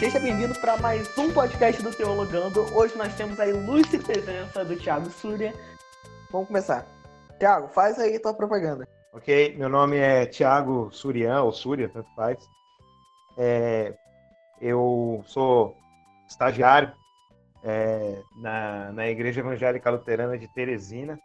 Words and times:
Seja 0.00 0.18
bem-vindo 0.18 0.58
para 0.58 0.78
mais 0.78 1.06
um 1.18 1.30
podcast 1.30 1.82
do 1.82 1.94
Teologando. 1.94 2.62
Hoje 2.74 2.96
nós 2.96 3.14
temos 3.16 3.38
a 3.38 3.46
ilustre 3.46 3.98
presença 3.98 4.64
do 4.64 4.74
Thiago 4.74 5.10
Súria. 5.10 5.52
Vamos 6.30 6.48
começar. 6.48 6.86
Thiago, 7.38 7.68
faz 7.68 7.98
aí 7.98 8.18
tua 8.18 8.32
propaganda. 8.32 8.88
Ok, 9.12 9.54
meu 9.58 9.68
nome 9.68 9.98
é 9.98 10.24
Thiago 10.24 10.90
Surian, 10.90 11.42
ou 11.42 11.52
Súria, 11.52 11.86
tanto 11.90 12.08
faz. 12.16 12.38
É, 13.36 13.94
eu 14.58 15.22
sou 15.26 15.76
estagiário 16.26 16.94
é, 17.62 18.22
na, 18.40 18.92
na 18.92 19.06
Igreja 19.06 19.40
Evangélica 19.40 19.90
Luterana 19.90 20.38
de 20.38 20.48
Teresina. 20.54 21.20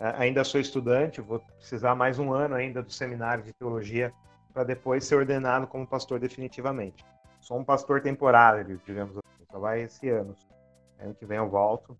É, 0.00 0.14
ainda 0.18 0.42
sou 0.42 0.60
estudante, 0.60 1.20
vou 1.20 1.38
precisar 1.60 1.94
mais 1.94 2.18
um 2.18 2.32
ano 2.32 2.56
ainda 2.56 2.82
do 2.82 2.90
seminário 2.90 3.44
de 3.44 3.52
teologia 3.52 4.12
para 4.52 4.64
depois 4.64 5.04
ser 5.04 5.14
ordenado 5.14 5.68
como 5.68 5.86
pastor 5.86 6.18
definitivamente 6.18 7.04
sou 7.40 7.58
um 7.58 7.64
pastor 7.64 8.00
temporário, 8.00 8.80
digamos 8.84 9.16
assim, 9.16 9.44
só 9.50 9.58
vai 9.58 9.82
esse 9.82 10.08
ano. 10.08 10.34
Ano 10.98 11.14
que 11.14 11.24
vem 11.24 11.38
eu 11.38 11.48
volto 11.48 11.96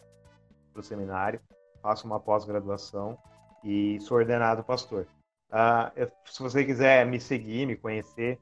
para 0.72 0.80
o 0.80 0.82
seminário, 0.82 1.40
faço 1.80 2.06
uma 2.06 2.20
pós-graduação 2.20 3.18
e 3.62 4.00
sou 4.00 4.18
ordenado 4.18 4.64
pastor. 4.64 5.06
Uh, 5.50 5.90
eu, 5.96 6.10
se 6.26 6.42
você 6.42 6.64
quiser 6.64 7.06
me 7.06 7.20
seguir, 7.20 7.66
me 7.66 7.76
conhecer, 7.76 8.38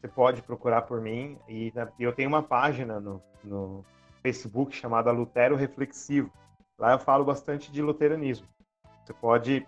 você 0.00 0.08
pode 0.08 0.42
procurar 0.42 0.82
por 0.82 1.00
mim. 1.00 1.38
E 1.48 1.72
eu 1.98 2.12
tenho 2.12 2.28
uma 2.28 2.42
página 2.42 3.00
no, 3.00 3.22
no 3.42 3.84
Facebook 4.22 4.74
chamada 4.74 5.10
Lutero 5.10 5.56
Reflexivo. 5.56 6.32
Lá 6.78 6.92
eu 6.92 6.98
falo 6.98 7.24
bastante 7.24 7.70
de 7.70 7.82
luteranismo. 7.82 8.46
Você 9.04 9.12
pode 9.12 9.66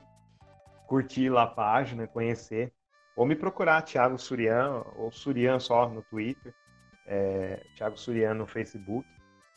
curtir 0.86 1.28
lá 1.28 1.42
a 1.42 1.46
página, 1.46 2.06
conhecer, 2.06 2.72
ou 3.14 3.26
me 3.26 3.36
procurar, 3.36 3.82
Thiago 3.82 4.18
Surian, 4.18 4.84
ou 4.96 5.12
Surian 5.12 5.58
só 5.58 5.88
no 5.88 6.02
Twitter 6.02 6.54
é, 7.08 7.64
Thiago 7.74 7.98
Suriano 7.98 8.40
no 8.40 8.46
Facebook. 8.46 9.08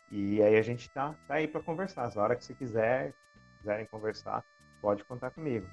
E 0.10 0.42
aí 0.42 0.58
a 0.58 0.62
gente 0.62 0.90
tá, 0.90 1.16
tá 1.28 1.36
aí 1.36 1.48
para 1.48 1.62
conversar. 1.62 2.12
A 2.16 2.22
hora 2.22 2.36
que 2.36 2.44
você 2.44 2.54
quiser, 2.54 3.14
quiserem 3.60 3.86
conversar, 3.86 4.44
pode 4.82 5.04
contar 5.04 5.32
comigo. 5.32 5.68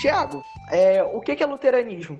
Tiago, 0.00 0.42
é, 0.70 1.02
o 1.02 1.20
que 1.20 1.42
é 1.42 1.46
luteranismo? 1.46 2.18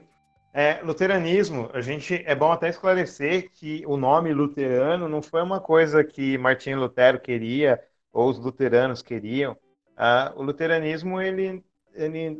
É, 0.52 0.80
luteranismo, 0.82 1.70
a 1.72 1.80
gente 1.80 2.24
é 2.26 2.34
bom 2.34 2.50
até 2.50 2.68
esclarecer 2.68 3.50
que 3.52 3.84
o 3.86 3.96
nome 3.96 4.32
luterano 4.32 5.08
não 5.08 5.22
foi 5.22 5.42
uma 5.42 5.60
coisa 5.60 6.02
que 6.02 6.36
Martinho 6.38 6.80
Lutero 6.80 7.20
queria 7.20 7.80
ou 8.12 8.28
os 8.28 8.38
luteranos 8.38 9.00
queriam. 9.00 9.56
Ah, 9.96 10.32
o 10.34 10.42
luteranismo, 10.42 11.20
ele, 11.20 11.64
ele, 11.94 12.36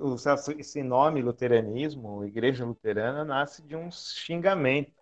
esse 0.58 0.82
nome 0.82 1.22
luteranismo, 1.22 2.24
Igreja 2.24 2.64
Luterana, 2.64 3.24
nasce 3.24 3.62
de 3.62 3.76
um 3.76 3.90
xingamento 3.92 4.92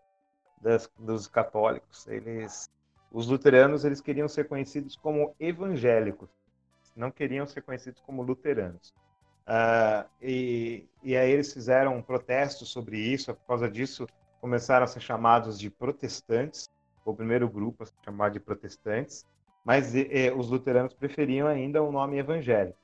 das, 0.61 0.91
dos 0.99 1.27
católicos. 1.27 2.07
Eles, 2.09 2.69
os 3.11 3.27
luteranos, 3.27 3.87
eles 3.87 4.03
queriam 4.03 4.29
ser 4.29 4.49
conhecidos 4.49 4.97
como 4.97 5.35
evangélicos, 5.41 6.29
não 6.95 7.11
queriam 7.11 7.47
ser 7.47 7.63
conhecidos 7.63 8.03
como 8.03 8.23
luteranos. 8.23 8.93
Uh, 9.49 10.07
e, 10.21 10.87
e 11.03 11.17
aí 11.17 11.31
eles 11.31 11.55
fizeram 11.55 11.97
um 11.97 12.03
protesto 12.03 12.67
sobre 12.67 12.99
isso, 12.99 13.35
por 13.35 13.47
causa 13.47 13.71
disso 13.71 14.07
começaram 14.43 14.85
a 14.85 14.87
ser 14.87 15.01
chamados 15.01 15.59
de 15.59 15.71
protestantes, 15.71 16.69
o 17.03 17.15
primeiro 17.15 17.49
grupo 17.49 17.83
a 17.83 17.87
se 17.87 17.93
chamar 18.05 18.31
de 18.31 18.39
protestantes, 18.39 19.25
mas 19.65 19.95
e, 19.95 20.31
os 20.37 20.51
luteranos 20.51 20.93
preferiam 20.93 21.49
ainda 21.49 21.83
o 21.83 21.91
nome 21.91 22.19
evangélico. 22.19 22.79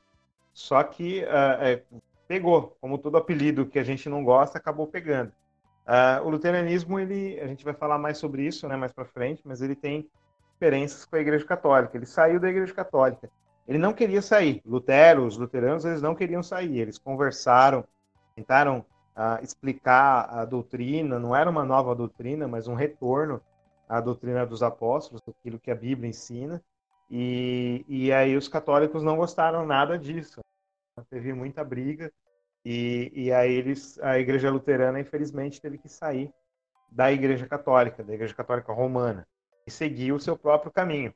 Só 0.54 0.82
que 0.82 1.22
uh, 1.24 1.62
é, 1.62 1.82
pegou, 2.26 2.76
como 2.80 2.96
todo 2.96 3.18
apelido 3.18 3.66
que 3.66 3.78
a 3.78 3.84
gente 3.84 4.08
não 4.08 4.24
gosta, 4.24 4.56
acabou 4.56 4.86
pegando. 4.86 5.32
Uh, 5.86 6.24
o 6.24 6.30
luteranismo, 6.30 6.98
ele, 6.98 7.38
a 7.40 7.46
gente 7.46 7.62
vai 7.62 7.74
falar 7.74 7.98
mais 7.98 8.16
sobre 8.16 8.42
isso 8.42 8.66
né, 8.66 8.76
mais 8.76 8.92
para 8.92 9.04
frente, 9.04 9.42
mas 9.44 9.60
ele 9.60 9.74
tem 9.74 10.08
diferenças 10.54 11.04
com 11.04 11.16
a 11.16 11.20
Igreja 11.20 11.44
Católica. 11.44 11.94
Ele 11.94 12.06
saiu 12.06 12.40
da 12.40 12.48
Igreja 12.48 12.72
Católica 12.72 13.28
ele 13.66 13.78
não 13.78 13.92
queria 13.92 14.20
sair. 14.20 14.60
Lutero, 14.64 15.26
os 15.26 15.36
luteranos, 15.36 15.84
eles 15.84 16.02
não 16.02 16.14
queriam 16.14 16.42
sair. 16.42 16.78
Eles 16.78 16.98
conversaram, 16.98 17.84
tentaram 18.36 18.84
uh, 19.16 19.42
explicar 19.42 20.28
a 20.30 20.44
doutrina. 20.44 21.18
Não 21.18 21.34
era 21.34 21.48
uma 21.48 21.64
nova 21.64 21.94
doutrina, 21.94 22.46
mas 22.46 22.68
um 22.68 22.74
retorno 22.74 23.40
à 23.88 24.00
doutrina 24.00 24.46
dos 24.46 24.62
apóstolos, 24.62 25.22
aquilo 25.28 25.58
que 25.58 25.70
a 25.70 25.74
Bíblia 25.74 26.10
ensina. 26.10 26.62
E, 27.10 27.84
e 27.88 28.12
aí 28.12 28.36
os 28.36 28.48
católicos 28.48 29.02
não 29.02 29.16
gostaram 29.16 29.64
nada 29.64 29.98
disso. 29.98 30.40
Teve 31.08 31.32
muita 31.32 31.64
briga. 31.64 32.12
E, 32.64 33.10
e 33.14 33.32
aí 33.32 33.52
eles, 33.52 33.98
a 34.00 34.18
Igreja 34.18 34.50
Luterana, 34.50 35.00
infelizmente, 35.00 35.60
teve 35.60 35.78
que 35.78 35.88
sair 35.88 36.32
da 36.90 37.12
Igreja 37.12 37.46
Católica, 37.46 38.02
da 38.02 38.14
Igreja 38.14 38.34
Católica 38.34 38.72
Romana, 38.72 39.26
e 39.66 39.70
seguir 39.70 40.12
o 40.12 40.20
seu 40.20 40.36
próprio 40.36 40.70
caminho. 40.70 41.12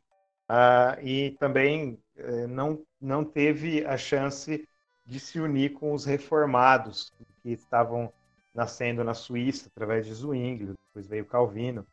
Uh, 0.51 1.01
e 1.03 1.37
também 1.39 1.99
uh, 2.19 2.49
não, 2.49 2.83
não 3.01 3.25
teve 3.25 3.85
a 3.85 3.97
chance 3.97 4.69
de 5.05 5.19
se 5.19 5.41
unir 5.41 5.73
com 5.73 5.93
os 5.93 6.05
reformados 6.05 7.13
que 7.43 7.51
estavam 7.51 8.13
nascendo 8.55 9.03
na 9.03 9.15
Suíça 9.15 9.69
através 9.75 10.05
de 10.05 10.15
Zwingli, 10.15 10.75
depois 10.89 11.07
veio 11.07 11.25
Calvino 11.25 11.87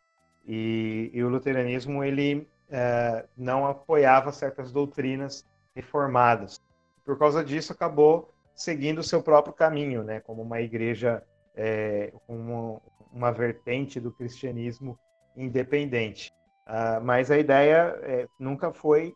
e, 0.45 1.09
e 1.13 1.23
o 1.23 1.29
luteranismo 1.29 2.03
ele 2.03 2.47
uh, 2.69 3.27
não 3.37 3.65
apoiava 3.65 4.31
certas 4.31 4.71
doutrinas 4.71 5.45
reformadas. 5.75 6.61
Por 7.03 7.17
causa 7.17 7.43
disso 7.43 7.71
acabou 7.71 8.33
seguindo 8.55 8.99
o 8.99 9.03
seu 9.03 9.21
próprio 9.21 9.53
caminho, 9.53 10.03
né, 10.03 10.19
como 10.19 10.41
uma 10.41 10.61
igreja 10.61 11.23
é, 11.55 12.11
uma, 12.27 12.81
uma 13.11 13.31
vertente 13.31 13.99
do 13.99 14.11
cristianismo 14.11 14.97
independente. 15.35 16.31
Uh, 16.65 17.03
mas 17.03 17.29
a 17.29 17.37
ideia 17.37 17.97
é, 18.01 18.27
nunca 18.39 18.73
foi 18.73 19.13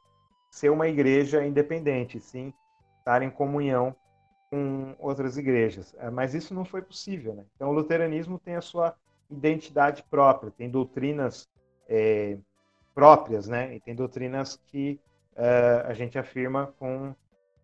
ser 0.50 0.70
uma 0.70 0.88
igreja 0.88 1.46
independente, 1.46 2.20
sim 2.20 2.54
estar 3.00 3.22
em 3.22 3.30
comunhão 3.30 3.96
com 4.50 4.96
outras 5.00 5.38
igrejas. 5.38 5.94
Uh, 5.94 6.12
mas 6.12 6.34
isso 6.34 6.54
não 6.54 6.66
foi 6.66 6.82
possível. 6.82 7.34
Né? 7.34 7.46
Então, 7.56 7.70
o 7.70 7.74
luteranismo 7.74 8.40
tem 8.40 8.56
a 8.56 8.62
sua 8.62 8.96
identidade 9.30 10.04
própria, 10.10 10.52
tem 10.52 10.70
doutrinas 10.70 11.48
é, 11.88 12.38
próprias, 12.94 13.48
né? 13.48 13.76
E 13.76 13.80
tem 13.80 13.96
doutrinas 13.96 14.60
que 14.68 15.00
uh, 15.34 15.88
a 15.88 15.94
gente 15.94 16.18
afirma 16.18 16.74
com 16.80 17.16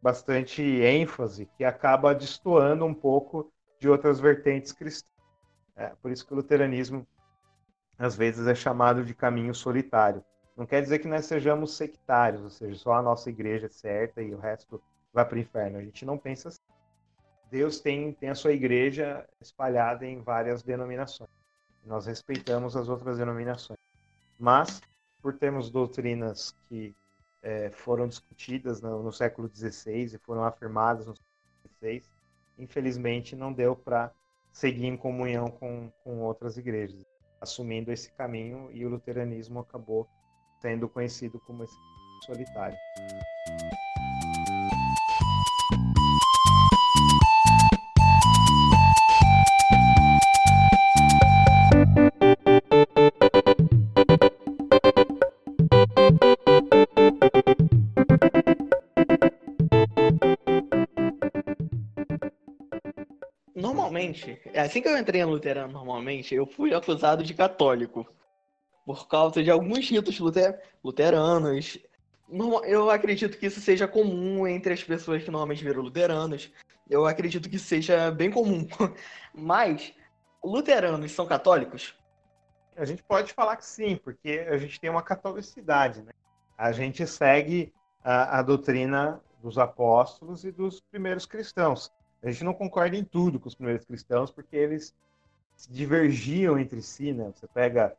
bastante 0.02 0.62
ênfase, 0.62 1.48
que 1.58 1.64
acaba 1.64 2.14
destoando 2.14 2.86
um 2.86 2.94
pouco 2.94 3.52
de 3.80 3.90
outras 3.90 4.20
vertentes 4.20 4.72
cristãs. 4.72 5.10
É, 5.76 5.92
por 6.02 6.12
isso 6.12 6.26
que 6.26 6.32
o 6.32 6.36
luteranismo 6.38 7.06
às 7.98 8.16
vezes 8.16 8.48
é 8.48 8.56
chamado 8.56 9.04
de 9.04 9.14
caminho 9.14 9.54
solitário. 9.54 10.24
Não 10.56 10.66
quer 10.66 10.82
dizer 10.82 11.00
que 11.00 11.08
nós 11.08 11.26
sejamos 11.26 11.76
sectários, 11.76 12.42
ou 12.42 12.50
seja, 12.50 12.76
só 12.78 12.94
a 12.94 13.02
nossa 13.02 13.30
igreja 13.30 13.66
é 13.66 13.70
certa 13.70 14.22
e 14.22 14.34
o 14.34 14.40
resto 14.40 14.82
vai 15.14 15.26
para 15.26 15.36
o 15.36 15.40
inferno. 15.40 15.78
A 15.78 15.82
gente 15.82 16.06
não 16.06 16.18
pensa 16.18 16.50
assim. 16.50 16.62
Deus 17.52 17.80
tem, 17.80 18.14
tem 18.14 18.30
a 18.30 18.36
sua 18.36 18.54
igreja 18.54 19.28
espalhada 19.42 20.06
em 20.06 20.22
várias 20.22 20.64
denominações. 20.64 21.30
Nós 21.86 22.06
respeitamos 22.06 22.76
as 22.76 22.90
outras 22.90 23.18
denominações. 23.18 23.80
Mas, 24.40 24.82
por 25.22 25.38
termos 25.38 25.70
doutrinas 25.70 26.56
que 26.68 26.96
é, 27.44 27.70
foram 27.70 28.08
discutidas 28.08 28.82
no, 28.82 29.04
no, 29.04 29.12
século 29.12 29.50
XVI 29.54 30.16
e 30.16 30.18
foram 30.18 30.44
afirmadas 30.44 31.06
no 31.06 31.16
século 31.16 31.76
XVI, 31.80 32.04
infelizmente 32.58 33.36
não 33.36 33.54
deu 33.54 33.76
para 33.76 34.12
seguir 34.52 34.88
em 34.88 34.98
comunhão 34.98 35.50
com, 35.50 35.92
com 36.04 36.22
outras 36.22 36.58
igrejas 36.58 37.06
assumindo 37.46 37.92
esse 37.92 38.12
caminho 38.12 38.70
e 38.72 38.86
o 38.86 38.90
luteranismo 38.90 39.60
acabou 39.60 40.08
sendo 40.62 40.90
conhecido 40.90 41.40
como 41.46 41.64
esse 41.64 41.78
solitário. 42.26 42.78
normalmente, 63.96 64.40
assim 64.56 64.82
que 64.82 64.88
eu 64.88 64.98
entrei 64.98 65.22
em 65.22 65.26
luterano, 65.26 65.74
normalmente, 65.74 66.36
eu 66.36 66.46
fui 66.46 66.74
acusado 66.74 67.24
de 67.24 67.34
católico. 67.34 68.06
Por 68.86 69.08
causa 69.08 69.44
de 69.44 69.50
alguns 69.50 69.90
ritos 69.90 70.20
luter 70.20 70.62
luteranos. 70.84 71.78
Eu 72.64 72.90
acredito 72.90 73.38
que 73.38 73.48
isso 73.48 73.60
seja 73.60 73.88
comum 73.88 74.48
entre 74.48 74.74
as 74.74 74.84
pessoas 74.84 75.24
que 75.24 75.32
normalmente 75.32 75.64
viram 75.64 75.82
luteranos. 75.82 76.52
Eu 76.90 77.06
acredito 77.06 77.50
que 77.50 77.58
seja 77.58 78.12
bem 78.12 78.32
comum. 78.32 78.68
Mas, 79.34 79.94
luteranos 80.44 81.12
são 81.12 81.26
católicos? 81.26 81.96
a 82.78 82.86
gente 82.86 83.02
pode 83.04 83.34
falar 83.34 83.56
que 83.56 83.66
sim, 83.66 83.96
porque 83.96 84.46
a 84.50 84.58
gente 84.58 84.80
tem 84.80 84.90
uma 84.90 85.02
catolicidade, 85.02 86.02
né? 86.02 86.12
A 86.58 86.72
gente 86.72 87.06
segue 87.08 87.74
a, 88.04 88.40
a 88.40 88.42
doutrina 88.42 89.22
dos 89.42 89.58
apóstolos 89.58 90.44
e 90.44 90.52
dos 90.52 90.82
primeiros 90.82 91.26
cristãos. 91.26 91.92
A 92.22 92.30
gente 92.30 92.44
não 92.44 92.54
concorda 92.54 92.98
em 92.98 93.04
tudo 93.04 93.40
com 93.40 93.48
os 93.48 93.56
primeiros 93.56 93.86
cristãos, 93.86 94.32
porque 94.32 94.56
eles 94.56 94.94
divergiam 95.70 96.60
entre 96.60 96.82
si, 96.82 97.14
né? 97.14 97.32
Você 97.34 97.48
pega, 97.48 97.96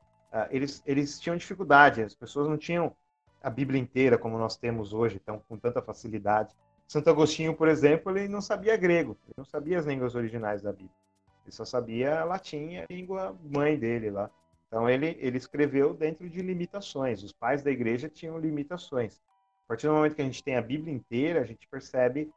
eles, 0.51 0.83
eles 0.87 1.19
tinham 1.21 1.37
dificuldade, 1.37 2.03
as 2.03 2.15
pessoas 2.15 2.49
não 2.49 2.57
tinham 2.57 2.95
a 3.43 3.51
Bíblia 3.51 3.81
inteira 3.81 4.19
como 4.19 4.39
nós 4.39 4.57
temos 4.57 4.93
hoje, 4.93 5.21
então 5.23 5.43
com 5.49 5.57
tanta 5.57 5.81
facilidade. 5.81 6.55
Santo 6.87 7.11
Agostinho, 7.11 7.55
por 7.55 7.69
exemplo, 7.69 8.17
ele 8.17 8.29
não 8.29 8.41
sabia 8.41 8.77
grego, 8.77 9.17
ele 9.25 9.35
não 9.37 9.45
sabia 9.45 9.79
as 9.79 9.87
línguas 9.87 10.15
originais 10.15 10.63
da 10.63 10.73
Bíblia. 10.73 10.95
Ele 11.45 11.53
só 11.53 11.65
sabia 11.65 12.25
latim, 12.25 12.77
a 12.77 12.87
língua 12.91 13.37
mãe 13.45 13.79
dele 13.79 14.11
lá. 14.11 14.31
Então 14.67 14.91
ele, 14.91 15.17
ele 15.21 15.39
escreveu 15.39 15.95
dentro 15.95 16.29
de 16.29 16.43
limitações. 16.43 17.23
Os 17.23 17.33
pais 17.33 17.63
da 17.63 17.71
igreja 17.71 18.09
tinham 18.09 18.39
limitações. 18.39 19.23
A 19.65 19.69
partir 19.69 19.87
do 19.87 19.93
momento 19.93 20.15
que 20.15 20.23
a 20.23 20.25
gente 20.25 20.43
tem 20.43 20.57
a 20.57 20.63
Bíblia 20.63 20.95
inteira, 20.95 21.41
a 21.41 21.45
gente 21.45 21.69
percebe 21.69 22.31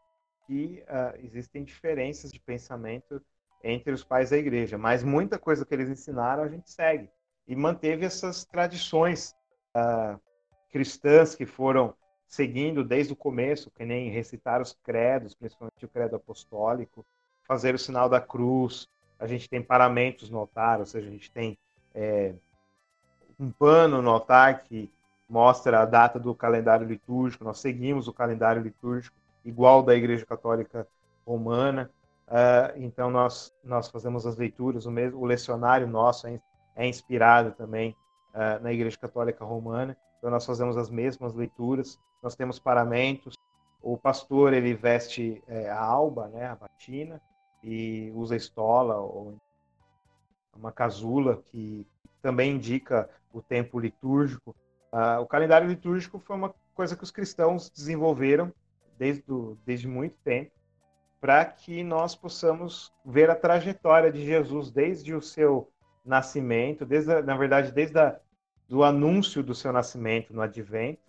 que 0.45 0.83
uh, 0.88 1.19
existem 1.24 1.63
diferenças 1.63 2.31
de 2.31 2.39
pensamento 2.39 3.21
entre 3.63 3.92
os 3.92 4.03
pais 4.03 4.30
da 4.30 4.38
igreja, 4.38 4.77
mas 4.77 5.03
muita 5.03 5.38
coisa 5.38 5.65
que 5.65 5.74
eles 5.74 5.89
ensinaram 5.89 6.44
a 6.44 6.47
gente 6.47 6.71
segue 6.71 7.09
e 7.50 7.56
manteve 7.56 8.06
essas 8.06 8.46
tradições 8.46 9.36
uh, 9.75 10.19
cristãs 10.72 11.34
que 11.34 11.48
foram 11.48 11.96
seguindo 12.28 12.84
desde 12.84 13.12
o 13.12 13.16
começo, 13.16 13.72
que 13.72 13.84
nem 13.84 14.12
recitar 14.12 14.62
os 14.62 14.78
credos, 14.84 15.34
principalmente 15.34 15.84
o 15.84 15.90
credo 15.90 16.16
apostólico, 16.16 17.04
fazer 17.48 17.74
o 17.74 17.80
sinal 17.80 18.07
da 18.07 18.22
cruz. 18.22 18.88
A 19.18 19.25
gente 19.25 19.50
tem 19.50 19.63
paramentos 19.63 20.30
no 20.30 20.38
altar, 20.38 20.80
ou 20.80 20.86
seja, 20.86 21.07
a 21.07 21.12
gente 21.12 21.31
tem 21.31 21.57
é, 21.96 22.36
um 23.40 23.50
pano 23.50 24.00
no 24.00 24.12
altar 24.12 24.62
que 24.62 24.92
mostra 25.28 25.81
a 25.81 25.86
data 25.86 26.19
do 26.19 26.36
calendário 26.36 26.86
litúrgico. 26.86 27.44
Nós 27.44 27.60
seguimos 27.60 28.07
o 28.07 28.13
calendário 28.13 28.62
litúrgico 28.62 29.18
igual 29.44 29.81
da 29.81 29.95
Igreja 29.95 30.24
Católica 30.24 30.88
Romana. 31.25 31.90
Uh, 32.28 32.78
então 32.78 33.10
nós 33.10 33.52
nós 33.63 33.90
fazemos 33.90 34.24
as 34.28 34.38
leituras, 34.38 34.86
o 34.86 34.92
mesmo 34.92 35.19
o 35.19 35.25
lecionário 35.25 35.88
nosso 35.88 36.28
é, 36.28 36.40
é 36.80 36.88
inspirado 36.88 37.52
também 37.52 37.94
uh, 38.34 38.64
na 38.64 38.72
Igreja 38.72 38.98
Católica 38.98 39.44
Romana. 39.44 39.98
Então 40.18 40.31
nós 40.31 40.46
fazemos 40.46 40.78
as 40.78 40.90
mesmas 40.90 41.34
leituras. 41.36 42.00
Nós 42.24 42.36
temos 42.36 42.58
paramentos. 42.58 43.36
O 43.81 43.98
pastor 43.98 44.54
ele 44.54 44.74
veste 44.74 45.44
é, 45.48 45.70
a 45.70 45.80
alba, 45.80 46.30
né, 46.30 46.48
a 46.48 46.56
batina, 46.56 47.22
e 47.62 48.12
usa 48.16 48.36
estola 48.36 48.98
ou 48.98 49.36
uma 50.56 50.72
casula 50.72 51.42
que 51.52 51.86
também 52.22 52.56
indica 52.56 53.10
o 53.34 53.42
tempo 53.42 53.78
litúrgico. 53.78 54.56
Uh, 54.94 55.22
o 55.22 55.28
calendário 55.28 55.68
litúrgico 55.68 56.18
foi 56.20 56.36
uma 56.36 56.56
coisa 56.74 56.96
que 56.96 57.04
os 57.04 57.12
cristãos 57.12 57.70
desenvolveram 57.70 58.54
desde, 58.98 59.22
do, 59.24 59.58
desde 59.66 59.88
muito 59.88 60.16
tempo 60.24 60.52
para 61.20 61.44
que 61.44 61.84
nós 61.84 62.16
possamos 62.16 62.94
ver 63.06 63.30
a 63.30 63.36
trajetória 63.36 64.10
de 64.10 64.26
Jesus 64.26 64.72
desde 64.72 65.14
o 65.14 65.22
seu 65.22 65.70
nascimento, 66.04 66.86
desde 66.86 67.12
a, 67.12 67.22
na 67.22 67.36
verdade 67.36 67.72
desde 67.72 68.00
a, 68.00 68.19
do 68.68 68.84
anúncio 68.84 69.44
do 69.44 69.56
seu 69.56 69.72
nascimento 69.74 70.34
no 70.34 70.42
Advento 70.42 71.01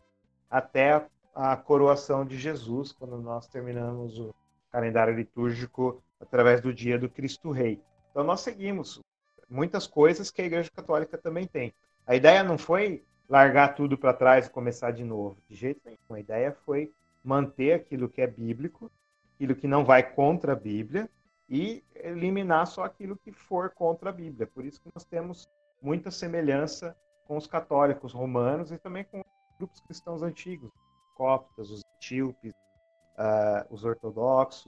até 0.50 0.92
a, 0.92 1.52
a 1.52 1.56
coroação 1.56 2.24
de 2.24 2.38
Jesus, 2.38 2.92
quando 2.92 3.18
nós 3.18 3.46
terminamos 3.46 4.18
o 4.18 4.34
calendário 4.70 5.14
litúrgico 5.14 6.02
através 6.20 6.60
do 6.60 6.72
dia 6.72 6.98
do 6.98 7.08
Cristo 7.08 7.50
Rei. 7.50 7.80
Então 8.10 8.24
nós 8.24 8.40
seguimos 8.40 9.00
muitas 9.48 9.86
coisas 9.86 10.30
que 10.30 10.42
a 10.42 10.46
Igreja 10.46 10.70
Católica 10.74 11.18
também 11.18 11.46
tem. 11.46 11.72
A 12.06 12.14
ideia 12.14 12.42
não 12.42 12.58
foi 12.58 13.04
largar 13.28 13.74
tudo 13.74 13.96
para 13.96 14.12
trás 14.12 14.46
e 14.46 14.50
começar 14.50 14.90
de 14.90 15.04
novo, 15.04 15.36
de 15.48 15.54
jeito 15.54 15.80
nenhum. 15.84 15.98
A 16.10 16.20
ideia 16.20 16.52
foi 16.64 16.92
manter 17.22 17.74
aquilo 17.74 18.08
que 18.08 18.20
é 18.20 18.26
bíblico, 18.26 18.90
aquilo 19.34 19.54
que 19.54 19.68
não 19.68 19.84
vai 19.84 20.02
contra 20.02 20.52
a 20.52 20.56
Bíblia 20.56 21.08
e 21.50 21.84
eliminar 21.96 22.64
só 22.68 22.84
aquilo 22.84 23.16
que 23.16 23.32
for 23.32 23.70
contra 23.70 24.10
a 24.10 24.12
Bíblia. 24.12 24.46
Por 24.46 24.64
isso 24.64 24.80
que 24.80 24.88
nós 24.94 25.04
temos 25.04 25.48
muita 25.82 26.10
semelhança 26.10 26.96
com 27.26 27.36
os 27.36 27.48
católicos 27.48 28.12
romanos 28.12 28.70
e 28.70 28.78
também 28.78 29.02
com 29.04 29.22
grupos 29.58 29.80
cristãos 29.80 30.22
antigos, 30.22 30.70
coptas, 31.16 31.70
os 31.70 31.82
etíopes, 31.96 32.52
uh, 33.18 33.66
os 33.68 33.84
ortodoxos. 33.84 34.66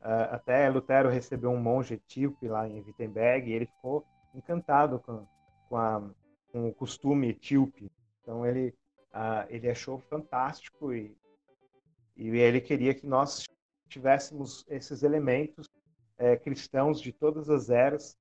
Uh, 0.00 0.30
até 0.30 0.68
Lutero 0.68 1.08
recebeu 1.08 1.50
um 1.50 1.60
monge 1.60 1.94
etíope 1.94 2.46
lá 2.46 2.68
em 2.68 2.82
Wittenberg 2.82 3.50
e 3.50 3.54
ele 3.54 3.66
ficou 3.66 4.06
encantado 4.32 5.00
com, 5.00 5.26
com, 5.68 5.76
a, 5.76 6.08
com 6.52 6.68
o 6.68 6.74
costume 6.74 7.30
etíope. 7.30 7.90
Então 8.20 8.46
ele, 8.46 8.72
uh, 9.12 9.44
ele 9.48 9.68
achou 9.68 9.98
fantástico 9.98 10.94
e, 10.94 11.16
e 12.16 12.28
ele 12.28 12.60
queria 12.60 12.94
que 12.94 13.06
nós 13.06 13.44
tivéssemos 13.88 14.64
esses 14.68 15.02
elementos 15.02 15.68
é, 16.22 16.36
cristãos 16.36 17.00
de 17.00 17.12
todas 17.12 17.50
as 17.50 17.68
eras 17.68 18.16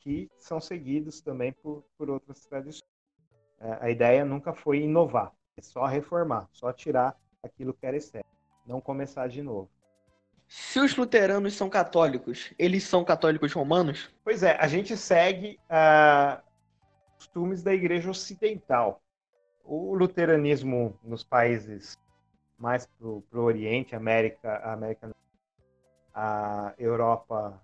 que 0.00 0.28
são 0.36 0.60
seguidos 0.60 1.20
também 1.20 1.52
por, 1.52 1.84
por 1.96 2.10
outras 2.10 2.44
tradições. 2.46 2.82
É, 3.60 3.78
a 3.80 3.90
ideia 3.90 4.24
nunca 4.24 4.52
foi 4.52 4.80
inovar, 4.80 5.32
é 5.56 5.62
só 5.62 5.86
reformar, 5.86 6.48
só 6.52 6.72
tirar 6.72 7.16
aquilo 7.44 7.72
que 7.72 7.86
era 7.86 7.96
excesso, 7.96 8.24
não 8.66 8.80
começar 8.80 9.28
de 9.28 9.40
novo. 9.40 9.70
Se 10.48 10.80
os 10.80 10.96
luteranos 10.96 11.54
são 11.54 11.70
católicos, 11.70 12.52
eles 12.58 12.82
são 12.82 13.04
católicos 13.04 13.52
romanos? 13.52 14.12
Pois 14.24 14.42
é, 14.42 14.56
a 14.56 14.66
gente 14.66 14.96
segue 14.96 15.58
uh, 15.70 16.42
costumes 17.14 17.62
da 17.62 17.72
Igreja 17.72 18.10
Ocidental. 18.10 19.00
O 19.64 19.94
luteranismo 19.94 20.98
nos 21.02 21.22
países 21.22 21.96
mais 22.58 22.84
para 22.86 23.06
o 23.06 23.24
Oriente, 23.32 23.94
América, 23.94 24.58
América, 24.70 25.14
a 26.14 26.72
Europa 26.78 27.60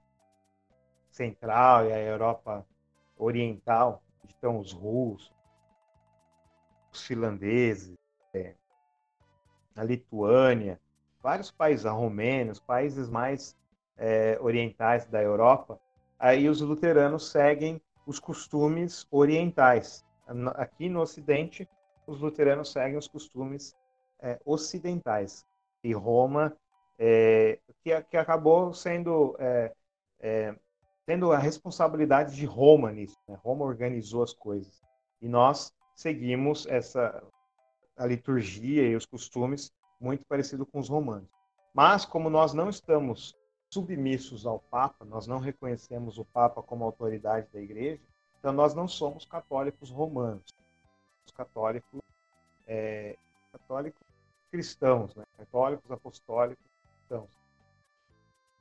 Central 1.11 1.87
e 1.87 1.93
a 1.93 1.99
Europa 1.99 2.67
Oriental, 3.17 4.03
estão 4.25 4.59
os 4.59 4.73
russos, 4.73 5.33
os 6.93 7.07
finlandeses, 7.07 7.97
é, 8.35 8.55
a 9.77 9.85
Lituânia, 9.85 10.81
vários 11.23 11.51
países, 11.51 11.87
a 11.87 11.93
Romênia, 11.93 12.53
os 12.53 12.61
países 12.61 13.09
mais 13.09 13.57
é, 13.97 14.39
orientais 14.41 15.07
da 15.07 15.23
Europa, 15.23 15.79
aí 16.19 16.49
os 16.49 16.61
luteranos 16.61 17.31
seguem 17.31 17.81
os 18.07 18.19
costumes 18.19 19.07
orientais. 19.11 20.05
Aqui 20.55 20.89
no 20.89 21.01
Ocidente, 21.01 21.69
os 22.07 22.21
luteranos 22.21 22.73
seguem 22.73 22.97
os 22.97 23.07
costumes 23.07 23.77
é, 24.21 24.41
ocidentais. 24.45 25.47
E 25.83 25.93
Roma, 25.93 26.57
é, 27.03 27.59
que, 27.83 27.99
que, 28.03 28.17
acabou 28.19 28.75
sendo 28.75 29.35
é, 29.39 29.73
é, 30.21 30.55
tendo 31.07 31.33
a 31.33 31.39
responsabilidade 31.39 32.37
de 32.37 32.45
Roma 32.45 32.93
nisso. 32.93 33.17
Né? 33.27 33.39
Roma 33.43 33.65
organizou 33.65 34.23
as 34.23 34.35
coisas. 34.35 34.83
E 35.23 35.27
nós 35.27 35.73
seguimos 35.97 36.67
essa 36.67 37.23
a 37.97 38.07
liturgia 38.07 38.87
e 38.87 38.95
os 38.95 39.07
costumes 39.07 39.73
muito 39.99 40.25
parecido 40.27 40.67
com 40.67 40.79
os 40.79 40.89
romanos. 40.89 41.29
Mas 41.75 42.05
como 42.05 42.29
nós 42.29 42.53
não 42.53 42.69
estamos 42.69 43.35
submissos 43.71 44.47
ao 44.47 44.59
Papa, 44.59 45.05
nós 45.05 45.27
não 45.27 45.39
reconhecemos 45.39 46.19
o 46.19 46.25
Papa 46.25 46.63
como 46.63 46.85
autoridade 46.85 47.49
da 47.53 47.61
Igreja, 47.61 48.03
então 48.39 48.53
nós 48.53 48.75
não 48.75 48.89
somos 48.89 49.25
católicos 49.25 49.91
romanos, 49.91 50.55
os 51.27 51.33
católicos 51.33 52.01
é, 52.67 53.17
católicos 53.53 54.01
cristãos, 54.51 55.15
né? 55.15 55.25
católicos 55.37 55.91
apostólicos 55.91 56.70
cristãos. 57.11 57.31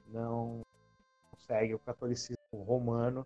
Não 0.08 0.66
segue 1.38 1.76
o 1.76 1.80
catolicismo 1.80 2.38
romano, 2.54 3.26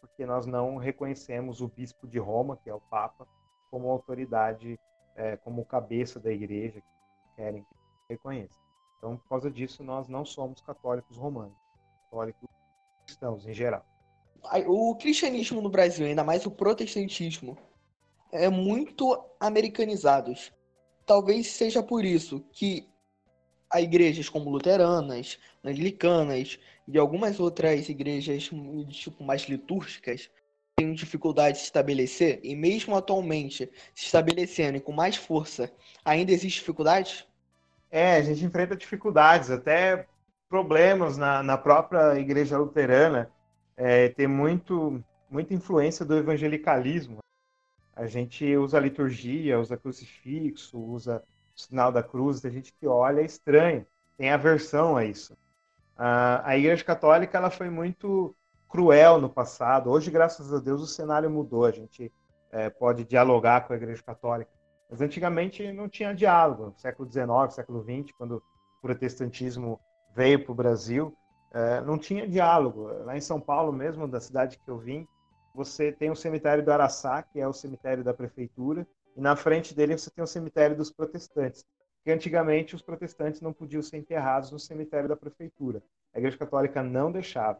porque 0.00 0.26
nós 0.26 0.46
não 0.46 0.76
reconhecemos 0.76 1.60
o 1.60 1.68
bispo 1.68 2.08
de 2.08 2.18
Roma, 2.18 2.56
que 2.56 2.68
é 2.68 2.74
o 2.74 2.80
Papa, 2.80 3.26
como 3.70 3.88
autoridade, 3.88 4.78
é, 5.14 5.36
como 5.36 5.64
cabeça 5.64 6.18
da 6.18 6.32
igreja, 6.32 6.80
que 6.80 7.36
querem 7.36 7.62
que 7.62 7.68
reconheça. 8.10 8.58
Então, 8.98 9.16
por 9.16 9.28
causa 9.28 9.50
disso, 9.50 9.84
nós 9.84 10.08
não 10.08 10.24
somos 10.24 10.60
católicos 10.60 11.16
romanos, 11.16 11.56
católicos 12.04 12.48
cristãos 13.06 13.46
em 13.46 13.54
geral. 13.54 13.84
O 14.66 14.94
cristianismo 14.96 15.60
no 15.60 15.70
Brasil, 15.70 16.06
ainda 16.06 16.22
mais 16.22 16.44
o 16.44 16.50
protestantismo, 16.50 17.56
é 18.30 18.48
muito 18.48 19.24
americanizados. 19.40 20.52
Talvez 21.06 21.48
seja 21.48 21.82
por 21.82 22.04
isso 22.04 22.40
que 22.52 22.93
há 23.74 23.80
igrejas 23.80 24.28
como 24.28 24.50
luteranas, 24.50 25.36
anglicanas 25.64 26.60
e 26.86 26.96
algumas 26.96 27.40
outras 27.40 27.88
igrejas 27.88 28.48
tipo 28.88 29.24
mais 29.24 29.42
litúrgicas 29.42 30.30
têm 30.76 30.94
dificuldade 30.94 31.54
de 31.54 31.58
se 31.58 31.64
estabelecer 31.64 32.38
e 32.44 32.54
mesmo 32.54 32.96
atualmente 32.96 33.68
se 33.92 34.04
estabelecendo 34.04 34.76
e 34.76 34.80
com 34.80 34.92
mais 34.92 35.16
força, 35.16 35.72
ainda 36.04 36.30
existe 36.30 36.60
dificuldades? 36.60 37.26
É, 37.90 38.16
a 38.16 38.22
gente 38.22 38.44
enfrenta 38.44 38.76
dificuldades, 38.76 39.50
até 39.50 40.06
problemas 40.48 41.16
na, 41.16 41.42
na 41.42 41.58
própria 41.58 42.18
igreja 42.18 42.56
luterana. 42.56 43.30
É, 43.76 44.08
tem 44.10 44.28
muito, 44.28 45.02
muita 45.28 45.52
influência 45.52 46.04
do 46.04 46.16
evangelicalismo. 46.16 47.18
A 47.94 48.06
gente 48.06 48.56
usa 48.56 48.78
a 48.78 48.80
liturgia, 48.80 49.58
usa 49.58 49.76
crucifixo, 49.76 50.78
usa 50.78 51.22
o 51.56 51.60
sinal 51.60 51.92
da 51.92 52.02
cruz, 52.02 52.40
tem 52.40 52.50
gente 52.50 52.72
que 52.72 52.86
olha 52.86 53.20
é 53.20 53.24
estranho, 53.24 53.86
tem 54.16 54.30
aversão 54.30 54.96
a 54.96 55.04
isso. 55.04 55.36
A 55.96 56.56
Igreja 56.56 56.84
Católica 56.84 57.38
ela 57.38 57.50
foi 57.50 57.70
muito 57.70 58.34
cruel 58.68 59.20
no 59.20 59.28
passado. 59.28 59.90
Hoje, 59.90 60.10
graças 60.10 60.52
a 60.52 60.58
Deus, 60.58 60.82
o 60.82 60.86
cenário 60.86 61.30
mudou. 61.30 61.64
A 61.64 61.70
gente 61.70 62.12
é, 62.50 62.68
pode 62.68 63.04
dialogar 63.04 63.66
com 63.66 63.72
a 63.72 63.76
Igreja 63.76 64.02
Católica. 64.02 64.50
Mas 64.90 65.00
antigamente 65.00 65.72
não 65.72 65.88
tinha 65.88 66.12
diálogo. 66.12 66.66
No 66.66 66.74
século 66.76 67.08
XIX, 67.10 67.54
século 67.54 67.84
XX, 67.84 68.12
quando 68.18 68.36
o 68.38 68.42
protestantismo 68.82 69.80
veio 70.14 70.44
para 70.44 70.52
o 70.52 70.54
Brasil, 70.54 71.16
é, 71.52 71.80
não 71.82 71.96
tinha 71.96 72.26
diálogo. 72.26 72.88
Lá 73.04 73.16
em 73.16 73.20
São 73.20 73.40
Paulo 73.40 73.72
mesmo, 73.72 74.08
da 74.08 74.20
cidade 74.20 74.58
que 74.58 74.68
eu 74.68 74.78
vim, 74.78 75.06
você 75.54 75.92
tem 75.92 76.10
o 76.10 76.16
cemitério 76.16 76.64
do 76.64 76.72
Araçá, 76.72 77.22
que 77.22 77.38
é 77.40 77.46
o 77.46 77.52
cemitério 77.52 78.02
da 78.02 78.12
prefeitura, 78.12 78.84
e 79.16 79.20
na 79.20 79.36
frente 79.36 79.74
dele 79.74 79.96
você 79.96 80.10
tem 80.10 80.22
o 80.24 80.26
cemitério 80.26 80.76
dos 80.76 80.90
protestantes. 80.90 81.64
Que 82.02 82.10
antigamente 82.10 82.74
os 82.74 82.82
protestantes 82.82 83.40
não 83.40 83.52
podiam 83.52 83.82
ser 83.82 83.96
enterrados 83.96 84.50
no 84.50 84.58
cemitério 84.58 85.08
da 85.08 85.16
prefeitura. 85.16 85.82
A 86.12 86.18
Igreja 86.18 86.36
Católica 86.36 86.82
não 86.82 87.10
deixava. 87.10 87.58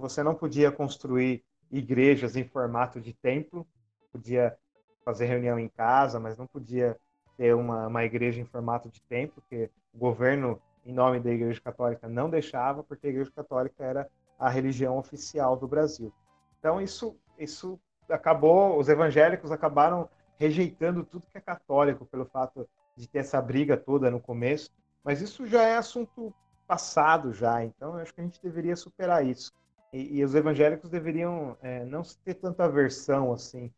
Você 0.00 0.22
não 0.22 0.34
podia 0.34 0.70
construir 0.70 1.42
igrejas 1.70 2.36
em 2.36 2.44
formato 2.44 3.00
de 3.00 3.14
templo, 3.14 3.66
podia 4.12 4.56
fazer 5.04 5.26
reunião 5.26 5.58
em 5.58 5.68
casa, 5.68 6.20
mas 6.20 6.36
não 6.36 6.46
podia 6.46 6.98
ter 7.36 7.54
uma, 7.54 7.86
uma 7.86 8.04
igreja 8.04 8.40
em 8.40 8.44
formato 8.44 8.90
de 8.90 9.00
templo, 9.02 9.40
porque 9.40 9.70
o 9.94 9.98
governo, 9.98 10.60
em 10.84 10.92
nome 10.92 11.20
da 11.20 11.30
Igreja 11.30 11.60
Católica, 11.60 12.08
não 12.08 12.28
deixava, 12.28 12.82
porque 12.82 13.06
a 13.06 13.10
Igreja 13.10 13.30
Católica 13.34 13.84
era 13.84 14.08
a 14.38 14.50
religião 14.50 14.98
oficial 14.98 15.56
do 15.56 15.66
Brasil. 15.66 16.12
Então, 16.58 16.80
isso, 16.80 17.16
isso 17.38 17.80
acabou, 18.08 18.78
os 18.78 18.88
evangélicos 18.88 19.50
acabaram 19.50 20.08
rejeitando 20.38 21.04
tudo 21.04 21.26
que 21.26 21.38
é 21.38 21.40
católico, 21.40 22.06
pelo 22.06 22.24
fato 22.24 22.68
de 22.96 23.08
ter 23.08 23.18
essa 23.18 23.40
briga 23.40 23.76
toda 23.76 24.10
no 24.10 24.20
começo, 24.20 24.70
mas 25.04 25.20
isso 25.20 25.46
já 25.46 25.62
é 25.62 25.76
assunto 25.76 26.32
passado 26.66 27.32
já, 27.32 27.64
então 27.64 27.94
eu 27.94 28.00
acho 28.00 28.14
que 28.14 28.20
a 28.20 28.24
gente 28.24 28.42
deveria 28.42 28.76
superar 28.76 29.24
isso. 29.24 29.52
E, 29.92 30.18
e 30.18 30.24
os 30.24 30.34
evangélicos 30.34 30.90
deveriam 30.90 31.56
é, 31.62 31.84
não 31.84 32.02
ter 32.24 32.34
tanta 32.34 32.64
aversão, 32.64 33.32
assim, 33.32 33.72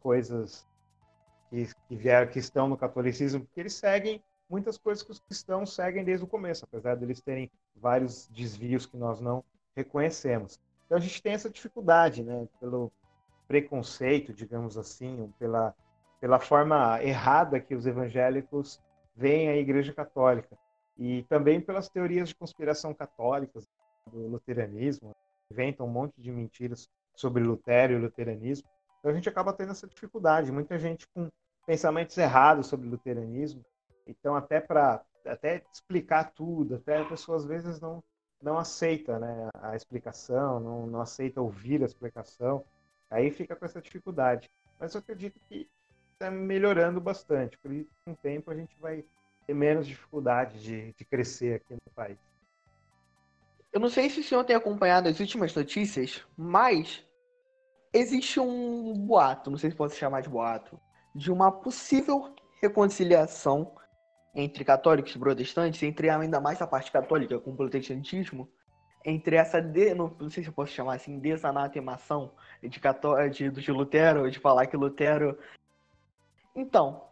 coisas 0.00 0.66
que, 1.48 1.68
que, 1.88 1.96
vieram, 1.96 2.30
que 2.30 2.38
estão 2.38 2.68
no 2.68 2.76
catolicismo, 2.76 3.44
porque 3.44 3.60
eles 3.60 3.74
seguem 3.74 4.22
muitas 4.50 4.76
coisas 4.76 5.04
que 5.04 5.12
os 5.12 5.20
cristãos 5.20 5.74
seguem 5.74 6.04
desde 6.04 6.24
o 6.24 6.28
começo, 6.28 6.64
apesar 6.64 6.96
deles 6.96 7.22
terem 7.22 7.50
vários 7.76 8.28
desvios 8.28 8.84
que 8.84 8.96
nós 8.96 9.20
não 9.20 9.44
reconhecemos. 9.74 10.60
Então 10.84 10.98
a 10.98 11.00
gente 11.00 11.22
tem 11.22 11.32
essa 11.32 11.48
dificuldade, 11.48 12.22
né, 12.22 12.46
pelo 12.60 12.92
preconceito, 13.46 14.32
digamos 14.32 14.76
assim, 14.76 15.32
pela, 15.38 15.74
pela 16.22 16.38
forma 16.38 17.02
errada 17.02 17.58
que 17.58 17.74
os 17.74 17.84
evangélicos 17.84 18.80
veem 19.12 19.48
a 19.48 19.56
Igreja 19.56 19.92
Católica 19.92 20.56
e 20.96 21.24
também 21.24 21.60
pelas 21.60 21.88
teorias 21.88 22.28
de 22.28 22.36
conspiração 22.36 22.94
católicas 22.94 23.66
do 24.06 24.28
luteranismo, 24.28 25.10
inventam 25.50 25.84
um 25.84 25.90
monte 25.90 26.14
de 26.20 26.30
mentiras 26.30 26.88
sobre 27.12 27.42
Lutero 27.42 27.94
e 27.94 27.98
luteranismo. 27.98 28.68
Então 29.00 29.10
a 29.10 29.14
gente 29.14 29.28
acaba 29.28 29.52
tendo 29.52 29.72
essa 29.72 29.88
dificuldade, 29.88 30.52
muita 30.52 30.78
gente 30.78 31.08
com 31.08 31.28
pensamentos 31.66 32.16
errados 32.16 32.68
sobre 32.68 32.88
luteranismo. 32.88 33.64
Então 34.06 34.36
até 34.36 34.60
para 34.60 35.02
até 35.26 35.64
explicar 35.72 36.30
tudo, 36.32 36.76
até 36.76 36.98
a 36.98 37.04
pessoa 37.04 37.36
às 37.36 37.44
vezes 37.44 37.80
não 37.80 38.00
não 38.40 38.58
aceita 38.58 39.18
né, 39.18 39.50
a 39.54 39.74
explicação, 39.74 40.60
não, 40.60 40.86
não 40.86 41.00
aceita 41.00 41.40
ouvir 41.40 41.82
a 41.82 41.86
explicação, 41.86 42.64
aí 43.10 43.30
fica 43.32 43.56
com 43.56 43.64
essa 43.64 43.82
dificuldade. 43.82 44.48
Mas 44.78 44.94
eu 44.94 45.00
acredito 45.00 45.40
que 45.48 45.68
está 46.22 46.30
melhorando 46.30 47.00
bastante, 47.00 47.58
por 47.58 47.72
isso 47.72 47.90
com 48.04 48.12
o 48.12 48.16
tempo 48.16 48.50
a 48.50 48.54
gente 48.54 48.76
vai 48.78 49.04
ter 49.46 49.54
menos 49.54 49.86
dificuldade 49.86 50.62
de, 50.62 50.92
de 50.92 51.04
crescer 51.04 51.56
aqui 51.56 51.74
no 51.74 51.92
país. 51.94 52.18
Eu 53.72 53.80
não 53.80 53.88
sei 53.88 54.08
se 54.08 54.20
o 54.20 54.24
senhor 54.24 54.44
tem 54.44 54.54
acompanhado 54.54 55.08
as 55.08 55.18
últimas 55.18 55.54
notícias, 55.54 56.24
mas 56.36 57.04
existe 57.92 58.38
um 58.38 58.94
boato, 58.94 59.50
não 59.50 59.58
sei 59.58 59.70
se 59.70 59.76
pode 59.76 59.94
chamar 59.94 60.20
de 60.20 60.28
boato, 60.28 60.78
de 61.14 61.32
uma 61.32 61.50
possível 61.50 62.34
reconciliação 62.60 63.74
entre 64.34 64.64
católicos 64.64 65.14
e 65.14 65.18
protestantes, 65.18 65.82
entre 65.82 66.08
ainda 66.08 66.40
mais 66.40 66.62
a 66.62 66.66
parte 66.66 66.92
católica 66.92 67.38
com 67.38 67.50
o 67.50 67.56
protestantismo, 67.56 68.48
entre 69.04 69.36
essa 69.36 69.60
de, 69.60 69.94
não, 69.94 70.14
não, 70.18 70.30
sei 70.30 70.42
se 70.42 70.48
eu 70.48 70.54
posso 70.54 70.72
chamar 70.72 70.94
assim, 70.94 71.18
desanatemação 71.18 72.32
de, 72.62 72.70
de, 73.30 73.50
de 73.50 73.72
Lutero, 73.72 74.30
de 74.30 74.38
falar 74.38 74.66
que 74.66 74.76
Lutero. 74.76 75.36
Então, 76.54 77.02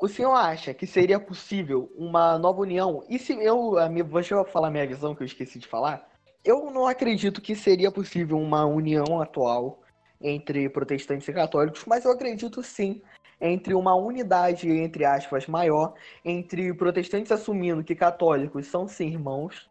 o 0.00 0.08
senhor 0.08 0.32
acha 0.32 0.74
que 0.74 0.86
seria 0.86 1.20
possível 1.20 1.92
uma 1.96 2.38
nova 2.38 2.60
união? 2.60 3.04
E 3.08 3.18
se 3.18 3.32
eu, 3.34 3.74
deixa 4.12 4.34
eu 4.34 4.44
falar 4.44 4.70
minha 4.70 4.86
visão 4.86 5.14
que 5.14 5.22
eu 5.22 5.26
esqueci 5.26 5.58
de 5.58 5.68
falar. 5.68 6.08
Eu 6.44 6.70
não 6.70 6.88
acredito 6.88 7.40
que 7.40 7.54
seria 7.54 7.90
possível 7.90 8.36
uma 8.38 8.64
união 8.66 9.20
atual 9.20 9.80
entre 10.20 10.68
protestantes 10.68 11.28
e 11.28 11.32
católicos, 11.32 11.84
mas 11.86 12.04
eu 12.04 12.10
acredito 12.10 12.62
sim 12.62 13.00
entre 13.40 13.74
uma 13.74 13.94
unidade, 13.94 14.68
entre 14.68 15.04
aspas, 15.04 15.46
maior, 15.46 15.94
entre 16.24 16.72
protestantes 16.74 17.30
assumindo 17.30 17.84
que 17.84 17.94
católicos 17.94 18.66
são 18.66 18.88
sim 18.88 19.08
irmãos 19.08 19.70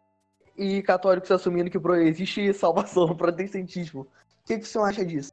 e 0.56 0.82
católicos 0.82 1.30
assumindo 1.30 1.70
que 1.70 1.78
existe 2.06 2.52
salvação 2.54 3.06
no 3.06 3.16
protestantismo. 3.16 4.02
O 4.02 4.08
que, 4.46 4.58
que 4.58 4.64
o 4.64 4.66
senhor 4.66 4.84
acha 4.84 5.04
disso? 5.04 5.32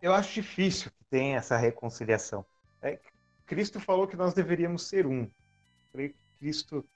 Eu 0.00 0.14
acho 0.14 0.34
difícil 0.34 0.90
que 0.90 1.04
tenha 1.10 1.38
essa 1.38 1.56
reconciliação. 1.56 2.44
É, 2.82 2.98
Cristo 3.50 3.80
falou 3.80 4.06
que 4.06 4.16
nós 4.16 4.32
deveríamos 4.32 4.86
ser 4.86 5.08
um. 5.08 5.28
Cristo 6.38 6.88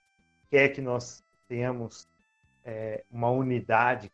quer 0.48 0.68
que 0.68 0.80
nós 0.80 1.20
tenhamos 1.48 2.08
é, 2.64 3.04
uma 3.10 3.28
unidade, 3.28 4.08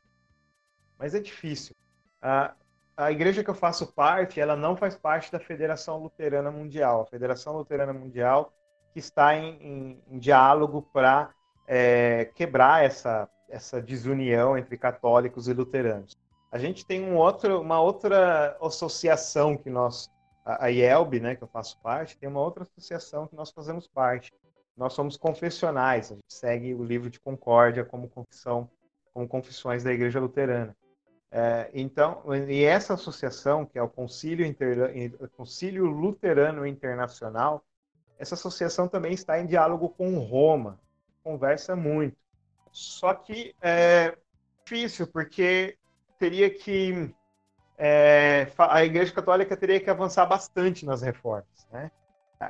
mas 0.98 1.14
é 1.14 1.20
difícil. 1.20 1.76
Ah, 2.22 2.54
a 2.96 3.12
igreja 3.12 3.44
que 3.44 3.50
eu 3.50 3.54
faço 3.54 3.92
parte, 3.92 4.40
ela 4.40 4.56
não 4.56 4.74
faz 4.74 4.96
parte 4.96 5.30
da 5.30 5.38
Federação 5.38 5.98
Luterana 5.98 6.50
Mundial. 6.50 7.02
A 7.02 7.06
Federação 7.06 7.54
Luterana 7.58 7.92
Mundial 7.92 8.54
que 8.94 9.00
está 9.00 9.36
em, 9.36 9.56
em, 9.60 10.02
em 10.10 10.18
diálogo 10.18 10.80
para 10.94 11.34
é, 11.68 12.24
quebrar 12.34 12.82
essa, 12.82 13.28
essa 13.50 13.82
desunião 13.82 14.56
entre 14.56 14.78
católicos 14.78 15.46
e 15.46 15.52
luteranos. 15.52 16.16
A 16.50 16.58
gente 16.58 16.86
tem 16.86 17.04
um 17.04 17.16
outro, 17.16 17.60
uma 17.60 17.82
outra 17.82 18.56
associação 18.62 19.58
que 19.58 19.68
nós, 19.68 20.10
a 20.58 20.68
IELB, 20.68 21.20
né, 21.20 21.34
que 21.36 21.42
eu 21.42 21.48
faço 21.48 21.78
parte, 21.80 22.16
tem 22.18 22.28
uma 22.28 22.40
outra 22.40 22.62
associação 22.62 23.26
que 23.26 23.36
nós 23.36 23.50
fazemos 23.50 23.86
parte. 23.86 24.32
Nós 24.76 24.92
somos 24.92 25.16
confessionais, 25.16 26.10
a 26.10 26.14
gente 26.14 26.32
segue 26.32 26.74
o 26.74 26.82
livro 26.82 27.10
de 27.10 27.20
Concórdia 27.20 27.84
como 27.84 28.08
confissão, 28.08 28.70
como 29.12 29.28
confissões 29.28 29.84
da 29.84 29.92
Igreja 29.92 30.20
Luterana. 30.20 30.74
É, 31.30 31.70
então, 31.72 32.22
e 32.48 32.64
essa 32.64 32.94
associação, 32.94 33.64
que 33.64 33.78
é 33.78 33.82
o 33.82 33.88
Concílio, 33.88 34.44
Inter... 34.44 35.16
Concílio 35.36 35.86
Luterano 35.86 36.66
Internacional, 36.66 37.62
essa 38.18 38.34
associação 38.34 38.88
também 38.88 39.12
está 39.12 39.40
em 39.40 39.46
diálogo 39.46 39.88
com 39.88 40.18
Roma, 40.18 40.78
conversa 41.22 41.76
muito. 41.76 42.16
Só 42.72 43.14
que 43.14 43.54
é 43.62 44.16
difícil, 44.64 45.06
porque 45.06 45.76
teria 46.18 46.50
que. 46.50 47.14
É, 47.82 48.46
a 48.58 48.84
Igreja 48.84 49.10
Católica 49.10 49.56
teria 49.56 49.80
que 49.80 49.88
avançar 49.88 50.26
bastante 50.26 50.84
nas 50.84 51.00
reformas. 51.00 51.66
Né? 51.72 51.90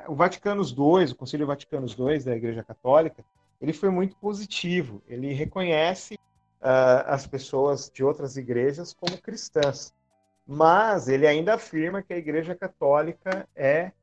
O 0.09 0.13
Vaticano 0.13 0.61
II, 0.61 1.05
o 1.05 1.15
Concílio 1.15 1.47
Vaticano 1.47 1.87
II 1.87 2.19
da 2.19 2.35
Igreja 2.35 2.61
Católica, 2.65 3.23
ele 3.61 3.71
foi 3.71 3.89
muito 3.89 4.13
positivo. 4.17 5.01
Ele 5.07 5.31
reconhece 5.31 6.15
uh, 6.15 7.07
as 7.07 7.25
pessoas 7.25 7.89
de 7.89 8.03
outras 8.03 8.35
igrejas 8.35 8.93
como 8.93 9.21
cristãs. 9.21 9.93
Mas 10.45 11.07
ele 11.07 11.25
ainda 11.25 11.53
afirma 11.53 12.01
que 12.01 12.13
a 12.13 12.17
Igreja 12.17 12.53
Católica 12.53 13.47
é 13.55 13.93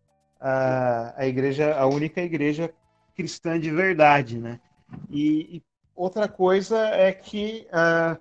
a, 0.40 1.12
a 1.14 1.26
igreja, 1.26 1.74
a 1.74 1.86
única 1.86 2.22
igreja 2.22 2.72
cristã 3.14 3.60
de 3.60 3.70
verdade, 3.70 4.38
né? 4.38 4.60
E, 5.10 5.56
e 5.56 5.62
outra 5.94 6.26
coisa 6.26 6.78
é 6.88 7.12
que 7.12 7.66
uh, 7.68 8.18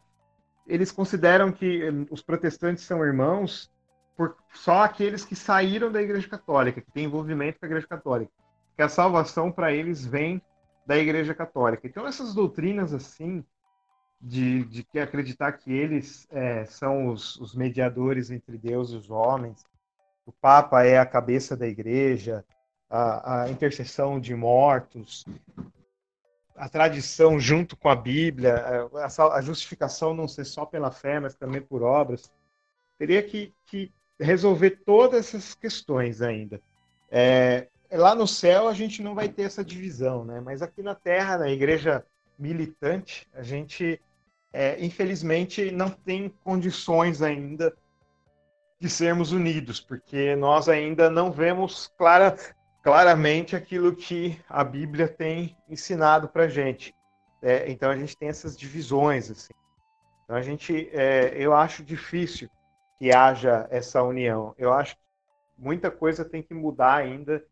eles 0.67 0.91
consideram 0.91 1.51
que 1.51 1.83
os 2.09 2.21
protestantes 2.21 2.83
são 2.83 3.03
irmãos 3.03 3.71
por 4.15 4.36
só 4.53 4.83
aqueles 4.83 5.24
que 5.24 5.36
saíram 5.36 5.91
da 5.91 6.01
Igreja 6.01 6.27
Católica, 6.27 6.81
que 6.81 6.91
têm 6.91 7.05
envolvimento 7.05 7.59
com 7.59 7.65
a 7.65 7.69
Igreja 7.69 7.88
Católica, 7.88 8.31
que 8.75 8.81
a 8.81 8.89
salvação 8.89 9.51
para 9.51 9.71
eles 9.71 10.05
vem 10.05 10.41
da 10.86 10.97
Igreja 10.97 11.33
Católica. 11.33 11.88
Então 11.88 12.07
essas 12.07 12.33
doutrinas 12.33 12.93
assim 12.93 13.43
de, 14.19 14.65
de 14.65 14.83
que 14.83 15.00
acreditar 15.00 15.51
que 15.53 15.71
eles 15.71 16.27
é, 16.31 16.65
são 16.65 17.07
os, 17.07 17.36
os, 17.38 17.53
mediadores 17.53 18.31
entre 18.31 18.57
Deus 18.57 18.91
e 18.91 18.95
os 18.95 19.12
homens, 19.12 19.63
o 20.25 20.31
Papa 20.31 20.83
é 20.83 20.97
a 20.97 21.05
cabeça 21.05 21.55
da 21.55 21.67
igreja, 21.67 22.43
a, 22.89 23.43
a 23.43 23.50
intercessão 23.50 24.19
de 24.19 24.36
mortos, 24.36 25.24
a 26.57 26.67
tradição 26.67 27.39
junto 27.39 27.77
com 27.77 27.87
a 27.87 27.95
Bíblia, 27.95 28.89
a, 28.95 29.35
a, 29.35 29.41
justificação 29.41 30.13
não 30.13 30.27
ser 30.27 30.45
só 30.45 30.65
pela 30.65 30.91
fé, 30.91 31.19
mas 31.19 31.35
também 31.35 31.61
por 31.61 31.83
obras, 31.83 32.31
teria 32.97 33.21
que, 33.21 33.53
que 33.65 33.91
resolver 34.19 34.81
todas 34.85 35.27
essas 35.27 35.53
questões 35.53 36.21
ainda. 36.21 36.59
É, 37.09 37.67
lá 37.91 38.15
no 38.15 38.27
céu 38.27 38.67
a 38.67 38.73
gente 38.73 39.01
não 39.01 39.13
vai 39.13 39.29
ter 39.29 39.43
essa 39.43 39.63
divisão, 39.63 40.25
né? 40.25 40.41
Mas 40.41 40.61
aqui 40.61 40.81
na 40.81 40.95
Terra, 40.95 41.37
na 41.37 41.49
igreja 41.49 42.03
militante, 42.37 43.27
a 43.33 43.43
gente 43.43 44.01
é, 44.51 44.83
infelizmente 44.83 45.71
não 45.71 45.89
tem 45.89 46.29
condições 46.43 47.21
ainda 47.21 47.73
de 48.79 48.89
sermos 48.89 49.31
unidos, 49.31 49.79
porque 49.79 50.35
nós 50.35 50.69
ainda 50.69 51.09
não 51.09 51.31
vemos 51.31 51.91
clara, 51.97 52.35
claramente 52.88 53.53
aquilo 53.53 53.94
que 53.94 54.41
a 54.48 54.63
Bíblia 54.63 55.10
tem 55.10 55.58
ensinado 55.67 56.29
para 56.29 56.48
gente. 56.48 56.96
É, 57.41 57.70
então 57.70 57.91
a 57.91 57.98
gente 57.98 58.15
tem 58.15 58.29
essas 58.29 58.56
divisões 58.56 59.29
assim. 59.29 59.53
Então 60.24 60.38
a 60.38 60.41
gente, 60.41 60.89
é, 60.94 61.34
eu 61.36 61.53
acho 61.53 61.84
difícil 61.84 62.50
que 62.98 63.13
haja 63.13 63.67
essa 63.70 64.01
união. 64.01 64.56
Eu 64.58 64.72
acho 64.72 64.96
que 64.96 65.01
muita 65.58 65.91
coisa 65.91 66.24
tem 66.24 66.41
que 66.41 66.53
mudar 66.53 66.96
ainda 66.96 67.44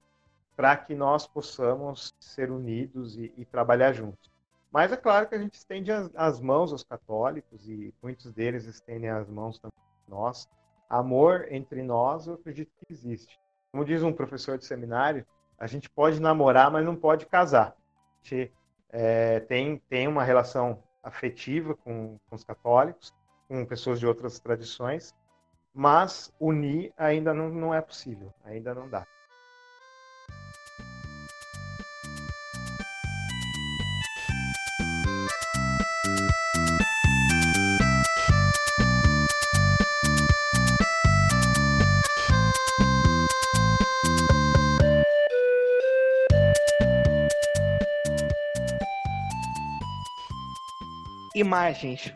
para 0.55 0.77
que 0.77 0.95
nós 0.95 1.27
possamos 1.27 2.15
ser 2.17 2.49
unidos 2.49 3.17
e, 3.17 3.33
e, 3.35 3.43
trabalhar 3.43 3.91
juntos. 3.91 4.31
Mas 4.71 4.93
é 4.93 4.95
claro 4.95 5.27
que 5.27 5.35
a 5.35 5.39
gente 5.39 5.55
estende 5.55 5.91
as, 5.91 6.09
as, 6.15 6.39
mãos 6.39 6.71
aos 6.71 6.85
católicos 6.85 7.67
e 7.67 7.93
muitos 8.01 8.31
deles 8.31 8.63
estendem 8.63 9.09
as 9.09 9.27
mãos 9.27 9.59
também 9.59 9.83
a 10.07 10.11
nós. 10.11 10.47
Amor 10.89 11.47
entre 11.51 11.83
nós, 11.83 12.25
eu 12.25 12.35
acredito 12.35 12.71
que 12.79 12.93
existe. 12.93 13.37
Como 13.75 13.83
diz 13.83 14.01
um 14.03 14.13
professor 14.13 14.57
de 14.57 14.63
seminário, 14.63 15.25
a 15.59 15.67
gente 15.67 15.89
pode 15.89 16.21
namorar, 16.21 16.71
mas 16.71 16.85
não 16.85 16.95
pode 16.95 17.25
casar. 17.25 17.75
A 17.75 18.23
gente 18.23 18.53
é, 18.89 19.41
tem, 19.41 19.79
tem 19.89 20.07
uma 20.07 20.23
relação 20.23 20.81
afetiva 21.03 21.75
com, 21.75 22.17
com 22.29 22.35
os 22.37 22.45
católicos, 22.45 23.13
com 23.49 23.65
pessoas 23.65 23.99
de 23.99 24.07
outras 24.07 24.39
tradições, 24.39 25.13
mas 25.73 26.33
unir 26.39 26.93
ainda 26.95 27.33
não, 27.33 27.49
não 27.49 27.73
é 27.73 27.81
possível, 27.81 28.33
ainda 28.45 28.73
não 28.73 28.87
dá. 28.87 29.05
Imagens. 51.35 52.13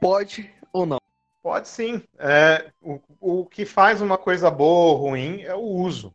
Pode 0.00 0.50
ou 0.72 0.86
não? 0.86 0.98
Pode 1.42 1.68
sim. 1.68 2.02
É, 2.18 2.70
o, 2.80 3.00
o 3.20 3.46
que 3.46 3.66
faz 3.66 4.00
uma 4.00 4.16
coisa 4.16 4.50
boa 4.50 4.92
ou 4.92 5.08
ruim 5.08 5.42
é 5.42 5.54
o 5.54 5.60
uso. 5.60 6.14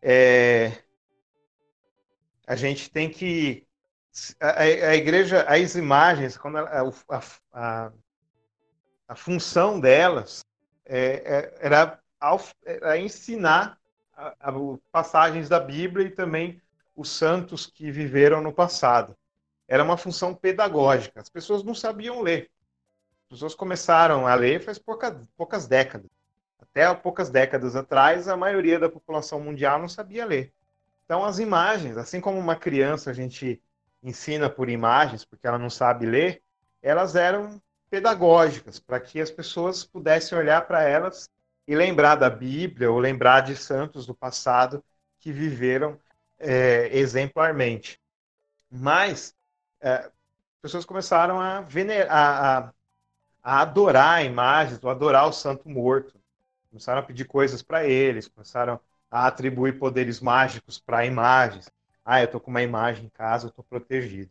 É, 0.00 0.72
a 2.46 2.56
gente 2.56 2.90
tem 2.90 3.10
que. 3.10 3.66
A, 4.40 4.62
a, 4.62 4.96
igreja, 4.96 5.42
as 5.42 5.74
imagens, 5.74 6.36
quando 6.36 6.58
ela, 6.58 6.92
a, 7.08 7.22
a, 7.52 7.92
a, 9.06 9.14
função 9.14 9.78
delas 9.78 10.40
é, 10.84 11.22
é, 11.24 11.58
era, 11.60 12.00
era 12.64 12.98
ensinar 12.98 13.78
passagens 14.90 15.48
da 15.48 15.60
Bíblia 15.60 16.06
e 16.06 16.10
também 16.10 16.60
os 16.96 17.10
santos 17.10 17.66
que 17.66 17.92
viveram 17.92 18.40
no 18.40 18.52
passado 18.52 19.14
era 19.68 19.84
uma 19.84 19.98
função 19.98 20.34
pedagógica. 20.34 21.20
As 21.20 21.28
pessoas 21.28 21.62
não 21.62 21.74
sabiam 21.74 22.22
ler. 22.22 22.50
As 23.24 23.28
pessoas 23.28 23.54
começaram 23.54 24.26
a 24.26 24.34
ler 24.34 24.64
faz 24.64 24.78
pouca, 24.78 25.22
poucas 25.36 25.68
décadas. 25.68 26.10
Até 26.58 26.92
poucas 26.94 27.28
décadas 27.28 27.76
atrás, 27.76 28.26
a 28.26 28.36
maioria 28.36 28.78
da 28.78 28.88
população 28.88 29.38
mundial 29.40 29.78
não 29.78 29.88
sabia 29.88 30.24
ler. 30.24 30.52
Então, 31.04 31.24
as 31.24 31.38
imagens, 31.38 31.96
assim 31.96 32.20
como 32.20 32.38
uma 32.38 32.56
criança 32.56 33.10
a 33.10 33.14
gente 33.14 33.62
ensina 34.02 34.48
por 34.48 34.68
imagens, 34.68 35.24
porque 35.24 35.46
ela 35.46 35.58
não 35.58 35.70
sabe 35.70 36.06
ler, 36.06 36.42
elas 36.82 37.16
eram 37.16 37.60
pedagógicas, 37.90 38.78
para 38.78 39.00
que 39.00 39.20
as 39.20 39.30
pessoas 39.30 39.84
pudessem 39.84 40.36
olhar 40.36 40.66
para 40.66 40.82
elas 40.82 41.30
e 41.66 41.74
lembrar 41.74 42.16
da 42.16 42.30
Bíblia 42.30 42.90
ou 42.90 42.98
lembrar 42.98 43.40
de 43.40 43.56
santos 43.56 44.06
do 44.06 44.14
passado 44.14 44.82
que 45.18 45.32
viveram 45.32 45.98
é, 46.38 46.88
exemplarmente. 46.96 48.00
Mas 48.70 49.34
é, 49.80 50.10
pessoas 50.60 50.84
começaram 50.84 51.40
a, 51.40 51.60
venerar, 51.60 52.10
a, 52.10 52.72
a, 53.42 53.62
adorar 53.62 54.24
imagens, 54.24 54.84
adorar 54.84 55.26
o 55.28 55.32
santo 55.32 55.68
morto. 55.68 56.18
Começaram 56.70 57.00
a 57.00 57.04
pedir 57.04 57.24
coisas 57.24 57.62
para 57.62 57.84
eles, 57.86 58.28
começaram 58.28 58.80
a 59.10 59.26
atribuir 59.26 59.78
poderes 59.78 60.20
mágicos 60.20 60.78
para 60.78 61.06
imagens. 61.06 61.70
Ah, 62.04 62.20
eu 62.20 62.26
estou 62.26 62.40
com 62.40 62.50
uma 62.50 62.62
imagem 62.62 63.06
em 63.06 63.10
casa, 63.10 63.46
eu 63.46 63.50
estou 63.50 63.64
protegido. 63.64 64.30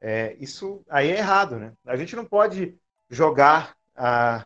É, 0.00 0.34
isso 0.38 0.84
aí 0.88 1.10
é 1.10 1.18
errado, 1.18 1.58
né? 1.58 1.72
A 1.86 1.96
gente 1.96 2.14
não 2.14 2.24
pode 2.24 2.78
jogar 3.08 3.76
a, 3.96 4.44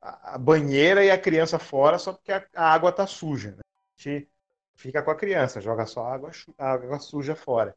a 0.00 0.38
banheira 0.38 1.04
e 1.04 1.10
a 1.10 1.18
criança 1.18 1.58
fora 1.58 1.98
só 1.98 2.12
porque 2.12 2.32
a, 2.32 2.44
a 2.54 2.72
água 2.72 2.90
está 2.90 3.06
suja. 3.06 3.52
Né? 3.52 3.60
A 3.98 4.02
gente 4.02 4.28
fica 4.74 5.02
com 5.02 5.10
a 5.10 5.16
criança, 5.16 5.60
joga 5.60 5.86
só 5.86 6.04
a 6.06 6.14
água, 6.14 6.30
a 6.58 6.72
água 6.72 6.98
suja 7.00 7.34
fora. 7.36 7.76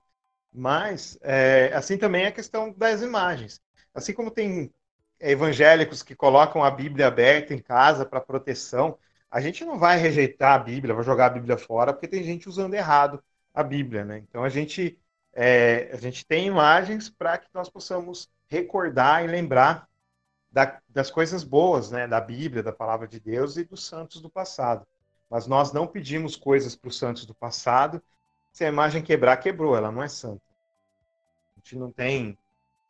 Mas, 0.53 1.17
é, 1.21 1.71
assim 1.73 1.97
também 1.97 2.23
é 2.25 2.27
a 2.27 2.31
questão 2.31 2.73
das 2.73 3.01
imagens. 3.01 3.61
Assim 3.93 4.13
como 4.13 4.31
tem 4.31 4.73
evangélicos 5.19 6.03
que 6.03 6.15
colocam 6.15 6.63
a 6.63 6.71
Bíblia 6.71 7.07
aberta 7.07 7.53
em 7.53 7.59
casa 7.59 8.05
para 8.05 8.19
proteção, 8.19 8.97
a 9.29 9.39
gente 9.39 9.63
não 9.63 9.79
vai 9.79 9.97
rejeitar 9.97 10.53
a 10.53 10.63
Bíblia, 10.63 10.93
vai 10.93 11.03
jogar 11.03 11.27
a 11.27 11.29
Bíblia 11.29 11.57
fora, 11.57 11.93
porque 11.93 12.07
tem 12.07 12.23
gente 12.23 12.49
usando 12.49 12.73
errado 12.73 13.23
a 13.53 13.63
Bíblia, 13.63 14.03
né? 14.03 14.17
Então 14.17 14.43
a 14.43 14.49
gente, 14.49 14.99
é, 15.33 15.89
a 15.93 15.97
gente 15.97 16.25
tem 16.25 16.47
imagens 16.47 17.09
para 17.09 17.37
que 17.37 17.47
nós 17.53 17.69
possamos 17.69 18.29
recordar 18.49 19.23
e 19.23 19.27
lembrar 19.27 19.87
da, 20.51 20.81
das 20.89 21.09
coisas 21.09 21.43
boas, 21.43 21.91
né? 21.91 22.07
Da 22.07 22.19
Bíblia, 22.19 22.61
da 22.61 22.73
palavra 22.73 23.07
de 23.07 23.19
Deus 23.19 23.55
e 23.55 23.63
dos 23.63 23.85
santos 23.85 24.21
do 24.21 24.29
passado. 24.29 24.85
Mas 25.29 25.47
nós 25.47 25.71
não 25.71 25.87
pedimos 25.87 26.35
coisas 26.35 26.75
para 26.75 26.89
os 26.89 26.97
santos 26.97 27.25
do 27.25 27.33
passado 27.33 28.03
se 28.51 28.65
a 28.65 28.67
imagem 28.67 29.01
quebrar, 29.01 29.37
quebrou, 29.37 29.75
ela 29.75 29.91
não 29.91 30.03
é 30.03 30.07
santa. 30.07 30.41
A 31.55 31.59
gente 31.59 31.77
não 31.77 31.91
tem, 31.91 32.37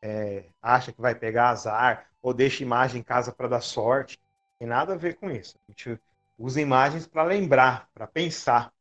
é, 0.01 0.45
acha 0.61 0.91
que 0.91 1.01
vai 1.01 1.13
pegar 1.15 1.49
azar, 1.49 2.07
ou 2.21 2.33
deixa 2.33 2.63
imagem 2.63 3.01
em 3.01 3.03
casa 3.03 3.31
para 3.31 3.47
dar 3.47 3.61
sorte. 3.61 4.19
Tem 4.57 4.67
nada 4.67 4.93
a 4.93 4.97
ver 4.97 5.15
com 5.15 5.29
isso. 5.29 5.57
A 5.67 5.71
gente 5.71 5.99
usa 6.37 6.61
imagens 6.61 7.07
para 7.07 7.23
lembrar, 7.23 7.89
para 7.93 8.07
pensar 8.07 8.71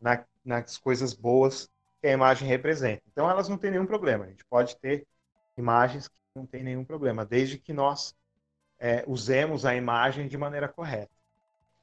na, 0.00 0.24
nas 0.44 0.78
coisas 0.78 1.14
boas 1.14 1.68
que 2.00 2.08
a 2.08 2.12
imagem 2.12 2.46
representa. 2.46 3.02
Então 3.10 3.30
elas 3.30 3.48
não 3.48 3.56
têm 3.56 3.70
nenhum 3.70 3.86
problema. 3.86 4.24
A 4.24 4.28
gente 4.28 4.44
pode 4.44 4.76
ter 4.76 5.06
imagens 5.56 6.08
que 6.08 6.14
não 6.34 6.46
tem 6.46 6.62
nenhum 6.62 6.84
problema, 6.84 7.24
desde 7.24 7.58
que 7.58 7.72
nós 7.72 8.14
é, 8.78 9.04
usemos 9.06 9.64
a 9.64 9.74
imagem 9.74 10.26
de 10.28 10.36
maneira 10.36 10.68
correta. 10.68 11.13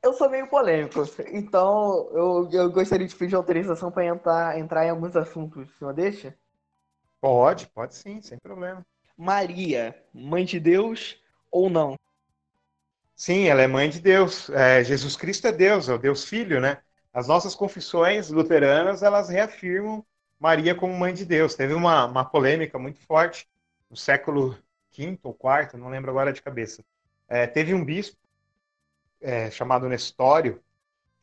Eu 0.03 0.13
sou 0.13 0.29
meio 0.29 0.47
polêmico, 0.47 1.03
então 1.31 2.09
eu, 2.13 2.49
eu 2.51 2.71
gostaria 2.71 3.07
de 3.07 3.15
pedir 3.15 3.35
autorização 3.35 3.91
para 3.91 4.05
entrar, 4.05 4.57
entrar 4.57 4.85
em 4.85 4.89
alguns 4.89 5.15
assuntos. 5.15 5.69
O 5.69 5.77
senhor 5.77 5.93
deixa? 5.93 6.35
Pode, 7.19 7.67
pode 7.67 7.93
sim, 7.93 8.19
sem 8.19 8.39
problema. 8.39 8.83
Maria, 9.15 9.95
mãe 10.11 10.43
de 10.43 10.59
Deus 10.59 11.21
ou 11.51 11.69
não? 11.69 11.95
Sim, 13.15 13.47
ela 13.47 13.61
é 13.61 13.67
mãe 13.67 13.87
de 13.87 13.99
Deus. 13.99 14.49
É, 14.49 14.83
Jesus 14.83 15.15
Cristo 15.15 15.45
é 15.45 15.51
Deus, 15.51 15.87
é 15.87 15.93
o 15.93 15.99
Deus 15.99 16.25
Filho, 16.25 16.59
né? 16.59 16.79
As 17.13 17.27
nossas 17.27 17.53
confissões 17.53 18.31
luteranas, 18.31 19.03
elas 19.03 19.29
reafirmam 19.29 20.03
Maria 20.39 20.73
como 20.73 20.97
mãe 20.97 21.13
de 21.13 21.25
Deus. 21.25 21.53
Teve 21.53 21.75
uma, 21.75 22.05
uma 22.05 22.25
polêmica 22.25 22.79
muito 22.79 22.99
forte 23.01 23.47
no 23.87 23.95
século 23.95 24.57
V 24.97 25.19
ou 25.21 25.37
IV, 25.39 25.77
não 25.77 25.89
lembro 25.89 26.09
agora 26.09 26.33
de 26.33 26.41
cabeça. 26.41 26.83
É, 27.27 27.45
teve 27.45 27.75
um 27.75 27.85
bispo 27.85 28.17
é, 29.21 29.49
chamado 29.51 29.87
Nestório, 29.87 30.61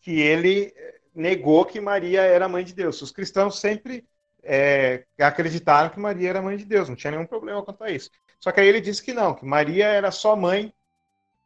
que 0.01 0.21
ele 0.21 0.73
negou 1.15 1.65
que 1.65 1.81
Maria 1.81 2.23
era 2.23 2.49
mãe 2.49 2.65
de 2.65 2.75
Deus. 2.75 3.03
Os 3.03 3.11
cristãos 3.11 3.59
sempre 3.59 4.07
é, 4.43 5.05
acreditaram 5.19 5.91
que 5.91 5.99
Maria 5.99 6.31
era 6.31 6.43
mãe 6.43 6.57
de 6.57 6.65
Deus, 6.65 6.89
não 6.89 6.97
tinha 6.97 7.11
nenhum 7.11 7.27
problema 7.27 7.63
quanto 7.63 7.83
a 7.83 7.91
isso. 7.91 8.11
Só 8.41 8.53
que 8.53 8.61
aí 8.61 8.69
ele 8.69 8.81
disse 8.81 9.03
que 9.03 9.13
não, 9.13 9.35
que 9.35 9.45
Maria 9.45 9.87
era 9.87 10.11
só 10.11 10.37
mãe 10.37 10.73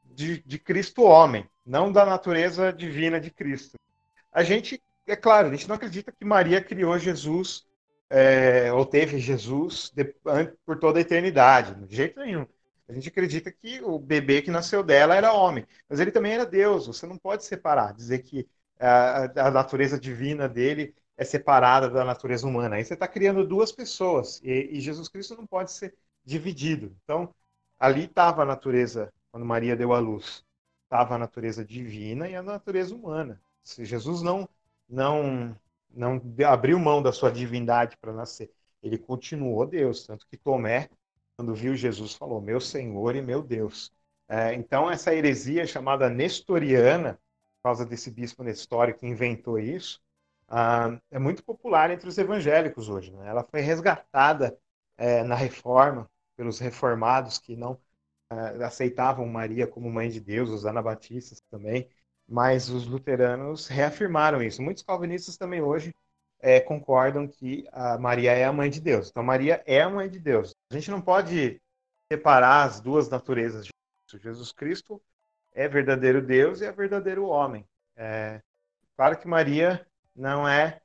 de, 0.04 0.42
de 0.42 0.58
Cristo 0.58 1.02
homem, 1.02 1.48
não 1.64 1.90
da 1.90 2.04
natureza 2.04 2.72
divina 2.72 3.18
de 3.18 3.30
Cristo. 3.30 3.78
A 4.30 4.42
gente, 4.42 4.82
é 5.06 5.16
claro, 5.16 5.48
a 5.48 5.50
gente 5.50 5.68
não 5.68 5.76
acredita 5.76 6.12
que 6.12 6.24
Maria 6.24 6.62
criou 6.62 6.98
Jesus 6.98 7.66
é, 8.10 8.70
ou 8.72 8.84
teve 8.84 9.18
Jesus 9.18 9.90
de, 9.94 10.04
por 10.66 10.78
toda 10.78 10.98
a 10.98 11.02
eternidade, 11.02 11.74
de 11.86 11.96
jeito 11.96 12.20
nenhum. 12.20 12.46
A 12.92 12.94
gente 12.94 13.09
acredita 13.09 13.50
que 13.50 13.81
o 13.83 13.98
bebê 13.98 14.42
que 14.42 14.50
nasceu 14.50 14.83
dela 14.85 15.14
era 15.16 15.33
homem, 15.33 15.66
mas 15.88 15.98
ele 15.98 16.11
também 16.11 16.33
era 16.35 16.44
Deus. 16.44 16.87
Você 16.87 17.07
não 17.07 17.16
pode 17.16 17.42
separar, 17.42 17.94
dizer 17.94 18.18
que 18.18 18.46
a, 18.78 19.46
a 19.48 19.50
natureza 19.50 19.98
divina 19.98 20.46
dele 20.46 20.94
é 21.16 21.24
separada 21.24 21.88
da 21.88 22.05
natureza 22.05 22.46
humana. 22.46 22.76
Aí 22.76 22.85
você 22.85 22.92
está 22.92 23.09
criando 23.09 23.46
duas 23.46 23.72
pessoas 23.72 24.42
e, 24.44 24.76
e, 24.76 24.81
Jesus 24.81 25.09
Cristo 25.09 25.35
não 25.35 25.46
pode 25.46 25.72
ser 25.72 25.94
dividido. 26.22 26.94
Então, 27.02 27.35
ali 27.78 28.05
estava 28.05 28.42
a 28.42 28.46
natureza 28.46 29.11
quando 29.31 29.46
Maria 29.46 29.74
deu 29.74 29.94
à 29.94 29.98
luz. 29.98 30.44
estava 30.85 31.14
a 31.14 31.18
natureza 31.18 31.64
divina 31.64 32.28
e 32.28 32.37
a 32.37 32.42
natureza 32.42 32.94
humana. 32.94 33.40
Se 33.62 33.87
Jesus 33.87 34.20
não 34.20 34.46
não 34.87 35.57
não 35.88 36.20
abriu 36.46 36.78
mão 36.78 37.02
da 37.02 37.12
sua 37.12 37.31
divindade 37.31 37.96
para 37.98 38.12
nascer, 38.12 38.52
ele 38.83 38.98
continuou 38.98 39.66
Deus, 39.66 40.07
tanto 40.07 40.26
que 40.26 40.37
Tomé, 40.37 40.90
quando 41.36 41.54
viu 41.54 41.74
Jesus, 41.76 42.14
falou: 42.14 42.40
"Meu 42.40 42.60
Senhor 42.60 43.16
e 43.16 43.22
meu 43.22 43.42
Deus". 43.42 43.92
É, 44.28 44.54
então 44.54 44.90
essa 44.90 45.14
heresia 45.14 45.66
chamada 45.66 46.08
nestoriana, 46.08 47.14
por 47.62 47.70
causa 47.70 47.86
desse 47.86 48.10
bispo 48.10 48.42
Nestório 48.42 48.94
que 48.96 49.06
inventou 49.06 49.58
isso, 49.58 50.00
ah, 50.48 50.98
é 51.10 51.18
muito 51.18 51.44
popular 51.44 51.90
entre 51.90 52.08
os 52.08 52.18
evangélicos 52.18 52.88
hoje. 52.88 53.12
Né? 53.12 53.28
Ela 53.28 53.44
foi 53.44 53.60
resgatada 53.60 54.58
é, 54.96 55.22
na 55.24 55.34
Reforma 55.34 56.10
pelos 56.36 56.58
reformados 56.58 57.38
que 57.38 57.56
não 57.56 57.72
uh, 58.32 58.62
aceitavam 58.64 59.26
Maria 59.26 59.66
como 59.66 59.90
mãe 59.90 60.08
de 60.10 60.20
Deus, 60.20 60.50
os 60.50 60.66
anabatistas 60.66 61.40
também, 61.50 61.88
mas 62.26 62.68
os 62.68 62.86
luteranos 62.86 63.66
reafirmaram 63.68 64.42
isso. 64.42 64.62
Muitos 64.62 64.82
calvinistas 64.82 65.36
também 65.36 65.60
hoje 65.62 65.94
é, 66.42 66.59
concordam 66.59 67.28
que 67.28 67.64
a 67.70 67.96
Maria 67.96 68.33
é 68.33 68.44
a 68.44 68.52
mãe 68.52 68.68
de 68.68 68.81
Deus. 68.81 69.09
Então, 69.09 69.22
Maria 69.22 69.62
é 69.64 69.81
a 69.81 69.88
mãe 69.88 70.11
de 70.11 70.18
Deus. 70.18 70.52
A 70.70 70.74
gente 70.74 70.90
não 70.90 71.00
pode 71.00 71.62
separar 72.11 72.64
as 72.64 72.81
duas 72.81 73.09
naturezas 73.09 73.64
de 73.64 73.70
Jesus. 74.11 74.22
Jesus 74.22 74.52
Cristo 74.52 75.00
é 75.52 75.68
verdadeiro 75.68 76.20
Deus 76.20 76.61
e 76.61 76.66
é 76.66 76.72
verdadeiro 76.72 77.26
homem. 77.26 77.64
É, 77.96 78.42
claro 78.96 79.16
que 79.16 79.28
Maria 79.28 79.87
não 80.14 80.46
é 80.46 80.81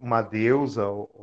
uma 0.00 0.22
deusa 0.22 0.86
ou 0.86 1.20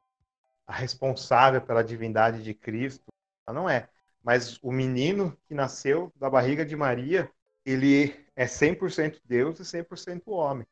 a 0.68 0.74
responsável 0.74 1.60
pela 1.60 1.84
divindade 1.84 2.44
de 2.44 2.54
Cristo. 2.54 3.08
Ela 3.48 3.60
não 3.60 3.70
é. 3.70 3.90
Mas 4.24 4.58
o 4.62 4.72
menino 4.72 5.36
que 5.48 5.54
nasceu 5.54 6.14
da 6.16 6.30
barriga 6.30 6.66
de 6.66 6.76
Maria, 6.76 7.30
ele 7.66 8.16
é 8.36 8.46
100% 8.46 9.20
Deus 9.26 9.60
e 9.60 9.64
100% 9.64 10.22
homem. 10.28 10.66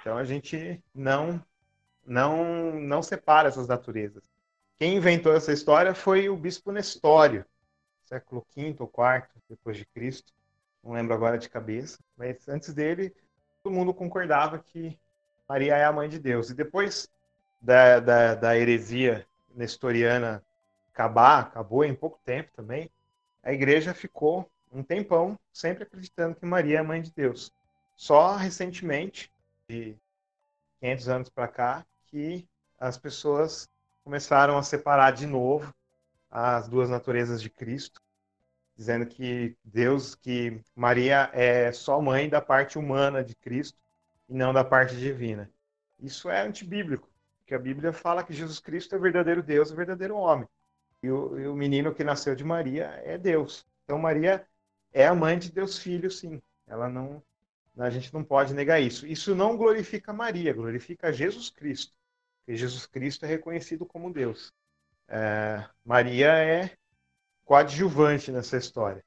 Então 0.00 0.16
a 0.16 0.24
gente 0.24 0.82
não 0.94 1.42
não 2.08 2.74
não 2.80 3.02
separa 3.02 3.48
essas 3.48 3.68
naturezas. 3.68 4.24
Quem 4.78 4.96
inventou 4.96 5.34
essa 5.34 5.52
história 5.52 5.94
foi 5.94 6.28
o 6.28 6.36
bispo 6.36 6.72
Nestório, 6.72 7.44
século 8.04 8.46
V 8.56 8.76
ou 8.78 8.86
IV 8.86 9.26
depois 9.48 9.76
de 9.76 9.84
Cristo. 9.86 10.32
Não 10.82 10.92
lembro 10.92 11.14
agora 11.14 11.36
de 11.36 11.48
cabeça, 11.48 11.98
mas 12.16 12.48
antes 12.48 12.72
dele 12.72 13.14
todo 13.62 13.74
mundo 13.74 13.92
concordava 13.92 14.58
que 14.58 14.98
Maria 15.48 15.76
é 15.76 15.84
a 15.84 15.92
mãe 15.92 16.08
de 16.08 16.18
Deus. 16.18 16.50
E 16.50 16.54
depois 16.54 17.10
da, 17.60 18.00
da, 18.00 18.34
da 18.34 18.56
heresia 18.56 19.26
nestoriana 19.54 20.42
acabar, 20.92 21.40
acabou 21.40 21.84
em 21.84 21.94
pouco 21.94 22.18
tempo 22.24 22.50
também, 22.54 22.90
a 23.42 23.52
igreja 23.52 23.94
ficou 23.94 24.50
um 24.72 24.82
tempão 24.82 25.38
sempre 25.52 25.84
acreditando 25.84 26.36
que 26.36 26.46
Maria 26.46 26.78
é 26.78 26.80
a 26.80 26.84
mãe 26.84 27.00
de 27.00 27.12
Deus. 27.12 27.52
Só 27.96 28.36
recentemente, 28.36 29.32
de 29.68 29.96
500 30.80 31.08
anos 31.08 31.28
para 31.28 31.48
cá, 31.48 31.86
que 32.10 32.48
as 32.78 32.96
pessoas 32.96 33.68
começaram 34.04 34.56
a 34.56 34.62
separar 34.62 35.12
de 35.12 35.26
novo 35.26 35.74
as 36.30 36.68
duas 36.68 36.88
naturezas 36.88 37.40
de 37.40 37.50
Cristo, 37.50 38.00
dizendo 38.76 39.06
que 39.06 39.56
Deus, 39.64 40.14
que 40.14 40.60
Maria 40.74 41.30
é 41.32 41.72
só 41.72 42.00
mãe 42.00 42.28
da 42.28 42.40
parte 42.40 42.78
humana 42.78 43.24
de 43.24 43.34
Cristo 43.34 43.78
e 44.28 44.34
não 44.34 44.52
da 44.52 44.64
parte 44.64 44.96
divina. 44.96 45.50
Isso 45.98 46.28
é 46.28 46.40
antibíblico, 46.40 47.08
porque 47.38 47.54
a 47.54 47.58
Bíblia 47.58 47.92
fala 47.92 48.22
que 48.22 48.32
Jesus 48.32 48.60
Cristo 48.60 48.94
é 48.94 48.98
verdadeiro 48.98 49.42
Deus 49.42 49.70
e 49.70 49.74
verdadeiro 49.74 50.16
homem. 50.16 50.48
E 51.02 51.10
o, 51.10 51.38
e 51.38 51.46
o 51.46 51.54
menino 51.54 51.94
que 51.94 52.04
nasceu 52.04 52.34
de 52.34 52.44
Maria 52.44 53.00
é 53.04 53.18
Deus. 53.18 53.66
Então 53.84 53.98
Maria 53.98 54.46
é 54.92 55.06
a 55.06 55.14
mãe 55.14 55.38
de 55.38 55.50
Deus 55.50 55.78
Filho, 55.78 56.10
sim. 56.10 56.40
Ela 56.66 56.88
não, 56.88 57.22
a 57.76 57.90
gente 57.90 58.12
não 58.12 58.22
pode 58.22 58.54
negar 58.54 58.80
isso. 58.80 59.06
Isso 59.06 59.34
não 59.34 59.56
glorifica 59.56 60.12
Maria, 60.12 60.52
glorifica 60.52 61.12
Jesus 61.12 61.50
Cristo. 61.50 61.97
Jesus 62.56 62.86
Cristo 62.86 63.24
é 63.24 63.28
reconhecido 63.28 63.84
como 63.84 64.12
Deus. 64.12 64.52
É, 65.08 65.64
Maria 65.84 66.32
é 66.38 66.70
coadjuvante 67.44 68.30
nessa 68.30 68.56
história. 68.56 69.04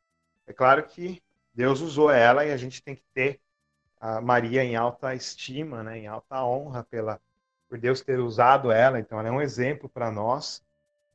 É 0.48 0.54
claro 0.54 0.84
que 0.84 1.22
Deus 1.54 1.82
usou 1.82 2.10
ela 2.10 2.46
e 2.46 2.52
a 2.52 2.58
gente 2.58 2.82
tem 2.82 2.96
que 2.96 3.04
ter 3.14 3.40
a 4.00 4.20
Maria 4.20 4.64
em 4.64 4.76
alta 4.76 5.14
estima, 5.14 5.84
né, 5.84 6.00
em 6.00 6.08
alta 6.08 6.44
honra 6.44 6.84
pela 6.84 7.20
por 7.70 7.80
Deus 7.80 8.02
ter 8.02 8.20
usado 8.20 8.70
ela, 8.70 9.00
então 9.00 9.18
ela 9.18 9.30
é 9.30 9.32
um 9.32 9.42
exemplo 9.42 9.88
para 9.88 10.12
nós, 10.12 10.62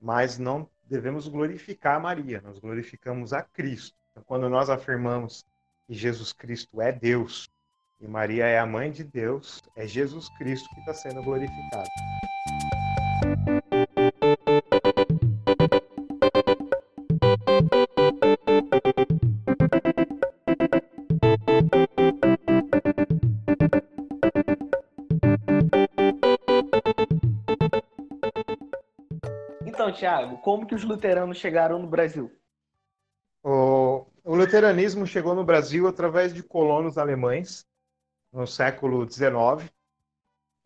mas 0.01 0.39
não 0.39 0.67
devemos 0.85 1.29
glorificar 1.29 2.01
Maria, 2.01 2.41
nós 2.41 2.59
glorificamos 2.59 3.35
a 3.35 3.43
Cristo. 3.43 3.95
Então, 4.11 4.23
quando 4.23 4.49
nós 4.49 4.71
afirmamos 4.71 5.45
que 5.87 5.93
Jesus 5.93 6.33
Cristo 6.33 6.81
é 6.81 6.91
Deus 6.91 7.51
e 8.01 8.07
Maria 8.07 8.47
é 8.47 8.59
a 8.59 8.67
mãe 8.67 8.91
de 8.91 9.05
Deus, 9.05 9.63
é 9.75 9.87
Jesus 9.87 10.29
Cristo 10.39 10.69
que 10.75 10.81
está 10.81 10.95
sendo 10.95 11.23
glorificado. 11.23 11.89
Tiago, 29.97 30.37
como 30.39 30.67
que 30.67 30.75
os 30.75 30.85
luteranos 30.85 31.39
chegaram 31.39 31.79
no 31.79 31.89
Brasil? 31.89 32.31
O, 33.43 34.07
o 34.23 34.35
luteranismo 34.35 35.07
chegou 35.07 35.35
no 35.35 35.45
Brasil 35.45 35.89
através 35.89 36.35
de 36.35 36.43
colonos 36.43 36.99
alemães 36.99 37.67
no 38.37 38.47
século 38.47 39.11
XIX 39.11 39.73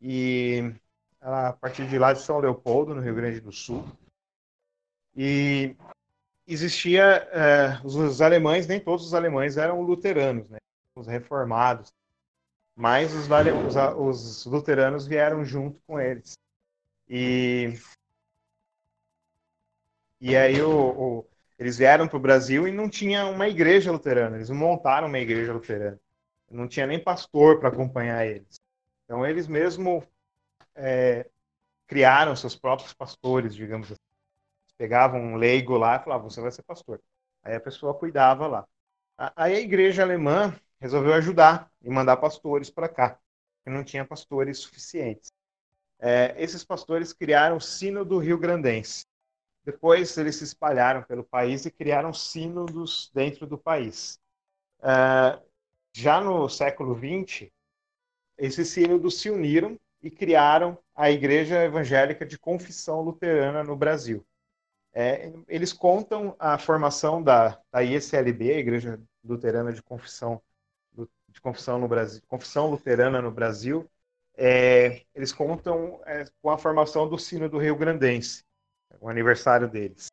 e 0.02 0.74
a 1.20 1.52
partir 1.52 1.86
de 1.86 1.98
lá 1.98 2.12
de 2.12 2.20
São 2.20 2.40
Leopoldo, 2.40 2.94
no 2.94 3.00
Rio 3.00 3.14
Grande 3.14 3.40
do 3.40 3.52
Sul. 3.52 3.86
E 5.14 5.76
existia 6.46 7.28
é, 7.30 7.80
os, 7.84 7.94
os, 7.94 8.20
alemães, 8.20 8.66
nem 8.66 8.80
todos 8.80 9.06
os 9.06 9.14
alemães 9.14 9.56
eram 9.56 9.80
luteranos, 9.82 10.48
né? 10.48 10.58
Os 10.96 11.06
reformados, 11.06 11.92
mas 12.74 13.14
os, 13.14 13.28
os, 13.28 13.76
os 13.76 14.46
luteranos 14.46 15.06
vieram 15.06 15.44
junto 15.44 15.80
com 15.86 16.00
eles. 16.00 16.36
E 17.08 17.78
e 20.20 20.36
aí 20.36 20.60
o, 20.60 20.70
o 20.70 21.26
eles 21.58 21.78
vieram 21.78 22.08
para 22.08 22.16
o 22.16 22.20
Brasil 22.20 22.66
e 22.66 22.72
não 22.72 22.88
tinha 22.88 23.26
uma 23.26 23.46
igreja 23.46 23.92
luterana. 23.92 24.36
Eles 24.36 24.50
montaram 24.50 25.06
uma 25.08 25.18
igreja 25.18 25.52
luterana. 25.52 26.00
Não 26.50 26.66
tinha 26.66 26.86
nem 26.86 27.02
pastor 27.02 27.60
para 27.60 27.68
acompanhar 27.68 28.26
eles. 28.26 28.60
Então 29.04 29.24
eles 29.26 29.46
mesmo 29.46 30.04
é, 30.74 31.28
criaram 31.86 32.34
seus 32.36 32.56
próprios 32.56 32.92
pastores, 32.92 33.54
digamos 33.54 33.92
assim. 33.92 34.00
pegavam 34.76 35.20
um 35.20 35.36
leigo 35.36 35.76
lá 35.76 35.96
e 35.96 36.04
falavam, 36.04 36.30
você 36.30 36.40
vai 36.40 36.50
ser 36.50 36.62
pastor. 36.62 37.00
Aí 37.42 37.54
a 37.54 37.60
pessoa 37.60 37.94
cuidava 37.94 38.46
lá. 38.46 38.66
Aí 39.36 39.54
a 39.54 39.60
igreja 39.60 40.02
alemã 40.02 40.54
resolveu 40.80 41.12
ajudar 41.14 41.70
e 41.82 41.90
mandar 41.90 42.16
pastores 42.16 42.70
para 42.70 42.88
cá, 42.88 43.18
porque 43.58 43.76
não 43.76 43.84
tinha 43.84 44.04
pastores 44.04 44.58
suficientes. 44.58 45.30
É, 45.98 46.34
esses 46.38 46.64
pastores 46.64 47.12
criaram 47.12 47.56
o 47.56 47.60
Sino 47.60 48.04
do 48.04 48.18
Rio 48.18 48.38
Grandense. 48.38 49.04
Depois 49.64 50.16
eles 50.16 50.36
se 50.36 50.44
espalharam 50.44 51.02
pelo 51.02 51.22
país 51.22 51.66
e 51.66 51.70
criaram 51.70 52.12
sínodos 52.12 53.10
dentro 53.14 53.46
do 53.46 53.58
país. 53.58 54.18
Uh, 54.78 55.49
já 55.92 56.20
no 56.20 56.48
século 56.48 56.94
XX, 56.94 57.50
esses 58.38 58.68
sínodos 58.68 59.20
se 59.20 59.30
uniram 59.30 59.78
e 60.02 60.10
criaram 60.10 60.78
a 60.94 61.10
Igreja 61.10 61.62
Evangélica 61.62 62.24
de 62.24 62.38
Confissão 62.38 63.02
Luterana 63.02 63.62
no 63.62 63.76
Brasil. 63.76 64.24
É, 64.92 65.32
eles 65.46 65.72
contam 65.72 66.34
a 66.38 66.58
formação 66.58 67.22
da, 67.22 67.60
da 67.70 67.82
ISLB, 67.82 68.52
a 68.52 68.58
Igreja 68.58 69.00
Luterana 69.22 69.72
de 69.72 69.82
Confissão 69.82 70.42
de 71.28 71.40
Confissão 71.40 71.78
no 71.78 71.86
Brasil, 71.86 72.20
Confissão 72.26 72.68
Luterana 72.68 73.22
no 73.22 73.30
Brasil. 73.30 73.88
É, 74.36 75.02
eles 75.14 75.32
contam 75.32 76.00
é, 76.04 76.24
com 76.42 76.50
a 76.50 76.58
formação 76.58 77.08
do 77.08 77.18
Sino 77.18 77.48
do 77.48 77.58
Rio 77.58 77.76
Grandense 77.76 78.44
o 79.00 79.08
aniversário 79.08 79.68
deles. 79.68 80.08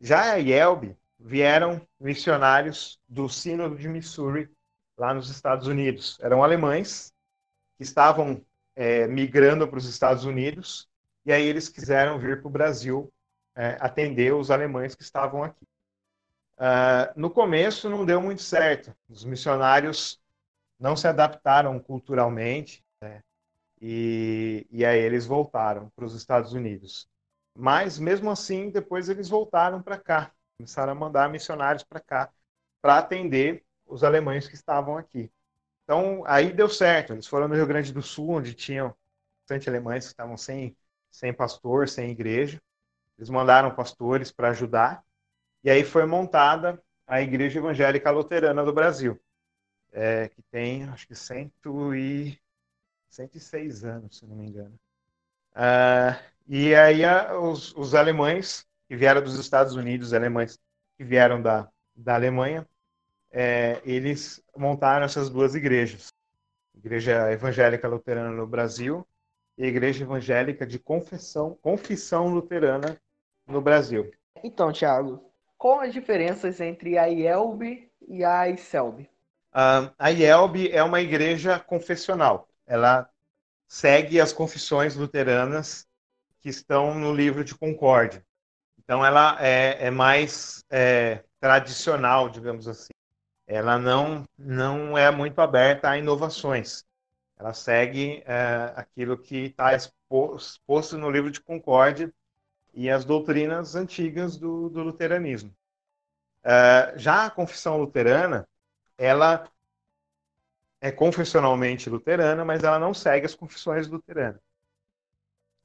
Já 0.00 0.32
a 0.32 0.36
Yelb 0.36 0.96
vieram 1.18 1.80
missionários 1.98 3.00
do 3.08 3.28
Sínodo 3.28 3.76
de 3.76 3.88
Missouri, 3.88 4.50
lá 4.98 5.14
nos 5.14 5.30
Estados 5.30 5.66
Unidos. 5.66 6.18
Eram 6.20 6.42
alemães 6.42 7.12
que 7.76 7.84
estavam 7.84 8.44
é, 8.74 9.06
migrando 9.06 9.66
para 9.66 9.78
os 9.78 9.86
Estados 9.86 10.24
Unidos 10.24 10.88
e 11.24 11.32
aí 11.32 11.46
eles 11.46 11.68
quiseram 11.68 12.18
vir 12.18 12.40
para 12.40 12.48
o 12.48 12.52
Brasil 12.52 13.12
é, 13.54 13.76
atender 13.80 14.34
os 14.34 14.50
alemães 14.50 14.94
que 14.94 15.02
estavam 15.02 15.42
aqui. 15.44 15.64
Uh, 16.58 17.14
no 17.14 17.30
começo 17.30 17.88
não 17.88 18.04
deu 18.04 18.20
muito 18.20 18.42
certo. 18.42 18.92
Os 19.08 19.24
missionários 19.24 20.20
não 20.78 20.96
se 20.96 21.06
adaptaram 21.06 21.78
culturalmente 21.78 22.84
né? 23.00 23.22
e, 23.80 24.66
e 24.70 24.84
aí 24.84 24.98
eles 24.98 25.24
voltaram 25.24 25.88
para 25.90 26.04
os 26.04 26.14
Estados 26.14 26.52
Unidos. 26.52 27.08
Mas, 27.54 27.98
mesmo 27.98 28.30
assim, 28.30 28.70
depois 28.70 29.08
eles 29.08 29.28
voltaram 29.28 29.82
para 29.82 29.98
cá, 29.98 30.32
começaram 30.56 30.92
a 30.92 30.94
mandar 30.94 31.28
missionários 31.28 31.82
para 31.82 32.00
cá, 32.00 32.32
para 32.80 32.98
atender 32.98 33.64
os 33.88 34.04
alemães 34.04 34.46
que 34.46 34.54
estavam 34.54 34.96
aqui. 34.96 35.30
Então, 35.84 36.22
aí 36.26 36.52
deu 36.52 36.68
certo. 36.68 37.12
Eles 37.12 37.26
foram 37.26 37.48
no 37.48 37.54
Rio 37.54 37.66
Grande 37.66 37.92
do 37.92 38.02
Sul, 38.02 38.30
onde 38.30 38.54
tinham 38.54 38.94
bastante 39.40 39.68
alemães 39.68 40.04
que 40.04 40.12
estavam 40.12 40.36
sem, 40.36 40.76
sem 41.10 41.32
pastor, 41.32 41.88
sem 41.88 42.10
igreja. 42.10 42.60
Eles 43.16 43.30
mandaram 43.30 43.74
pastores 43.74 44.30
para 44.30 44.50
ajudar. 44.50 45.02
E 45.64 45.70
aí 45.70 45.82
foi 45.82 46.06
montada 46.06 46.80
a 47.06 47.20
Igreja 47.22 47.58
Evangélica 47.58 48.10
Luterana 48.10 48.62
do 48.62 48.72
Brasil, 48.72 49.18
é, 49.90 50.28
que 50.28 50.42
tem, 50.42 50.84
acho 50.84 51.06
que, 51.08 51.14
cento 51.14 51.94
e, 51.94 52.38
106 53.08 53.84
anos, 53.84 54.18
se 54.18 54.26
não 54.26 54.36
me 54.36 54.46
engano. 54.46 54.78
Uh, 55.52 56.22
e 56.46 56.74
aí 56.74 57.04
a, 57.04 57.38
os, 57.38 57.74
os 57.74 57.94
alemães 57.94 58.66
que 58.86 58.96
vieram 58.96 59.22
dos 59.22 59.38
Estados 59.38 59.74
Unidos, 59.74 60.12
alemães 60.12 60.58
que 60.96 61.04
vieram 61.04 61.42
da, 61.42 61.68
da 61.96 62.14
Alemanha, 62.14 62.66
é, 63.30 63.80
eles 63.84 64.42
montaram 64.56 65.04
essas 65.04 65.28
duas 65.28 65.54
igrejas. 65.54 66.12
Igreja 66.74 67.30
Evangélica 67.32 67.88
Luterana 67.88 68.30
no 68.30 68.46
Brasil 68.46 69.06
e 69.56 69.66
Igreja 69.66 70.04
Evangélica 70.04 70.66
de 70.66 70.78
Confissão, 70.78 71.58
Confissão 71.60 72.28
Luterana 72.28 73.00
no 73.46 73.60
Brasil. 73.60 74.10
Então, 74.42 74.72
Tiago, 74.72 75.32
quais 75.56 75.88
as 75.88 75.94
diferenças 75.94 76.60
entre 76.60 76.96
a 76.96 77.06
IELB 77.06 77.90
e 78.06 78.24
a 78.24 78.48
ICELB? 78.48 79.08
A 79.52 80.10
IELB 80.10 80.70
é 80.70 80.82
uma 80.82 81.00
igreja 81.00 81.58
confessional. 81.58 82.48
Ela 82.66 83.10
segue 83.66 84.20
as 84.20 84.32
confissões 84.32 84.94
luteranas 84.94 85.86
que 86.40 86.48
estão 86.48 86.94
no 86.94 87.12
livro 87.12 87.42
de 87.42 87.56
Concórdia. 87.56 88.24
Então, 88.78 89.04
ela 89.04 89.36
é, 89.40 89.86
é 89.86 89.90
mais 89.90 90.64
é, 90.70 91.24
tradicional, 91.40 92.28
digamos 92.28 92.68
assim 92.68 92.92
ela 93.48 93.78
não, 93.78 94.28
não 94.36 94.96
é 94.96 95.10
muito 95.10 95.40
aberta 95.40 95.88
a 95.88 95.96
inovações. 95.96 96.84
Ela 97.38 97.54
segue 97.54 98.22
é, 98.26 98.74
aquilo 98.76 99.16
que 99.16 99.46
está 99.46 99.74
exposto 99.74 100.98
no 100.98 101.10
livro 101.10 101.30
de 101.30 101.40
Concórdia 101.40 102.12
e 102.74 102.90
as 102.90 103.06
doutrinas 103.06 103.74
antigas 103.74 104.36
do, 104.36 104.68
do 104.68 104.82
luteranismo. 104.82 105.50
É, 106.44 106.92
já 106.98 107.24
a 107.24 107.30
confissão 107.30 107.78
luterana, 107.78 108.46
ela 108.98 109.50
é 110.78 110.92
confessionalmente 110.92 111.88
luterana, 111.88 112.44
mas 112.44 112.62
ela 112.62 112.78
não 112.78 112.92
segue 112.92 113.24
as 113.24 113.34
confissões 113.34 113.88
luteranas. 113.88 114.42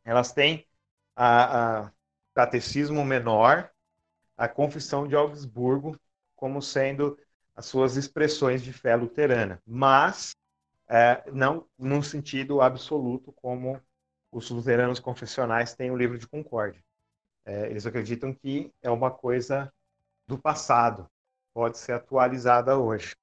Elas 0.06 0.32
têm 0.32 0.66
a, 1.16 1.82
a 1.88 1.92
catecismo 2.34 3.04
menor, 3.04 3.70
a 4.38 4.48
confissão 4.48 5.06
de 5.06 5.16
Augsburgo, 5.16 6.00
como 6.34 6.62
sendo 6.62 7.18
as 7.56 7.66
suas 7.66 7.96
expressões 7.96 8.64
de 8.64 8.74
fé 8.74 8.96
luterana, 8.96 9.62
mas 9.66 10.36
é, 10.88 11.24
não 11.32 11.68
num 11.78 12.02
sentido 12.02 12.62
absoluto 12.62 13.32
como 13.34 13.82
os 14.32 14.50
luteranos 14.50 15.00
confessionais 15.00 15.76
têm 15.76 15.92
o 15.92 15.98
livro 15.98 16.18
de 16.18 16.28
concórdia. 16.28 16.84
É, 17.46 17.70
eles 17.70 17.86
acreditam 17.86 18.34
que 18.34 18.74
é 18.82 18.90
uma 18.90 19.12
coisa 19.12 19.72
do 20.28 20.38
passado, 20.38 21.08
pode 21.54 21.78
ser 21.78 21.94
atualizada 21.94 22.78
hoje. 22.78 23.16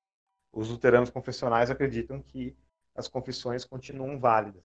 Os 0.53 0.69
luteranos 0.69 1.11
confessionais 1.11 1.71
acreditam 1.71 2.23
que 2.23 2.57
as 2.95 3.09
confissões 3.09 3.64
continuam 3.64 4.19
válidas. 4.19 4.62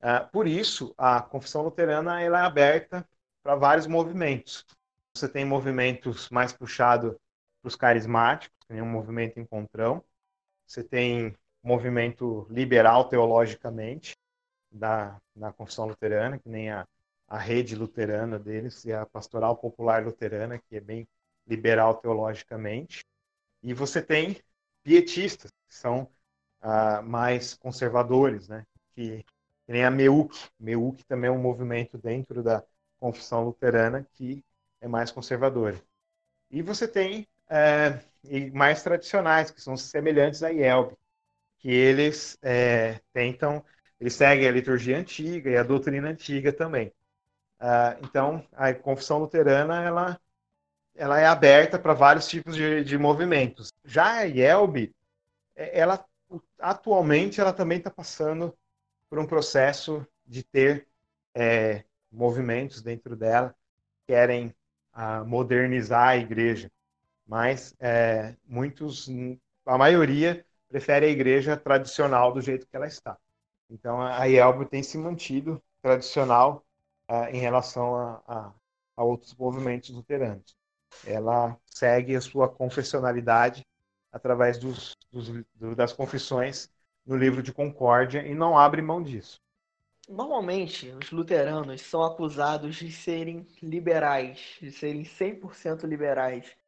É, 0.00 0.20
por 0.20 0.46
isso, 0.46 0.94
a 0.96 1.20
confissão 1.20 1.62
luterana 1.62 2.20
ela 2.22 2.40
é 2.40 2.46
aberta 2.46 3.06
para 3.42 3.54
vários 3.54 3.86
movimentos. 3.86 4.66
Você 5.14 5.28
tem 5.28 5.44
movimentos 5.44 6.30
mais 6.30 6.52
puxados 6.52 7.14
para 7.60 7.68
os 7.68 7.76
carismáticos, 7.76 8.59
tem 8.70 8.80
um 8.80 8.86
movimento 8.86 9.40
encontrão. 9.40 10.02
Você 10.64 10.84
tem 10.84 11.36
movimento 11.60 12.46
liberal 12.48 13.08
teologicamente 13.08 14.16
da, 14.70 15.20
da 15.34 15.52
confissão 15.52 15.86
luterana, 15.86 16.38
que 16.38 16.48
nem 16.48 16.70
a, 16.70 16.86
a 17.26 17.36
rede 17.36 17.74
luterana 17.74 18.38
deles, 18.38 18.84
e 18.84 18.92
a 18.92 19.04
pastoral 19.04 19.56
popular 19.56 20.04
luterana, 20.04 20.56
que 20.56 20.76
é 20.76 20.80
bem 20.80 21.08
liberal 21.44 21.96
teologicamente. 21.96 23.04
E 23.60 23.74
você 23.74 24.00
tem 24.00 24.40
pietistas, 24.84 25.50
que 25.66 25.74
são 25.74 26.08
ah, 26.60 27.02
mais 27.02 27.54
conservadores, 27.54 28.48
né? 28.48 28.64
que, 28.94 29.24
que 29.66 29.72
nem 29.72 29.84
a 29.84 29.90
MEUC. 29.90 30.48
MEUC 30.60 31.04
também 31.06 31.28
é 31.28 31.32
um 31.32 31.42
movimento 31.42 31.98
dentro 31.98 32.40
da 32.40 32.62
confissão 33.00 33.44
luterana 33.44 34.06
que 34.12 34.44
é 34.80 34.86
mais 34.86 35.10
conservador. 35.10 35.74
E 36.48 36.62
você 36.62 36.86
tem 36.86 37.26
é, 37.48 38.00
e 38.24 38.50
mais 38.50 38.82
tradicionais, 38.82 39.50
que 39.50 39.60
são 39.60 39.76
semelhantes 39.76 40.42
à 40.42 40.50
IELB, 40.50 40.96
que 41.58 41.70
eles 41.70 42.38
é, 42.42 43.00
tentam, 43.12 43.64
eles 43.98 44.14
seguem 44.14 44.48
a 44.48 44.52
liturgia 44.52 44.98
antiga 44.98 45.50
e 45.50 45.56
a 45.56 45.62
doutrina 45.62 46.08
antiga 46.08 46.52
também. 46.52 46.92
Uh, 47.60 48.04
então, 48.04 48.46
a 48.52 48.72
confissão 48.72 49.18
luterana, 49.18 49.82
ela, 49.84 50.20
ela 50.94 51.20
é 51.20 51.26
aberta 51.26 51.78
para 51.78 51.92
vários 51.92 52.26
tipos 52.26 52.56
de, 52.56 52.82
de 52.82 52.96
movimentos. 52.96 53.72
Já 53.84 54.20
a 54.20 54.24
IELB, 54.24 54.94
é, 55.54 55.78
ela, 55.78 56.04
atualmente, 56.58 57.40
ela 57.40 57.52
também 57.52 57.78
está 57.78 57.90
passando 57.90 58.56
por 59.10 59.18
um 59.18 59.26
processo 59.26 60.06
de 60.26 60.42
ter 60.42 60.88
é, 61.34 61.84
movimentos 62.10 62.80
dentro 62.80 63.14
dela 63.14 63.54
que 64.06 64.14
querem 64.14 64.54
uh, 64.94 65.24
modernizar 65.26 66.08
a 66.08 66.16
igreja 66.16 66.70
mas 67.30 67.76
é, 67.78 68.34
muitos, 68.44 69.08
a 69.64 69.78
maioria, 69.78 70.44
prefere 70.68 71.06
a 71.06 71.08
igreja 71.08 71.56
tradicional 71.56 72.32
do 72.32 72.40
jeito 72.40 72.66
que 72.66 72.74
ela 72.74 72.88
está. 72.88 73.16
Então 73.70 74.02
a 74.02 74.24
IELB 74.24 74.66
tem 74.66 74.82
se 74.82 74.98
mantido 74.98 75.62
tradicional 75.80 76.64
uh, 77.08 77.32
em 77.32 77.38
relação 77.38 77.94
a, 77.94 78.22
a, 78.26 78.52
a, 78.96 79.04
outros 79.04 79.32
movimentos 79.36 79.90
luteranos. 79.90 80.56
Ela 81.06 81.56
segue 81.66 82.16
a 82.16 82.20
sua 82.20 82.48
confessionalidade 82.48 83.64
através 84.10 84.58
dos, 84.58 84.96
dos, 85.12 85.28
do, 85.54 85.76
das 85.76 85.92
confissões 85.92 86.68
no 87.06 87.16
livro 87.16 87.44
de 87.44 87.52
Concórdia 87.52 88.26
e 88.26 88.34
não 88.34 88.58
abre 88.58 88.82
mão 88.82 89.00
disso. 89.00 89.40
Normalmente, 90.08 90.88
os 91.00 91.12
luteranos 91.12 91.80
são 91.82 92.02
acusados 92.02 92.74
de 92.74 92.90
serem 92.90 93.46
liberais, 93.62 94.56
de 94.60 94.72
serem 94.72 95.04
100% 95.04 95.84
liberais. 95.84 96.58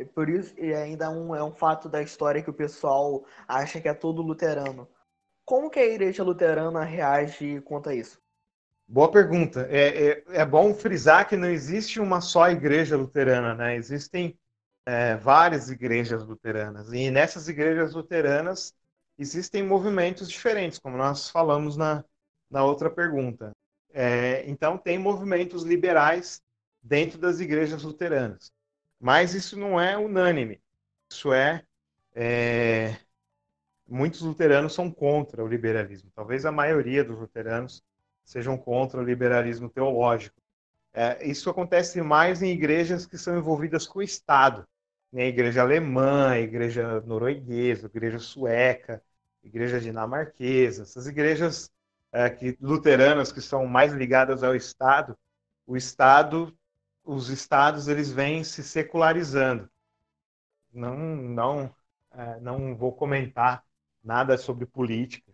E 0.00 0.04
por 0.04 0.30
isso, 0.30 0.54
e 0.58 0.72
ainda 0.72 1.10
um, 1.10 1.34
é 1.34 1.44
um 1.44 1.52
fato 1.52 1.86
da 1.86 2.02
história 2.02 2.42
que 2.42 2.48
o 2.48 2.54
pessoal 2.54 3.22
acha 3.46 3.78
que 3.80 3.88
é 3.88 3.92
todo 3.92 4.22
luterano. 4.22 4.88
Como 5.44 5.68
que 5.68 5.78
a 5.78 5.84
igreja 5.84 6.22
luterana 6.22 6.82
reage 6.84 7.60
quanto 7.60 7.90
a 7.90 7.94
isso? 7.94 8.18
Boa 8.88 9.10
pergunta. 9.10 9.66
É, 9.68 10.08
é, 10.08 10.24
é 10.28 10.46
bom 10.46 10.72
frisar 10.72 11.28
que 11.28 11.36
não 11.36 11.48
existe 11.48 12.00
uma 12.00 12.22
só 12.22 12.48
igreja 12.48 12.96
luterana, 12.96 13.54
né? 13.54 13.76
Existem 13.76 14.38
é, 14.86 15.16
várias 15.16 15.68
igrejas 15.68 16.24
luteranas. 16.24 16.90
E 16.92 17.10
nessas 17.10 17.46
igrejas 17.46 17.92
luteranas 17.92 18.72
existem 19.18 19.62
movimentos 19.62 20.30
diferentes, 20.30 20.78
como 20.78 20.96
nós 20.96 21.28
falamos 21.28 21.76
na, 21.76 22.02
na 22.50 22.64
outra 22.64 22.88
pergunta. 22.88 23.52
É, 23.92 24.48
então, 24.48 24.78
tem 24.78 24.98
movimentos 24.98 25.62
liberais 25.62 26.40
dentro 26.82 27.18
das 27.18 27.38
igrejas 27.38 27.82
luteranas. 27.82 28.50
Mas 29.00 29.34
isso 29.34 29.58
não 29.58 29.80
é 29.80 29.96
unânime. 29.96 30.60
Isso 31.10 31.32
é, 31.32 31.64
é, 32.14 32.96
Muitos 33.90 34.20
luteranos 34.20 34.72
são 34.72 34.88
contra 34.88 35.42
o 35.42 35.48
liberalismo. 35.48 36.12
Talvez 36.14 36.46
a 36.46 36.52
maioria 36.52 37.02
dos 37.02 37.18
luteranos 37.18 37.82
sejam 38.24 38.56
contra 38.56 39.00
o 39.00 39.04
liberalismo 39.04 39.68
teológico. 39.68 40.40
É, 40.94 41.26
isso 41.26 41.50
acontece 41.50 42.00
mais 42.00 42.40
em 42.40 42.52
igrejas 42.52 43.04
que 43.04 43.18
são 43.18 43.36
envolvidas 43.36 43.88
com 43.88 43.98
o 43.98 44.02
Estado. 44.02 44.64
Né? 45.12 45.26
Igreja 45.26 45.62
alemã, 45.62 46.38
igreja 46.38 47.00
norueguesa, 47.00 47.88
igreja 47.88 48.20
sueca, 48.20 49.02
igreja 49.42 49.80
dinamarquesa. 49.80 50.84
Essas 50.84 51.08
igrejas 51.08 51.68
é, 52.12 52.30
que, 52.30 52.56
luteranas 52.60 53.32
que 53.32 53.40
são 53.40 53.66
mais 53.66 53.92
ligadas 53.92 54.44
ao 54.44 54.54
Estado, 54.54 55.18
o 55.66 55.76
Estado 55.76 56.56
os 57.10 57.28
estados 57.28 57.88
eles 57.88 58.12
vêm 58.12 58.44
se 58.44 58.62
secularizando. 58.62 59.68
Não, 60.72 60.96
não, 60.96 61.74
é, 62.12 62.40
não 62.40 62.76
vou 62.76 62.92
comentar 62.92 63.64
nada 64.02 64.38
sobre 64.38 64.64
política, 64.64 65.32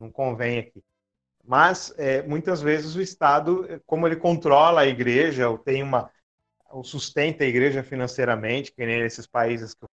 não 0.00 0.10
convém 0.10 0.58
aqui. 0.58 0.82
Mas 1.44 1.92
é, 1.98 2.22
muitas 2.22 2.62
vezes 2.62 2.94
o 2.94 3.02
Estado, 3.02 3.82
como 3.84 4.06
ele 4.06 4.16
controla 4.16 4.80
a 4.80 4.86
igreja, 4.86 5.50
ou 5.50 5.58
tem 5.58 5.82
uma, 5.82 6.10
ou 6.70 6.82
sustenta 6.82 7.44
a 7.44 7.46
igreja 7.46 7.82
financeiramente, 7.82 8.72
que 8.72 8.86
nem 8.86 9.02
esses 9.02 9.26
países 9.26 9.74
que 9.74 9.84
eu, 9.84 9.88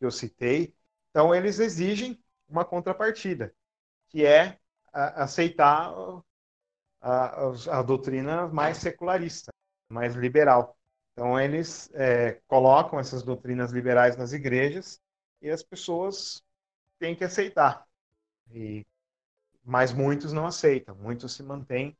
que 0.00 0.06
eu 0.06 0.10
citei, 0.10 0.74
então 1.10 1.32
eles 1.32 1.60
exigem 1.60 2.20
uma 2.48 2.64
contrapartida, 2.64 3.54
que 4.08 4.26
é 4.26 4.58
a, 4.92 5.22
aceitar 5.24 5.94
a, 7.00 7.48
a, 7.70 7.78
a 7.78 7.82
doutrina 7.82 8.48
mais 8.48 8.78
secularista 8.78 9.53
mais 9.94 10.14
liberal. 10.14 10.76
Então, 11.12 11.40
eles 11.40 11.90
é, 11.94 12.40
colocam 12.48 12.98
essas 12.98 13.22
doutrinas 13.22 13.70
liberais 13.70 14.16
nas 14.16 14.32
igrejas 14.32 15.00
e 15.40 15.48
as 15.48 15.62
pessoas 15.62 16.42
têm 16.98 17.14
que 17.14 17.24
aceitar. 17.24 17.86
E, 18.50 18.84
mas 19.64 19.92
muitos 19.92 20.32
não 20.32 20.46
aceitam, 20.46 20.94
muitos 20.96 21.32
se 21.32 21.42
mantêm 21.42 21.96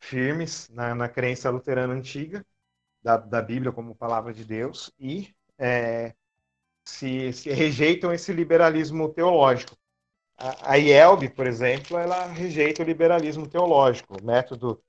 firmes 0.00 0.68
na, 0.70 0.94
na 0.94 1.08
crença 1.08 1.50
luterana 1.50 1.94
antiga, 1.94 2.44
da, 3.02 3.18
da 3.18 3.42
Bíblia 3.42 3.70
como 3.70 3.94
palavra 3.94 4.32
de 4.32 4.44
Deus, 4.44 4.90
e 4.98 5.34
é, 5.58 6.14
se, 6.84 7.32
se, 7.34 7.50
rejeitam 7.50 8.12
esse 8.12 8.32
liberalismo 8.32 9.12
teológico. 9.12 9.76
A, 10.38 10.72
a 10.72 10.78
IELB, 10.78 11.28
por 11.30 11.46
exemplo, 11.46 11.98
ela 11.98 12.26
rejeita 12.26 12.82
o 12.82 12.86
liberalismo 12.86 13.46
teológico. 13.46 14.16
O 14.20 14.24
método 14.24 14.82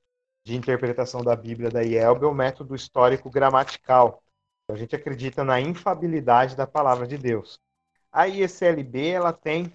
de 0.45 0.55
interpretação 0.55 1.23
da 1.23 1.35
Bíblia 1.35 1.71
da 1.71 1.83
IELB 1.83 2.23
é 2.23 2.27
o 2.27 2.33
método 2.33 2.75
histórico 2.75 3.29
gramatical. 3.31 4.21
A 4.69 4.75
gente 4.75 4.95
acredita 4.95 5.43
na 5.43 5.59
infabilidade 5.59 6.55
da 6.55 6.67
palavra 6.67 7.07
de 7.07 7.17
Deus. 7.17 7.59
A 8.11 8.27
ISLB 8.27 9.09
ela 9.09 9.33
tem 9.33 9.73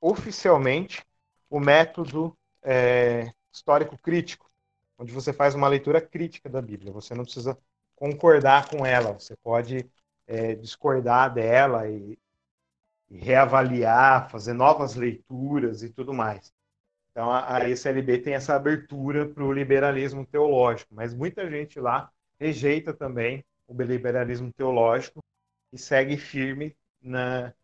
oficialmente 0.00 1.06
o 1.48 1.60
método 1.60 2.36
é, 2.62 3.32
histórico 3.52 3.96
crítico, 3.96 4.50
onde 4.98 5.12
você 5.12 5.32
faz 5.32 5.54
uma 5.54 5.68
leitura 5.68 6.00
crítica 6.00 6.50
da 6.50 6.60
Bíblia. 6.60 6.92
Você 6.92 7.14
não 7.14 7.24
precisa 7.24 7.56
concordar 7.94 8.68
com 8.68 8.84
ela, 8.84 9.12
você 9.12 9.36
pode 9.36 9.88
é, 10.26 10.56
discordar 10.56 11.32
dela 11.32 11.88
e, 11.88 12.18
e, 13.08 13.18
reavaliar, 13.18 14.28
fazer 14.30 14.52
novas 14.52 14.96
leituras 14.96 15.84
e 15.84 15.90
tudo 15.90 16.12
mais. 16.12 16.52
Então 17.12 17.30
a, 17.30 17.56
a 17.56 17.68
ECLB 17.68 18.18
tem 18.18 18.34
essa 18.34 18.54
abertura 18.54 19.28
para 19.28 19.44
o 19.44 19.52
liberalismo 19.52 20.26
teológico, 20.26 20.94
mas 20.94 21.14
muita 21.14 21.48
gente 21.48 21.78
lá 21.78 22.10
rejeita 22.40 22.92
também 22.92 23.44
o 23.68 23.82
liberalismo 23.82 24.52
teológico 24.52 25.20
e 25.72 25.78
segue 25.78 26.16
firme 26.16 26.76
na, 27.00 27.54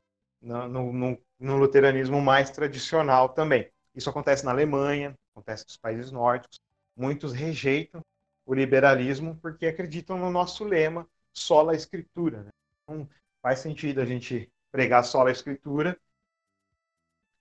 na 0.40 0.68
no, 0.68 0.92
no, 0.92 1.18
no 1.38 1.56
luteranismo 1.56 2.20
mais 2.20 2.50
tradicional 2.50 3.30
também. 3.30 3.70
Isso 3.94 4.08
acontece 4.10 4.44
na 4.44 4.52
Alemanha, 4.52 5.14
acontece 5.32 5.64
nos 5.66 5.76
países 5.76 6.12
nórdicos. 6.12 6.60
Muitos 6.96 7.32
rejeitam 7.32 8.02
o 8.46 8.54
liberalismo 8.54 9.36
porque 9.36 9.66
acreditam 9.66 10.18
no 10.18 10.30
nosso 10.30 10.64
lema, 10.64 11.06
sola 11.32 11.74
escritura. 11.74 12.44
Né? 12.44 12.50
Não 12.88 13.08
faz 13.42 13.60
sentido 13.60 14.00
a 14.00 14.04
gente 14.04 14.50
pregar 14.70 15.04
sola 15.04 15.30
escritura 15.30 15.98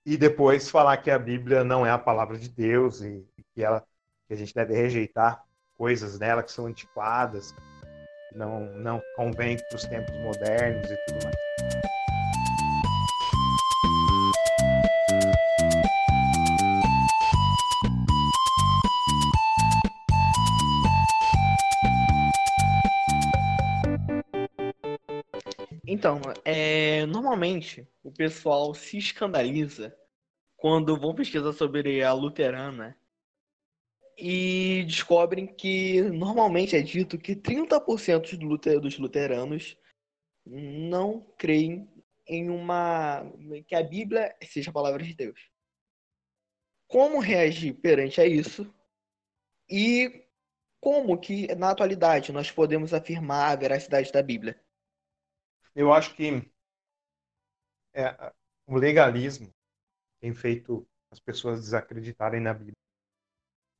e 0.08 0.16
depois 0.16 0.70
falar 0.70 0.96
que 0.96 1.10
a 1.10 1.18
Bíblia 1.18 1.62
não 1.62 1.84
é 1.84 1.90
a 1.90 1.98
palavra 1.98 2.38
de 2.38 2.48
Deus 2.48 3.02
e 3.02 3.26
que 3.54 3.62
ela 3.62 3.84
que 4.26 4.32
a 4.32 4.36
gente 4.36 4.54
deve 4.54 4.74
rejeitar 4.74 5.44
coisas 5.76 6.18
dela 6.18 6.42
que 6.42 6.50
são 6.50 6.64
antiquadas, 6.64 7.54
não 8.32 8.72
não 8.76 9.02
convém 9.16 9.58
para 9.68 9.76
os 9.76 9.84
tempos 9.84 10.16
modernos 10.20 10.90
e 10.90 10.96
tudo 11.06 11.24
mais. 11.24 11.97
Então, 26.08 26.22
é, 26.42 27.04
normalmente 27.04 27.86
o 28.02 28.10
pessoal 28.10 28.72
se 28.72 28.96
escandaliza 28.96 29.94
quando 30.56 30.98
vão 30.98 31.14
pesquisar 31.14 31.52
sobre 31.52 32.02
a 32.02 32.14
luterana 32.14 32.98
e 34.16 34.84
descobrem 34.86 35.46
que 35.46 36.00
normalmente 36.00 36.74
é 36.74 36.80
dito 36.80 37.18
que 37.18 37.36
30% 37.36 38.80
dos 38.80 38.98
luteranos 38.98 39.76
não 40.46 41.20
creem 41.36 41.86
em 42.26 42.48
uma 42.48 43.30
que 43.66 43.74
a 43.74 43.82
Bíblia 43.82 44.34
seja 44.42 44.70
a 44.70 44.72
palavra 44.72 45.04
de 45.04 45.14
Deus. 45.14 45.38
Como 46.86 47.20
reagir 47.20 47.74
perante 47.74 48.18
a 48.18 48.24
isso? 48.24 48.74
E 49.68 50.24
como 50.80 51.18
que 51.20 51.54
na 51.54 51.68
atualidade 51.68 52.32
nós 52.32 52.50
podemos 52.50 52.94
afirmar 52.94 53.52
a 53.52 53.56
veracidade 53.56 54.10
da 54.10 54.22
Bíblia? 54.22 54.58
Eu 55.74 55.92
acho 55.92 56.14
que 56.14 56.50
é, 57.94 58.32
o 58.66 58.76
legalismo 58.76 59.52
tem 60.20 60.34
feito 60.34 60.86
as 61.10 61.20
pessoas 61.20 61.60
desacreditarem 61.60 62.40
na 62.40 62.52
Bíblia. 62.52 62.74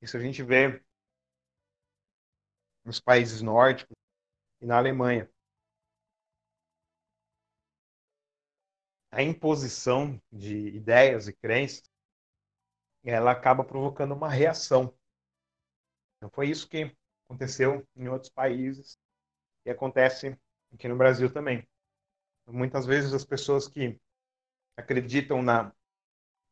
Isso 0.01 0.17
a 0.17 0.21
gente 0.21 0.43
vê 0.43 0.83
nos 2.85 3.01
países 3.01 3.43
nórdicos 3.43 3.97
e 4.61 4.67
na 4.67 4.79
Alemanha. 4.79 5.29
A 9.11 9.23
imposição 9.23 10.21
de 10.31 10.69
ideias 10.69 11.29
e 11.29 11.33
crenças 11.33 11.91
ela 13.05 13.31
acaba 13.33 13.65
provocando 13.65 14.13
uma 14.13 14.29
reação. 14.29 14.95
Então, 16.17 16.31
foi 16.31 16.51
isso 16.51 16.69
que 16.69 16.95
aconteceu 17.25 17.87
em 17.97 18.09
outros 18.09 18.31
países 18.31 18.99
e 19.65 19.71
acontece 19.71 20.39
aqui 20.73 20.89
no 20.89 20.97
Brasil 20.97 21.33
também. 21.33 21.67
Muitas 22.51 22.87
vezes 22.87 23.13
as 23.13 23.27
pessoas 23.27 23.69
que 23.69 24.01
acreditam 24.75 25.43
na 25.43 25.71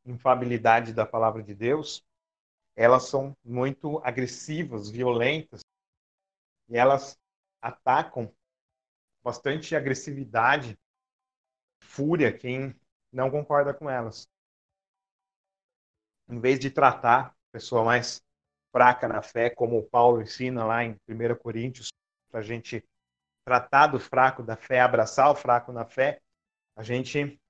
infabilidade 0.04 0.92
da 0.92 1.06
palavra 1.06 1.42
de 1.42 1.54
Deus, 1.54 2.04
elas 2.76 3.04
são 3.04 3.34
muito 3.42 3.98
agressivas, 4.04 4.90
violentas, 4.90 5.62
e 6.68 6.76
elas 6.76 7.18
atacam 7.62 8.30
bastante 9.22 9.74
agressividade, 9.74 10.78
fúria 11.80 12.36
quem 12.36 12.78
não 13.10 13.30
concorda 13.30 13.72
com 13.72 13.88
elas. 13.88 14.28
Em 16.28 16.38
vez 16.38 16.58
de 16.58 16.70
tratar 16.70 17.28
a 17.28 17.34
pessoa 17.52 17.84
mais 17.84 18.22
fraca 18.70 19.08
na 19.08 19.22
fé, 19.22 19.48
como 19.48 19.88
Paulo 19.88 20.20
ensina 20.20 20.64
lá 20.64 20.84
em 20.84 20.94
1 21.08 21.36
Coríntios, 21.36 21.88
para 22.30 22.40
a 22.40 22.42
gente 22.42 22.84
tratar 23.46 23.86
do 23.86 24.00
fraco 24.00 24.42
da 24.42 24.56
fé, 24.56 24.80
abraçar 24.80 25.30
o 25.30 25.34
fraco 25.36 25.72
na 25.72 25.84
fé, 25.84 26.20
a 26.74 26.82
gente 26.82 27.40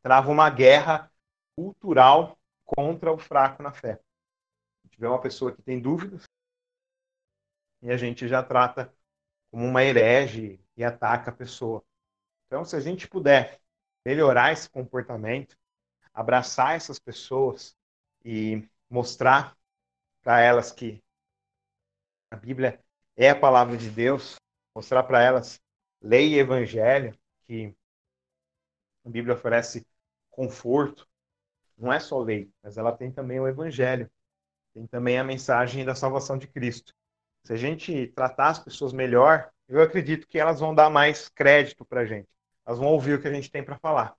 trava 0.00 0.30
uma 0.30 0.48
guerra 0.48 1.10
cultural 1.56 2.38
contra 2.64 3.12
o 3.12 3.18
fraco 3.18 3.60
na 3.60 3.72
fé. 3.72 4.00
Se 4.80 4.88
tiver 4.90 5.08
uma 5.08 5.20
pessoa 5.20 5.52
que 5.52 5.60
tem 5.60 5.80
dúvidas, 5.80 6.22
e 7.82 7.90
a 7.90 7.96
gente 7.96 8.28
já 8.28 8.40
trata 8.40 8.92
como 9.50 9.64
uma 9.66 9.82
herege 9.82 10.60
e 10.76 10.84
ataca 10.84 11.30
a 11.30 11.34
pessoa. 11.34 11.84
Então, 12.46 12.64
se 12.64 12.76
a 12.76 12.80
gente 12.80 13.08
puder 13.08 13.60
melhorar 14.06 14.52
esse 14.52 14.70
comportamento, 14.70 15.56
abraçar 16.14 16.76
essas 16.76 17.00
pessoas 17.00 17.76
e 18.24 18.64
mostrar 18.88 19.56
para 20.22 20.40
elas 20.40 20.70
que 20.70 21.02
a 22.30 22.36
Bíblia 22.36 22.80
é 23.16 23.30
a 23.30 23.38
palavra 23.38 23.76
de 23.76 23.90
Deus, 23.90 24.36
mostrar 24.74 25.02
para 25.04 25.22
elas 25.22 25.60
lei 26.00 26.34
e 26.34 26.38
evangelho, 26.38 27.16
que 27.44 27.74
a 29.04 29.08
Bíblia 29.08 29.34
oferece 29.34 29.86
conforto. 30.30 31.08
Não 31.76 31.92
é 31.92 32.00
só 32.00 32.18
lei, 32.18 32.50
mas 32.62 32.76
ela 32.76 32.92
tem 32.92 33.10
também 33.10 33.40
o 33.40 33.48
evangelho. 33.48 34.10
Tem 34.74 34.86
também 34.86 35.18
a 35.18 35.24
mensagem 35.24 35.84
da 35.84 35.94
salvação 35.94 36.38
de 36.38 36.46
Cristo. 36.46 36.94
Se 37.44 37.52
a 37.52 37.56
gente 37.56 38.08
tratar 38.08 38.48
as 38.48 38.58
pessoas 38.58 38.92
melhor, 38.92 39.50
eu 39.68 39.80
acredito 39.80 40.26
que 40.28 40.38
elas 40.38 40.60
vão 40.60 40.74
dar 40.74 40.90
mais 40.90 41.28
crédito 41.28 41.84
para 41.84 42.02
a 42.02 42.04
gente. 42.04 42.28
Elas 42.66 42.78
vão 42.78 42.88
ouvir 42.88 43.14
o 43.14 43.20
que 43.20 43.28
a 43.28 43.32
gente 43.32 43.50
tem 43.50 43.62
para 43.62 43.78
falar. 43.78 44.16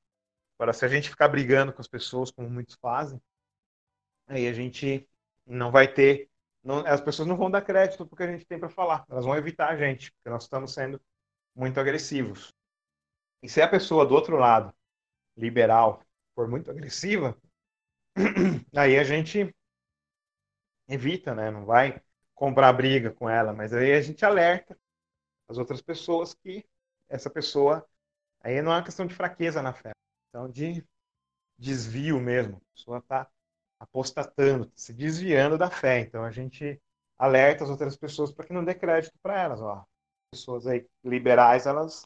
Agora, 0.57 0.73
se 0.73 0.83
a 0.83 0.87
gente 0.87 1.09
ficar 1.09 1.27
brigando 1.27 1.71
com 1.71 1.81
as 1.81 1.87
pessoas, 1.87 2.31
como 2.31 2.49
muitos 2.49 2.75
fazem, 2.75 3.21
aí 4.27 4.47
a 4.47 4.53
gente 4.53 5.07
não 5.45 5.71
vai 5.71 5.87
ter 5.87 6.28
não, 6.69 6.85
as 6.85 7.01
pessoas 7.01 7.27
não 7.27 7.35
vão 7.35 7.49
dar 7.49 7.63
crédito 7.63 8.05
porque 8.05 8.21
a 8.21 8.31
gente 8.31 8.45
tem 8.45 8.59
para 8.59 8.69
falar. 8.69 9.03
Elas 9.09 9.25
vão 9.25 9.35
evitar 9.35 9.69
a 9.69 9.75
gente, 9.75 10.11
porque 10.11 10.29
nós 10.29 10.43
estamos 10.43 10.71
sendo 10.71 11.01
muito 11.55 11.79
agressivos. 11.79 12.53
E 13.41 13.49
se 13.49 13.59
a 13.59 13.67
pessoa 13.67 14.05
do 14.05 14.13
outro 14.13 14.37
lado, 14.37 14.71
liberal, 15.35 16.03
for 16.35 16.47
muito 16.47 16.69
agressiva, 16.69 17.35
aí 18.77 18.99
a 18.99 19.03
gente 19.03 19.51
evita, 20.87 21.33
né? 21.33 21.49
Não 21.49 21.65
vai 21.65 21.99
comprar 22.35 22.71
briga 22.73 23.09
com 23.09 23.27
ela, 23.27 23.51
mas 23.51 23.73
aí 23.73 23.91
a 23.91 24.01
gente 24.01 24.23
alerta 24.23 24.77
as 25.47 25.57
outras 25.57 25.81
pessoas 25.81 26.35
que 26.35 26.63
essa 27.07 27.31
pessoa 27.31 27.83
aí 28.41 28.61
não 28.61 28.71
é 28.71 28.75
uma 28.75 28.83
questão 28.83 29.07
de 29.07 29.15
fraqueza 29.15 29.59
na 29.63 29.73
fé, 29.73 29.91
questão 30.25 30.47
de 30.47 30.85
desvio 31.57 32.19
mesmo. 32.19 32.57
A 32.57 32.75
pessoa 32.75 32.99
está 32.99 33.27
apostatando, 33.79 34.71
se 34.75 34.93
desviando 34.93 35.57
da 35.57 35.69
fé. 35.69 35.99
Então 35.99 36.23
a 36.23 36.31
gente 36.31 36.79
alerta 37.17 37.63
as 37.63 37.69
outras 37.69 37.95
pessoas 37.95 38.31
para 38.31 38.45
que 38.45 38.53
não 38.53 38.63
dê 38.63 38.75
crédito 38.75 39.17
para 39.21 39.41
elas. 39.41 39.61
Ó. 39.61 39.85
Pessoas 40.31 40.67
aí 40.67 40.85
liberais, 41.03 41.65
elas 41.65 42.05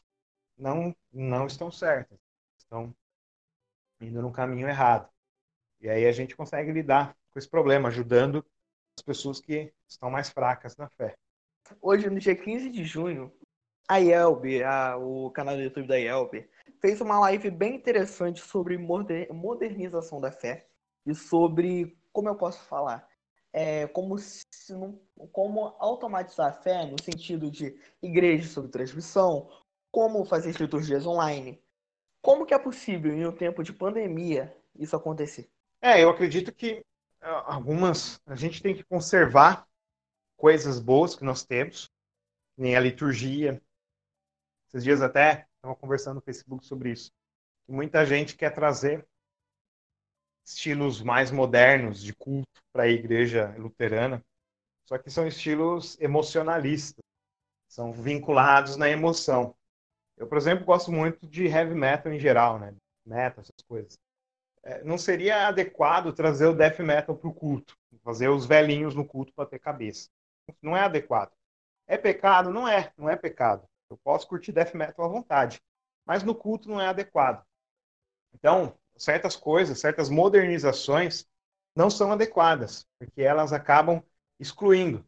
não, 0.56 0.94
não 1.12 1.46
estão 1.46 1.70
certas, 1.70 2.18
estão 2.56 2.94
indo 4.00 4.22
no 4.22 4.32
caminho 4.32 4.68
errado. 4.68 5.08
E 5.80 5.88
aí 5.88 6.06
a 6.06 6.12
gente 6.12 6.36
consegue 6.36 6.72
lidar 6.72 7.16
com 7.30 7.38
esse 7.38 7.48
problema, 7.48 7.88
ajudando 7.88 8.44
as 8.96 9.02
pessoas 9.02 9.40
que 9.40 9.72
estão 9.88 10.10
mais 10.10 10.30
fracas 10.30 10.76
na 10.76 10.88
fé. 10.88 11.16
Hoje, 11.80 12.08
no 12.08 12.18
dia 12.18 12.36
15 12.36 12.70
de 12.70 12.84
junho, 12.84 13.32
a 13.88 13.96
Yelp, 13.96 14.44
a, 14.64 14.96
o 14.96 15.30
canal 15.30 15.56
do 15.56 15.62
YouTube 15.62 15.88
da 15.88 15.96
Yelp, 15.96 16.34
fez 16.80 17.00
uma 17.00 17.18
live 17.20 17.50
bem 17.50 17.74
interessante 17.74 18.40
sobre 18.40 18.78
modernização 18.78 20.20
da 20.20 20.30
fé 20.30 20.66
e 21.06 21.14
sobre, 21.14 21.96
como 22.12 22.28
eu 22.28 22.34
posso 22.34 22.62
falar, 22.64 23.08
é, 23.52 23.86
como, 23.86 24.18
se, 24.18 24.44
como 25.30 25.76
automatizar 25.78 26.48
a 26.48 26.52
fé 26.52 26.86
no 26.86 27.00
sentido 27.02 27.50
de 27.50 27.78
igreja 28.02 28.48
sob 28.48 28.68
transmissão, 28.68 29.48
como 29.90 30.24
fazer 30.24 30.54
liturgias 30.60 31.06
online. 31.06 31.62
Como 32.20 32.46
que 32.46 32.54
é 32.54 32.58
possível, 32.58 33.12
em 33.12 33.26
um 33.26 33.32
tempo 33.32 33.62
de 33.62 33.72
pandemia, 33.72 34.56
isso 34.74 34.96
acontecer? 34.96 35.48
É, 35.80 36.02
eu 36.02 36.10
acredito 36.10 36.52
que 36.52 36.84
algumas 37.20 38.20
a 38.26 38.34
gente 38.34 38.62
tem 38.62 38.74
que 38.74 38.82
conservar 38.82 39.66
coisas 40.36 40.80
boas 40.80 41.14
que 41.14 41.24
nós 41.24 41.44
temos, 41.44 41.90
nem 42.56 42.76
a 42.76 42.80
liturgia. 42.80 43.62
Esses 44.66 44.82
dias 44.82 45.00
até 45.00 45.46
estava 45.56 45.76
conversando 45.76 46.16
no 46.16 46.20
Facebook 46.20 46.66
sobre 46.66 46.90
isso. 46.90 47.12
Muita 47.68 48.04
gente 48.04 48.36
quer 48.36 48.50
trazer 48.50 49.06
estilos 50.44 51.02
mais 51.02 51.30
modernos 51.30 52.02
de 52.02 52.14
culto 52.14 52.62
para 52.72 52.84
a 52.84 52.88
igreja 52.88 53.54
luterana, 53.56 54.22
só 54.86 54.98
que 54.98 55.10
são 55.10 55.26
estilos 55.26 55.98
emocionalistas, 56.00 57.02
são 57.68 57.92
vinculados 57.92 58.76
na 58.76 58.88
emoção. 58.88 59.54
Eu, 60.16 60.26
por 60.26 60.38
exemplo, 60.38 60.64
gosto 60.64 60.92
muito 60.92 61.26
de 61.26 61.46
heavy 61.46 61.74
metal 61.74 62.12
em 62.12 62.18
geral, 62.18 62.58
né? 62.58 62.74
Metal, 63.04 63.40
essas 63.40 63.64
coisas. 63.66 63.98
É, 64.62 64.82
não 64.84 64.96
seria 64.96 65.48
adequado 65.48 66.12
trazer 66.12 66.46
o 66.46 66.54
death 66.54 66.78
metal 66.78 67.16
para 67.16 67.28
o 67.28 67.34
culto, 67.34 67.76
fazer 68.02 68.28
os 68.28 68.46
velhinhos 68.46 68.94
no 68.94 69.04
culto 69.04 69.32
para 69.34 69.48
ter 69.48 69.58
cabeça. 69.58 70.08
Não 70.62 70.76
é 70.76 70.80
adequado. 70.80 71.32
É 71.86 71.98
pecado? 71.98 72.50
Não 72.50 72.66
é, 72.66 72.92
não 72.96 73.08
é 73.08 73.16
pecado. 73.16 73.66
Eu 73.90 73.98
posso 73.98 74.26
curtir 74.26 74.52
death 74.52 74.74
metal 74.74 75.04
à 75.04 75.08
vontade, 75.08 75.60
mas 76.06 76.22
no 76.22 76.34
culto 76.34 76.68
não 76.68 76.80
é 76.80 76.86
adequado. 76.86 77.44
Então, 78.32 78.76
certas 78.96 79.36
coisas, 79.36 79.78
certas 79.78 80.08
modernizações 80.08 81.26
não 81.74 81.90
são 81.90 82.12
adequadas, 82.12 82.86
porque 82.98 83.22
elas 83.22 83.52
acabam 83.52 84.02
excluindo 84.38 85.04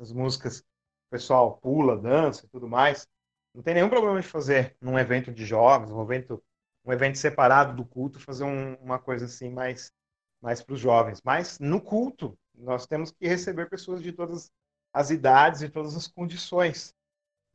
as 0.00 0.12
músicas. 0.12 0.60
O 0.60 1.10
pessoal 1.10 1.58
pula, 1.58 1.96
dança 1.96 2.46
e 2.46 2.48
tudo 2.48 2.68
mais. 2.68 3.06
Não 3.54 3.62
tem 3.62 3.74
nenhum 3.74 3.88
problema 3.88 4.20
de 4.20 4.26
fazer 4.26 4.76
num 4.80 4.98
evento 4.98 5.32
de 5.32 5.44
jovens, 5.44 5.90
um 5.90 6.02
evento 6.02 6.42
um 6.84 6.92
evento 6.92 7.18
separado 7.18 7.74
do 7.74 7.84
culto, 7.84 8.18
fazer 8.18 8.44
um, 8.44 8.74
uma 8.74 8.98
coisa 8.98 9.26
assim 9.26 9.50
mais, 9.50 9.92
mais 10.40 10.62
para 10.62 10.74
os 10.74 10.80
jovens. 10.80 11.20
Mas 11.24 11.58
no 11.58 11.80
culto, 11.80 12.36
nós 12.54 12.86
temos 12.86 13.10
que 13.10 13.26
receber 13.26 13.68
pessoas 13.68 14.02
de 14.02 14.12
todas 14.12 14.50
as 14.92 15.10
idades 15.10 15.62
e 15.62 15.68
todas 15.68 15.96
as 15.96 16.06
condições. 16.06 16.94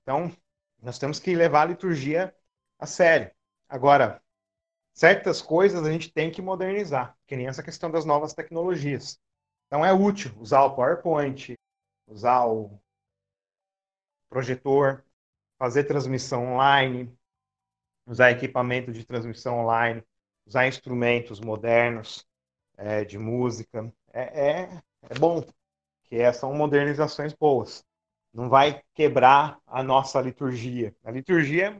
Então, 0.01 0.31
nós 0.81 0.97
temos 0.97 1.19
que 1.19 1.35
levar 1.35 1.63
a 1.63 1.65
liturgia 1.65 2.33
a 2.79 2.85
sério. 2.85 3.29
Agora, 3.67 4.21
certas 4.97 5.43
coisas 5.43 5.85
a 5.85 5.91
gente 5.91 6.11
tem 6.11 6.31
que 6.31 6.41
modernizar, 6.41 7.15
que 7.27 7.35
nem 7.35 7.45
essa 7.45 7.61
questão 7.61 7.91
das 7.91 8.03
novas 8.03 8.33
tecnologias. 8.33 9.19
Então, 9.67 9.85
é 9.85 9.93
útil 9.93 10.33
usar 10.39 10.63
o 10.63 10.75
PowerPoint, 10.75 11.55
usar 12.07 12.47
o 12.47 12.79
projetor, 14.27 15.05
fazer 15.59 15.83
transmissão 15.83 16.53
online, 16.53 17.15
usar 18.07 18.31
equipamento 18.31 18.91
de 18.91 19.05
transmissão 19.05 19.59
online, 19.59 20.03
usar 20.47 20.67
instrumentos 20.67 21.39
modernos 21.39 22.25
é, 22.75 23.05
de 23.05 23.19
música. 23.19 23.93
É, 24.11 24.49
é, 24.49 24.81
é 25.11 25.19
bom, 25.19 25.45
que 26.05 26.33
são 26.33 26.55
modernizações 26.55 27.33
boas. 27.33 27.85
Não 28.33 28.49
vai 28.49 28.81
quebrar 28.95 29.59
a 29.67 29.83
nossa 29.83 30.19
liturgia. 30.19 30.95
A 31.03 31.11
liturgia 31.11 31.79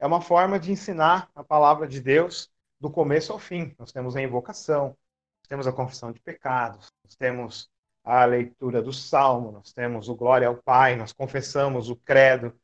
é 0.00 0.06
uma 0.06 0.22
forma 0.22 0.58
de 0.58 0.72
ensinar 0.72 1.30
a 1.34 1.44
palavra 1.44 1.86
de 1.86 2.00
Deus 2.00 2.50
do 2.80 2.90
começo 2.90 3.32
ao 3.32 3.38
fim. 3.38 3.74
Nós 3.78 3.92
temos 3.92 4.16
a 4.16 4.22
invocação, 4.22 4.86
nós 4.86 5.48
temos 5.48 5.66
a 5.66 5.72
confissão 5.72 6.10
de 6.10 6.18
pecados, 6.18 6.90
nós 7.04 7.14
temos 7.14 7.70
a 8.02 8.24
leitura 8.24 8.80
do 8.82 8.94
salmo, 8.94 9.52
nós 9.52 9.74
temos 9.74 10.08
o 10.08 10.14
glória 10.16 10.48
ao 10.48 10.56
Pai, 10.56 10.96
nós 10.96 11.12
confessamos 11.12 11.90
o 11.90 11.96
credo, 11.96 12.58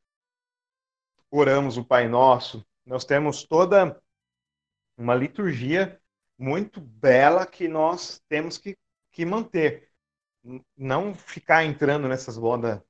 oramos 1.30 1.76
o 1.76 1.84
Pai 1.84 2.08
Nosso. 2.08 2.66
Nós 2.86 3.04
temos 3.04 3.44
toda 3.44 4.00
uma 4.96 5.14
liturgia 5.14 6.00
muito 6.38 6.80
bela 6.80 7.46
que 7.46 7.68
nós 7.68 8.18
temos 8.30 8.56
que, 8.56 8.78
que 9.12 9.26
manter. 9.26 9.90
Não 10.74 11.14
ficar 11.14 11.64
entrando 11.64 12.08
nessas 12.08 12.38
modas 12.38 12.80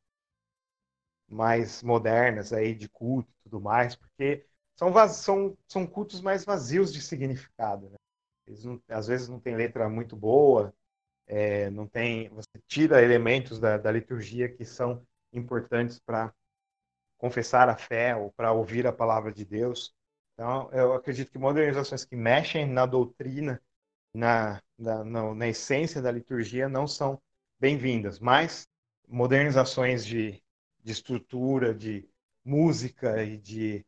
mais 1.29 1.83
modernas 1.83 2.53
aí 2.53 2.75
de 2.75 2.89
culto 2.89 3.31
e 3.31 3.43
tudo 3.45 3.61
mais, 3.61 3.97
porque 3.97 4.47
são, 4.77 4.93
são, 5.09 5.59
são 5.67 5.87
cultos 5.87 6.21
mais 6.21 6.45
vazios 6.45 6.93
de 6.93 7.01
significado. 7.01 7.91
Né? 7.91 7.97
Eles 8.47 8.65
não, 8.65 8.81
às 8.89 9.07
vezes 9.07 9.29
não 9.29 9.41
tem 9.41 9.57
letra 9.57 9.89
muito 9.89 10.17
boa, 10.17 10.73
é, 11.27 11.71
não 11.71 11.87
tem, 11.87 12.29
você 12.31 12.49
tira 12.69 13.03
elementos 13.03 13.59
da, 13.59 13.77
da 13.77 13.91
liturgia 13.91 14.49
que 14.49 14.65
são 14.65 15.05
importantes 15.33 15.99
para 15.99 16.33
confessar 17.19 17.69
a 17.69 17.77
fé 17.77 18.15
ou 18.15 18.33
para 18.33 18.53
ouvir 18.53 18.87
a 18.87 18.93
palavra 18.93 19.33
de 19.33 19.45
Deus. 19.45 19.95
Então, 20.35 20.71
eu 20.73 20.93
acredito 20.93 21.31
que 21.33 21.39
modernizações 21.39 22.05
que 22.05 22.15
mexem 22.15 22.67
na 22.67 22.87
doutrina, 22.87 23.61
na, 24.15 24.63
na, 24.79 25.05
na, 25.05 25.35
na 25.35 25.49
essência 25.49 26.01
da 26.03 26.11
liturgia, 26.11 26.69
não 26.69 26.87
são 26.87 27.21
bem-vindas, 27.59 28.19
mas 28.19 28.69
modernizações 29.09 30.05
de, 30.05 30.43
de 30.87 30.93
estrutura, 30.93 31.75
de 31.75 32.09
música 32.45 33.21
e 33.25 33.37
de, 33.37 33.85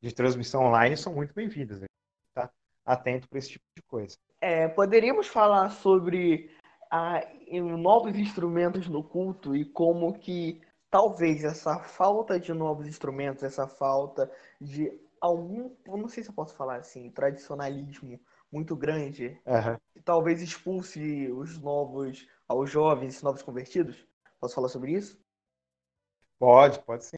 de 0.00 0.14
transmissão 0.14 0.62
online 0.62 0.96
são 0.96 1.12
muito 1.12 1.34
bem-vindas. 1.34 1.80
Né? 1.80 1.88
Tá 2.32 2.48
atento 2.84 3.28
para 3.28 3.40
esse 3.40 3.50
tipo 3.50 3.64
de 3.74 3.82
coisa. 3.82 4.16
É, 4.40 4.68
poderíamos 4.68 5.26
falar 5.26 5.70
sobre 5.70 6.54
a, 6.88 7.20
novos 7.76 8.16
instrumentos 8.16 8.86
no 8.86 9.02
culto 9.02 9.56
e 9.56 9.64
como 9.64 10.16
que 10.20 10.62
talvez 10.88 11.42
essa 11.42 11.80
falta 11.80 12.38
de 12.38 12.54
novos 12.54 12.86
instrumentos, 12.86 13.42
essa 13.42 13.66
falta 13.66 14.30
de 14.60 14.96
algum, 15.20 15.74
não 15.84 16.06
sei 16.06 16.22
se 16.22 16.30
eu 16.30 16.34
posso 16.34 16.54
falar 16.54 16.76
assim, 16.76 17.10
tradicionalismo 17.10 18.20
muito 18.52 18.76
grande, 18.76 19.36
uhum. 19.44 20.00
talvez 20.04 20.40
expulse 20.40 21.28
os 21.32 21.58
novos, 21.58 22.24
aos 22.46 22.70
jovens, 22.70 23.20
novos 23.20 23.42
convertidos? 23.42 24.06
Posso 24.38 24.54
falar 24.54 24.68
sobre 24.68 24.92
isso? 24.92 25.25
Pode, 26.38 26.82
pode 26.84 27.04
sim. 27.04 27.16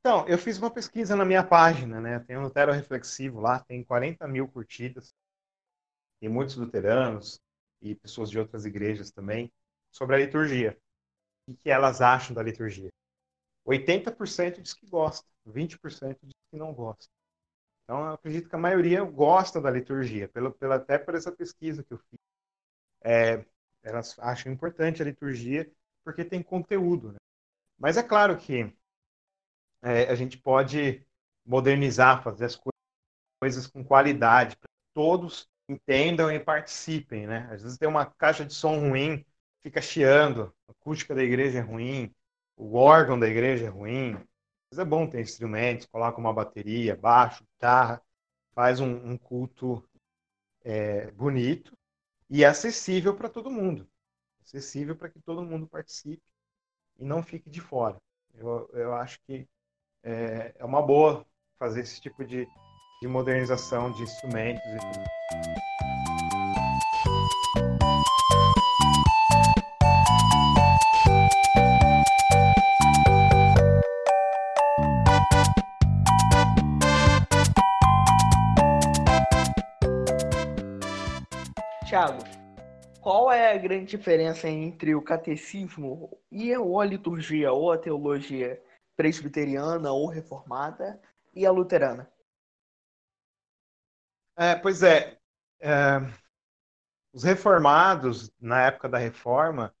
Então, 0.00 0.26
eu 0.28 0.38
fiz 0.38 0.58
uma 0.58 0.70
pesquisa 0.70 1.16
na 1.16 1.24
minha 1.24 1.42
página, 1.44 2.00
né? 2.00 2.20
Tem 2.20 2.38
um 2.38 2.42
Lutero 2.42 2.72
Reflexivo 2.72 3.40
lá, 3.40 3.58
tem 3.60 3.82
40 3.82 4.26
mil 4.28 4.48
curtidas. 4.48 5.12
Tem 6.20 6.28
muitos 6.28 6.56
luteranos 6.56 7.40
e 7.82 7.94
pessoas 7.94 8.30
de 8.30 8.38
outras 8.38 8.64
igrejas 8.64 9.10
também 9.10 9.52
sobre 9.90 10.16
a 10.16 10.18
liturgia. 10.18 10.78
O 11.48 11.54
que 11.56 11.70
elas 11.70 12.00
acham 12.00 12.34
da 12.34 12.42
liturgia? 12.42 12.88
80% 13.66 14.62
diz 14.62 14.74
que 14.74 14.88
gosta, 14.88 15.26
20% 15.44 16.18
diz 16.22 16.34
que 16.50 16.56
não 16.56 16.72
gosta. 16.72 17.10
Então, 17.84 18.06
eu 18.06 18.14
acredito 18.14 18.48
que 18.48 18.54
a 18.54 18.58
maioria 18.58 19.04
gosta 19.04 19.60
da 19.60 19.70
liturgia, 19.70 20.28
pelo, 20.28 20.52
pelo, 20.52 20.72
até 20.72 20.98
por 20.98 21.14
essa 21.14 21.30
pesquisa 21.30 21.84
que 21.84 21.92
eu 21.92 21.98
fiz. 21.98 22.18
É, 23.04 23.44
elas 23.82 24.18
acham 24.18 24.52
importante 24.52 25.02
a 25.02 25.04
liturgia 25.04 25.70
porque 26.04 26.24
tem 26.24 26.42
conteúdo. 26.42 27.12
Né? 27.12 27.18
Mas 27.78 27.96
é 27.96 28.02
claro 28.02 28.36
que 28.36 28.72
é, 29.82 30.04
a 30.10 30.14
gente 30.14 30.38
pode 30.38 31.06
modernizar, 31.44 32.22
fazer 32.22 32.46
as 32.46 32.60
coisas 33.40 33.66
com 33.66 33.84
qualidade, 33.84 34.56
para 34.56 34.68
todos 34.94 35.48
entendam 35.68 36.30
e 36.30 36.40
participem. 36.40 37.26
Né? 37.26 37.48
Às 37.50 37.62
vezes 37.62 37.78
tem 37.78 37.88
uma 37.88 38.06
caixa 38.06 38.44
de 38.44 38.54
som 38.54 38.78
ruim, 38.78 39.24
fica 39.62 39.80
chiando, 39.80 40.54
a 40.68 40.72
acústica 40.72 41.14
da 41.14 41.22
igreja 41.22 41.58
é 41.58 41.62
ruim, 41.62 42.14
o 42.56 42.76
órgão 42.76 43.18
da 43.18 43.28
igreja 43.28 43.66
é 43.66 43.68
ruim. 43.68 44.16
Mas 44.70 44.78
é 44.80 44.84
bom 44.84 45.06
ter 45.08 45.20
instrumentos, 45.20 45.86
coloca 45.86 46.18
uma 46.18 46.32
bateria, 46.32 46.96
baixo, 46.96 47.44
guitarra, 47.44 48.02
faz 48.54 48.80
um, 48.80 49.12
um 49.12 49.16
culto 49.16 49.88
é, 50.64 51.10
bonito 51.12 51.76
e 52.28 52.44
acessível 52.44 53.14
para 53.14 53.28
todo 53.28 53.50
mundo. 53.50 53.88
Acessível 54.42 54.96
para 54.96 55.08
que 55.08 55.20
todo 55.20 55.44
mundo 55.44 55.68
participe 55.68 56.22
e 56.98 57.04
não 57.04 57.22
fique 57.22 57.50
de 57.50 57.60
fora. 57.60 57.96
Eu, 58.34 58.68
eu 58.72 58.94
acho 58.94 59.18
que 59.26 59.46
é, 60.02 60.54
é 60.58 60.64
uma 60.64 60.82
boa 60.82 61.24
fazer 61.58 61.80
esse 61.80 62.00
tipo 62.00 62.24
de, 62.24 62.46
de 63.00 63.08
modernização 63.08 63.90
de 63.92 64.02
instrumentos 64.02 64.62
e 64.64 64.78
tudo. 64.78 65.04
Tiago, 81.86 82.18
qual 83.06 83.30
é 83.30 83.52
a 83.52 83.56
grande 83.56 83.84
diferença 83.84 84.48
entre 84.48 84.92
o 84.92 85.00
catecismo 85.00 86.20
e 86.28 86.52
a 86.52 86.84
liturgia 86.84 87.52
ou 87.52 87.70
a 87.70 87.78
teologia 87.78 88.60
presbiteriana 88.96 89.92
ou 89.92 90.08
reformada 90.08 91.00
e 91.32 91.46
a 91.46 91.52
luterana? 91.52 92.10
É, 94.36 94.56
pois 94.56 94.82
é, 94.82 95.16
é, 95.60 96.00
os 97.12 97.22
reformados, 97.22 98.28
na 98.40 98.62
época 98.62 98.88
da 98.88 98.98
reforma, 98.98 99.72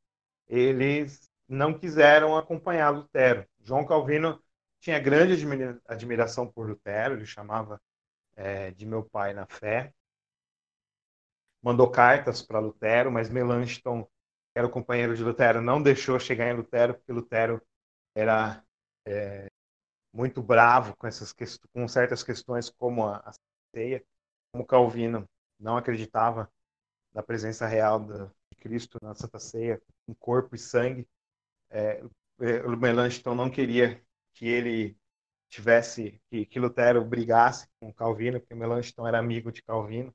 eles 0.46 1.28
não 1.48 1.76
quiseram 1.76 2.36
acompanhar 2.36 2.90
Lutero. 2.90 3.44
João 3.60 3.84
Calvino 3.84 4.40
tinha 4.78 5.00
grande 5.00 5.34
admiração 5.88 6.46
por 6.46 6.68
Lutero, 6.68 7.14
ele 7.14 7.26
chamava 7.26 7.80
é, 8.36 8.70
de 8.70 8.86
meu 8.86 9.02
pai 9.02 9.34
na 9.34 9.46
fé. 9.46 9.92
Mandou 11.66 11.90
cartas 11.90 12.40
para 12.40 12.60
Lutero, 12.60 13.10
mas 13.10 13.28
Melanchthon, 13.28 14.04
que 14.04 14.10
era 14.54 14.68
o 14.68 14.70
companheiro 14.70 15.16
de 15.16 15.24
Lutero, 15.24 15.60
não 15.60 15.82
deixou 15.82 16.16
chegar 16.20 16.48
em 16.48 16.56
Lutero, 16.56 16.94
porque 16.94 17.10
Lutero 17.10 17.60
era 18.14 18.64
é, 19.04 19.48
muito 20.12 20.40
bravo 20.40 20.96
com, 20.96 21.08
essas 21.08 21.34
com 21.72 21.88
certas 21.88 22.22
questões, 22.22 22.70
como 22.70 23.04
a, 23.04 23.16
a 23.16 23.32
ceia, 23.74 24.00
como 24.52 24.64
Calvino 24.64 25.28
não 25.58 25.76
acreditava 25.76 26.48
na 27.12 27.20
presença 27.20 27.66
real 27.66 27.98
de 27.98 28.30
Cristo 28.60 28.96
na 29.02 29.16
Santa 29.16 29.40
Ceia, 29.40 29.82
em 30.06 30.14
corpo 30.14 30.54
e 30.54 30.58
sangue. 30.60 31.04
É, 31.68 32.00
é 32.42 32.62
Melanchthon 32.76 33.34
não 33.34 33.50
queria 33.50 34.00
que 34.34 34.46
ele 34.46 34.96
tivesse 35.48 36.22
que, 36.30 36.46
que 36.46 36.60
Lutero 36.60 37.04
brigasse 37.04 37.66
com 37.80 37.92
Calvino, 37.92 38.38
porque 38.38 38.54
Melanchthon 38.54 39.08
era 39.08 39.18
amigo 39.18 39.50
de 39.50 39.64
Calvino. 39.64 40.14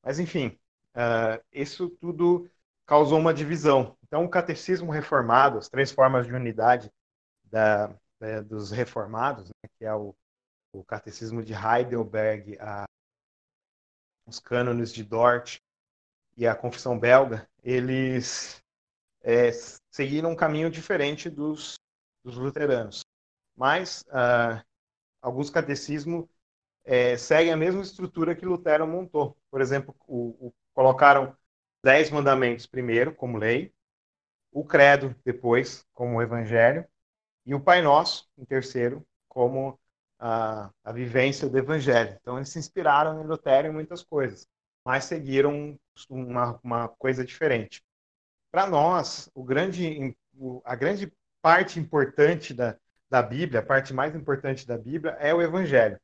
Mas 0.00 0.20
enfim, 0.20 0.56
uh, 0.94 1.42
isso 1.52 1.88
tudo 1.88 2.48
causou 2.86 3.18
uma 3.18 3.34
divisão. 3.34 3.96
Então, 4.04 4.24
o 4.24 4.28
catecismo 4.28 4.90
reformado, 4.90 5.58
as 5.58 5.68
três 5.68 5.90
formas 5.90 6.26
de 6.26 6.32
unidade 6.32 6.90
da, 7.44 7.88
da, 8.18 8.40
dos 8.42 8.70
reformados, 8.70 9.48
né, 9.48 9.70
que 9.78 9.84
é 9.84 9.94
o, 9.94 10.14
o, 10.72 10.84
catecismo 10.84 11.42
de 11.42 11.52
Heidelberg, 11.52 12.58
a, 12.60 12.84
os 14.26 14.38
cânones 14.38 14.92
de 14.92 15.04
Dort 15.04 15.58
e 16.36 16.46
a 16.46 16.54
confissão 16.54 16.98
belga, 16.98 17.48
eles 17.62 18.62
é, 19.22 19.50
seguiram 19.90 20.30
um 20.30 20.36
caminho 20.36 20.70
diferente 20.70 21.30
dos, 21.30 21.76
dos 22.24 22.36
luteranos. 22.36 23.04
Mas 23.56 24.02
uh, 24.08 24.62
alguns 25.22 25.48
catecismos 25.48 26.26
é, 26.84 27.16
seguem 27.16 27.52
a 27.52 27.56
mesma 27.56 27.82
estrutura 27.82 28.34
que 28.34 28.44
Lutero 28.44 28.86
montou. 28.86 29.36
Por 29.50 29.60
exemplo, 29.60 29.94
o, 30.06 30.48
o, 30.48 30.54
colocaram 30.74 31.34
dez 31.82 32.10
mandamentos 32.10 32.66
primeiro 32.66 33.14
como 33.14 33.38
lei, 33.38 33.72
o 34.52 34.64
credo 34.64 35.14
depois 35.24 35.86
como 35.92 36.20
evangelho 36.20 36.86
e 37.46 37.54
o 37.54 37.60
Pai 37.60 37.80
Nosso 37.82 38.28
em 38.36 38.44
terceiro 38.44 39.04
como 39.28 39.78
a, 40.18 40.70
a 40.82 40.92
vivência 40.92 41.48
do 41.48 41.58
evangelho. 41.58 42.16
Então 42.20 42.36
eles 42.36 42.48
se 42.48 42.58
inspiraram 42.58 43.22
em 43.22 43.26
Lutero 43.26 43.68
em 43.68 43.72
muitas 43.72 44.02
coisas, 44.02 44.46
mas 44.84 45.04
seguiram 45.04 45.78
uma, 46.08 46.58
uma 46.62 46.88
coisa 46.88 47.24
diferente. 47.24 47.82
Para 48.50 48.66
nós, 48.66 49.28
o 49.34 49.42
grande, 49.42 50.16
a 50.64 50.76
grande 50.76 51.12
parte 51.42 51.80
importante 51.80 52.54
da, 52.54 52.76
da 53.10 53.20
Bíblia, 53.20 53.60
a 53.60 53.64
parte 53.64 53.92
mais 53.92 54.14
importante 54.14 54.66
da 54.66 54.78
Bíblia 54.78 55.12
é 55.18 55.34
o 55.34 55.42
Evangelho. 55.42 56.00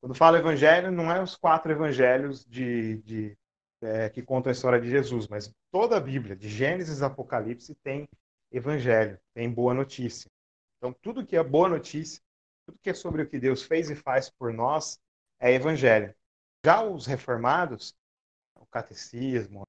Quando 0.00 0.14
falo 0.14 0.36
Evangelho, 0.36 0.90
não 0.90 1.10
é 1.10 1.22
os 1.22 1.36
quatro 1.36 1.70
Evangelhos 1.70 2.44
de, 2.44 3.00
de 3.02 3.38
é, 3.84 4.08
que 4.08 4.22
contam 4.22 4.50
a 4.50 4.52
história 4.52 4.80
de 4.80 4.88
Jesus, 4.88 5.28
mas 5.28 5.52
toda 5.70 5.96
a 5.96 6.00
Bíblia, 6.00 6.34
de 6.34 6.48
Gênesis 6.48 7.02
a 7.02 7.06
Apocalipse, 7.06 7.74
tem 7.76 8.08
Evangelho, 8.50 9.18
tem 9.34 9.50
boa 9.50 9.74
notícia. 9.74 10.30
Então, 10.78 10.92
tudo 11.02 11.26
que 11.26 11.36
é 11.36 11.42
boa 11.42 11.68
notícia, 11.68 12.22
tudo 12.66 12.78
que 12.82 12.90
é 12.90 12.94
sobre 12.94 13.22
o 13.22 13.28
que 13.28 13.38
Deus 13.38 13.62
fez 13.62 13.90
e 13.90 13.94
faz 13.94 14.30
por 14.30 14.52
nós, 14.52 14.98
é 15.38 15.52
Evangelho. 15.52 16.14
Já 16.64 16.82
os 16.82 17.06
reformados, 17.06 17.94
o 18.54 18.66
catecismo, 18.66 19.66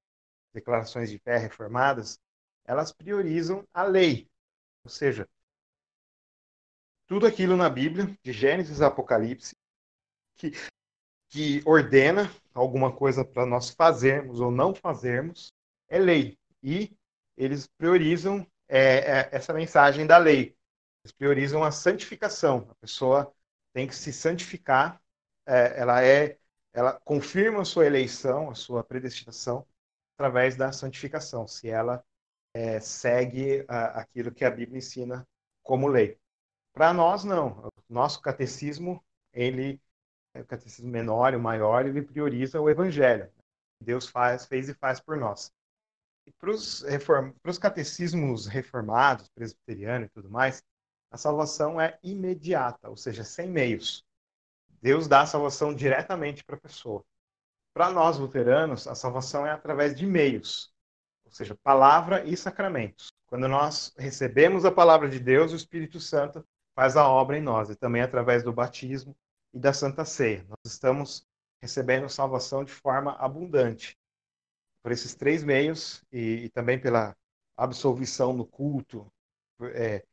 declarações 0.53 1.09
de 1.09 1.19
fé 1.19 1.37
reformadas, 1.37 2.19
elas 2.63 2.91
priorizam 2.91 3.63
a 3.73 3.83
lei, 3.83 4.27
ou 4.83 4.89
seja, 4.89 5.27
tudo 7.07 7.27
aquilo 7.27 7.55
na 7.55 7.69
Bíblia, 7.69 8.17
de 8.23 8.31
Gênesis 8.31 8.81
a 8.81 8.87
Apocalipse, 8.87 9.55
que, 10.37 10.51
que 11.29 11.61
ordena 11.65 12.29
alguma 12.55 12.91
coisa 12.91 13.23
para 13.25 13.45
nós 13.45 13.69
fazermos 13.69 14.39
ou 14.39 14.49
não 14.49 14.73
fazermos, 14.73 15.53
é 15.89 15.99
lei. 15.99 16.37
E 16.63 16.95
eles 17.37 17.67
priorizam 17.67 18.47
é, 18.67 19.19
é, 19.19 19.29
essa 19.31 19.53
mensagem 19.53 20.07
da 20.07 20.17
lei. 20.17 20.55
Eles 21.03 21.11
priorizam 21.11 21.63
a 21.63 21.71
santificação. 21.71 22.67
A 22.71 22.75
pessoa 22.75 23.31
tem 23.73 23.87
que 23.87 23.95
se 23.95 24.11
santificar. 24.13 25.01
É, 25.45 25.79
ela 25.79 26.03
é, 26.03 26.39
ela 26.73 26.93
confirma 27.03 27.61
a 27.61 27.65
sua 27.65 27.85
eleição, 27.85 28.49
a 28.49 28.55
sua 28.55 28.83
predestinação 28.83 29.67
através 30.17 30.55
da 30.55 30.71
santificação. 30.71 31.47
Se 31.47 31.69
ela 31.69 32.03
é, 32.53 32.79
segue 32.79 33.65
a, 33.67 33.99
aquilo 34.01 34.31
que 34.31 34.45
a 34.45 34.49
Bíblia 34.49 34.77
ensina 34.77 35.27
como 35.61 35.87
lei. 35.87 36.17
Para 36.73 36.93
nós, 36.93 37.23
não. 37.23 37.67
O 37.67 37.93
nosso 37.93 38.21
catecismo, 38.21 39.03
ele 39.33 39.81
o 40.41 40.45
catecismo 40.45 40.91
menor 40.91 41.33
e 41.33 41.37
o 41.37 41.39
maior, 41.39 41.85
ele 41.85 42.01
prioriza 42.01 42.59
o 42.59 42.69
evangelho. 42.69 43.29
Deus 43.81 44.07
faz, 44.07 44.45
fez 44.45 44.69
e 44.69 44.73
faz 44.73 44.99
por 44.99 45.17
nós. 45.17 45.51
E 46.25 46.31
para 46.31 46.49
os 46.51 46.81
reform... 46.81 47.31
catecismos 47.61 48.47
reformados, 48.47 49.29
presbiterianos 49.29 50.07
e 50.07 50.11
tudo 50.11 50.29
mais, 50.29 50.63
a 51.11 51.17
salvação 51.17 51.79
é 51.79 51.97
imediata, 52.03 52.89
ou 52.89 52.97
seja, 52.97 53.23
sem 53.23 53.47
meios. 53.47 54.03
Deus 54.81 55.07
dá 55.07 55.21
a 55.21 55.25
salvação 55.25 55.73
diretamente 55.73 56.43
para 56.43 56.55
a 56.55 56.59
pessoa. 56.59 57.03
Para 57.73 57.91
nós 57.91 58.17
luteranos, 58.17 58.87
a 58.87 58.95
salvação 58.95 59.45
é 59.45 59.51
através 59.51 59.95
de 59.95 60.05
meios, 60.05 60.73
ou 61.25 61.31
seja, 61.31 61.55
palavra 61.63 62.23
e 62.23 62.35
sacramentos. 62.35 63.11
Quando 63.27 63.47
nós 63.47 63.93
recebemos 63.97 64.65
a 64.65 64.71
palavra 64.71 65.09
de 65.09 65.19
Deus, 65.19 65.51
o 65.51 65.55
Espírito 65.55 65.99
Santo 65.99 66.45
faz 66.73 66.97
a 66.97 67.07
obra 67.07 67.37
em 67.37 67.41
nós, 67.41 67.69
e 67.69 67.75
também 67.75 68.01
através 68.01 68.43
do 68.43 68.53
batismo 68.53 69.15
e 69.55 69.59
da 69.59 69.71
Santa 69.73 70.03
Ceia. 70.03 70.45
Nós 70.49 70.59
estamos 70.65 71.25
recebendo 71.61 72.09
salvação 72.09 72.63
de 72.63 72.73
forma 72.73 73.13
abundante. 73.13 73.97
Por 74.83 74.91
esses 74.91 75.15
três 75.15 75.43
meios, 75.43 76.03
e, 76.11 76.45
e 76.45 76.49
também 76.49 76.79
pela 76.79 77.15
absolvição 77.57 78.33
no 78.33 78.45
culto, 78.45 79.11
é, 79.73 80.05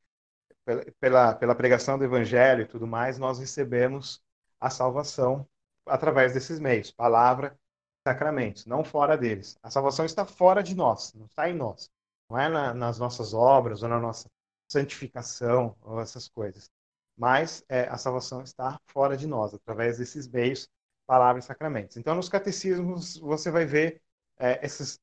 pela, 1.01 1.34
pela 1.34 1.55
pregação 1.55 1.99
do 1.99 2.05
Evangelho 2.05 2.62
e 2.62 2.68
tudo 2.68 2.86
mais, 2.86 3.18
nós 3.18 3.40
recebemos 3.40 4.22
a 4.61 4.70
salvação 4.70 5.47
através 5.84 6.32
desses 6.32 6.61
meios, 6.61 6.93
palavra 6.93 7.59
sacramentos, 8.07 8.64
não 8.64 8.84
fora 8.84 9.16
deles. 9.16 9.59
A 9.62 9.70
salvação 9.70 10.05
está 10.05 10.24
fora 10.24 10.62
de 10.62 10.74
nós, 10.74 11.12
não 11.14 11.26
está 11.26 11.49
em 11.51 11.55
nós. 11.55 11.90
Não 12.30 12.38
é 12.38 12.49
na, 12.49 12.72
nas 12.72 12.99
nossas 12.99 13.34
obras 13.34 13.82
ou 13.82 13.88
na 13.88 13.99
nossa 13.99 14.30
santificação 14.68 15.76
ou 15.82 16.01
essas 16.01 16.28
coisas. 16.28 16.70
Mas 17.16 17.64
é, 17.68 17.82
a 17.88 17.96
salvação 17.98 18.42
está 18.42 18.80
fora 18.86 19.16
de 19.16 19.26
nós, 19.26 19.54
através 19.54 19.98
desses 19.98 20.28
meios, 20.28 20.68
palavras 21.06 21.44
e 21.44 21.46
sacramentos. 21.46 21.96
Então, 21.96 22.14
nos 22.14 22.28
catecismos, 22.28 23.18
você 23.18 23.50
vai 23.50 23.64
ver 23.64 24.00
é, 24.38 24.64
esses 24.64 24.98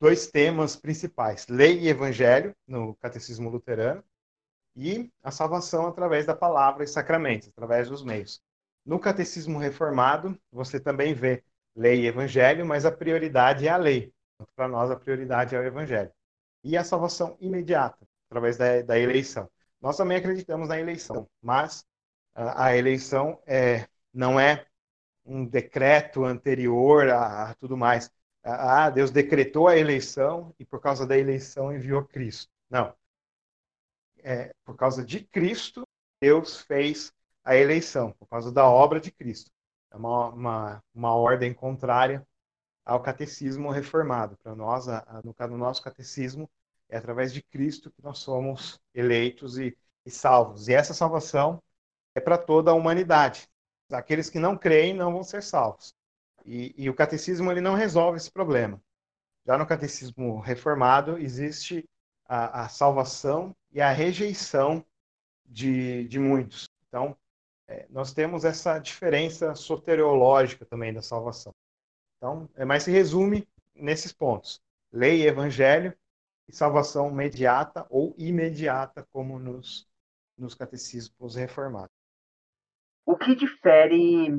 dois 0.00 0.26
temas 0.26 0.76
principais: 0.76 1.46
lei 1.48 1.80
e 1.80 1.88
evangelho, 1.88 2.54
no 2.66 2.94
catecismo 2.96 3.48
luterano, 3.48 4.02
e 4.76 5.10
a 5.22 5.30
salvação 5.30 5.86
através 5.86 6.26
da 6.26 6.34
palavra 6.34 6.84
e 6.84 6.86
sacramentos, 6.86 7.48
através 7.48 7.88
dos 7.88 8.02
meios. 8.04 8.42
No 8.84 8.98
catecismo 8.98 9.58
reformado, 9.58 10.38
você 10.52 10.78
também 10.78 11.14
vê 11.14 11.42
lei 11.74 12.02
e 12.02 12.06
evangelho, 12.06 12.66
mas 12.66 12.84
a 12.84 12.92
prioridade 12.92 13.66
é 13.66 13.70
a 13.70 13.76
lei. 13.76 14.12
Para 14.54 14.68
nós, 14.68 14.90
a 14.90 14.96
prioridade 14.96 15.54
é 15.54 15.58
o 15.58 15.64
evangelho. 15.64 16.12
E 16.62 16.76
a 16.76 16.84
salvação 16.84 17.36
imediata, 17.40 18.06
através 18.28 18.56
da, 18.56 18.82
da 18.82 18.98
eleição. 18.98 19.48
Nós 19.84 19.98
também 19.98 20.16
acreditamos 20.16 20.66
na 20.66 20.80
eleição, 20.80 21.28
mas 21.42 21.84
a, 22.34 22.74
eleição 22.74 23.38
é, 23.46 23.86
não 24.14 24.40
é 24.40 24.66
um 25.26 25.44
decreto 25.44 26.24
anterior 26.24 27.10
a, 27.10 27.50
a 27.50 27.54
tudo 27.56 27.76
mais. 27.76 28.10
Ah, 28.42 28.88
Deus 28.88 29.10
decretou 29.10 29.68
a 29.68 29.76
eleição 29.76 30.54
e 30.58 30.64
por 30.64 30.80
causa 30.80 31.06
da 31.06 31.18
eleição 31.18 31.70
enviou 31.70 32.02
Cristo. 32.02 32.50
Não. 32.70 32.94
É, 34.22 34.54
por 34.64 34.74
causa 34.74 35.04
de 35.04 35.22
Cristo, 35.22 35.86
Deus 36.18 36.62
fez 36.62 37.12
a 37.44 37.54
eleição, 37.54 38.12
por 38.12 38.26
causa 38.26 38.50
da 38.50 38.66
obra 38.66 38.98
de 38.98 39.12
Cristo. 39.12 39.50
É 39.92 39.96
uma, 39.96 40.30
uma, 40.30 40.84
uma 40.94 41.14
ordem 41.14 41.52
contrária 41.52 42.26
ao 42.86 43.02
catecismo 43.02 43.70
reformado. 43.70 44.34
Para 44.42 44.54
nós, 44.54 44.88
a, 44.88 45.04
a, 45.06 45.20
no, 45.22 45.34
no 45.50 45.58
nosso 45.58 45.82
catecismo, 45.82 46.48
é 46.94 46.96
através 46.96 47.32
de 47.32 47.42
Cristo 47.42 47.90
que 47.90 48.00
nós 48.04 48.20
somos 48.20 48.80
eleitos 48.94 49.58
e, 49.58 49.76
e 50.06 50.10
salvos. 50.12 50.68
E 50.68 50.74
essa 50.74 50.94
salvação 50.94 51.60
é 52.14 52.20
para 52.20 52.38
toda 52.38 52.70
a 52.70 52.74
humanidade. 52.74 53.48
Aqueles 53.90 54.30
que 54.30 54.38
não 54.38 54.56
creem 54.56 54.94
não 54.94 55.12
vão 55.12 55.24
ser 55.24 55.42
salvos. 55.42 55.92
E, 56.46 56.72
e, 56.78 56.88
o 56.88 56.94
catecismo 56.94 57.50
ele 57.50 57.60
não 57.60 57.74
resolve 57.74 58.16
esse 58.16 58.30
problema. 58.30 58.80
Já 59.44 59.58
no 59.58 59.66
catecismo 59.66 60.38
reformado 60.38 61.18
existe 61.18 61.84
a, 62.26 62.62
a 62.62 62.68
salvação 62.68 63.56
e 63.72 63.80
a 63.80 63.90
rejeição 63.90 64.84
de, 65.44 66.06
de 66.06 66.20
muitos. 66.20 66.68
Então, 66.86 67.16
é, 67.66 67.86
nós 67.90 68.12
temos 68.12 68.44
essa 68.44 68.78
diferença 68.78 69.52
soteriológica 69.56 70.64
também 70.64 70.94
da 70.94 71.02
salvação. 71.02 71.52
Então, 72.18 72.48
é 72.54 72.64
mais 72.64 72.84
se 72.84 72.92
resume 72.92 73.48
nesses 73.74 74.12
pontos: 74.12 74.62
lei 74.92 75.22
e 75.22 75.26
evangelho 75.26 75.92
salvação 76.52 77.10
imediata 77.10 77.86
ou 77.88 78.14
imediata, 78.18 79.06
como 79.12 79.38
nos, 79.38 79.88
nos 80.36 80.54
catecismos 80.54 81.36
reformados. 81.36 81.94
O 83.06 83.16
que 83.16 83.34
difere 83.34 84.30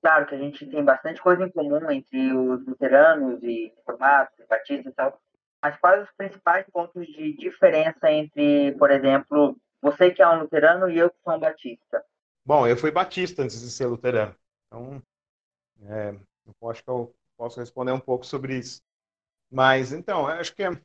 claro 0.00 0.26
que 0.26 0.34
a 0.34 0.38
gente 0.38 0.64
tem 0.66 0.84
bastante 0.84 1.20
coisa 1.20 1.44
em 1.44 1.50
comum 1.50 1.90
entre 1.90 2.32
os 2.32 2.64
luteranos 2.64 3.42
e 3.42 3.72
reformados, 3.76 4.34
batistas 4.48 4.92
e 4.92 4.94
tal, 4.94 5.20
mas 5.60 5.76
quais 5.78 6.04
os 6.04 6.14
principais 6.16 6.64
pontos 6.70 7.04
de 7.06 7.36
diferença 7.36 8.10
entre, 8.10 8.72
por 8.78 8.90
exemplo, 8.90 9.56
você 9.82 10.12
que 10.12 10.22
é 10.22 10.28
um 10.28 10.40
luterano 10.40 10.88
e 10.88 10.98
eu 10.98 11.10
que 11.10 11.16
sou 11.24 11.34
um 11.34 11.40
batista? 11.40 12.04
Bom, 12.44 12.68
eu 12.68 12.76
fui 12.76 12.92
batista 12.92 13.42
antes 13.42 13.60
de 13.60 13.68
ser 13.68 13.86
luterano, 13.86 14.36
então 14.66 15.02
é, 15.82 16.14
eu 16.60 16.70
acho 16.70 16.84
que 16.84 16.90
eu 16.90 17.12
posso 17.36 17.58
responder 17.58 17.90
um 17.90 18.00
pouco 18.00 18.24
sobre 18.24 18.58
isso. 18.58 18.80
Mas, 19.50 19.92
então, 19.92 20.26
acho 20.26 20.54
que 20.54 20.66
uh, 20.66 20.80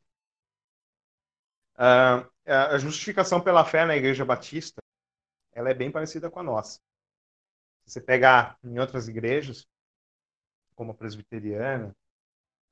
a 1.76 2.78
justificação 2.78 3.40
pela 3.40 3.64
fé 3.64 3.84
na 3.84 3.96
Igreja 3.96 4.24
Batista 4.24 4.82
ela 5.52 5.70
é 5.70 5.74
bem 5.74 5.90
parecida 5.90 6.30
com 6.30 6.40
a 6.40 6.42
nossa. 6.42 6.80
Se 7.84 7.94
você 7.94 8.00
pegar 8.00 8.58
em 8.64 8.78
outras 8.78 9.08
igrejas, 9.08 9.66
como 10.74 10.92
a 10.92 10.94
presbiteriana, 10.94 11.94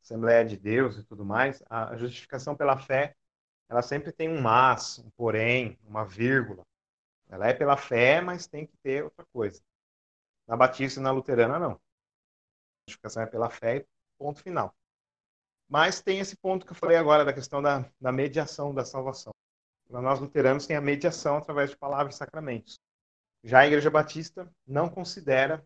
Assembleia 0.03 0.45
de 0.45 0.57
Deus 0.57 0.97
e 0.97 1.05
tudo 1.05 1.25
mais, 1.25 1.63
a 1.69 1.95
justificação 1.97 2.57
pela 2.57 2.79
fé, 2.79 3.15
ela 3.69 3.83
sempre 3.83 4.11
tem 4.11 4.29
um 4.29 4.41
mas, 4.41 4.99
um 4.99 5.11
porém, 5.11 5.79
uma 5.85 6.05
vírgula. 6.05 6.65
Ela 7.29 7.49
é 7.49 7.55
pela 7.55 7.77
fé, 7.77 8.21
mas 8.21 8.47
tem 8.47 8.67
que 8.67 8.77
ter 8.79 9.05
outra 9.05 9.25
coisa. 9.27 9.63
Na 10.47 10.57
Batista 10.57 10.99
e 10.99 11.03
na 11.03 11.13
Luterana, 11.13 11.59
não. 11.59 11.73
A 11.73 11.79
justificação 12.89 13.23
é 13.23 13.27
pela 13.27 13.51
fé 13.51 13.77
e 13.77 13.87
ponto 14.19 14.43
final. 14.43 14.75
Mas 15.71 16.03
tem 16.03 16.19
esse 16.19 16.37
ponto 16.37 16.67
que 16.67 16.73
eu 16.73 16.77
falei 16.77 16.97
agora, 16.97 17.25
da 17.25 17.33
questão 17.33 17.63
da, 17.63 17.89
da 18.01 18.11
mediação 18.11 18.75
da 18.75 18.85
salvação. 18.85 19.33
Para 19.89 20.03
nós 20.03 20.19
luteranos 20.19 20.67
tem 20.67 20.75
a 20.77 20.81
mediação 20.81 21.37
através 21.37 21.71
de 21.71 21.77
palavras 21.77 22.17
e 22.17 22.19
sacramentos. 22.19 22.77
Já 23.45 23.61
a 23.61 23.67
Igreja 23.69 23.89
Batista 23.89 24.53
não 24.67 24.89
considera 24.89 25.65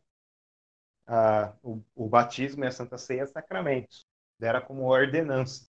ah, 1.07 1.57
o, 1.62 1.82
o, 1.94 2.07
batismo 2.07 2.64
e 2.64 2.66
a 2.66 2.70
Santa 2.70 2.98
Ceia 2.98 3.26
sacramentos. 3.26 4.07
Dera 4.38 4.61
como 4.61 4.84
ordenança. 4.84 5.66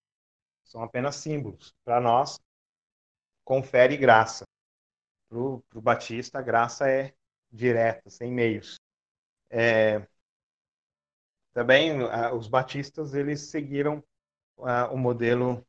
São 0.65 0.83
apenas 0.83 1.15
símbolos. 1.15 1.73
Para 1.85 2.01
nós, 2.01 2.37
confere 3.45 3.95
graça. 3.95 4.43
Para 5.29 5.39
o 5.39 5.81
Batista, 5.81 6.39
a 6.39 6.41
graça 6.41 6.89
é 6.89 7.13
direta, 7.49 8.09
sem 8.09 8.33
meios. 8.33 8.75
É, 9.49 10.05
também 11.53 12.03
os 12.33 12.49
batistas 12.49 13.13
eles 13.13 13.49
seguiram 13.49 14.03
o 14.57 14.97
modelo 14.97 15.65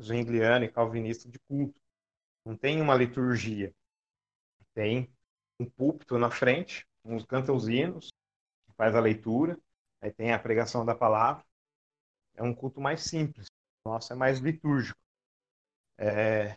zwingliano 0.00 0.64
e 0.64 0.70
calvinista 0.70 1.28
de 1.28 1.38
culto. 1.40 1.78
Não 2.44 2.56
tem 2.56 2.80
uma 2.80 2.94
liturgia. 2.94 3.74
Tem 4.74 5.12
um 5.58 5.68
púlpito 5.68 6.18
na 6.18 6.30
frente, 6.30 6.86
uns 7.04 7.24
cantam 7.24 7.56
os 7.56 7.68
hinos, 7.68 8.12
faz 8.76 8.94
a 8.94 9.00
leitura, 9.00 9.58
aí 10.00 10.12
tem 10.12 10.32
a 10.32 10.38
pregação 10.38 10.84
da 10.84 10.94
palavra. 10.94 11.44
É 12.34 12.42
um 12.42 12.54
culto 12.54 12.80
mais 12.80 13.02
simples. 13.02 13.48
Nosso 13.84 14.12
é 14.12 14.16
mais 14.16 14.38
litúrgico. 14.38 15.00
É... 15.98 16.56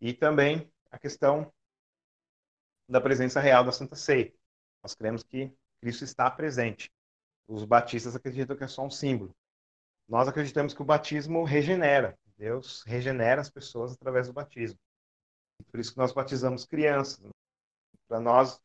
E 0.00 0.12
também 0.12 0.70
a 0.90 0.98
questão 0.98 1.52
da 2.88 3.00
presença 3.00 3.40
real 3.40 3.64
da 3.64 3.72
Santa 3.72 3.94
Ceia. 3.94 4.32
Nós 4.82 4.94
cremos 4.94 5.22
que 5.22 5.52
Cristo 5.80 6.04
está 6.04 6.30
presente. 6.30 6.90
Os 7.46 7.64
batistas 7.64 8.16
acreditam 8.16 8.56
que 8.56 8.64
é 8.64 8.68
só 8.68 8.84
um 8.84 8.90
símbolo. 8.90 9.34
Nós 10.08 10.28
acreditamos 10.28 10.72
que 10.72 10.82
o 10.82 10.84
batismo 10.84 11.44
regenera. 11.44 12.18
Deus 12.36 12.82
regenera 12.86 13.40
as 13.40 13.50
pessoas 13.50 13.92
através 13.92 14.28
do 14.28 14.32
batismo. 14.32 14.78
Por 15.70 15.80
isso 15.80 15.92
que 15.92 15.98
nós 15.98 16.12
batizamos 16.12 16.64
crianças. 16.64 17.20
Para 18.06 18.20
nós, 18.20 18.60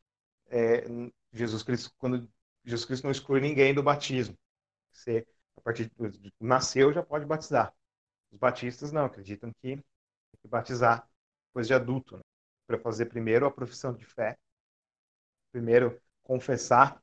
é, 0.48 0.84
Jesus 1.32 1.62
Cristo, 1.62 1.92
quando 1.98 2.28
Jesus 2.64 2.84
Cristo 2.84 3.04
não 3.04 3.10
exclui 3.10 3.40
ninguém 3.40 3.74
do 3.74 3.82
batismo. 3.82 4.36
Você, 4.92 5.26
a 5.56 5.60
partir 5.60 5.90
de 5.98 6.32
nasceu, 6.40 6.92
já 6.92 7.02
pode 7.02 7.24
batizar. 7.24 7.74
Os 8.30 8.38
batistas 8.38 8.92
não, 8.92 9.06
acreditam 9.06 9.50
que 9.60 9.76
tem 9.76 9.84
que 10.40 10.48
batizar 10.48 11.08
depois 11.48 11.66
de 11.66 11.74
adulto. 11.74 12.16
Né? 12.16 12.22
Para 12.66 12.78
fazer 12.78 13.06
primeiro 13.06 13.46
a 13.46 13.50
profissão 13.50 13.92
de 13.92 14.04
fé, 14.04 14.38
primeiro 15.50 16.00
confessar 16.22 16.96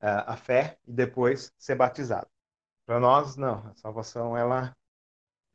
uh, 0.00 0.24
a 0.26 0.36
fé 0.36 0.78
e 0.86 0.92
depois 0.92 1.52
ser 1.58 1.74
batizado. 1.74 2.28
Para 2.86 3.00
nós, 3.00 3.36
não. 3.36 3.66
A 3.66 3.74
salvação, 3.74 4.36
ela 4.36 4.74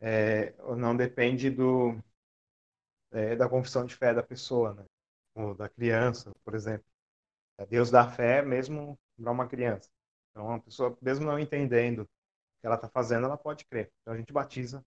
é, 0.01 0.53
não 0.75 0.95
depende 0.95 1.49
do, 1.49 1.97
é, 3.11 3.35
da 3.35 3.47
confissão 3.47 3.85
de 3.85 3.95
fé 3.95 4.13
da 4.13 4.21
pessoa, 4.21 4.73
né? 4.73 4.85
ou 5.35 5.55
da 5.55 5.69
criança, 5.69 6.31
por 6.43 6.53
exemplo. 6.53 6.85
É 7.57 7.65
Deus 7.65 7.89
dá 7.89 8.09
fé 8.09 8.41
mesmo 8.41 8.99
para 9.15 9.31
uma 9.31 9.47
criança. 9.47 9.89
Então, 10.31 10.47
uma 10.47 10.59
pessoa, 10.59 10.97
mesmo 11.01 11.25
não 11.25 11.39
entendendo 11.39 11.99
o 11.99 12.05
que 12.59 12.65
ela 12.65 12.75
está 12.75 12.89
fazendo, 12.89 13.25
ela 13.25 13.37
pode 13.37 13.65
crer. 13.65 13.91
Então, 14.01 14.13
a 14.13 14.17
gente 14.17 14.33
batiza 14.33 14.83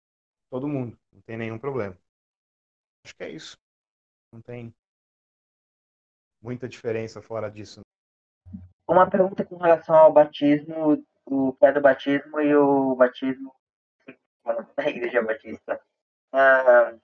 todo 0.50 0.68
mundo, 0.68 0.98
não 1.12 1.22
tem 1.22 1.38
nenhum 1.38 1.60
problema. 1.60 1.98
Acho 3.06 3.16
que 3.16 3.24
é 3.24 3.30
isso. 3.30 3.58
Não 4.32 4.42
tem 4.42 4.74
muita 6.42 6.68
diferença 6.70 7.22
fora 7.22 7.50
disso. 7.50 7.82
Uma 8.88 9.10
pergunta 9.10 9.46
com 9.46 9.58
relação 9.58 9.96
ao 9.96 10.12
batismo, 10.12 11.04
o 11.30 11.54
pé 11.54 11.72
do 11.72 11.82
batismo 11.82 12.40
e 12.42 12.56
o 12.56 12.96
batismo 12.96 13.54
da 14.76 14.90
Igreja 14.90 15.22
Batista. 15.22 15.80
Uh, 16.34 17.00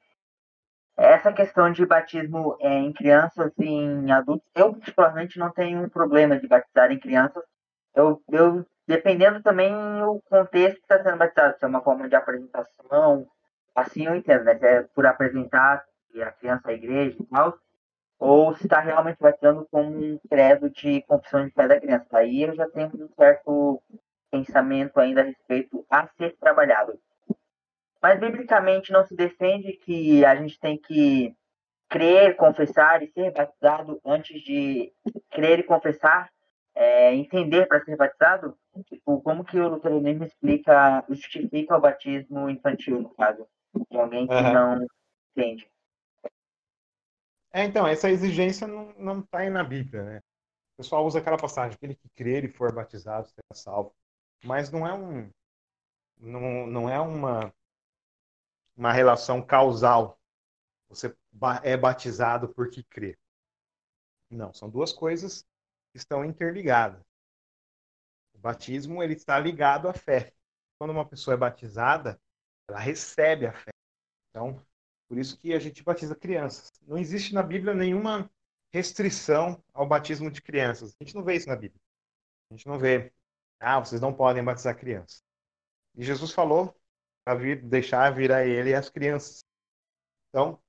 essa 0.98 1.34
questão 1.34 1.72
de 1.72 1.86
batismo 1.86 2.58
é, 2.62 2.70
em 2.70 2.94
crianças 2.94 3.52
e 3.60 3.66
em 3.66 4.12
adultos, 4.12 4.50
eu 4.56 4.74
particularmente 4.74 5.38
não 5.38 5.52
tenho 5.52 5.84
um 5.84 5.90
problema 5.90 6.40
de 6.40 6.48
batizar 6.48 6.92
em 6.92 7.00
crianças. 7.00 7.44
Eu, 7.94 8.22
eu 8.30 8.66
dependendo 8.88 9.42
também 9.42 9.74
o 10.04 10.22
contexto 10.30 10.78
que 10.78 10.84
está 10.84 11.04
sendo 11.04 11.18
batizado, 11.18 11.58
se 11.58 11.66
é 11.66 11.68
uma 11.68 11.82
forma 11.82 12.08
de 12.08 12.16
apresentação, 12.16 13.28
assim 13.76 14.06
eu 14.06 14.16
entendo, 14.16 14.46
né? 14.46 14.58
Se 14.58 14.66
é 14.66 14.84
por 14.84 15.06
apresentar 15.06 15.84
a 16.22 16.32
criança 16.32 16.70
à 16.70 16.74
igreja 16.74 17.18
e 17.20 17.26
tal, 17.26 17.58
ou 18.18 18.56
se 18.56 18.64
está 18.64 18.80
realmente 18.80 19.18
batizando 19.20 19.68
como 19.70 19.90
um 19.90 20.20
credo 20.30 20.70
de 20.70 21.02
confissão 21.02 21.46
de 21.46 21.54
fé 21.54 21.68
da 21.68 21.80
criança. 21.80 22.06
Aí 22.18 22.44
eu 22.44 22.56
já 22.56 22.70
tenho 22.70 22.90
um 22.96 23.10
certo 23.16 23.82
pensamento 24.32 25.00
ainda 25.00 25.22
a 25.22 25.26
respeito 25.26 25.86
a 25.90 26.08
ser 26.18 26.36
trabalhado. 26.38 27.00
Mas, 28.02 28.20
biblicamente, 28.20 28.92
não 28.92 29.06
se 29.06 29.16
defende 29.16 29.74
que 29.74 30.24
a 30.24 30.36
gente 30.36 30.60
tem 30.60 30.78
que 30.78 31.36
crer, 31.90 32.36
confessar 32.36 33.02
e 33.02 33.12
ser 33.12 33.32
batizado 33.32 34.00
antes 34.06 34.42
de 34.42 34.94
crer 35.32 35.60
e 35.60 35.64
confessar, 35.64 36.30
é, 36.76 37.16
entender 37.16 37.68
para 37.68 37.84
ser 37.84 37.96
batizado? 37.96 38.58
Tipo, 38.88 39.22
como 39.22 39.44
que 39.44 39.58
o 39.60 39.70
luteranismo 39.70 40.26
explica, 40.26 41.04
justifica 41.10 41.78
o 41.78 41.82
batismo 41.82 42.50
infantil, 42.50 43.02
no 43.02 43.10
caso, 43.12 43.48
de 43.90 43.98
alguém 43.98 44.28
que 44.28 44.34
uhum. 44.34 44.54
não 44.54 44.88
entende? 45.36 45.68
É, 47.54 47.64
então, 47.64 47.88
essa 47.88 48.10
exigência 48.10 48.68
não 48.68 49.22
está 49.22 49.40
aí 49.40 49.50
na 49.50 49.64
Bíblia, 49.64 50.04
né? 50.04 50.18
O 50.74 50.84
pessoal 50.84 51.06
usa 51.06 51.20
aquela 51.20 51.38
passagem, 51.38 51.74
aquele 51.74 51.96
que 51.96 52.10
crer 52.10 52.44
e 52.44 52.50
for 52.50 52.74
batizado 52.74 53.28
será 53.30 53.54
salvo. 53.54 53.96
Mas 54.46 54.72
não 54.72 54.86
é 54.88 54.94
um... 54.94 55.30
Não, 56.18 56.68
não 56.68 56.90
é 56.90 57.00
uma 57.00 57.54
uma 58.76 58.92
relação 58.92 59.42
causal. 59.42 60.20
Você 60.90 61.16
é 61.64 61.78
batizado 61.78 62.54
porque 62.54 62.84
crê. 62.84 63.18
Não, 64.30 64.54
são 64.54 64.70
duas 64.70 64.92
coisas 64.92 65.44
que 65.92 65.98
estão 65.98 66.26
interligadas. 66.26 67.02
O 68.34 68.38
batismo 68.38 69.02
ele 69.02 69.14
está 69.14 69.40
ligado 69.40 69.88
à 69.88 69.94
fé. 69.94 70.34
Quando 70.78 70.92
uma 70.92 71.08
pessoa 71.08 71.34
é 71.34 71.38
batizada, 71.38 72.20
ela 72.68 72.80
recebe 72.80 73.48
a 73.48 73.54
fé. 73.54 73.72
Então, 74.30 74.62
por 75.08 75.18
isso 75.18 75.38
que 75.38 75.54
a 75.54 75.60
gente 75.60 75.84
batiza 75.84 76.16
crianças. 76.16 76.72
Não 76.82 76.98
existe 76.98 77.34
na 77.34 77.42
Bíblia 77.42 77.74
nenhuma 77.74 78.30
restrição 78.74 79.64
ao 79.74 79.88
batismo 79.88 80.30
de 80.30 80.42
crianças. 80.42 80.94
A 81.00 81.04
gente 81.04 81.16
não 81.16 81.24
vê 81.24 81.36
isso 81.36 81.48
na 81.48 81.56
Bíblia. 81.56 81.82
A 82.50 82.54
gente 82.54 82.68
não 82.68 82.78
vê, 82.78 83.14
ah, 83.60 83.80
vocês 83.80 84.02
não 84.02 84.14
podem 84.14 84.44
batizar 84.44 84.78
crianças. 84.78 85.24
E 85.96 86.04
Jesus 86.04 86.32
falou 86.32 86.76
para 87.24 87.38
vir, 87.38 87.62
deixar 87.64 88.14
vir 88.14 88.32
a 88.32 88.46
ele 88.46 88.74
as 88.74 88.90
crianças. 88.90 89.44
Então, 90.30 90.60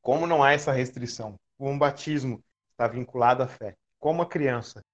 como 0.00 0.26
não 0.26 0.42
há 0.42 0.52
essa 0.52 0.72
restrição, 0.72 1.38
o 1.58 1.76
batismo 1.76 2.42
está 2.72 2.86
vinculado 2.86 3.42
à 3.42 3.48
fé. 3.48 3.76
Como 3.98 4.22
a 4.22 4.28
criança 4.28 4.84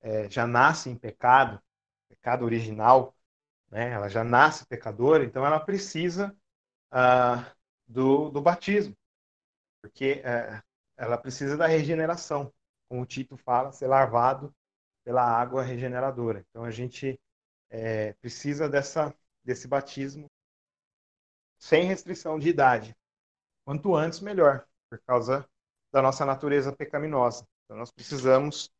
é, 0.00 0.28
já 0.30 0.46
nasce 0.46 0.90
em 0.90 0.96
pecado, 0.96 1.60
pecado 2.08 2.44
original, 2.44 3.14
né, 3.70 3.90
ela 3.90 4.08
já 4.08 4.24
nasce 4.24 4.66
pecadora, 4.66 5.24
então 5.24 5.44
ela 5.44 5.60
precisa 5.60 6.34
ah, 6.90 7.52
do, 7.86 8.30
do 8.30 8.40
batismo, 8.40 8.96
porque 9.82 10.22
é, 10.24 10.62
ela 10.96 11.18
precisa 11.18 11.56
da 11.56 11.66
regeneração, 11.66 12.52
como 12.88 13.02
o 13.02 13.06
Tito 13.06 13.36
fala, 13.36 13.72
ser 13.72 13.86
lavado 13.86 14.54
pela 15.08 15.22
água 15.22 15.62
regeneradora. 15.62 16.44
Então 16.50 16.64
a 16.64 16.70
gente 16.70 17.18
é, 17.70 18.12
precisa 18.20 18.68
dessa, 18.68 19.16
desse 19.42 19.66
batismo 19.66 20.26
sem 21.58 21.84
restrição 21.84 22.38
de 22.38 22.50
idade. 22.50 22.94
Quanto 23.64 23.94
antes, 23.94 24.20
melhor, 24.20 24.68
por 24.90 25.00
causa 25.06 25.48
da 25.90 26.02
nossa 26.02 26.26
natureza 26.26 26.76
pecaminosa. 26.76 27.46
Então 27.64 27.78
nós 27.78 27.90
precisamos 27.90 28.70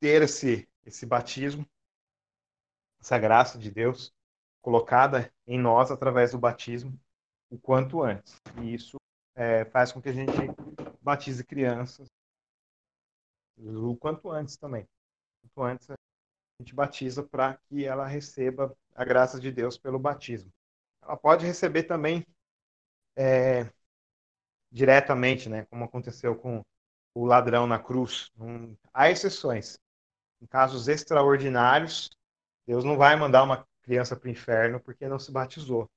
ter 0.00 0.22
esse, 0.22 0.68
esse 0.84 1.06
batismo, 1.06 1.64
essa 3.00 3.16
graça 3.16 3.56
de 3.56 3.70
Deus 3.70 4.12
colocada 4.60 5.32
em 5.46 5.56
nós 5.56 5.92
através 5.92 6.32
do 6.32 6.38
batismo 6.38 7.00
o 7.48 7.56
quanto 7.56 8.02
antes. 8.02 8.42
E 8.60 8.74
isso 8.74 8.96
é, 9.36 9.64
faz 9.66 9.92
com 9.92 10.02
que 10.02 10.08
a 10.08 10.12
gente 10.12 10.32
batize 11.00 11.44
crianças 11.44 12.08
o 13.56 13.96
quanto 13.96 14.30
antes 14.30 14.56
também. 14.56 14.86
Quanto 15.42 15.62
antes 15.62 15.90
a 15.90 15.96
gente 16.60 16.74
batiza 16.74 17.22
para 17.22 17.54
que 17.68 17.84
ela 17.84 18.06
receba 18.06 18.76
a 18.94 19.04
graça 19.04 19.40
de 19.40 19.50
Deus 19.50 19.76
pelo 19.76 19.98
batismo. 19.98 20.52
Ela 21.02 21.16
pode 21.16 21.44
receber 21.44 21.84
também 21.84 22.26
é, 23.16 23.68
diretamente, 24.70 25.48
né, 25.48 25.64
como 25.66 25.84
aconteceu 25.84 26.36
com 26.36 26.62
o 27.14 27.24
ladrão 27.24 27.66
na 27.66 27.78
cruz. 27.78 28.30
Um, 28.38 28.76
há 28.92 29.10
exceções. 29.10 29.78
Em 30.40 30.46
casos 30.46 30.88
extraordinários, 30.88 32.10
Deus 32.66 32.84
não 32.84 32.96
vai 32.96 33.16
mandar 33.16 33.44
uma 33.44 33.66
criança 33.82 34.16
para 34.16 34.28
o 34.28 34.30
inferno 34.30 34.80
porque 34.80 35.08
não 35.08 35.18
se 35.18 35.30
batizou. 35.30 35.88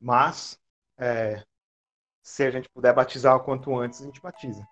Mas, 0.00 0.58
é, 0.98 1.44
se 2.22 2.44
a 2.44 2.50
gente 2.50 2.68
puder 2.70 2.94
batizar 2.94 3.36
o 3.36 3.40
quanto 3.40 3.76
antes, 3.76 4.00
a 4.00 4.04
gente 4.04 4.20
batiza. 4.20 4.66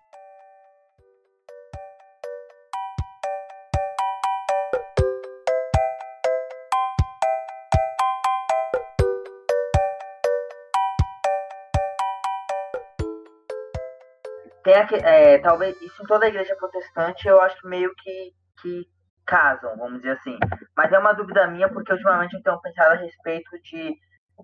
Tem 14.63 14.75
a, 14.75 14.87
é, 14.91 15.39
talvez 15.39 15.79
isso 15.81 16.03
em 16.03 16.05
toda 16.05 16.25
a 16.25 16.29
igreja 16.29 16.55
protestante 16.55 17.27
eu 17.27 17.41
acho 17.41 17.67
meio 17.67 17.93
que, 17.95 18.31
que 18.61 18.85
casam, 19.25 19.75
vamos 19.77 19.99
dizer 20.01 20.11
assim. 20.11 20.37
Mas 20.75 20.91
é 20.91 20.99
uma 20.99 21.13
dúvida 21.13 21.47
minha 21.47 21.69
porque 21.69 21.91
ultimamente 21.91 22.35
eu 22.35 22.43
tenho 22.43 22.61
pensado 22.61 22.93
a 22.93 22.97
respeito 22.97 23.49
de 23.63 23.95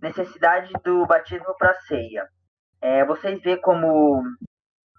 necessidade 0.02 0.72
do 0.84 1.06
batismo 1.06 1.56
para 1.58 1.74
ceia. 1.82 2.28
É, 2.82 3.06
vocês 3.06 3.42
vê 3.42 3.58
como 3.58 4.24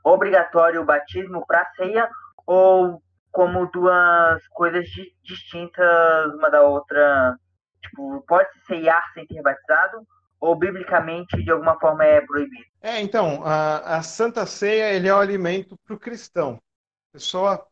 obrigatório 0.05 0.83
o 0.83 0.87
batismo 0.87 1.45
para 1.47 1.69
ceia 1.77 2.09
ou 2.47 3.03
como 3.31 3.71
duas 3.71 4.47
coisas 4.49 4.85
distintas 5.23 6.35
uma 6.35 6.51
da 6.51 6.63
outra? 6.63 7.37
Tipo, 7.81 8.25
pode 8.27 8.53
se 8.53 8.67
ceiar 8.67 9.03
sem 9.15 9.27
ter 9.27 9.41
batizado 9.43 9.99
ou 10.41 10.57
biblicamente 10.57 11.43
de 11.43 11.51
alguma 11.51 11.79
forma 11.79 12.05
é 12.05 12.21
proibido? 12.21 12.65
É, 12.81 13.01
então, 13.01 13.43
a, 13.45 13.99
a 13.99 14.03
Santa 14.03 14.47
Ceia 14.47 14.93
ele 14.93 15.09
é 15.09 15.15
o 15.15 15.19
alimento 15.19 15.77
para 15.79 15.95
o 15.95 15.99
cristão. 15.99 16.61
A 17.11 17.13
pessoa, 17.13 17.67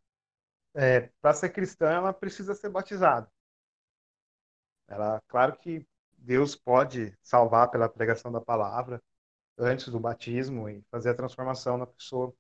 é, 0.75 1.11
para 1.21 1.35
ser 1.35 1.51
cristã, 1.51 1.91
ela 1.91 2.12
precisa 2.12 2.55
ser 2.55 2.69
batizada. 2.71 3.31
Ela, 4.89 5.21
claro 5.29 5.57
que 5.57 5.87
Deus 6.19 6.57
pode 6.57 7.17
salvar 7.23 7.71
pela 7.71 7.89
pregação 7.89 8.33
da 8.33 8.41
palavra 8.41 9.03
antes 9.59 9.89
do 9.89 10.01
batismo 10.01 10.69
e 10.69 10.83
fazer 10.91 11.11
a 11.11 11.14
transformação 11.14 11.79
na 11.79 11.87
pessoa 11.87 12.35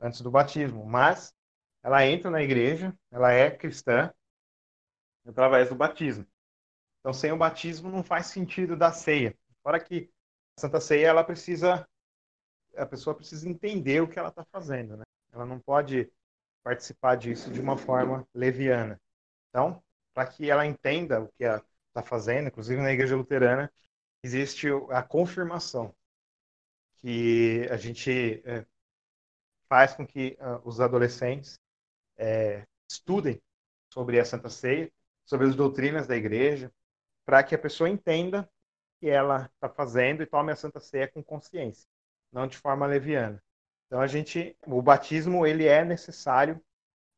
antes 0.00 0.20
do 0.20 0.30
batismo, 0.30 0.84
mas 0.84 1.34
ela 1.82 2.06
entra 2.06 2.30
na 2.30 2.42
igreja, 2.42 2.94
ela 3.10 3.32
é 3.32 3.50
cristã 3.50 4.12
através 5.26 5.68
do 5.68 5.74
batismo. 5.74 6.26
Então, 7.00 7.12
sem 7.12 7.32
o 7.32 7.36
batismo 7.36 7.90
não 7.90 8.02
faz 8.02 8.26
sentido 8.26 8.76
da 8.76 8.92
ceia. 8.92 9.36
Fora 9.64 9.80
que 9.80 10.10
a 10.58 10.60
Santa 10.60 10.78
Ceia, 10.78 11.06
ela 11.06 11.24
precisa, 11.24 11.88
a 12.76 12.84
pessoa 12.84 13.16
precisa 13.16 13.48
entender 13.48 14.02
o 14.02 14.06
que 14.06 14.18
ela 14.18 14.28
está 14.28 14.44
fazendo, 14.44 14.94
né? 14.98 15.04
Ela 15.32 15.46
não 15.46 15.58
pode 15.58 16.12
participar 16.62 17.16
disso 17.16 17.50
de 17.50 17.60
uma 17.60 17.78
forma 17.78 18.28
leviana. 18.34 19.00
Então, 19.48 19.82
para 20.12 20.28
que 20.28 20.50
ela 20.50 20.66
entenda 20.66 21.22
o 21.22 21.28
que 21.32 21.44
ela 21.44 21.64
está 21.88 22.02
fazendo, 22.02 22.48
inclusive 22.48 22.80
na 22.80 22.92
Igreja 22.92 23.16
Luterana, 23.16 23.72
existe 24.22 24.68
a 24.90 25.02
confirmação 25.02 25.94
que 27.00 27.66
a 27.70 27.76
gente 27.78 28.42
é, 28.44 28.66
faz 29.66 29.94
com 29.94 30.06
que 30.06 30.36
uh, 30.40 30.60
os 30.68 30.80
adolescentes 30.80 31.58
é, 32.16 32.66
estudem 32.88 33.40
sobre 33.92 34.20
a 34.20 34.24
Santa 34.24 34.50
Ceia, 34.50 34.92
sobre 35.24 35.46
as 35.46 35.56
doutrinas 35.56 36.06
da 36.06 36.16
Igreja, 36.16 36.70
para 37.24 37.42
que 37.42 37.54
a 37.54 37.58
pessoa 37.58 37.88
entenda 37.88 38.48
que 39.04 39.10
ela 39.10 39.50
está 39.52 39.68
fazendo 39.68 40.22
e 40.22 40.26
tome 40.26 40.50
a 40.50 40.56
Santa 40.56 40.80
Ceia 40.80 41.06
com 41.06 41.22
consciência, 41.22 41.86
não 42.32 42.46
de 42.46 42.56
forma 42.56 42.86
leviana. 42.86 43.38
Então 43.86 44.00
a 44.00 44.06
gente, 44.06 44.56
o 44.66 44.80
batismo 44.80 45.46
ele 45.46 45.68
é 45.68 45.84
necessário 45.84 46.58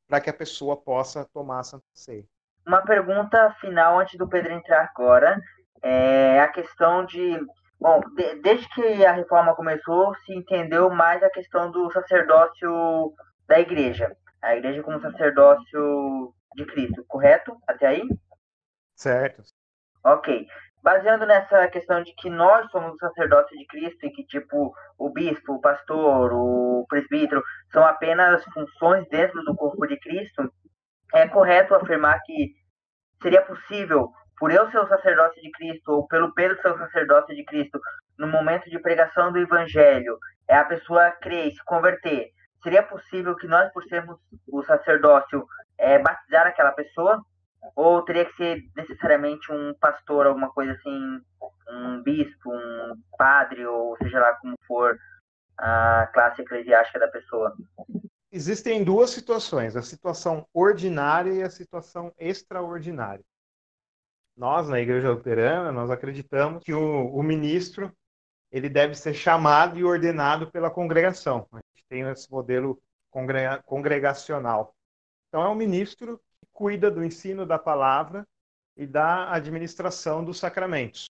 para 0.08 0.20
que 0.20 0.28
a 0.28 0.34
pessoa 0.34 0.76
possa 0.76 1.24
tomar 1.32 1.60
a 1.60 1.62
Santa 1.62 1.84
Ceia. 1.94 2.24
Uma 2.66 2.82
pergunta 2.82 3.54
final 3.60 4.00
antes 4.00 4.18
do 4.18 4.28
Pedro 4.28 4.52
entrar 4.52 4.90
agora 4.92 5.40
é 5.80 6.40
a 6.40 6.48
questão 6.48 7.06
de 7.06 7.38
Bom, 7.78 8.00
de, 8.16 8.34
desde 8.36 8.66
que 8.70 9.04
a 9.04 9.12
reforma 9.12 9.54
começou, 9.54 10.12
se 10.24 10.34
entendeu 10.34 10.90
mais 10.90 11.22
a 11.22 11.30
questão 11.30 11.70
do 11.70 11.92
sacerdócio 11.92 13.12
da 13.46 13.60
igreja. 13.60 14.16
A 14.42 14.56
igreja 14.56 14.82
como 14.82 15.00
sacerdócio 15.00 16.34
de 16.56 16.64
Cristo, 16.64 17.04
correto? 17.06 17.56
Até 17.68 17.86
aí? 17.86 18.08
Certo. 18.96 19.42
Ok 20.02 20.48
baseando 20.86 21.26
nessa 21.26 21.66
questão 21.66 22.00
de 22.00 22.14
que 22.14 22.30
nós 22.30 22.70
somos 22.70 22.94
o 22.94 22.98
sacerdócio 22.98 23.58
de 23.58 23.66
Cristo 23.66 24.06
e 24.06 24.10
que, 24.12 24.24
tipo, 24.24 24.72
o 24.96 25.10
bispo, 25.10 25.54
o 25.54 25.60
pastor, 25.60 26.32
o 26.32 26.86
presbítero 26.88 27.42
são 27.72 27.84
apenas 27.84 28.44
funções 28.54 29.04
dentro 29.08 29.42
do 29.42 29.56
corpo 29.56 29.84
de 29.84 29.98
Cristo, 29.98 30.48
é 31.12 31.26
correto 31.26 31.74
afirmar 31.74 32.20
que 32.24 32.52
seria 33.20 33.42
possível, 33.42 34.12
por 34.38 34.52
eu 34.52 34.70
ser 34.70 34.78
o 34.78 34.86
sacerdócio 34.86 35.42
de 35.42 35.50
Cristo, 35.50 35.90
ou 35.90 36.06
pelo 36.06 36.32
Pedro 36.32 36.56
ser 36.62 36.70
o 36.70 36.78
sacerdócio 36.78 37.34
de 37.34 37.44
Cristo, 37.44 37.80
no 38.16 38.28
momento 38.28 38.70
de 38.70 38.78
pregação 38.78 39.32
do 39.32 39.40
evangelho, 39.40 40.16
é 40.48 40.56
a 40.56 40.64
pessoa 40.64 41.10
crer 41.20 41.50
se 41.50 41.64
converter, 41.64 42.28
seria 42.62 42.84
possível 42.84 43.34
que 43.34 43.48
nós, 43.48 43.72
por 43.72 43.82
sermos 43.88 44.20
o 44.46 44.62
sacerdócio, 44.62 45.44
é, 45.78 45.98
batizar 45.98 46.46
aquela 46.46 46.70
pessoa? 46.70 47.20
Ou 47.74 48.02
teria 48.02 48.24
que 48.24 48.36
ser 48.36 48.64
necessariamente 48.76 49.50
um 49.52 49.74
pastor, 49.80 50.26
alguma 50.26 50.50
coisa 50.50 50.72
assim, 50.72 51.20
um 51.68 52.02
bispo, 52.02 52.50
um 52.50 53.02
padre, 53.18 53.66
ou 53.66 53.96
seja 53.98 54.18
lá 54.20 54.34
como 54.34 54.56
for 54.66 54.98
a 55.58 56.08
classe 56.12 56.42
eclesiástica 56.42 56.98
da 56.98 57.08
pessoa? 57.08 57.54
Existem 58.30 58.84
duas 58.84 59.10
situações, 59.10 59.76
a 59.76 59.82
situação 59.82 60.46
ordinária 60.52 61.32
e 61.32 61.42
a 61.42 61.50
situação 61.50 62.12
extraordinária. 62.18 63.24
Nós, 64.36 64.68
na 64.68 64.78
Igreja 64.80 65.10
Luterana, 65.10 65.72
nós 65.72 65.90
acreditamos 65.90 66.62
que 66.62 66.72
o, 66.72 67.06
o 67.14 67.22
ministro 67.22 67.90
ele 68.50 68.68
deve 68.68 68.94
ser 68.94 69.14
chamado 69.14 69.78
e 69.78 69.84
ordenado 69.84 70.50
pela 70.50 70.70
congregação. 70.70 71.46
A 71.52 71.56
gente 71.56 71.84
tem 71.88 72.02
esse 72.02 72.30
modelo 72.30 72.80
congregacional. 73.64 74.74
Então, 75.28 75.42
é 75.42 75.48
um 75.48 75.54
ministro 75.54 76.20
cuida 76.52 76.90
do 76.90 77.04
ensino 77.04 77.44
da 77.46 77.58
palavra 77.58 78.26
e 78.76 78.86
da 78.86 79.32
administração 79.32 80.24
dos 80.24 80.38
sacramentos. 80.38 81.06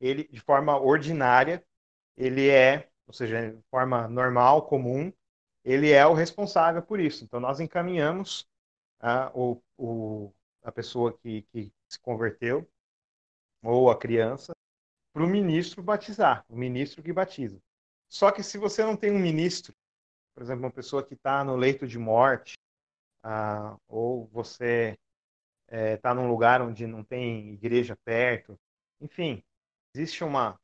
Ele, 0.00 0.28
de 0.28 0.40
forma 0.40 0.78
ordinária, 0.78 1.64
ele 2.16 2.48
é, 2.48 2.88
ou 3.06 3.12
seja, 3.12 3.52
de 3.52 3.62
forma 3.70 4.06
normal, 4.08 4.66
comum, 4.66 5.12
ele 5.64 5.90
é 5.90 6.06
o 6.06 6.14
responsável 6.14 6.82
por 6.82 7.00
isso. 7.00 7.24
Então, 7.24 7.40
nós 7.40 7.60
encaminhamos 7.60 8.46
a, 9.00 9.30
o, 9.34 9.60
o, 9.76 10.32
a 10.62 10.72
pessoa 10.72 11.16
que, 11.18 11.42
que 11.42 11.72
se 11.88 11.98
converteu, 11.98 12.68
ou 13.62 13.90
a 13.90 13.98
criança, 13.98 14.52
para 15.12 15.24
o 15.24 15.26
ministro 15.26 15.82
batizar, 15.82 16.44
o 16.48 16.56
ministro 16.56 17.02
que 17.02 17.12
batiza. 17.12 17.58
Só 18.08 18.30
que 18.30 18.42
se 18.42 18.56
você 18.56 18.84
não 18.84 18.96
tem 18.96 19.10
um 19.10 19.18
ministro, 19.18 19.74
por 20.34 20.42
exemplo, 20.42 20.64
uma 20.64 20.70
pessoa 20.70 21.04
que 21.04 21.14
está 21.14 21.42
no 21.42 21.56
leito 21.56 21.86
de 21.86 21.98
morte, 21.98 22.54
ah, 23.28 23.76
ou 23.86 24.26
você 24.28 24.98
está 25.66 25.76
é, 25.76 25.96
tá 25.98 26.14
num 26.14 26.28
lugar 26.28 26.62
onde 26.62 26.86
não 26.86 27.04
tem 27.04 27.52
igreja 27.52 27.94
perto. 28.04 28.58
Enfim, 29.00 29.44
existe 29.94 30.24
uma, 30.24 30.58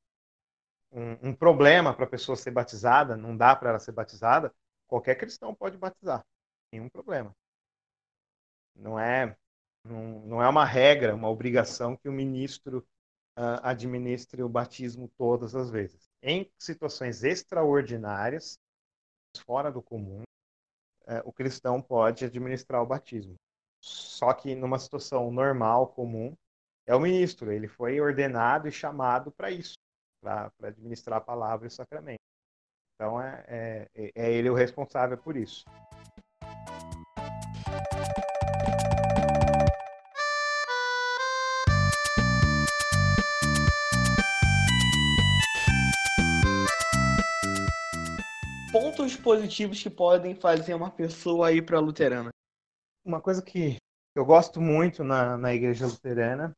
um, 0.91 1.29
um 1.29 1.35
problema 1.35 1.95
para 1.95 2.07
a 2.07 2.09
pessoa 2.09 2.37
ser 2.37 2.53
batizada, 2.53 3.17
não 3.17 3.37
dá 3.37 3.55
para 3.55 3.69
ela 3.69 3.79
ser 3.79 3.93
batizada, 3.93 4.51
qualquer 4.87 5.17
cristão 5.17 5.55
pode 5.55 5.77
batizar, 5.77 6.25
nenhum 6.73 6.89
problema. 6.89 7.37
Não 8.75 8.99
é, 8.99 9.37
não, 9.85 10.21
não 10.27 10.43
é 10.43 10.49
uma 10.49 10.65
regra, 10.65 11.15
uma 11.15 11.29
obrigação 11.29 11.97
que 11.99 12.09
o 12.09 12.13
ministro 12.13 12.79
uh, 13.39 13.61
administre 13.63 14.43
o 14.43 14.49
batismo 14.49 15.11
todas 15.19 15.55
as 15.55 15.69
vezes. 15.71 16.09
Em 16.23 16.51
situações 16.59 17.23
extraordinárias, 17.25 18.59
fora 19.45 19.71
do 19.71 19.83
comum, 19.83 20.25
é, 21.07 21.23
o 21.25 21.33
cristão 21.33 21.81
pode 21.81 22.25
administrar 22.25 22.83
o 22.83 22.87
batismo. 22.87 23.35
Só 23.81 24.33
que 24.33 24.55
numa 24.55 24.79
situação 24.79 25.31
normal, 25.31 25.89
comum, 25.89 26.35
é 26.87 26.95
o 26.95 27.01
ministro. 27.01 27.53
Ele 27.53 27.69
foi 27.69 28.01
ordenado 28.01 28.69
e 28.69 28.73
chamado 28.73 29.31
para 29.31 29.51
isso, 29.51 29.75
para 30.23 30.51
administrar 30.63 31.19
a 31.19 31.21
palavra 31.21 31.67
e 31.67 31.69
o 31.69 31.71
sacramento. 31.71 32.21
Então 32.95 33.21
é, 33.21 33.45
é, 33.95 34.13
é 34.15 34.33
ele 34.33 34.49
o 34.49 34.55
responsável 34.55 35.19
por 35.19 35.37
isso. 35.37 35.65
Pontos 48.75 49.15
positivos 49.15 49.81
que 49.81 49.89
podem 49.89 50.35
fazer 50.35 50.75
uma 50.75 50.91
pessoa 50.91 51.53
ir 51.53 51.65
para 51.65 51.79
a 51.79 51.81
luterana? 51.81 52.31
Uma 53.05 53.21
coisa 53.21 53.41
que 53.41 53.77
eu 54.17 54.25
gosto 54.25 54.61
muito 54.61 55.05
na, 55.05 55.39
na 55.39 55.55
igreja 55.55 55.87
luterana 55.87 56.53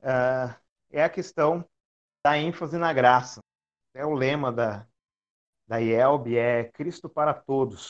uh, 0.00 0.52
é 0.90 1.04
a 1.04 1.08
questão 1.08 1.64
da 2.26 2.36
ênfase 2.36 2.76
na 2.76 2.92
graça. 2.92 3.38
É 3.94 4.04
o 4.04 4.14
lema 4.14 4.50
da, 4.50 4.84
da 5.68 5.80
IELB, 5.80 6.36
é 6.36 6.64
Cristo 6.72 7.08
para 7.08 7.32
todos. 7.32 7.86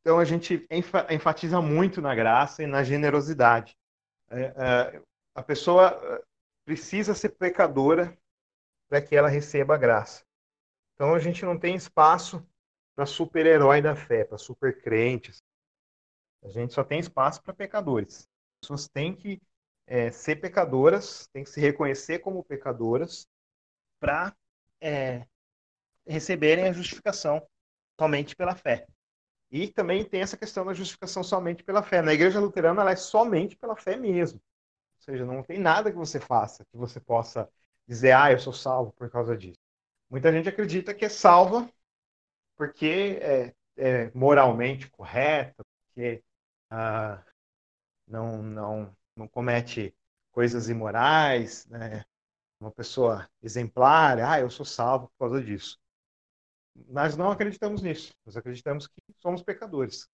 Então 0.00 0.18
a 0.18 0.24
gente 0.24 0.66
enfatiza 1.08 1.62
muito 1.62 2.02
na 2.02 2.12
graça 2.12 2.60
e 2.60 2.66
na 2.66 2.82
generosidade. 2.82 3.76
É, 4.30 4.40
é, 4.40 5.02
a 5.32 5.42
pessoa 5.44 5.96
precisa 6.64 7.14
ser 7.14 7.28
pecadora 7.28 8.18
para 8.88 9.00
que 9.00 9.14
ela 9.14 9.28
receba 9.28 9.76
a 9.76 9.78
graça. 9.78 10.27
Então 10.98 11.14
a 11.14 11.20
gente 11.20 11.44
não 11.44 11.56
tem 11.56 11.76
espaço 11.76 12.44
para 12.96 13.06
super-herói 13.06 13.80
da 13.80 13.94
fé, 13.94 14.24
para 14.24 14.36
super 14.36 14.82
crentes. 14.82 15.40
A 16.42 16.48
gente 16.48 16.74
só 16.74 16.82
tem 16.82 16.98
espaço 16.98 17.40
para 17.40 17.54
pecadores. 17.54 18.22
As 18.56 18.60
pessoas 18.62 18.88
têm 18.88 19.14
que 19.14 19.40
é, 19.86 20.10
ser 20.10 20.40
pecadoras, 20.40 21.28
têm 21.32 21.44
que 21.44 21.50
se 21.50 21.60
reconhecer 21.60 22.18
como 22.18 22.42
pecadoras 22.42 23.28
para 24.00 24.34
é, 24.80 25.24
receberem 26.04 26.64
a 26.64 26.72
justificação 26.72 27.46
somente 27.96 28.34
pela 28.34 28.56
fé. 28.56 28.84
E 29.52 29.68
também 29.68 30.04
tem 30.04 30.20
essa 30.20 30.36
questão 30.36 30.66
da 30.66 30.74
justificação 30.74 31.22
somente 31.22 31.62
pela 31.62 31.80
fé. 31.80 32.02
Na 32.02 32.12
igreja 32.12 32.40
luterana, 32.40 32.82
ela 32.82 32.90
é 32.90 32.96
somente 32.96 33.56
pela 33.56 33.76
fé 33.76 33.96
mesmo. 33.96 34.40
Ou 34.96 35.02
seja, 35.04 35.24
não 35.24 35.44
tem 35.44 35.60
nada 35.60 35.92
que 35.92 35.96
você 35.96 36.18
faça 36.18 36.64
que 36.64 36.76
você 36.76 36.98
possa 36.98 37.48
dizer, 37.86 38.10
ah, 38.10 38.32
eu 38.32 38.40
sou 38.40 38.52
salvo 38.52 38.92
por 38.94 39.08
causa 39.08 39.36
disso. 39.36 39.57
Muita 40.10 40.32
gente 40.32 40.48
acredita 40.48 40.94
que 40.94 41.04
é 41.04 41.08
salva 41.08 41.70
porque 42.56 43.18
é, 43.22 43.54
é 43.76 44.10
moralmente 44.14 44.90
correta, 44.90 45.64
porque 45.86 46.22
ah, 46.70 47.22
não, 48.06 48.42
não, 48.42 48.96
não 49.14 49.28
comete 49.28 49.94
coisas 50.32 50.68
imorais, 50.68 51.66
né? 51.66 52.04
uma 52.60 52.72
pessoa 52.72 53.28
exemplar, 53.42 54.18
ah, 54.20 54.40
eu 54.40 54.50
sou 54.50 54.66
salvo 54.66 55.08
por 55.08 55.28
causa 55.28 55.44
disso. 55.44 55.78
Nós 56.88 57.16
não 57.16 57.30
acreditamos 57.30 57.82
nisso. 57.82 58.12
Nós 58.24 58.36
acreditamos 58.36 58.86
que 58.86 59.00
somos 59.18 59.42
pecadores. 59.42 60.08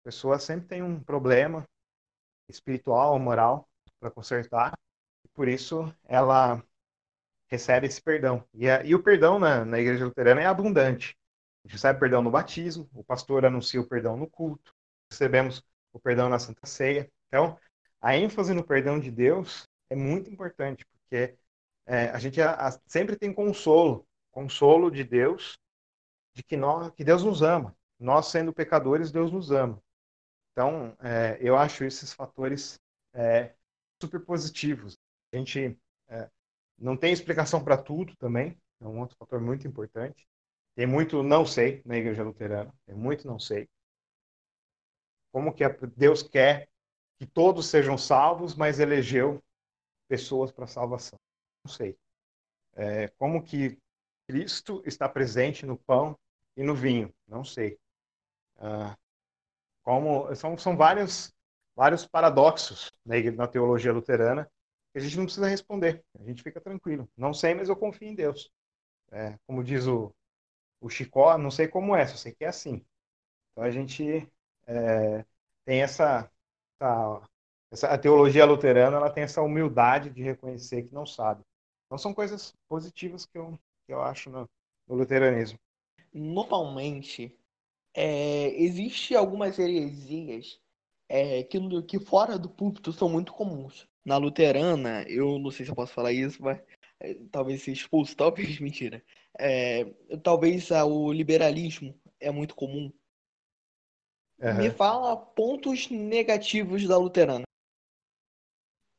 A 0.00 0.04
pessoa 0.04 0.38
sempre 0.38 0.68
tem 0.68 0.82
um 0.82 1.02
problema 1.02 1.66
espiritual 2.48 3.12
ou 3.12 3.18
moral 3.18 3.68
para 3.98 4.10
consertar, 4.10 4.78
e 5.24 5.28
por 5.28 5.48
isso 5.48 5.94
ela 6.04 6.62
recebe 7.50 7.86
esse 7.86 8.00
perdão. 8.00 8.44
E, 8.54 8.68
a, 8.68 8.84
e 8.84 8.94
o 8.94 9.02
perdão 9.02 9.38
na, 9.38 9.64
na 9.64 9.78
igreja 9.78 10.04
luterana 10.04 10.40
é 10.40 10.46
abundante. 10.46 11.16
A 11.64 11.68
gente 11.68 11.74
recebe 11.74 11.98
perdão 11.98 12.22
no 12.22 12.30
batismo, 12.30 12.88
o 12.94 13.04
pastor 13.04 13.44
anuncia 13.44 13.80
o 13.80 13.86
perdão 13.86 14.16
no 14.16 14.28
culto, 14.28 14.72
recebemos 15.10 15.62
o 15.92 16.00
perdão 16.00 16.28
na 16.28 16.38
Santa 16.38 16.66
Ceia. 16.66 17.10
Então, 17.28 17.58
a 18.00 18.16
ênfase 18.16 18.54
no 18.54 18.64
perdão 18.64 18.98
de 18.98 19.10
Deus 19.10 19.68
é 19.90 19.96
muito 19.96 20.30
importante, 20.30 20.86
porque 20.86 21.36
é, 21.86 22.10
a 22.10 22.18
gente 22.18 22.40
a, 22.40 22.68
a, 22.68 22.80
sempre 22.86 23.16
tem 23.16 23.32
consolo, 23.32 24.06
consolo 24.30 24.90
de 24.90 25.04
Deus, 25.04 25.58
de 26.32 26.42
que, 26.42 26.56
nós, 26.56 26.90
que 26.92 27.04
Deus 27.04 27.24
nos 27.24 27.42
ama. 27.42 27.76
Nós, 27.98 28.26
sendo 28.26 28.52
pecadores, 28.52 29.10
Deus 29.10 29.30
nos 29.30 29.50
ama. 29.50 29.82
Então, 30.52 30.96
é, 31.00 31.36
eu 31.40 31.56
acho 31.56 31.84
esses 31.84 32.12
fatores 32.12 32.80
é, 33.12 33.54
super 34.00 34.20
positivos. 34.20 34.96
A 35.32 35.36
gente 35.36 35.78
é, 36.08 36.30
não 36.80 36.96
tem 36.96 37.12
explicação 37.12 37.62
para 37.62 37.76
tudo 37.76 38.16
também, 38.16 38.58
é 38.80 38.86
um 38.86 38.98
outro 39.00 39.16
fator 39.16 39.40
muito 39.40 39.68
importante. 39.68 40.26
Tem 40.74 40.86
muito 40.86 41.22
não 41.22 41.44
sei 41.44 41.82
na 41.84 41.96
igreja 41.96 42.22
luterana, 42.22 42.72
tem 42.86 42.94
muito 42.94 43.26
não 43.26 43.38
sei. 43.38 43.68
Como 45.30 45.52
que 45.52 45.68
Deus 45.96 46.22
quer 46.22 46.68
que 47.18 47.26
todos 47.26 47.66
sejam 47.66 47.98
salvos, 47.98 48.54
mas 48.54 48.80
elegeu 48.80 49.42
pessoas 50.08 50.50
para 50.50 50.66
salvação? 50.66 51.18
Não 51.64 51.70
sei. 51.70 51.96
É, 52.74 53.08
como 53.18 53.42
que 53.42 53.78
Cristo 54.26 54.82
está 54.86 55.08
presente 55.08 55.66
no 55.66 55.76
pão 55.76 56.18
e 56.56 56.62
no 56.62 56.74
vinho? 56.74 57.12
Não 57.28 57.44
sei. 57.44 57.78
Ah, 58.56 58.96
como 59.82 60.34
são, 60.34 60.56
são 60.56 60.76
vários 60.76 61.32
vários 61.76 62.06
paradoxos 62.06 62.92
na, 63.04 63.16
na 63.32 63.46
teologia 63.46 63.92
luterana 63.92 64.50
a 64.94 65.00
gente 65.00 65.16
não 65.16 65.24
precisa 65.24 65.46
responder, 65.46 66.04
a 66.18 66.24
gente 66.24 66.42
fica 66.42 66.60
tranquilo. 66.60 67.08
Não 67.16 67.32
sei, 67.32 67.54
mas 67.54 67.68
eu 67.68 67.76
confio 67.76 68.08
em 68.08 68.14
Deus. 68.14 68.50
É, 69.12 69.38
como 69.46 69.62
diz 69.62 69.86
o, 69.86 70.12
o 70.80 70.88
Chicó, 70.88 71.36
não 71.38 71.50
sei 71.50 71.68
como 71.68 71.94
é, 71.94 72.06
só 72.06 72.16
sei 72.16 72.32
que 72.32 72.44
é 72.44 72.48
assim. 72.48 72.84
Então 73.52 73.64
a 73.64 73.70
gente 73.70 74.28
é, 74.66 75.24
tem 75.64 75.82
essa, 75.82 76.30
essa, 76.80 77.28
essa, 77.70 77.88
A 77.88 77.98
teologia 77.98 78.44
luterana 78.44 78.96
ela 78.96 79.10
tem 79.10 79.24
essa 79.24 79.42
humildade 79.42 80.10
de 80.10 80.22
reconhecer 80.22 80.82
que 80.84 80.94
não 80.94 81.06
sabe. 81.06 81.42
Então 81.86 81.98
são 81.98 82.14
coisas 82.14 82.54
positivas 82.68 83.26
que 83.26 83.38
eu, 83.38 83.58
que 83.86 83.92
eu 83.92 84.02
acho 84.02 84.30
no, 84.30 84.48
no 84.88 84.96
luteranismo. 84.96 85.58
Normalmente, 86.12 87.36
é, 87.94 88.48
existe 88.60 89.14
algumas 89.14 89.58
heresias 89.58 90.60
é, 91.08 91.44
que, 91.44 91.58
que 91.82 92.00
fora 92.00 92.36
do 92.38 92.48
púlpito 92.48 92.92
são 92.92 93.08
muito 93.08 93.32
comuns 93.32 93.89
na 94.04 94.16
luterana, 94.16 95.04
eu 95.08 95.38
não 95.38 95.50
sei 95.50 95.64
se 95.64 95.72
eu 95.72 95.76
posso 95.76 95.92
falar 95.92 96.12
isso, 96.12 96.42
mas 96.42 96.60
é, 97.00 97.14
talvez 97.30 97.62
seja 97.62 97.82
expulso, 97.82 98.14
talvez, 98.16 98.58
mentira. 98.60 99.02
É, 99.38 99.84
talvez 100.22 100.70
ah, 100.72 100.84
o 100.84 101.12
liberalismo 101.12 101.98
é 102.18 102.30
muito 102.30 102.54
comum. 102.54 102.92
Uhum. 104.38 104.54
Me 104.54 104.70
fala 104.70 105.16
pontos 105.16 105.90
negativos 105.90 106.86
da 106.86 106.96
luterana. 106.96 107.44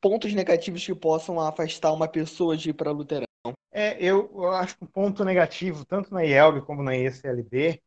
Pontos 0.00 0.34
negativos 0.34 0.84
que 0.84 0.94
possam 0.94 1.40
afastar 1.40 1.92
uma 1.92 2.08
pessoa 2.08 2.56
de 2.56 2.70
ir 2.70 2.72
para 2.72 2.90
a 2.90 2.92
luterana. 2.92 3.26
É, 3.72 3.96
eu, 4.02 4.30
eu 4.34 4.50
acho 4.50 4.76
que 4.76 4.84
o 4.84 4.86
um 4.86 4.90
ponto 4.90 5.24
negativo, 5.24 5.84
tanto 5.84 6.12
na 6.12 6.24
IELB 6.24 6.62
como 6.62 6.82
na 6.82 6.96
ECLB, 6.96 7.80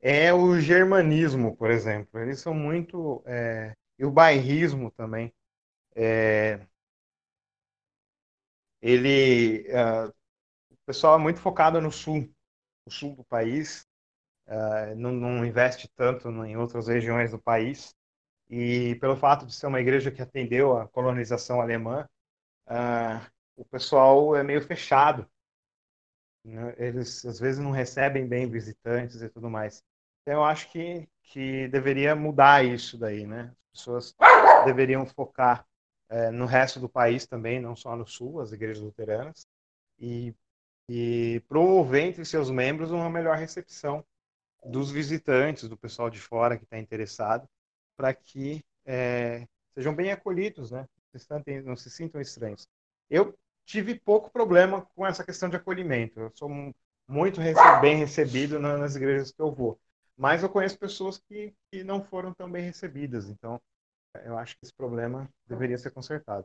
é 0.00 0.32
o 0.32 0.58
germanismo, 0.58 1.56
por 1.56 1.70
exemplo. 1.70 2.18
Eles 2.18 2.40
são 2.40 2.54
muito. 2.54 3.22
É, 3.26 3.72
e 3.98 4.04
o 4.04 4.10
bairrismo 4.10 4.90
também. 4.90 5.32
É, 5.94 6.60
ele, 8.82 9.66
uh, 9.70 10.08
o 10.70 10.76
pessoal 10.86 11.16
é 11.16 11.22
muito 11.22 11.40
focado 11.40 11.80
no 11.80 11.92
sul, 11.92 12.32
no 12.86 12.92
sul 12.92 13.14
do 13.16 13.24
país, 13.24 13.86
uh, 14.46 14.94
não, 14.96 15.12
não, 15.12 15.44
investe 15.44 15.88
tanto 15.94 16.28
em 16.44 16.56
outras 16.56 16.88
regiões 16.88 17.30
do 17.30 17.38
país. 17.38 17.94
E 18.48 18.96
pelo 18.96 19.16
fato 19.16 19.46
de 19.46 19.54
ser 19.54 19.66
uma 19.66 19.80
igreja 19.80 20.10
que 20.10 20.22
atendeu 20.22 20.76
a 20.76 20.88
colonização 20.88 21.60
alemã, 21.60 22.08
uh, 22.66 23.30
o 23.56 23.64
pessoal 23.64 24.34
é 24.34 24.42
meio 24.42 24.62
fechado. 24.62 25.28
Né? 26.44 26.74
Eles 26.78 27.24
às 27.24 27.38
vezes 27.38 27.62
não 27.62 27.70
recebem 27.70 28.26
bem 28.26 28.48
visitantes 28.48 29.20
e 29.22 29.28
tudo 29.28 29.50
mais. 29.50 29.84
Então 30.22 30.34
eu 30.34 30.44
acho 30.44 30.70
que, 30.70 31.08
que 31.24 31.68
deveria 31.68 32.16
mudar 32.16 32.64
isso 32.64 32.98
daí, 32.98 33.26
né? 33.26 33.54
As 33.72 33.80
pessoas 33.80 34.16
deveriam 34.64 35.06
focar 35.06 35.66
é, 36.10 36.30
no 36.30 36.44
resto 36.44 36.80
do 36.80 36.88
país 36.88 37.26
também, 37.26 37.60
não 37.60 37.76
só 37.76 37.96
no 37.96 38.06
sul, 38.06 38.40
as 38.40 38.52
igrejas 38.52 38.82
luteranas, 38.82 39.46
e, 39.98 40.34
e 40.88 41.40
promover 41.48 42.04
entre 42.04 42.24
seus 42.24 42.50
membros 42.50 42.90
uma 42.90 43.08
melhor 43.08 43.36
recepção 43.38 44.04
dos 44.66 44.90
visitantes, 44.90 45.68
do 45.68 45.76
pessoal 45.76 46.10
de 46.10 46.20
fora 46.20 46.58
que 46.58 46.64
está 46.64 46.78
interessado, 46.78 47.48
para 47.96 48.12
que 48.12 48.62
é, 48.84 49.46
sejam 49.72 49.94
bem 49.94 50.10
acolhidos, 50.10 50.70
né? 50.70 50.86
Não 51.64 51.76
se 51.76 51.90
sintam 51.90 52.20
estranhos. 52.20 52.68
Eu 53.08 53.36
tive 53.64 53.94
pouco 53.98 54.30
problema 54.30 54.86
com 54.94 55.06
essa 55.06 55.24
questão 55.24 55.48
de 55.48 55.56
acolhimento. 55.56 56.20
Eu 56.20 56.30
sou 56.34 56.48
muito 57.08 57.40
bem 57.80 57.96
recebido 57.96 58.58
nas 58.58 58.96
igrejas 58.96 59.32
que 59.32 59.40
eu 59.40 59.52
vou. 59.52 59.78
Mas 60.16 60.42
eu 60.42 60.48
conheço 60.48 60.78
pessoas 60.78 61.18
que, 61.18 61.54
que 61.70 61.82
não 61.82 62.04
foram 62.04 62.34
tão 62.34 62.50
bem 62.50 62.62
recebidas. 62.62 63.28
Então, 63.28 63.60
eu 64.24 64.38
acho 64.38 64.54
que 64.56 64.64
esse 64.64 64.74
problema 64.74 65.28
deveria 65.46 65.78
ser 65.78 65.90
consertado. 65.90 66.44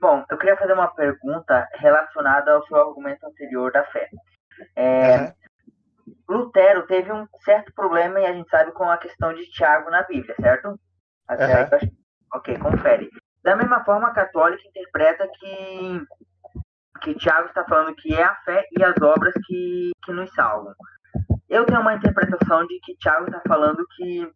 Bom, 0.00 0.24
eu 0.30 0.38
queria 0.38 0.56
fazer 0.56 0.72
uma 0.72 0.88
pergunta 0.88 1.66
relacionada 1.74 2.52
ao 2.52 2.66
seu 2.66 2.76
argumento 2.76 3.24
anterior 3.26 3.72
da 3.72 3.84
fé. 3.84 4.10
É, 4.74 5.32
Lutero 6.28 6.86
teve 6.86 7.12
um 7.12 7.26
certo 7.44 7.72
problema 7.74 8.20
e 8.20 8.26
a 8.26 8.32
gente 8.32 8.48
sabe 8.50 8.72
com 8.72 8.84
a 8.90 8.98
questão 8.98 9.32
de 9.32 9.48
Tiago 9.50 9.90
na 9.90 10.02
Bíblia, 10.02 10.34
certo? 10.40 10.78
Até 11.26 11.62
uhum. 11.62 11.90
Ok, 12.34 12.58
confere. 12.58 13.08
Da 13.42 13.56
mesma 13.56 13.84
forma, 13.84 14.08
a 14.08 14.14
católica 14.14 14.62
interpreta 14.68 15.28
que, 15.38 16.00
que 17.02 17.14
Tiago 17.14 17.48
está 17.48 17.64
falando 17.64 17.94
que 17.94 18.14
é 18.14 18.22
a 18.22 18.34
fé 18.44 18.66
e 18.72 18.82
as 18.82 19.00
obras 19.00 19.32
que, 19.46 19.92
que 20.04 20.12
nos 20.12 20.32
salvam. 20.34 20.74
Eu 21.48 21.64
tenho 21.64 21.80
uma 21.80 21.94
interpretação 21.94 22.66
de 22.66 22.78
que 22.80 22.96
Tiago 22.96 23.26
está 23.26 23.40
falando 23.46 23.86
que 23.96 24.28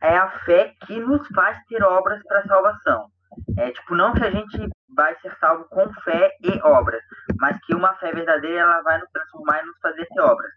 é 0.00 0.16
a 0.16 0.30
fé 0.40 0.74
que 0.86 0.98
nos 0.98 1.26
faz 1.28 1.58
ter 1.66 1.82
obras 1.82 2.22
para 2.24 2.46
salvação. 2.46 3.10
É 3.56 3.70
tipo, 3.70 3.94
não 3.94 4.12
que 4.14 4.24
a 4.24 4.30
gente 4.30 4.68
vai 4.94 5.16
ser 5.20 5.36
salvo 5.38 5.64
com 5.66 5.92
fé 6.02 6.36
e 6.42 6.60
obras, 6.62 7.02
mas 7.38 7.58
que 7.64 7.74
uma 7.74 7.94
fé 7.94 8.12
verdadeira 8.12 8.60
ela 8.60 8.82
vai 8.82 8.98
nos 8.98 9.10
transformar 9.10 9.62
e 9.62 9.66
nos 9.66 9.78
fazer 9.80 10.06
ter 10.06 10.20
obras. 10.20 10.50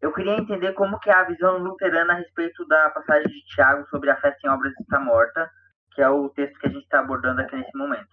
Eu 0.00 0.12
queria 0.12 0.36
entender 0.36 0.72
como 0.74 0.98
que 0.98 1.10
é 1.10 1.14
a 1.14 1.24
visão 1.24 1.58
luterana 1.58 2.12
a 2.12 2.16
respeito 2.16 2.66
da 2.66 2.90
passagem 2.90 3.28
de 3.28 3.44
Tiago 3.46 3.86
sobre 3.88 4.10
a 4.10 4.20
fé 4.20 4.36
sem 4.40 4.50
obras 4.50 4.72
está 4.78 5.00
morta, 5.00 5.50
que 5.94 6.02
é 6.02 6.08
o 6.08 6.28
texto 6.30 6.58
que 6.58 6.66
a 6.66 6.70
gente 6.70 6.84
está 6.84 7.00
abordando 7.00 7.40
aqui 7.40 7.56
nesse 7.56 7.76
momento. 7.76 8.08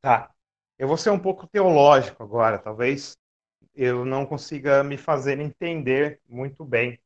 Tá. 0.00 0.30
Eu 0.78 0.88
vou 0.88 0.96
ser 0.96 1.10
um 1.10 1.18
pouco 1.18 1.46
teológico 1.46 2.22
agora, 2.22 2.58
talvez 2.58 3.16
eu 3.74 4.04
não 4.04 4.26
consiga 4.26 4.82
me 4.82 4.96
fazer 4.96 5.38
entender 5.38 6.20
muito 6.28 6.64
bem 6.64 6.98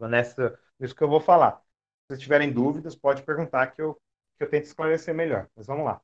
nessa, 0.00 0.58
nisso 0.82 0.94
que 0.94 1.02
eu 1.02 1.08
vou 1.08 1.20
falar. 1.20 1.62
Se 2.10 2.18
tiverem 2.18 2.52
dúvidas, 2.52 2.96
pode 2.96 3.22
perguntar 3.22 3.68
que 3.68 3.80
eu, 3.80 3.94
que 4.36 4.44
eu 4.44 4.50
tento 4.50 4.64
esclarecer 4.64 5.14
melhor. 5.14 5.48
Mas 5.56 5.66
vamos 5.66 5.84
lá. 5.84 6.02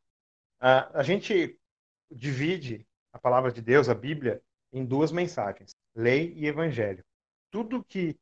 Uh, 0.60 0.94
a 0.94 1.02
gente 1.02 1.58
divide 2.10 2.86
a 3.12 3.18
palavra 3.18 3.52
de 3.52 3.60
Deus, 3.60 3.88
a 3.88 3.94
Bíblia, 3.94 4.40
em 4.72 4.84
duas 4.84 5.10
mensagens: 5.10 5.74
lei 5.94 6.32
e 6.36 6.46
evangelho. 6.46 7.04
Tudo 7.50 7.84
que, 7.84 8.18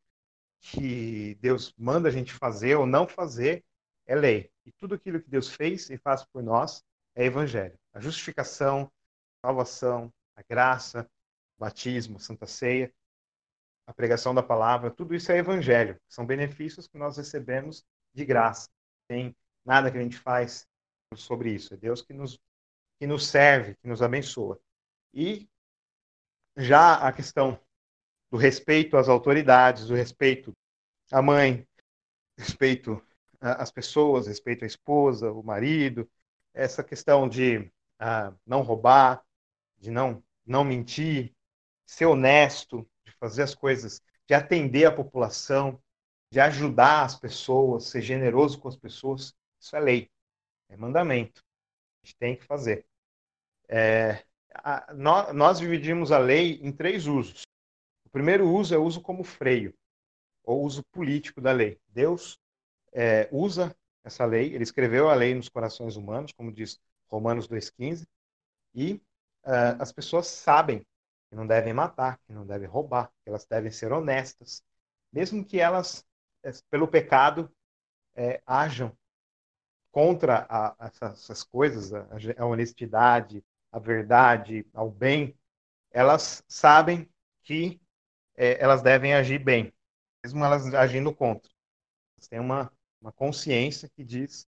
que 0.61 1.37
Deus 1.41 1.75
manda 1.77 2.09
a 2.09 2.13
gente 2.13 2.33
fazer 2.33 2.77
ou 2.77 2.87
não 2.87 3.07
fazer 3.07 3.65
é 4.07 4.15
lei. 4.15 4.51
E 4.65 4.73
tudo 4.73 4.95
aquilo 4.95 5.21
que 5.21 5.29
Deus 5.29 5.49
fez 5.49 5.91
e 5.91 5.99
faz 5.99 6.25
por 6.25 6.43
nós 6.43 6.83
é 7.15 7.25
evangelho. 7.25 7.79
A 7.93 8.01
justificação, 8.01 8.91
a 9.43 9.49
salvação, 9.49 10.13
a 10.35 10.43
graça, 10.43 11.09
o 11.57 11.61
batismo, 11.61 12.17
a 12.17 12.21
santa 12.21 12.47
ceia, 12.47 12.93
a 13.87 13.95
pregação 13.95 14.35
da 14.35 14.43
palavra, 14.43 14.91
tudo 14.91 15.15
isso 15.15 15.31
é 15.31 15.39
evangelho. 15.39 16.01
São 16.09 16.27
benefícios 16.27 16.89
que 16.89 16.99
nós 16.99 17.17
recebemos 17.17 17.85
de 18.13 18.25
graça. 18.25 18.69
Tem 19.07 19.35
nada 19.65 19.91
que 19.91 19.99
a 19.99 20.03
gente 20.03 20.19
faz 20.19 20.67
sobre 21.15 21.53
isso. 21.53 21.73
É 21.75 21.77
Deus 21.77 22.03
que 22.03 22.13
nos, 22.13 22.39
que 22.99 23.07
nos 23.07 23.27
serve, 23.27 23.77
que 23.77 23.87
nos 23.87 24.03
abençoa. 24.03 24.59
E 25.15 25.49
já 26.57 26.95
a 26.95 27.13
questão 27.13 27.61
do 28.31 28.37
respeito 28.37 28.97
às 28.97 29.09
autoridades, 29.09 29.87
do 29.87 29.95
respeito 29.95 30.53
à 31.13 31.23
mãe, 31.23 31.67
respeito 32.37 33.01
às 33.41 33.71
pessoas, 33.71 34.27
respeito 34.27 34.65
à 34.65 34.67
esposa, 34.67 35.31
o 35.31 35.43
marido, 35.43 36.11
essa 36.53 36.83
questão 36.83 37.29
de 37.29 37.59
uh, 37.59 38.37
não 38.45 38.63
roubar, 38.63 39.25
de 39.79 39.91
não, 39.91 40.23
não 40.45 40.65
mentir, 40.65 41.35
ser 41.85 42.07
honesto, 42.07 42.89
fazer 43.17 43.43
as 43.43 43.55
coisas, 43.55 44.01
de 44.27 44.35
atender 44.35 44.85
a 44.85 44.93
população, 44.93 45.81
de 46.31 46.41
ajudar 46.41 47.05
as 47.05 47.19
pessoas, 47.19 47.85
ser 47.85 48.03
generoso 48.03 48.59
com 48.59 48.69
as 48.69 48.77
pessoas, 48.77 49.35
isso 49.61 49.77
é 49.77 49.81
lei, 49.81 50.11
é 50.69 50.77
mandamento. 50.77 51.43
A 52.03 52.07
gente 52.07 52.17
tem 52.17 52.37
que 52.37 52.45
fazer. 52.45 52.85
É, 53.69 54.25
a, 54.55 54.93
nós, 54.95 55.59
dividimos 55.59 56.13
a 56.13 56.19
lei 56.19 56.61
em 56.63 56.73
três 56.73 57.07
usos. 57.07 57.43
O 58.05 58.11
primeiro 58.11 58.49
uso 58.49 58.75
é 58.75 58.79
o 58.79 58.85
uso 58.85 59.01
como 59.01 59.25
freio, 59.25 59.75
ou 60.43 60.65
uso 60.65 60.83
político 60.93 61.41
da 61.41 61.53
lei. 61.53 61.79
Deus 61.89 62.39
é, 62.93 63.29
usa 63.31 63.77
essa 64.05 64.25
lei, 64.25 64.55
ele 64.55 64.63
escreveu 64.63 65.11
a 65.11 65.15
lei 65.15 65.35
nos 65.35 65.49
corações 65.49 65.97
humanos, 65.97 66.33
como 66.33 66.53
diz 66.53 66.81
Romanos 67.09 67.49
2,15, 67.49 68.07
e 68.75 68.95
uh, 69.45 69.81
as 69.81 69.93
pessoas 69.93 70.29
sabem 70.29 70.87
que 71.29 71.37
não 71.37 71.47
devem 71.47 71.73
matar, 71.73 72.19
que 72.27 72.33
não 72.33 72.47
devem 72.47 72.69
roubar, 72.69 73.11
que 73.23 73.29
elas 73.29 73.47
devem 73.47 73.71
ser 73.71 73.93
honestas, 73.93 74.63
mesmo 75.13 75.45
que 75.45 75.59
elas, 75.59 76.05
é, 76.43 76.51
pelo 76.71 76.89
pecado, 76.89 77.51
é, 78.15 78.43
ajam 78.47 78.97
contra 79.91 80.47
a, 80.49 80.91
essas 81.03 81.43
coisas, 81.43 81.93
a, 81.93 82.07
a 82.39 82.45
honestidade, 82.45 83.45
a 83.73 83.79
verdade, 83.79 84.67
ao 84.73 84.91
bem, 84.91 85.37
elas 85.91 86.45
sabem 86.47 87.09
que 87.43 87.81
é, 88.37 88.63
elas 88.63 88.83
devem 88.83 89.15
agir 89.15 89.39
bem, 89.39 89.73
mesmo 90.23 90.45
elas 90.45 90.73
agindo 90.75 91.15
contra. 91.15 91.51
Elas 92.17 92.29
têm 92.29 92.41
uma, 92.41 92.71
uma 93.01 93.13
consciência 93.13 93.89
que 93.89 94.05
diz 94.05 94.47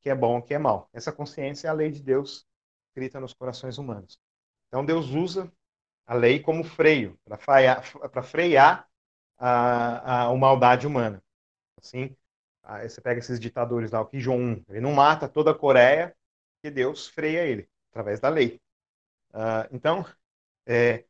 que 0.00 0.10
é 0.10 0.14
bom, 0.14 0.40
que 0.40 0.54
é 0.54 0.58
mal. 0.58 0.88
Essa 0.92 1.10
consciência 1.10 1.66
é 1.66 1.70
a 1.70 1.74
lei 1.74 1.90
de 1.90 2.02
Deus 2.02 2.46
escrita 2.88 3.18
nos 3.18 3.34
corações 3.34 3.78
humanos. 3.78 4.18
Então 4.68 4.84
Deus 4.84 5.08
usa 5.08 5.52
a 6.06 6.14
lei 6.14 6.40
como 6.40 6.64
freio 6.64 7.18
para 7.24 8.22
frear, 8.22 8.88
a, 9.38 10.26
a, 10.26 10.26
a 10.26 10.34
maldade 10.36 10.86
humana. 10.86 11.22
Assim, 11.80 12.16
aí 12.62 12.88
você 12.88 13.00
pega 13.00 13.20
esses 13.20 13.40
ditadores 13.40 13.90
lá, 13.90 14.00
o 14.00 14.06
Kim 14.06 14.18
Jong-un, 14.18 14.62
ele 14.68 14.80
não 14.80 14.92
mata 14.92 15.28
toda 15.28 15.50
a 15.50 15.54
Coreia, 15.54 16.14
que 16.62 16.70
Deus 16.70 17.08
freia 17.08 17.44
ele 17.46 17.68
através 17.90 18.20
da 18.20 18.28
lei. 18.28 18.60
Uh, 19.30 19.68
então, 19.72 20.06
é, 20.66 21.04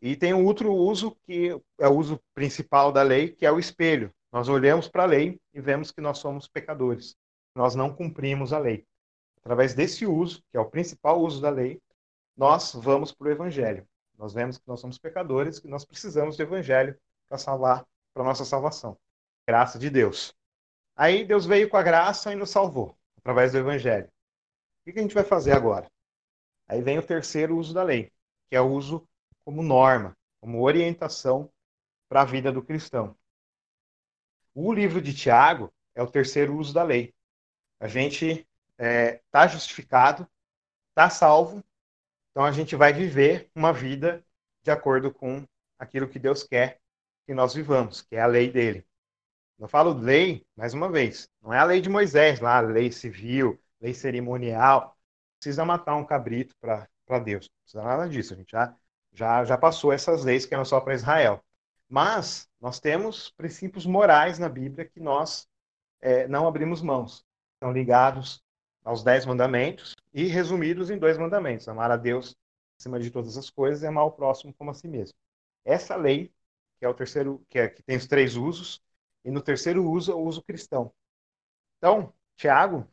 e 0.00 0.16
tem 0.16 0.32
um 0.32 0.44
outro 0.44 0.72
uso 0.72 1.16
que 1.24 1.50
é 1.78 1.88
o 1.88 1.96
uso 1.96 2.20
principal 2.34 2.92
da 2.92 3.02
lei, 3.02 3.30
que 3.30 3.44
é 3.44 3.52
o 3.52 3.58
espelho. 3.58 4.12
Nós 4.32 4.48
olhamos 4.48 4.88
para 4.88 5.04
a 5.04 5.06
lei 5.06 5.40
e 5.52 5.60
vemos 5.60 5.90
que 5.90 6.00
nós 6.00 6.18
somos 6.18 6.46
pecadores. 6.46 7.16
Nós 7.54 7.74
não 7.74 7.94
cumprimos 7.94 8.52
a 8.52 8.58
lei. 8.58 8.86
Através 9.40 9.74
desse 9.74 10.06
uso, 10.06 10.42
que 10.50 10.56
é 10.56 10.60
o 10.60 10.70
principal 10.70 11.20
uso 11.20 11.40
da 11.40 11.50
lei, 11.50 11.80
nós 12.36 12.74
vamos 12.74 13.12
para 13.12 13.28
o 13.28 13.30
evangelho. 13.30 13.86
Nós 14.18 14.34
vemos 14.34 14.58
que 14.58 14.66
nós 14.66 14.80
somos 14.80 14.98
pecadores, 14.98 15.60
que 15.60 15.68
nós 15.68 15.84
precisamos 15.84 16.36
do 16.36 16.42
evangelho 16.42 16.98
para 17.28 17.38
salvar, 17.38 17.86
para 18.12 18.24
nossa 18.24 18.44
salvação. 18.44 18.98
Graça 19.46 19.78
de 19.78 19.88
Deus. 19.88 20.34
Aí 20.96 21.24
Deus 21.24 21.46
veio 21.46 21.70
com 21.70 21.76
a 21.76 21.82
graça 21.82 22.32
e 22.32 22.36
nos 22.36 22.50
salvou 22.50 22.98
através 23.16 23.52
do 23.52 23.58
evangelho. 23.58 24.10
O 24.80 24.92
que 24.92 24.98
a 24.98 25.02
gente 25.02 25.14
vai 25.14 25.22
fazer 25.22 25.52
agora? 25.52 25.88
Aí 26.66 26.82
vem 26.82 26.98
o 26.98 27.06
terceiro 27.06 27.56
uso 27.56 27.72
da 27.72 27.84
lei, 27.84 28.12
que 28.50 28.56
é 28.56 28.60
o 28.60 28.68
uso 28.68 29.08
como 29.44 29.62
norma, 29.62 30.16
como 30.40 30.62
orientação 30.62 31.50
para 32.08 32.22
a 32.22 32.24
vida 32.24 32.50
do 32.50 32.62
cristão. 32.62 33.16
O 34.52 34.72
livro 34.72 35.00
de 35.00 35.14
Tiago 35.14 35.72
é 35.94 36.02
o 36.02 36.10
terceiro 36.10 36.56
uso 36.56 36.74
da 36.74 36.82
lei. 36.82 37.14
A 37.78 37.86
gente 37.86 38.46
está 38.72 38.84
é, 38.84 39.22
tá 39.30 39.46
justificado, 39.46 40.28
está 40.90 41.08
salvo, 41.08 41.62
então 42.38 42.46
a 42.46 42.52
gente 42.52 42.76
vai 42.76 42.92
viver 42.92 43.50
uma 43.52 43.72
vida 43.72 44.24
de 44.62 44.70
acordo 44.70 45.12
com 45.12 45.44
aquilo 45.76 46.06
que 46.06 46.20
Deus 46.20 46.44
quer 46.44 46.78
que 47.26 47.34
nós 47.34 47.52
vivamos, 47.52 48.00
que 48.00 48.14
é 48.14 48.20
a 48.20 48.28
lei 48.28 48.48
dele. 48.48 48.86
Eu 49.58 49.66
falo 49.66 49.92
lei, 49.92 50.46
mais 50.54 50.72
uma 50.72 50.88
vez, 50.88 51.28
não 51.42 51.52
é 51.52 51.58
a 51.58 51.64
lei 51.64 51.80
de 51.80 51.88
Moisés, 51.88 52.38
lá, 52.38 52.60
lei 52.60 52.92
civil, 52.92 53.60
lei 53.80 53.92
cerimonial, 53.92 54.96
precisa 55.36 55.64
matar 55.64 55.96
um 55.96 56.04
cabrito 56.04 56.54
para 56.60 57.18
Deus. 57.24 57.48
Não 57.48 57.62
precisa 57.64 57.82
nada 57.82 58.08
disso. 58.08 58.34
A 58.34 58.36
gente 58.36 58.52
já, 58.52 58.72
já, 59.12 59.44
já 59.44 59.58
passou 59.58 59.92
essas 59.92 60.22
leis 60.22 60.46
que 60.46 60.54
eram 60.54 60.64
só 60.64 60.80
para 60.80 60.94
Israel. 60.94 61.42
Mas 61.88 62.48
nós 62.60 62.78
temos 62.78 63.32
princípios 63.32 63.84
morais 63.84 64.38
na 64.38 64.48
Bíblia 64.48 64.84
que 64.84 65.00
nós 65.00 65.48
é, 66.00 66.28
não 66.28 66.46
abrimos 66.46 66.82
mãos. 66.82 67.26
Estão 67.54 67.72
ligados 67.72 68.40
aos 68.84 69.02
dez 69.02 69.26
mandamentos 69.26 69.96
e 70.18 70.26
resumidos 70.26 70.90
em 70.90 70.98
dois 70.98 71.16
mandamentos: 71.16 71.68
amar 71.68 71.92
a 71.92 71.96
Deus 71.96 72.36
acima 72.76 72.98
de 72.98 73.08
todas 73.08 73.36
as 73.36 73.48
coisas 73.50 73.82
e 73.82 73.86
amar 73.86 74.04
o 74.04 74.10
próximo 74.10 74.52
como 74.54 74.70
a 74.72 74.74
si 74.74 74.88
mesmo. 74.88 75.16
Essa 75.64 75.94
lei, 75.94 76.32
que 76.76 76.84
é 76.84 76.88
o 76.88 76.94
terceiro, 76.94 77.44
que, 77.48 77.58
é, 77.58 77.68
que 77.68 77.82
tem 77.84 77.96
os 77.96 78.06
três 78.08 78.34
usos, 78.34 78.82
e 79.24 79.30
no 79.30 79.40
terceiro 79.40 79.88
uso 79.88 80.10
é 80.10 80.14
o 80.16 80.20
uso 80.20 80.42
cristão. 80.42 80.92
Então, 81.76 82.12
Tiago, 82.36 82.88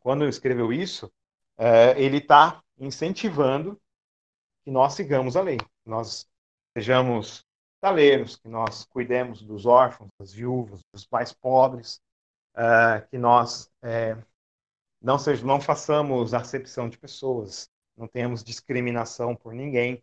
quando 0.00 0.26
escreveu 0.26 0.72
isso, 0.72 1.12
é, 1.56 2.00
ele 2.00 2.18
está 2.18 2.62
incentivando 2.78 3.80
que 4.64 4.72
nós 4.72 4.94
sigamos 4.94 5.36
a 5.36 5.42
lei, 5.42 5.58
nós 5.86 6.28
sejamos 6.76 7.44
taleiros, 7.80 8.36
que 8.36 8.48
nós 8.48 8.84
cuidemos 8.86 9.40
dos 9.42 9.66
órfãos, 9.66 10.10
das 10.18 10.32
viúvas, 10.32 10.80
dos 10.92 11.06
mais 11.12 11.32
pobres, 11.32 12.00
é, 12.56 13.02
que 13.02 13.18
nós 13.18 13.70
não, 15.00 15.18
seja, 15.18 15.44
não 15.44 15.60
façamos 15.60 16.34
acepção 16.34 16.88
de 16.88 16.98
pessoas, 16.98 17.70
não 17.96 18.06
tenhamos 18.08 18.44
discriminação 18.44 19.34
por 19.34 19.54
ninguém. 19.54 20.02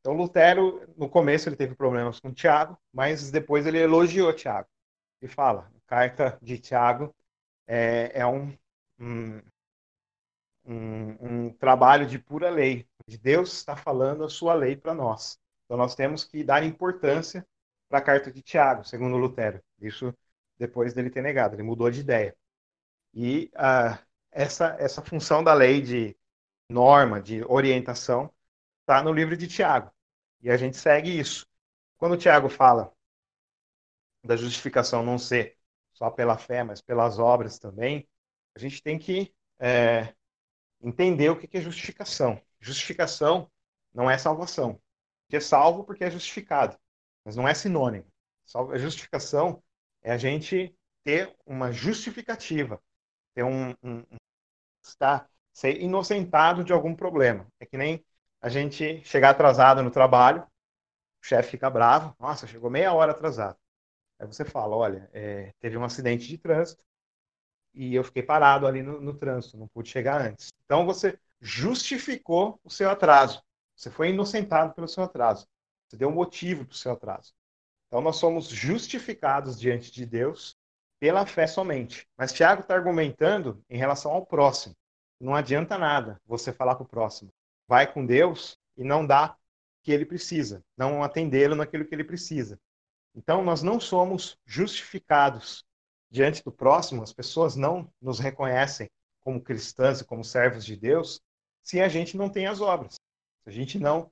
Então, 0.00 0.12
Lutero, 0.12 0.86
no 0.96 1.08
começo, 1.08 1.48
ele 1.48 1.56
teve 1.56 1.74
problemas 1.74 2.20
com 2.20 2.32
Tiago, 2.32 2.78
mas 2.92 3.30
depois 3.30 3.66
ele 3.66 3.78
elogiou 3.78 4.32
Tiago. 4.32 4.68
E 5.22 5.28
fala, 5.28 5.70
a 5.74 5.88
carta 5.88 6.38
de 6.42 6.58
Tiago 6.58 7.14
é, 7.66 8.10
é 8.14 8.26
um, 8.26 8.56
um, 8.98 9.40
um, 10.66 11.16
um 11.20 11.50
trabalho 11.54 12.06
de 12.06 12.18
pura 12.18 12.50
lei, 12.50 12.86
de 13.06 13.18
Deus 13.18 13.52
está 13.52 13.76
falando 13.76 14.24
a 14.24 14.28
sua 14.28 14.54
lei 14.54 14.76
para 14.76 14.94
nós. 14.94 15.38
Então 15.64 15.76
nós 15.76 15.94
temos 15.94 16.24
que 16.24 16.44
dar 16.44 16.62
importância 16.62 17.46
para 17.88 17.98
a 17.98 18.02
carta 18.02 18.30
de 18.30 18.42
Tiago, 18.42 18.84
segundo 18.84 19.16
Lutero. 19.16 19.62
Isso 19.80 20.14
depois 20.58 20.94
dele 20.94 21.10
ter 21.10 21.22
negado, 21.22 21.54
ele 21.54 21.62
mudou 21.62 21.90
de 21.90 22.00
ideia. 22.00 22.36
E 23.12 23.50
uh, 23.54 24.03
essa, 24.34 24.76
essa 24.78 25.00
função 25.00 25.42
da 25.42 25.54
lei 25.54 25.80
de 25.80 26.16
norma, 26.68 27.22
de 27.22 27.44
orientação, 27.44 28.30
está 28.80 29.02
no 29.02 29.12
livro 29.12 29.36
de 29.36 29.46
Tiago. 29.46 29.90
E 30.42 30.50
a 30.50 30.56
gente 30.56 30.76
segue 30.76 31.18
isso. 31.18 31.46
Quando 31.96 32.18
Tiago 32.18 32.48
fala 32.48 32.92
da 34.22 34.36
justificação 34.36 35.02
não 35.02 35.18
ser 35.18 35.56
só 35.92 36.10
pela 36.10 36.36
fé, 36.36 36.64
mas 36.64 36.82
pelas 36.82 37.18
obras 37.18 37.58
também, 37.58 38.06
a 38.54 38.58
gente 38.58 38.82
tem 38.82 38.98
que 38.98 39.32
é, 39.58 40.12
entender 40.82 41.30
o 41.30 41.38
que 41.38 41.56
é 41.56 41.60
justificação. 41.60 42.40
Justificação 42.60 43.50
não 43.92 44.10
é 44.10 44.18
salvação. 44.18 44.80
Que 45.28 45.36
é 45.36 45.40
salvo 45.40 45.84
porque 45.84 46.04
é 46.04 46.10
justificado, 46.10 46.76
mas 47.24 47.36
não 47.36 47.46
é 47.46 47.54
sinônimo. 47.54 48.06
A 48.72 48.78
justificação 48.78 49.62
é 50.02 50.12
a 50.12 50.18
gente 50.18 50.76
ter 51.04 51.34
uma 51.46 51.70
justificativa, 51.72 52.82
ter 53.34 53.42
um, 53.42 53.74
um, 53.82 54.04
estar 54.82 55.28
ser 55.52 55.80
inocentado 55.80 56.64
de 56.64 56.72
algum 56.72 56.94
problema. 56.94 57.46
É 57.60 57.66
que 57.66 57.76
nem 57.76 58.04
a 58.40 58.48
gente 58.48 59.02
chegar 59.04 59.30
atrasado 59.30 59.82
no 59.82 59.90
trabalho, 59.90 60.42
o 60.42 61.26
chefe 61.26 61.52
fica 61.52 61.70
bravo, 61.70 62.14
nossa, 62.18 62.46
chegou 62.46 62.68
meia 62.68 62.92
hora 62.92 63.12
atrasado. 63.12 63.56
Aí 64.18 64.26
você 64.26 64.44
fala, 64.44 64.76
olha, 64.76 65.08
é, 65.12 65.52
teve 65.60 65.76
um 65.76 65.84
acidente 65.84 66.26
de 66.26 66.38
trânsito 66.38 66.84
e 67.72 67.94
eu 67.94 68.04
fiquei 68.04 68.22
parado 68.22 68.66
ali 68.66 68.82
no, 68.82 69.00
no 69.00 69.14
trânsito, 69.14 69.56
não 69.56 69.68
pude 69.68 69.88
chegar 69.88 70.20
antes. 70.20 70.48
Então 70.64 70.84
você 70.84 71.18
justificou 71.40 72.60
o 72.62 72.70
seu 72.70 72.90
atraso. 72.90 73.42
Você 73.76 73.90
foi 73.90 74.10
inocentado 74.10 74.74
pelo 74.74 74.88
seu 74.88 75.02
atraso. 75.02 75.46
Você 75.88 75.96
deu 75.96 76.08
um 76.08 76.14
motivo 76.14 76.64
para 76.64 76.74
o 76.74 76.76
seu 76.76 76.92
atraso. 76.92 77.32
Então 77.86 78.00
nós 78.00 78.16
somos 78.16 78.48
justificados 78.48 79.58
diante 79.58 79.90
de 79.92 80.06
Deus 80.06 80.56
pela 81.00 81.26
fé 81.26 81.46
somente. 81.46 82.06
Mas 82.16 82.32
Tiago 82.32 82.62
está 82.62 82.74
argumentando 82.74 83.62
em 83.68 83.76
relação 83.76 84.12
ao 84.12 84.24
próximo. 84.24 84.74
Não 85.20 85.34
adianta 85.34 85.78
nada 85.78 86.20
você 86.26 86.52
falar 86.52 86.74
para 86.74 86.84
o 86.84 86.88
próximo. 86.88 87.30
Vai 87.68 87.90
com 87.90 88.04
Deus 88.04 88.58
e 88.76 88.84
não 88.84 89.06
dá 89.06 89.32
o 89.32 89.36
que 89.82 89.92
ele 89.92 90.04
precisa. 90.04 90.62
Não 90.76 91.02
atendê-lo 91.02 91.54
naquilo 91.54 91.84
que 91.84 91.94
ele 91.94 92.04
precisa. 92.04 92.58
Então 93.14 93.42
nós 93.42 93.62
não 93.62 93.78
somos 93.78 94.36
justificados 94.44 95.64
diante 96.10 96.42
do 96.42 96.52
próximo. 96.52 97.02
As 97.02 97.12
pessoas 97.12 97.56
não 97.56 97.90
nos 98.00 98.18
reconhecem 98.18 98.90
como 99.20 99.40
cristãs 99.40 100.00
e 100.00 100.04
como 100.04 100.24
servos 100.24 100.64
de 100.64 100.76
Deus 100.76 101.20
se 101.62 101.80
a 101.80 101.88
gente 101.88 102.16
não 102.16 102.28
tem 102.28 102.46
as 102.46 102.60
obras. 102.60 102.94
Se 103.42 103.48
a 103.48 103.52
gente 103.52 103.78
não, 103.78 104.10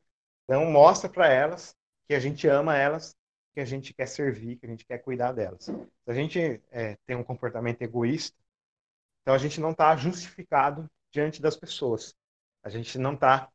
não 0.49 0.71
mostra 0.71 1.09
para 1.09 1.29
elas 1.29 1.77
que 2.07 2.15
a 2.15 2.21
gente 2.21 2.47
ama 2.49 2.77
elas, 2.77 3.15
que 3.53 3.61
a 3.61 3.65
gente 3.65 3.93
quer 3.93 4.07
servir, 4.07 4.57
que 4.57 4.67
a 4.67 4.69
gente 4.69 4.85
quer 4.85 4.99
cuidar 4.99 5.33
delas. 5.33 5.65
Se 5.65 5.75
a 6.07 6.15
gente 6.15 6.61
é, 6.71 6.97
tem 7.07 7.17
um 7.17 7.25
comportamento 7.25 7.83
egoísta, 7.83 8.37
então 9.23 9.35
a 9.35 9.39
gente 9.39 9.61
não 9.61 9.71
está 9.71 9.95
justificado 9.97 10.91
diante 11.11 11.41
das 11.41 11.57
pessoas. 11.57 12.15
A 12.63 12.69
gente 12.69 12.99
não 12.99 13.15
está 13.15 13.51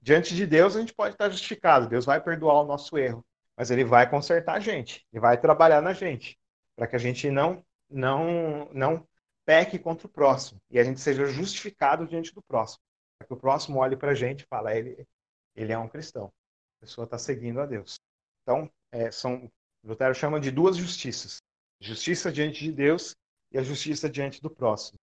diante 0.00 0.34
de 0.34 0.46
Deus, 0.46 0.76
a 0.76 0.80
gente 0.80 0.94
pode 0.94 1.14
estar 1.14 1.26
tá 1.26 1.30
justificado. 1.30 1.88
Deus 1.88 2.04
vai 2.04 2.20
perdoar 2.20 2.62
o 2.62 2.66
nosso 2.66 2.96
erro, 2.98 3.24
mas 3.56 3.70
Ele 3.70 3.84
vai 3.84 4.08
consertar 4.08 4.56
a 4.56 4.60
gente. 4.60 5.06
Ele 5.12 5.20
vai 5.20 5.38
trabalhar 5.40 5.80
na 5.80 5.92
gente 5.92 6.38
para 6.76 6.86
que 6.86 6.96
a 6.96 6.98
gente 6.98 7.30
não 7.30 7.64
não 7.88 8.70
não 8.72 9.06
peque 9.44 9.78
contra 9.78 10.06
o 10.06 10.10
próximo 10.10 10.60
e 10.70 10.78
a 10.78 10.84
gente 10.84 11.00
seja 11.00 11.26
justificado 11.26 12.06
diante 12.06 12.34
do 12.34 12.42
próximo, 12.42 12.82
para 13.18 13.26
que 13.26 13.34
o 13.34 13.36
próximo 13.36 13.78
olhe 13.78 13.96
para 13.96 14.12
a 14.12 14.14
gente 14.14 14.42
e 14.42 14.46
fale, 14.46 14.78
ele 14.78 15.06
ele 15.54 15.72
é 15.72 15.78
um 15.78 15.88
cristão. 15.88 16.32
A 16.78 16.80
pessoa 16.80 17.04
está 17.04 17.18
seguindo 17.18 17.60
a 17.60 17.66
Deus. 17.66 18.00
Então, 18.42 18.70
é, 18.90 19.10
são, 19.10 19.50
Lutero 19.84 20.14
chama 20.14 20.40
de 20.40 20.50
duas 20.50 20.76
justiças: 20.76 21.38
justiça 21.80 22.30
diante 22.30 22.64
de 22.64 22.72
Deus 22.72 23.14
e 23.50 23.58
a 23.58 23.62
justiça 23.62 24.08
diante 24.08 24.40
do 24.40 24.50
próximo. 24.50 24.98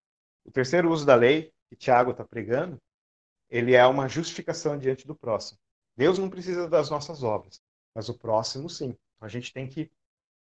O 0.46 0.52
terceiro 0.52 0.92
uso 0.92 1.06
da 1.06 1.16
lei, 1.16 1.52
que 1.70 1.76
Tiago 1.76 2.12
está 2.12 2.24
pregando, 2.24 2.78
ele 3.50 3.74
é 3.74 3.86
uma 3.86 4.08
justificação 4.08 4.78
diante 4.78 5.06
do 5.08 5.16
próximo. 5.16 5.60
Deus 5.96 6.18
não 6.18 6.30
precisa 6.30 6.68
das 6.68 6.90
nossas 6.90 7.24
obras, 7.24 7.60
mas 7.94 8.10
o 8.10 8.18
próximo 8.18 8.70
sim. 8.70 8.96
Então, 9.16 9.26
a 9.26 9.28
gente 9.28 9.52
tem 9.52 9.68
que 9.68 9.92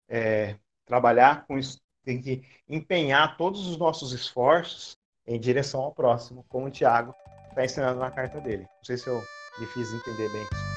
é, 0.09 0.57
trabalhar 0.85 1.47
com 1.47 1.59
isso, 1.59 1.81
tem 2.05 2.21
que 2.21 2.43
empenhar 2.69 3.37
todos 3.37 3.67
os 3.67 3.77
nossos 3.77 4.13
esforços 4.13 4.97
em 5.27 5.39
direção 5.39 5.83
ao 5.83 5.93
próximo, 5.93 6.45
como 6.49 6.67
o 6.67 6.71
Tiago 6.71 7.15
está 7.51 7.65
ensinando 7.65 8.01
na 8.01 8.11
carta 8.11 8.41
dele. 8.41 8.63
Não 8.63 8.85
sei 8.85 8.97
se 8.97 9.09
eu 9.09 9.21
me 9.59 9.67
fiz 9.67 9.93
entender 9.93 10.33
bem 10.33 10.68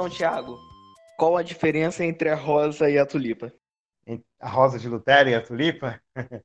Então, 0.00 0.08
Thiago, 0.08 0.58
qual 1.18 1.36
a 1.36 1.42
diferença 1.42 2.02
entre 2.02 2.30
a 2.30 2.34
rosa 2.34 2.88
e 2.88 2.96
a 2.96 3.04
tulipa? 3.04 3.52
A 4.40 4.48
rosa 4.48 4.78
de 4.78 4.88
Lutero 4.88 5.28
e 5.28 5.34
a 5.34 5.42
tulipa? 5.42 6.00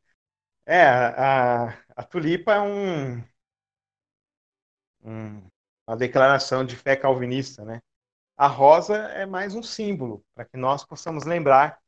É, 0.67 0.81
a, 0.83 1.69
a 1.95 2.03
tulipa 2.03 2.53
é 2.55 2.59
um, 2.59 3.23
um, 5.03 5.47
uma 5.87 5.95
declaração 5.95 6.65
de 6.65 6.75
fé 6.75 6.95
calvinista, 6.95 7.63
né? 7.63 7.81
A 8.35 8.47
rosa 8.47 8.95
é 8.95 9.25
mais 9.27 9.55
um 9.55 9.63
símbolo 9.63 10.25
para 10.33 10.43
que 10.43 10.57
nós 10.57 10.83
possamos 10.83 11.23
lembrar 11.23 11.79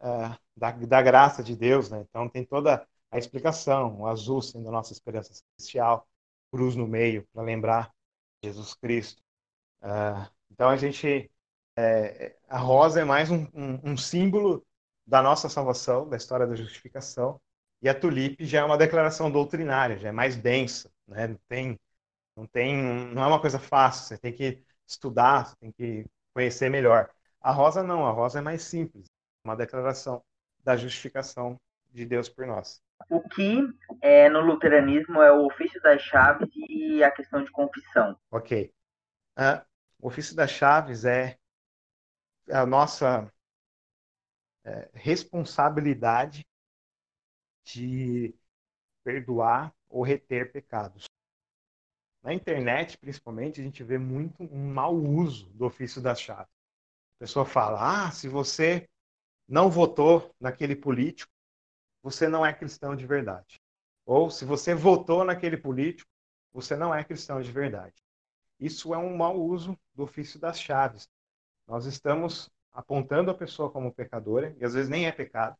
uh, 0.00 0.34
da, 0.56 0.72
da 0.72 1.02
graça 1.02 1.44
de 1.44 1.54
Deus, 1.54 1.90
né? 1.90 2.00
Então 2.08 2.28
tem 2.30 2.46
toda 2.46 2.88
a 3.10 3.18
explicação, 3.18 4.00
o 4.00 4.06
azul 4.06 4.40
sendo 4.42 4.68
a 4.70 4.72
nossa 4.72 4.92
esperança 4.92 5.34
celestial, 5.34 6.08
cruz 6.50 6.74
no 6.74 6.88
meio 6.88 7.28
para 7.32 7.42
lembrar 7.42 7.94
Jesus 8.42 8.74
Cristo. 8.74 9.22
Uh, 9.82 10.34
então 10.54 10.68
a 10.68 10.76
gente, 10.76 11.28
é, 11.76 12.36
a 12.48 12.58
rosa 12.58 13.00
é 13.00 13.04
mais 13.04 13.28
um, 13.28 13.44
um, 13.52 13.90
um, 13.92 13.96
símbolo 13.96 14.64
da 15.04 15.20
nossa 15.20 15.48
salvação, 15.48 16.08
da 16.08 16.16
história 16.16 16.46
da 16.46 16.54
justificação, 16.54 17.40
e 17.82 17.88
a 17.88 17.94
tulipe 17.94 18.44
já 18.44 18.60
é 18.60 18.64
uma 18.64 18.78
declaração 18.78 19.30
doutrinária, 19.30 19.98
já 19.98 20.10
é 20.10 20.12
mais 20.12 20.36
densa, 20.36 20.88
né? 21.08 21.26
Não 21.26 21.38
tem, 21.48 21.80
não 22.36 22.46
tem, 22.46 22.76
não 23.12 23.24
é 23.24 23.26
uma 23.26 23.40
coisa 23.40 23.58
fácil. 23.58 24.06
Você 24.06 24.18
tem 24.18 24.32
que 24.32 24.62
estudar, 24.86 25.46
você 25.46 25.56
tem 25.56 25.72
que 25.72 26.06
conhecer 26.32 26.70
melhor. 26.70 27.10
A 27.40 27.50
rosa 27.50 27.82
não, 27.82 28.06
a 28.06 28.12
rosa 28.12 28.38
é 28.38 28.42
mais 28.42 28.62
simples, 28.62 29.06
uma 29.44 29.56
declaração 29.56 30.22
da 30.62 30.76
justificação 30.76 31.60
de 31.90 32.06
Deus 32.06 32.28
por 32.28 32.46
nós. 32.46 32.80
O 33.10 33.20
que 33.28 33.58
é, 34.00 34.28
no 34.28 34.40
luteranismo 34.40 35.20
é 35.20 35.32
o 35.32 35.46
ofício 35.46 35.82
das 35.82 36.00
chaves 36.00 36.48
e 36.68 37.02
a 37.02 37.10
questão 37.10 37.42
de 37.42 37.50
confissão. 37.50 38.16
Ok. 38.30 38.72
Uh, 39.36 39.73
o 40.04 40.08
ofício 40.08 40.36
das 40.36 40.50
chaves 40.50 41.06
é 41.06 41.38
a 42.50 42.66
nossa 42.66 43.32
é, 44.62 44.90
responsabilidade 44.92 46.46
de 47.64 48.34
perdoar 49.02 49.74
ou 49.88 50.02
reter 50.02 50.52
pecados. 50.52 51.06
Na 52.22 52.34
internet, 52.34 52.98
principalmente, 52.98 53.62
a 53.62 53.64
gente 53.64 53.82
vê 53.82 53.96
muito 53.96 54.42
um 54.42 54.74
mau 54.74 54.94
uso 54.94 55.48
do 55.54 55.64
ofício 55.64 56.02
das 56.02 56.20
chaves. 56.20 56.52
A 57.16 57.20
pessoa 57.20 57.46
fala: 57.46 58.08
ah, 58.08 58.10
se 58.10 58.28
você 58.28 58.86
não 59.48 59.70
votou 59.70 60.34
naquele 60.38 60.76
político, 60.76 61.32
você 62.02 62.28
não 62.28 62.44
é 62.44 62.52
cristão 62.52 62.94
de 62.94 63.06
verdade. 63.06 63.58
Ou 64.04 64.30
se 64.30 64.44
você 64.44 64.74
votou 64.74 65.24
naquele 65.24 65.56
político, 65.56 66.10
você 66.52 66.76
não 66.76 66.94
é 66.94 67.02
cristão 67.02 67.40
de 67.40 67.50
verdade. 67.50 68.03
Isso 68.58 68.94
é 68.94 68.98
um 68.98 69.16
mau 69.16 69.36
uso 69.40 69.78
do 69.94 70.04
ofício 70.04 70.38
das 70.38 70.60
chaves. 70.60 71.08
Nós 71.66 71.86
estamos 71.86 72.50
apontando 72.72 73.30
a 73.30 73.34
pessoa 73.34 73.70
como 73.70 73.92
pecadora, 73.92 74.54
e 74.58 74.64
às 74.64 74.74
vezes 74.74 74.88
nem 74.88 75.06
é 75.06 75.12
pecado. 75.12 75.56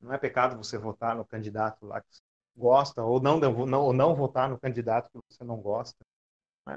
Não 0.00 0.12
é 0.12 0.18
pecado 0.18 0.56
você 0.56 0.78
votar 0.78 1.16
no 1.16 1.24
candidato 1.24 1.86
lá 1.86 2.00
que 2.00 2.08
você 2.10 2.22
gosta, 2.56 3.02
ou 3.02 3.20
não, 3.20 3.38
não, 3.38 3.82
ou 3.82 3.92
não 3.92 4.14
votar 4.14 4.48
no 4.48 4.58
candidato 4.58 5.10
que 5.10 5.18
você 5.28 5.44
não 5.44 5.60
gosta. 5.60 6.04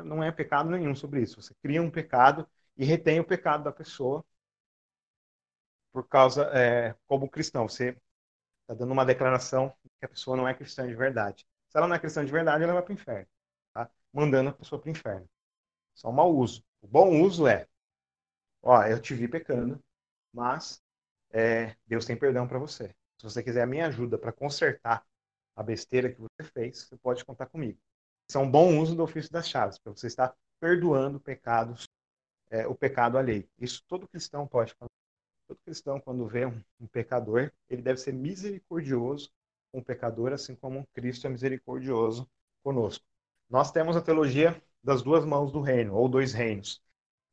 Não 0.03 0.23
é 0.23 0.31
pecado 0.31 0.69
nenhum 0.69 0.95
sobre 0.95 1.21
isso. 1.21 1.41
Você 1.41 1.53
cria 1.61 1.81
um 1.81 1.91
pecado 1.91 2.47
e 2.77 2.85
retém 2.85 3.19
o 3.19 3.25
pecado 3.25 3.63
da 3.63 3.71
pessoa 3.71 4.23
por 5.91 6.07
causa, 6.07 6.43
é, 6.53 6.95
como 7.07 7.29
cristão. 7.29 7.67
Você 7.69 7.97
está 8.61 8.73
dando 8.73 8.91
uma 8.91 9.05
declaração 9.05 9.73
que 9.99 10.05
a 10.05 10.09
pessoa 10.09 10.35
não 10.37 10.47
é 10.47 10.53
cristã 10.53 10.87
de 10.87 10.95
verdade. 10.95 11.45
Se 11.69 11.77
ela 11.77 11.87
não 11.87 11.95
é 11.95 11.99
cristã 11.99 12.25
de 12.25 12.31
verdade, 12.31 12.63
ela 12.63 12.73
vai 12.73 12.81
para 12.81 12.91
o 12.91 12.93
inferno. 12.93 13.27
Tá? 13.73 13.89
Mandando 14.13 14.49
a 14.49 14.53
pessoa 14.53 14.81
para 14.81 14.89
o 14.89 14.91
inferno. 14.91 15.29
Só 15.95 16.09
um 16.09 16.13
mau 16.13 16.35
uso. 16.35 16.63
O 16.81 16.87
bom 16.87 17.21
uso 17.21 17.47
é, 17.47 17.67
ó, 18.61 18.83
eu 18.83 19.01
te 19.01 19.15
vi 19.15 19.27
pecando, 19.27 19.81
mas 20.31 20.81
é, 21.31 21.75
Deus 21.87 22.05
tem 22.05 22.15
perdão 22.15 22.47
para 22.47 22.59
você. 22.59 22.93
Se 23.17 23.23
você 23.23 23.41
quiser 23.41 23.63
a 23.63 23.67
minha 23.67 23.87
ajuda 23.87 24.17
para 24.17 24.31
consertar 24.31 25.05
a 25.55 25.63
besteira 25.63 26.11
que 26.11 26.19
você 26.19 26.43
fez, 26.53 26.83
você 26.83 26.97
pode 26.97 27.23
contar 27.23 27.47
comigo. 27.47 27.79
Isso 28.27 28.37
é 28.37 28.41
um 28.41 28.49
bom 28.49 28.77
uso 28.79 28.95
do 28.95 29.03
ofício 29.03 29.31
das 29.31 29.47
chaves, 29.47 29.79
para 29.79 29.93
você 29.93 30.07
estar 30.07 30.35
perdoando 30.59 31.19
pecados, 31.19 31.87
é, 32.49 32.67
o 32.67 32.75
pecado 32.75 33.17
alheio. 33.17 33.47
Isso 33.57 33.83
todo 33.87 34.07
cristão 34.07 34.45
pode 34.47 34.73
fazer. 34.73 34.89
Todo 35.47 35.59
cristão, 35.63 35.99
quando 35.99 36.27
vê 36.27 36.45
um, 36.45 36.61
um 36.79 36.87
pecador, 36.87 37.51
ele 37.69 37.81
deve 37.81 37.99
ser 37.99 38.11
misericordioso 38.13 39.31
com 39.71 39.79
o 39.79 39.83
pecador, 39.83 40.33
assim 40.33 40.55
como 40.55 40.87
Cristo 40.93 41.27
é 41.27 41.29
misericordioso 41.29 42.27
conosco. 42.63 43.05
Nós 43.49 43.71
temos 43.71 43.95
a 43.95 44.01
teologia 44.01 44.59
das 44.85 45.03
duas 45.03 45.25
mãos 45.25 45.51
do 45.51 45.61
reino, 45.61 45.95
ou 45.95 46.09
dois 46.09 46.33
reinos. 46.33 46.81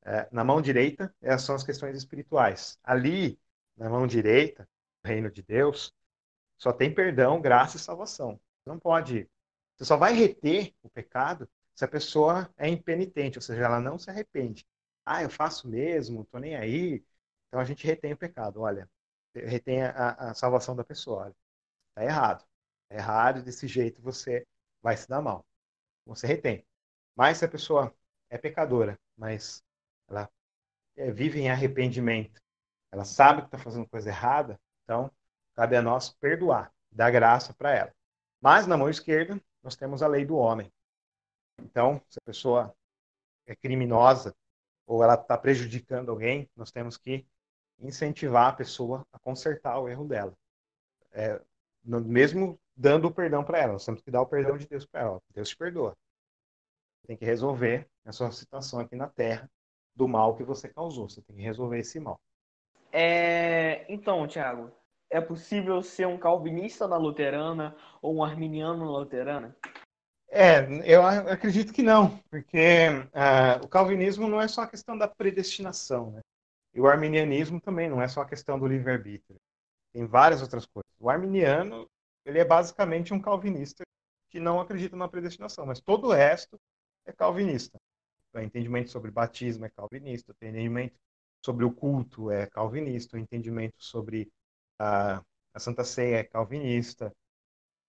É, 0.04 0.28
na 0.32 0.44
mão 0.44 0.62
direita, 0.62 1.14
essas 1.20 1.42
são 1.46 1.54
as 1.56 1.64
questões 1.64 1.96
espirituais. 1.96 2.78
Ali, 2.84 3.40
na 3.76 3.90
mão 3.90 4.06
direita, 4.06 4.68
o 5.04 5.08
reino 5.08 5.30
de 5.30 5.42
Deus, 5.42 5.94
só 6.58 6.72
tem 6.72 6.94
perdão, 6.94 7.40
graça 7.40 7.76
e 7.76 7.80
salvação. 7.80 8.40
Não 8.64 8.78
pode. 8.78 9.28
Você 9.76 9.84
só 9.84 9.96
vai 9.96 10.12
reter 10.14 10.74
o 10.82 10.88
pecado 10.90 11.48
se 11.74 11.84
a 11.84 11.88
pessoa 11.88 12.52
é 12.56 12.68
impenitente, 12.68 13.38
ou 13.38 13.42
seja, 13.42 13.64
ela 13.64 13.80
não 13.80 13.98
se 13.98 14.10
arrepende. 14.10 14.66
Ah, 15.04 15.22
eu 15.22 15.30
faço 15.30 15.68
mesmo, 15.68 16.24
tô 16.26 16.38
nem 16.38 16.56
aí. 16.56 17.04
Então 17.48 17.60
a 17.60 17.64
gente 17.64 17.86
retém 17.86 18.12
o 18.12 18.16
pecado. 18.16 18.60
Olha, 18.60 18.88
retém 19.34 19.82
a, 19.82 20.30
a 20.30 20.34
salvação 20.34 20.76
da 20.76 20.84
pessoa. 20.84 21.24
Olha, 21.24 21.36
tá 21.94 22.04
errado. 22.04 22.44
É 22.90 22.96
errado, 22.98 23.42
desse 23.42 23.66
jeito 23.68 24.02
você 24.02 24.46
vai 24.82 24.96
se 24.96 25.08
dar 25.08 25.22
mal. 25.22 25.46
Você 26.06 26.26
retém. 26.26 26.64
Mas 27.14 27.38
se 27.38 27.44
a 27.44 27.48
pessoa 27.48 27.94
é 28.30 28.38
pecadora, 28.38 28.98
mas 29.16 29.62
ela 30.08 30.30
é, 30.96 31.10
vive 31.10 31.40
em 31.40 31.50
arrependimento, 31.50 32.40
ela 32.90 33.04
sabe 33.04 33.42
que 33.42 33.48
está 33.48 33.58
fazendo 33.58 33.88
coisa 33.88 34.08
errada, 34.08 34.60
então 34.84 35.10
cabe 35.54 35.76
a 35.76 35.82
nós 35.82 36.10
perdoar, 36.10 36.72
dar 36.90 37.10
graça 37.10 37.54
para 37.54 37.72
ela. 37.74 37.94
Mas 38.40 38.66
na 38.66 38.76
mão 38.76 38.88
esquerda, 38.88 39.40
nós 39.62 39.76
temos 39.76 40.02
a 40.02 40.08
lei 40.08 40.24
do 40.24 40.36
homem. 40.36 40.72
Então, 41.60 42.02
se 42.08 42.18
a 42.18 42.22
pessoa 42.24 42.74
é 43.46 43.54
criminosa 43.54 44.34
ou 44.86 45.02
ela 45.02 45.14
está 45.14 45.38
prejudicando 45.38 46.10
alguém, 46.10 46.50
nós 46.56 46.70
temos 46.70 46.96
que 46.96 47.26
incentivar 47.78 48.48
a 48.48 48.52
pessoa 48.52 49.06
a 49.12 49.18
consertar 49.18 49.78
o 49.78 49.88
erro 49.88 50.06
dela. 50.06 50.34
É, 51.12 51.40
mesmo 51.84 52.58
dando 52.76 53.08
o 53.08 53.14
perdão 53.14 53.44
para 53.44 53.58
ela, 53.58 53.72
nós 53.74 53.84
temos 53.84 54.02
que 54.02 54.10
dar 54.10 54.22
o 54.22 54.26
perdão 54.26 54.56
de 54.56 54.66
Deus 54.66 54.86
para 54.86 55.00
ela. 55.02 55.22
Deus 55.34 55.48
te 55.48 55.56
perdoa. 55.56 55.96
Tem 57.06 57.16
que 57.16 57.24
resolver 57.24 57.88
a 58.04 58.12
sua 58.12 58.30
situação 58.30 58.80
aqui 58.80 58.96
na 58.96 59.08
Terra 59.08 59.50
do 59.94 60.08
mal 60.08 60.36
que 60.36 60.44
você 60.44 60.68
causou. 60.68 61.08
Você 61.08 61.20
tem 61.22 61.36
que 61.36 61.42
resolver 61.42 61.78
esse 61.78 61.98
mal. 62.00 62.20
É... 62.92 63.84
Então, 63.88 64.26
Tiago, 64.26 64.70
é 65.10 65.20
possível 65.20 65.82
ser 65.82 66.06
um 66.06 66.18
calvinista 66.18 66.88
na 66.88 66.96
luterana 66.96 67.76
ou 68.00 68.16
um 68.16 68.24
arminiano 68.24 68.84
na 68.84 68.98
luterana? 68.98 69.56
É, 70.34 70.66
eu 70.90 71.04
acredito 71.04 71.74
que 71.74 71.82
não, 71.82 72.18
porque 72.30 72.88
uh, 72.88 73.62
o 73.62 73.68
calvinismo 73.68 74.26
não 74.26 74.40
é 74.40 74.48
só 74.48 74.62
a 74.62 74.66
questão 74.66 74.96
da 74.96 75.06
predestinação, 75.06 76.12
né? 76.12 76.22
E 76.74 76.80
o 76.80 76.86
arminianismo 76.86 77.60
também 77.60 77.90
não 77.90 78.00
é 78.00 78.08
só 78.08 78.22
a 78.22 78.26
questão 78.26 78.58
do 78.58 78.66
livre-arbítrio. 78.66 79.38
Tem 79.92 80.06
várias 80.06 80.40
outras 80.40 80.64
coisas. 80.64 80.90
O 80.98 81.10
arminiano, 81.10 81.86
ele 82.24 82.38
é 82.38 82.44
basicamente 82.46 83.12
um 83.12 83.20
calvinista 83.20 83.84
que 84.30 84.40
não 84.40 84.58
acredita 84.58 84.96
na 84.96 85.06
predestinação, 85.06 85.66
mas 85.66 85.82
todo 85.82 86.08
o 86.08 86.12
resto 86.12 86.58
é 87.06 87.12
calvinista. 87.12 87.78
O 88.34 88.38
entendimento 88.40 88.90
sobre 88.90 89.10
batismo 89.10 89.66
é 89.66 89.70
calvinista, 89.70 90.32
o 90.32 90.34
entendimento 90.34 90.98
sobre 91.44 91.64
o 91.64 91.72
culto 91.72 92.30
é 92.30 92.46
calvinista, 92.46 93.16
o 93.16 93.20
entendimento 93.20 93.74
sobre 93.78 94.32
a, 94.78 95.22
a 95.52 95.58
Santa 95.58 95.84
Ceia 95.84 96.18
é 96.18 96.24
calvinista, 96.24 97.12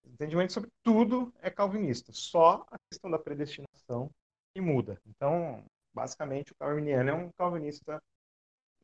o 0.04 0.08
entendimento 0.10 0.52
sobre 0.52 0.70
tudo 0.82 1.32
é 1.40 1.50
calvinista, 1.50 2.12
só 2.12 2.66
a 2.70 2.76
questão 2.90 3.10
da 3.10 3.18
predestinação 3.18 4.10
que 4.54 4.60
muda. 4.60 5.00
Então, 5.06 5.64
basicamente, 5.94 6.52
o 6.52 6.56
calviniano 6.56 7.10
é 7.10 7.14
um 7.14 7.30
calvinista 7.38 8.02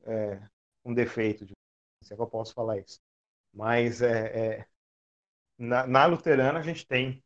é, 0.04 0.40
com 0.82 0.94
defeito, 0.94 1.44
de, 1.44 1.52
se 2.02 2.12
é 2.12 2.16
que 2.16 2.22
eu 2.22 2.26
posso 2.26 2.54
falar 2.54 2.78
isso. 2.78 2.98
Mas 3.52 4.00
é, 4.00 4.58
é 4.60 4.66
na, 5.58 5.86
na 5.86 6.06
luterana 6.06 6.58
a 6.58 6.62
gente 6.62 6.86
tem 6.86 7.22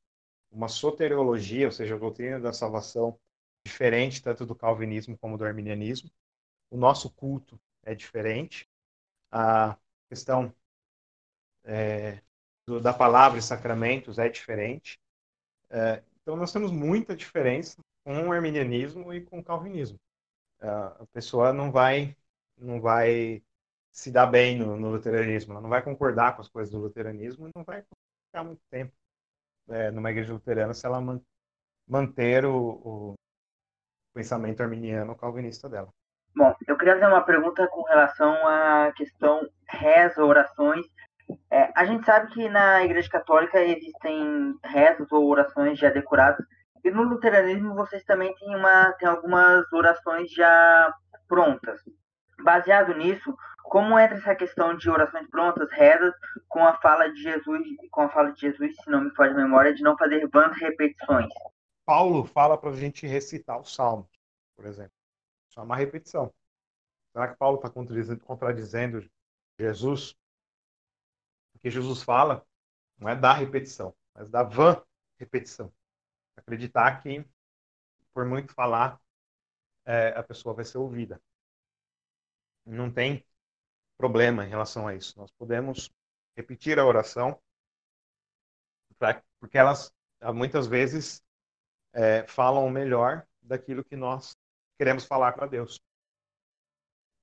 uma 0.54 0.68
soteriologia, 0.68 1.66
ou 1.66 1.72
seja, 1.72 1.96
a 1.96 1.98
doutrina 1.98 2.40
da 2.40 2.52
salvação 2.52 3.18
diferente 3.66 4.22
tanto 4.22 4.46
do 4.46 4.54
calvinismo 4.54 5.18
como 5.18 5.36
do 5.36 5.44
arminianismo. 5.44 6.10
O 6.70 6.76
nosso 6.76 7.10
culto 7.10 7.60
é 7.82 7.94
diferente. 7.94 8.68
A 9.30 9.76
questão 10.08 10.54
é, 11.64 12.20
do, 12.66 12.80
da 12.80 12.92
palavra 12.92 13.38
e 13.38 13.42
sacramentos 13.42 14.18
é 14.18 14.28
diferente. 14.28 14.98
É, 15.70 16.02
então, 16.22 16.36
nós 16.36 16.52
temos 16.52 16.70
muita 16.70 17.16
diferença 17.16 17.78
com 18.04 18.28
o 18.28 18.32
arminianismo 18.32 19.12
e 19.12 19.22
com 19.22 19.40
o 19.40 19.44
calvinismo. 19.44 19.98
É, 20.60 20.68
a 20.68 21.06
pessoa 21.12 21.52
não 21.52 21.72
vai, 21.72 22.16
não 22.56 22.80
vai 22.80 23.42
se 23.90 24.10
dar 24.10 24.26
bem 24.26 24.58
no, 24.58 24.76
no, 24.76 24.90
luteranismo, 24.90 25.52
ela 25.52 25.60
não 25.60 25.70
vai 25.70 25.82
concordar 25.82 26.34
com 26.34 26.42
as 26.42 26.48
coisas 26.48 26.72
do 26.72 26.80
luteranismo 26.80 27.48
e 27.48 27.52
não 27.54 27.64
vai 27.64 27.84
ficar 28.26 28.44
muito 28.44 28.60
tempo 28.70 28.92
é, 29.68 29.90
numa 29.90 30.10
igreja 30.10 30.32
luterana 30.32 30.74
se 30.74 30.86
ela 30.86 31.00
man, 31.00 31.20
manter 31.88 32.44
o, 32.44 32.56
o, 32.56 33.14
pensamento 34.14 34.62
arminiano 34.62 35.16
calvinista 35.16 35.68
dela. 35.68 35.88
Bom, 36.36 36.54
eu 36.66 36.76
queria 36.76 36.94
fazer 36.94 37.06
uma 37.06 37.24
pergunta 37.24 37.66
com 37.68 37.82
relação 37.82 38.32
à 38.46 38.92
questão 38.96 39.40
reza, 39.68 40.24
orações. 40.24 40.86
É, 41.50 41.72
a 41.74 41.84
gente 41.84 42.04
sabe 42.04 42.32
que 42.32 42.48
na 42.48 42.84
Igreja 42.84 43.08
Católica 43.08 43.60
existem 43.60 44.54
rezas 44.64 45.10
ou 45.10 45.26
orações 45.26 45.78
já 45.78 45.90
decoradas, 45.90 46.44
e 46.84 46.90
no 46.90 47.02
luteranismo 47.02 47.74
vocês 47.74 48.04
também 48.04 48.34
têm, 48.34 48.54
uma, 48.54 48.92
têm 48.98 49.08
algumas 49.08 49.72
orações 49.72 50.30
já 50.32 50.92
prontas. 51.26 51.80
Baseado 52.42 52.94
nisso, 52.94 53.34
como 53.64 53.98
entra 53.98 54.18
essa 54.18 54.36
questão 54.36 54.76
de 54.76 54.88
orações 54.90 55.28
prontas, 55.28 55.70
rezas, 55.72 56.14
com 56.48 56.64
a 56.64 56.78
fala 56.80 57.08
de 57.08 57.22
Jesus, 57.22 57.62
com 57.90 58.02
a 58.02 58.08
fala 58.10 58.30
de 58.30 58.40
Jesus, 58.40 58.76
se 58.76 58.90
não 58.90 59.00
me 59.00 59.10
faz 59.14 59.34
memória, 59.34 59.74
de 59.74 59.82
não 59.82 59.96
fazer 59.96 60.28
vãs 60.28 60.56
repetições? 60.58 61.32
Paulo 61.84 62.24
fala 62.26 62.56
para 62.56 62.70
a 62.70 62.76
gente 62.76 63.06
recitar 63.06 63.58
o 63.58 63.64
Salmo, 63.64 64.08
por 64.54 64.66
exemplo. 64.66 64.92
Isso 65.48 65.58
é 65.58 65.62
uma 65.62 65.76
repetição. 65.76 66.32
Será 67.12 67.28
que 67.28 67.36
Paulo 67.36 67.56
está 67.56 67.70
contradizendo 67.70 69.08
Jesus? 69.58 70.14
Porque 71.52 71.70
Jesus 71.70 72.02
fala, 72.02 72.46
não 72.98 73.08
é 73.08 73.16
da 73.16 73.32
repetição, 73.32 73.94
mas 74.14 74.28
da 74.28 74.42
van 74.42 74.80
repetição. 75.16 75.72
Acreditar 76.36 77.02
que, 77.02 77.24
por 78.12 78.26
muito 78.26 78.52
falar, 78.52 79.00
é, 79.84 80.08
a 80.08 80.22
pessoa 80.22 80.54
vai 80.54 80.64
ser 80.64 80.78
ouvida. 80.78 81.20
Não 82.66 82.90
tem 82.90 83.24
problema 83.96 84.44
em 84.44 84.48
relação 84.48 84.86
a 84.86 84.94
isso. 84.94 85.18
Nós 85.18 85.30
podemos 85.32 85.90
repetir 86.36 86.78
a 86.78 86.86
oração, 86.86 87.40
porque 89.40 89.58
elas 89.58 89.92
muitas 90.34 90.66
vezes 90.66 91.22
é, 91.92 92.26
falam 92.26 92.68
melhor 92.70 93.26
daquilo 93.42 93.84
que 93.84 93.96
nós 93.96 94.36
queremos 94.78 95.04
falar 95.04 95.32
para 95.32 95.46
Deus. 95.46 95.80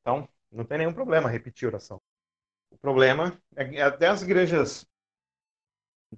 Então, 0.01 0.27
não 0.51 0.65
tem 0.65 0.79
nenhum 0.79 0.93
problema 0.93 1.29
repetir 1.29 1.67
oração. 1.67 2.01
O 2.69 2.77
problema 2.77 3.37
é 3.55 3.65
que 3.65 3.79
até 3.79 4.07
as 4.07 4.21
igrejas 4.21 4.85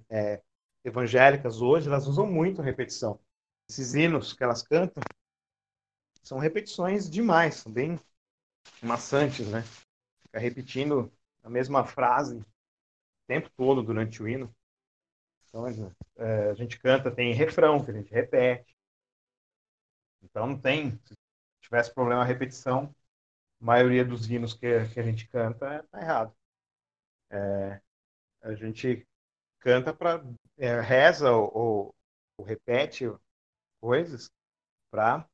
é, 0.08 0.42
evangélicas 0.84 1.60
hoje, 1.60 1.88
elas 1.88 2.06
usam 2.06 2.26
muito 2.26 2.60
a 2.60 2.64
repetição. 2.64 3.18
Esses 3.68 3.94
hinos 3.94 4.32
que 4.32 4.44
elas 4.44 4.62
cantam 4.62 5.02
são 6.22 6.38
repetições 6.38 7.08
demais, 7.08 7.56
são 7.56 7.72
bem 7.72 7.98
maçantes, 8.82 9.48
né? 9.48 9.62
Ficar 10.34 10.40
repetindo 10.40 11.12
a 11.44 11.48
mesma 11.48 11.84
frase 11.84 12.38
o 12.38 12.44
tempo 13.28 13.48
todo 13.56 13.84
durante 13.84 14.20
o 14.20 14.28
hino. 14.28 14.52
Então, 15.48 15.64
é, 16.16 16.50
a 16.50 16.54
gente 16.54 16.76
canta, 16.80 17.08
tem 17.08 17.32
refrão 17.32 17.84
que 17.84 17.92
a 17.92 17.94
gente 17.94 18.12
repete. 18.12 18.76
Então, 20.24 20.48
não 20.48 20.60
tem. 20.60 20.98
Se 21.04 21.14
tivesse 21.60 21.94
problema 21.94 22.22
a 22.22 22.24
repetição, 22.24 22.92
a 23.60 23.64
maioria 23.64 24.04
dos 24.04 24.28
hinos 24.28 24.54
que, 24.54 24.88
que 24.88 24.98
a 24.98 25.04
gente 25.04 25.28
canta 25.28 25.84
está 25.84 26.00
errado. 26.00 26.34
É, 27.30 27.80
a 28.42 28.54
gente 28.54 29.06
canta 29.60 29.94
para. 29.94 30.20
É, 30.58 30.80
reza 30.80 31.30
ou, 31.30 31.56
ou, 31.56 31.94
ou 32.38 32.44
repete 32.44 33.04
coisas 33.80 34.28
para 34.90 35.28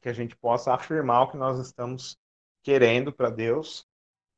que 0.00 0.08
a 0.08 0.12
gente 0.12 0.34
possa 0.36 0.74
afirmar 0.74 1.22
o 1.22 1.30
que 1.30 1.36
nós 1.36 1.60
estamos 1.60 2.18
querendo 2.64 3.12
para 3.12 3.30
Deus, 3.30 3.86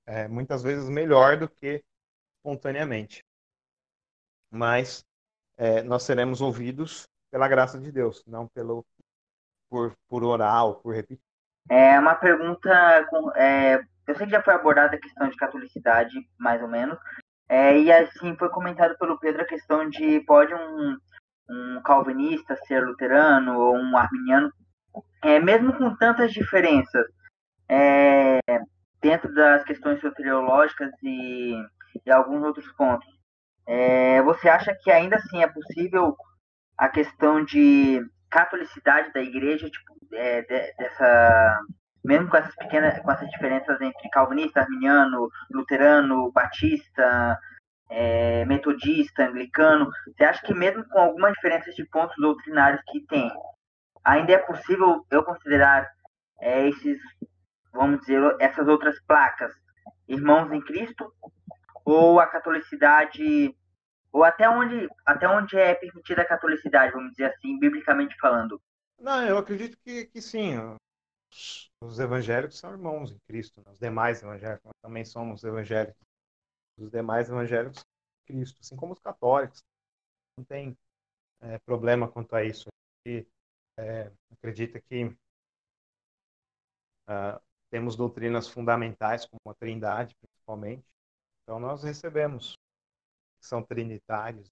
é, 0.05 0.29
muitas 0.29 0.63
vezes 0.63 0.91
melhor 0.91 1.39
do 1.39 1.49
que 1.49 1.83
espontaneamente 2.39 3.25
mas 4.51 5.05
é, 5.57 5.83
nós 5.83 6.03
seremos 6.03 6.41
ouvidos 6.41 7.09
pela 7.31 7.49
graça 7.49 7.79
de 7.79 7.91
Deus, 7.93 8.25
não 8.27 8.49
pelo 8.49 8.85
por, 9.69 9.95
por 10.09 10.23
oral, 10.23 10.77
por 10.77 10.95
repetir. 10.95 11.23
É 11.69 11.99
uma 11.99 12.15
pergunta, 12.15 13.07
com, 13.11 13.33
é, 13.33 13.83
eu 14.07 14.15
sei 14.15 14.27
que 14.27 14.33
já 14.33 14.43
foi 14.43 14.55
abordada 14.55 14.97
a 14.97 15.01
questão 15.01 15.29
de 15.29 15.37
catolicidade, 15.37 16.15
mais 16.39 16.63
ou 16.63 16.69
menos, 16.69 16.97
é, 17.49 17.77
e 17.79 17.93
assim 17.93 18.37
foi 18.37 18.49
comentado 18.51 18.97
pelo 18.99 19.19
Pedro 19.19 19.43
a 19.43 19.47
questão 19.47 19.89
de 19.89 20.21
pode 20.21 20.55
um, 20.55 20.97
um 21.51 21.83
calvinista 21.83 22.57
ser 22.67 22.85
luterano 22.85 23.59
ou 23.59 23.77
um 23.77 23.97
arminiano, 23.97 24.53
é, 25.23 25.41
mesmo 25.41 25.77
com 25.77 25.95
tantas 25.97 26.33
diferenças 26.33 27.07
é, 27.69 28.41
dentro 29.01 29.33
das 29.35 29.65
questões 29.65 30.01
soteriológicas 30.01 30.91
e, 31.03 31.55
e 32.05 32.11
alguns 32.11 32.43
outros 32.43 32.71
pontos, 32.73 33.09
é, 33.67 34.23
você 34.23 34.49
acha 34.49 34.75
que 34.75 34.91
ainda 34.91 35.17
assim 35.17 35.43
é 35.43 35.47
possível 35.47 36.17
a 36.79 36.89
questão 36.89 37.45
de 37.45 38.01
catolicidade 38.31 39.13
da 39.13 39.21
igreja, 39.21 39.69
tipo, 39.69 39.95
é, 40.13 40.43
de, 40.43 40.73
dessa 40.75 41.61
mesmo 42.05 42.29
com 42.29 42.37
essas 42.37 42.55
pequenas 42.55 42.97
com 43.01 43.11
essas 43.11 43.29
diferenças 43.31 43.81
entre 43.81 44.09
calvinista, 44.11 44.61
arminiano, 44.61 45.29
luterano, 45.51 46.31
batista, 46.31 47.37
é, 47.91 48.45
metodista, 48.45 49.25
anglicano, 49.25 49.91
você 50.07 50.25
acha 50.25 50.45
que 50.45 50.55
mesmo 50.55 50.85
com 50.89 50.99
algumas 50.99 51.33
diferenças 51.35 51.75
de 51.75 51.85
pontos 51.87 52.15
doutrinários 52.19 52.81
que 52.87 53.01
tem, 53.07 53.31
ainda 54.05 54.33
é 54.33 54.39
possível 54.39 55.05
eu 55.11 55.25
considerar 55.25 55.89
é, 56.41 56.69
esses, 56.69 56.99
vamos 57.77 58.01
dizer, 58.01 58.21
essas 58.41 58.67
outras 58.67 58.99
placas 59.05 59.53
irmãos 60.09 60.51
em 60.53 60.61
Cristo? 60.61 61.13
Ou 61.85 62.19
a 62.19 62.27
catolicidade, 62.27 63.55
ou 64.13 64.25
até 64.25 64.49
onde, 64.49 64.89
até 65.05 65.29
onde 65.29 65.57
é 65.57 65.75
permitida 65.75 66.23
a 66.23 66.27
catolicidade, 66.27 66.93
vamos 66.93 67.13
dizer 67.13 67.27
assim, 67.27 67.59
biblicamente 67.59 68.17
falando? 68.19 68.61
Não, 68.99 69.23
eu 69.25 69.39
acredito 69.39 69.77
que, 69.85 70.07
que 70.07 70.21
sim. 70.21 70.55
Os 71.83 72.01
evangélicos 72.01 72.59
são 72.59 72.73
irmãos 72.73 73.13
em 73.13 73.19
Cristo. 73.29 73.61
Né? 73.65 73.71
Os 73.71 73.79
demais 73.79 74.23
evangélicos 74.23 74.65
nós 74.65 74.75
também 74.83 75.05
somos 75.05 75.45
evangélicos 75.45 76.01
dos 76.79 76.91
demais 76.91 77.29
evangélicos 77.29 77.85
Cristo, 78.27 78.59
assim 78.61 78.77
como 78.77 78.93
os 78.93 79.01
católicos. 79.01 79.63
Não 80.37 80.45
tem 80.45 80.77
é, 81.41 81.59
problema 81.59 82.11
quanto 82.11 82.35
a 82.35 82.45
isso. 82.45 82.69
E, 83.07 83.27
é, 83.79 84.11
acredita 84.33 84.81
que 84.81 85.05
uh, 87.09 87.41
temos 87.77 87.95
doutrinas 87.95 88.49
fundamentais, 88.49 89.27
como 89.27 89.53
a 89.53 89.55
Trindade, 89.55 90.17
principalmente. 90.17 90.83
Então, 91.43 91.61
nós 91.61 91.83
recebemos 91.83 92.55
que 93.39 93.47
são 93.47 93.63
trinitários, 93.63 94.49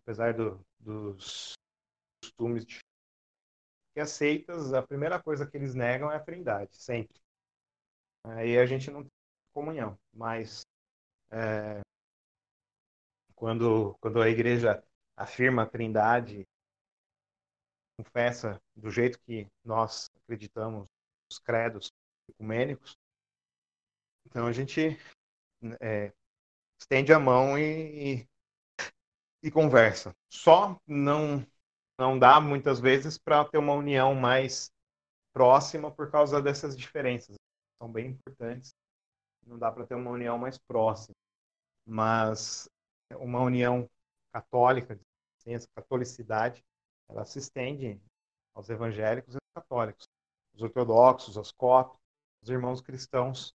apesar 0.00 0.34
do, 0.34 0.60
dos 0.80 1.52
costumes 2.20 2.66
de 2.66 2.80
que 3.94 4.00
aceitas, 4.00 4.74
a 4.74 4.82
primeira 4.82 5.22
coisa 5.22 5.46
que 5.46 5.56
eles 5.56 5.72
negam 5.72 6.10
é 6.10 6.16
a 6.16 6.20
Trindade, 6.20 6.74
sempre. 6.74 7.16
Aí 8.24 8.58
a 8.58 8.66
gente 8.66 8.90
não 8.90 9.02
tem 9.02 9.12
comunhão, 9.54 9.96
mas 10.12 10.62
é, 11.30 11.80
quando, 13.36 13.96
quando 14.00 14.20
a 14.20 14.28
igreja 14.28 14.82
afirma 15.16 15.62
a 15.62 15.66
trindade, 15.66 16.44
confessa 17.96 18.60
do 18.74 18.90
jeito 18.90 19.20
que 19.20 19.46
nós 19.64 20.10
acreditamos 20.24 20.88
os 21.30 21.38
credos 21.38 21.92
ecumênicos, 22.28 22.96
então 24.26 24.46
a 24.46 24.52
gente 24.52 24.98
é, 25.80 26.12
estende 26.80 27.12
a 27.12 27.18
mão 27.18 27.58
e, 27.58 28.20
e, 28.20 28.28
e, 29.42 29.50
conversa. 29.50 30.14
Só 30.32 30.80
não, 30.86 31.46
não 31.98 32.18
dá 32.18 32.40
muitas 32.40 32.80
vezes 32.80 33.18
para 33.18 33.44
ter 33.44 33.58
uma 33.58 33.74
união 33.74 34.14
mais 34.14 34.70
próxima 35.32 35.90
por 35.90 36.10
causa 36.10 36.40
dessas 36.40 36.76
diferenças. 36.76 37.36
São 37.80 37.90
bem 37.90 38.10
importantes. 38.10 38.74
Não 39.46 39.58
dá 39.58 39.70
para 39.70 39.86
ter 39.86 39.94
uma 39.94 40.10
união 40.10 40.38
mais 40.38 40.56
próxima 40.56 41.14
mas 41.86 42.68
uma 43.16 43.40
união 43.40 43.88
católica, 44.32 44.98
essa 45.46 45.68
catolicidade, 45.74 46.64
ela 47.08 47.24
se 47.24 47.38
estende 47.38 48.00
aos 48.54 48.70
evangélicos 48.70 49.34
e 49.34 49.38
aos 49.38 49.64
católicos, 49.64 50.08
os 50.54 50.62
ortodoxos, 50.62 51.36
aos 51.36 51.50
coptos, 51.52 52.00
os 52.42 52.48
irmãos 52.48 52.80
cristãos 52.80 53.54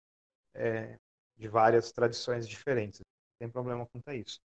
é, 0.54 0.98
de 1.36 1.48
várias 1.48 1.90
tradições 1.90 2.46
diferentes. 2.46 3.00
Não 3.00 3.46
tem 3.46 3.48
problema 3.48 3.86
quanto 3.86 4.08
a 4.08 4.14
isso. 4.14 4.40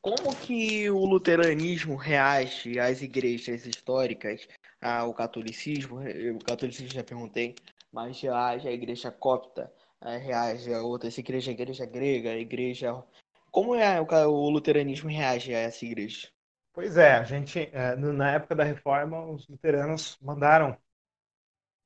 Como 0.00 0.36
que 0.36 0.88
o 0.88 1.04
luteranismo 1.04 1.96
reage 1.96 2.78
às 2.78 3.02
igrejas 3.02 3.66
históricas, 3.66 4.46
ao 4.80 5.12
catolicismo? 5.12 5.98
O 5.98 6.44
catolicismo 6.44 6.92
já 6.92 7.02
perguntei, 7.02 7.56
mas 7.90 8.20
reage 8.20 8.68
à 8.68 8.72
igreja 8.72 9.10
copta, 9.10 9.72
reage 10.00 10.72
a 10.72 10.80
outras 10.80 11.18
igrejas, 11.18 11.48
a 11.48 11.52
igreja 11.52 11.86
grega, 11.86 12.30
a 12.30 12.38
igreja. 12.38 13.04
Como 13.50 13.74
é 13.74 14.00
o, 14.00 14.48
luteranismo 14.48 15.10
reage 15.10 15.52
a 15.52 15.58
essa 15.58 15.84
igreja? 15.84 16.28
Pois 16.72 16.96
é, 16.96 17.14
a 17.14 17.24
gente, 17.24 17.58
é, 17.72 17.96
na 17.96 18.32
época 18.32 18.54
da 18.54 18.62
reforma, 18.62 19.24
os 19.26 19.48
luteranos 19.48 20.16
mandaram 20.20 20.78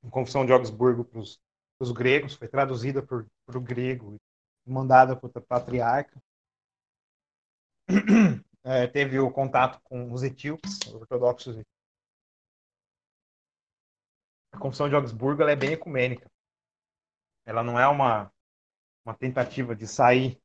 a 0.04 0.10
Confissão 0.10 0.44
de 0.44 0.52
Augsburgo 0.52 1.04
para 1.04 1.20
os 1.20 1.40
gregos, 1.90 2.34
foi 2.34 2.46
traduzida 2.46 3.02
para 3.02 3.24
o 3.56 3.60
grego, 3.60 4.16
mandada 4.66 5.16
para 5.16 5.26
o 5.26 5.42
patriarca. 5.42 6.20
É, 8.62 8.86
teve 8.86 9.18
o 9.18 9.30
contato 9.32 9.80
com 9.84 10.12
os 10.12 10.22
etíopes, 10.22 10.80
os 10.86 10.92
ortodoxos. 10.92 11.56
A 14.52 14.58
Confissão 14.58 14.86
de 14.86 14.94
Augsburgo 14.94 15.42
é 15.44 15.56
bem 15.56 15.72
ecumênica. 15.72 16.30
Ela 17.46 17.64
não 17.64 17.80
é 17.80 17.88
uma, 17.88 18.30
uma 19.02 19.14
tentativa 19.14 19.74
de 19.74 19.86
sair 19.86 20.38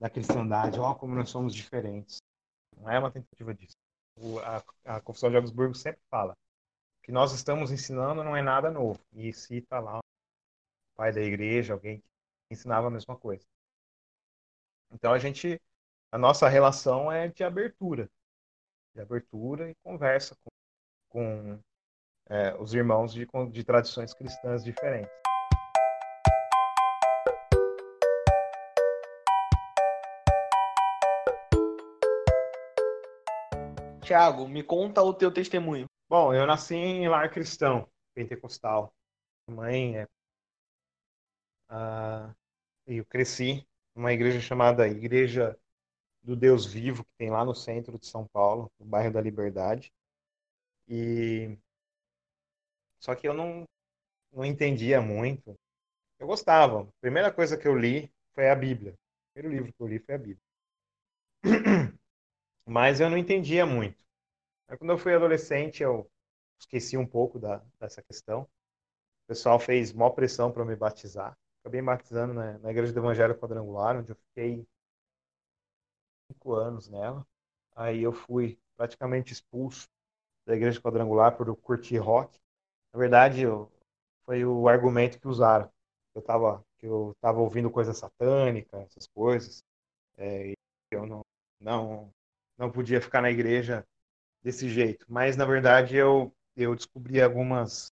da 0.00 0.10
cristandade, 0.10 0.78
como 0.98 1.14
nós 1.14 1.30
somos 1.30 1.54
diferentes. 1.54 2.18
Não 2.76 2.90
é 2.90 2.98
uma 2.98 3.12
tentativa 3.12 3.54
disso. 3.54 3.76
O, 4.16 4.40
a, 4.40 4.64
a 4.96 5.00
Confissão 5.00 5.30
de 5.30 5.36
Augsburgo 5.36 5.76
sempre 5.76 6.02
fala 6.10 6.36
que 7.04 7.12
nós 7.12 7.32
estamos 7.32 7.70
ensinando 7.70 8.24
não 8.24 8.36
é 8.36 8.42
nada 8.42 8.68
novo. 8.68 8.98
E 9.12 9.32
cita 9.32 9.78
lá 9.78 10.00
pai 10.96 11.12
da 11.12 11.20
igreja, 11.20 11.74
alguém 11.74 11.98
que 11.98 12.06
ensinava 12.50 12.88
a 12.88 12.90
mesma 12.90 13.16
coisa. 13.16 13.44
Então 14.92 15.12
a 15.12 15.18
gente, 15.18 15.60
a 16.12 16.18
nossa 16.18 16.48
relação 16.48 17.10
é 17.10 17.28
de 17.28 17.42
abertura, 17.42 18.08
de 18.94 19.00
abertura 19.00 19.70
e 19.70 19.74
conversa 19.82 20.36
com, 20.42 20.50
com 21.08 21.60
é, 22.26 22.54
os 22.60 22.74
irmãos 22.74 23.12
de, 23.12 23.26
de 23.50 23.64
tradições 23.64 24.14
cristãs 24.14 24.64
diferentes. 24.64 25.24
Tiago, 34.04 34.46
me 34.46 34.62
conta 34.62 35.02
o 35.02 35.14
teu 35.14 35.32
testemunho. 35.32 35.86
Bom, 36.08 36.32
eu 36.34 36.46
nasci 36.46 36.74
em 36.74 37.08
lar 37.08 37.30
cristão, 37.30 37.88
pentecostal. 38.14 38.94
Minha 39.48 39.56
mãe 39.56 39.96
é. 39.96 40.06
Ah, 41.76 42.32
eu 42.86 43.04
cresci 43.06 43.66
numa 43.96 44.12
igreja 44.12 44.40
chamada 44.40 44.88
Igreja 44.88 45.58
do 46.22 46.36
Deus 46.36 46.66
Vivo, 46.66 47.04
que 47.04 47.12
tem 47.18 47.30
lá 47.30 47.44
no 47.44 47.54
centro 47.54 47.98
de 47.98 48.06
São 48.06 48.26
Paulo, 48.28 48.72
no 48.80 48.86
bairro 48.86 49.12
da 49.12 49.20
Liberdade. 49.20 49.92
E 50.88 51.58
só 52.98 53.14
que 53.14 53.28
eu 53.28 53.34
não, 53.34 53.64
não 54.32 54.44
entendia 54.44 55.00
muito. 55.00 55.56
Eu 56.18 56.26
gostava. 56.26 56.82
A 56.82 56.88
primeira 57.00 57.32
coisa 57.32 57.56
que 57.58 57.68
eu 57.68 57.76
li 57.78 58.10
foi 58.34 58.50
a 58.50 58.56
Bíblia. 58.56 58.92
O 58.94 59.34
primeiro 59.34 59.56
livro 59.56 59.74
que 59.74 59.82
eu 59.82 59.88
li 59.88 59.98
foi 60.00 60.16
a 60.16 60.18
Bíblia. 60.18 60.40
mas 62.66 63.00
eu 63.00 63.10
não 63.10 63.18
entendia 63.18 63.66
muito. 63.66 63.98
Aí, 64.68 64.78
quando 64.78 64.90
eu 64.92 64.98
fui 64.98 65.14
adolescente, 65.14 65.82
eu 65.82 66.10
esqueci 66.60 66.96
um 66.96 67.06
pouco 67.06 67.38
da, 67.38 67.62
dessa 67.80 68.02
questão. 68.02 68.42
O 68.42 68.48
pessoal 69.28 69.60
fez 69.60 69.92
maior 69.92 70.10
pressão 70.12 70.52
para 70.52 70.64
me 70.64 70.76
batizar. 70.76 71.36
Acabei 71.64 71.80
batizando 71.80 72.34
na, 72.34 72.58
na 72.58 72.70
Igreja 72.70 72.92
do 72.92 73.00
Evangelho 73.00 73.34
Quadrangular, 73.34 73.96
onde 73.96 74.12
eu 74.12 74.16
fiquei 74.16 74.66
cinco 76.30 76.52
anos 76.54 76.88
nela. 76.88 77.26
Aí 77.74 78.02
eu 78.02 78.12
fui 78.12 78.58
praticamente 78.76 79.32
expulso 79.32 79.88
da 80.46 80.54
Igreja 80.54 80.80
Quadrangular 80.80 81.36
por 81.36 81.56
curtir 81.56 81.96
rock. 81.96 82.38
Na 82.92 82.98
verdade, 83.00 83.42
eu, 83.42 83.72
foi 84.26 84.44
o 84.44 84.68
argumento 84.68 85.18
que 85.18 85.26
usaram. 85.26 85.70
Eu 86.14 86.20
estava 86.20 86.62
que 86.78 86.86
eu 86.86 87.14
tava 87.20 87.40
ouvindo 87.40 87.70
coisa 87.70 87.94
satânica, 87.94 88.78
essas 88.82 89.06
coisas. 89.08 89.62
É, 90.18 90.52
eu 90.90 91.06
não, 91.06 91.22
não 91.60 92.12
não 92.56 92.70
podia 92.70 93.00
ficar 93.00 93.20
na 93.20 93.30
igreja 93.30 93.84
desse 94.42 94.68
jeito. 94.68 95.06
Mas, 95.08 95.36
na 95.36 95.44
verdade, 95.44 95.96
eu, 95.96 96.32
eu 96.56 96.74
descobri 96.74 97.20
algumas 97.20 97.88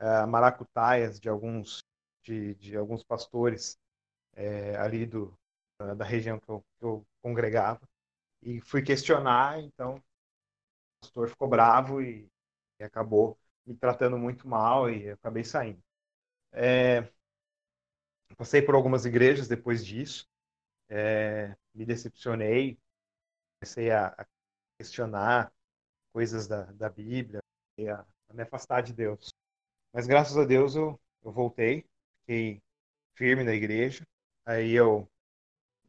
uh, 0.00 0.26
maracutaias 0.26 1.18
de 1.18 1.28
alguns, 1.28 1.82
de, 2.22 2.54
de 2.56 2.76
alguns 2.76 3.02
pastores 3.04 3.78
é, 4.34 4.76
ali 4.76 5.06
do, 5.06 5.36
da 5.96 6.04
região 6.04 6.38
que 6.38 6.48
eu, 6.50 6.64
que 6.78 6.84
eu 6.84 7.06
congregava. 7.22 7.80
E 8.42 8.60
fui 8.60 8.82
questionar, 8.82 9.60
então 9.60 9.96
o 9.96 10.02
pastor 11.00 11.28
ficou 11.28 11.48
bravo 11.48 12.00
e, 12.02 12.28
e 12.80 12.84
acabou 12.84 13.38
me 13.66 13.76
tratando 13.76 14.18
muito 14.18 14.48
mal 14.48 14.90
e 14.90 15.10
acabei 15.10 15.44
saindo. 15.44 15.80
É, 16.52 17.08
passei 18.36 18.62
por 18.62 18.74
algumas 18.74 19.04
igrejas 19.04 19.48
depois 19.48 19.84
disso, 19.84 20.26
é, 20.88 21.54
me 21.74 21.86
decepcionei 21.86 22.78
comecei 23.62 23.92
a, 23.92 24.26
questionar 24.78 25.52
coisas 26.12 26.48
da, 26.48 26.64
da 26.72 26.88
Bíblia, 26.90 27.40
a, 27.90 28.04
a 28.28 28.34
me 28.34 28.42
afastar 28.42 28.82
de 28.82 28.92
Deus. 28.92 29.32
Mas 29.92 30.06
graças 30.06 30.36
a 30.36 30.44
Deus 30.44 30.76
eu, 30.76 31.00
eu 31.24 31.32
voltei, 31.32 31.86
fiquei 32.22 32.62
firme 33.14 33.44
na 33.44 33.52
igreja. 33.52 34.06
Aí 34.44 34.72
eu 34.72 35.08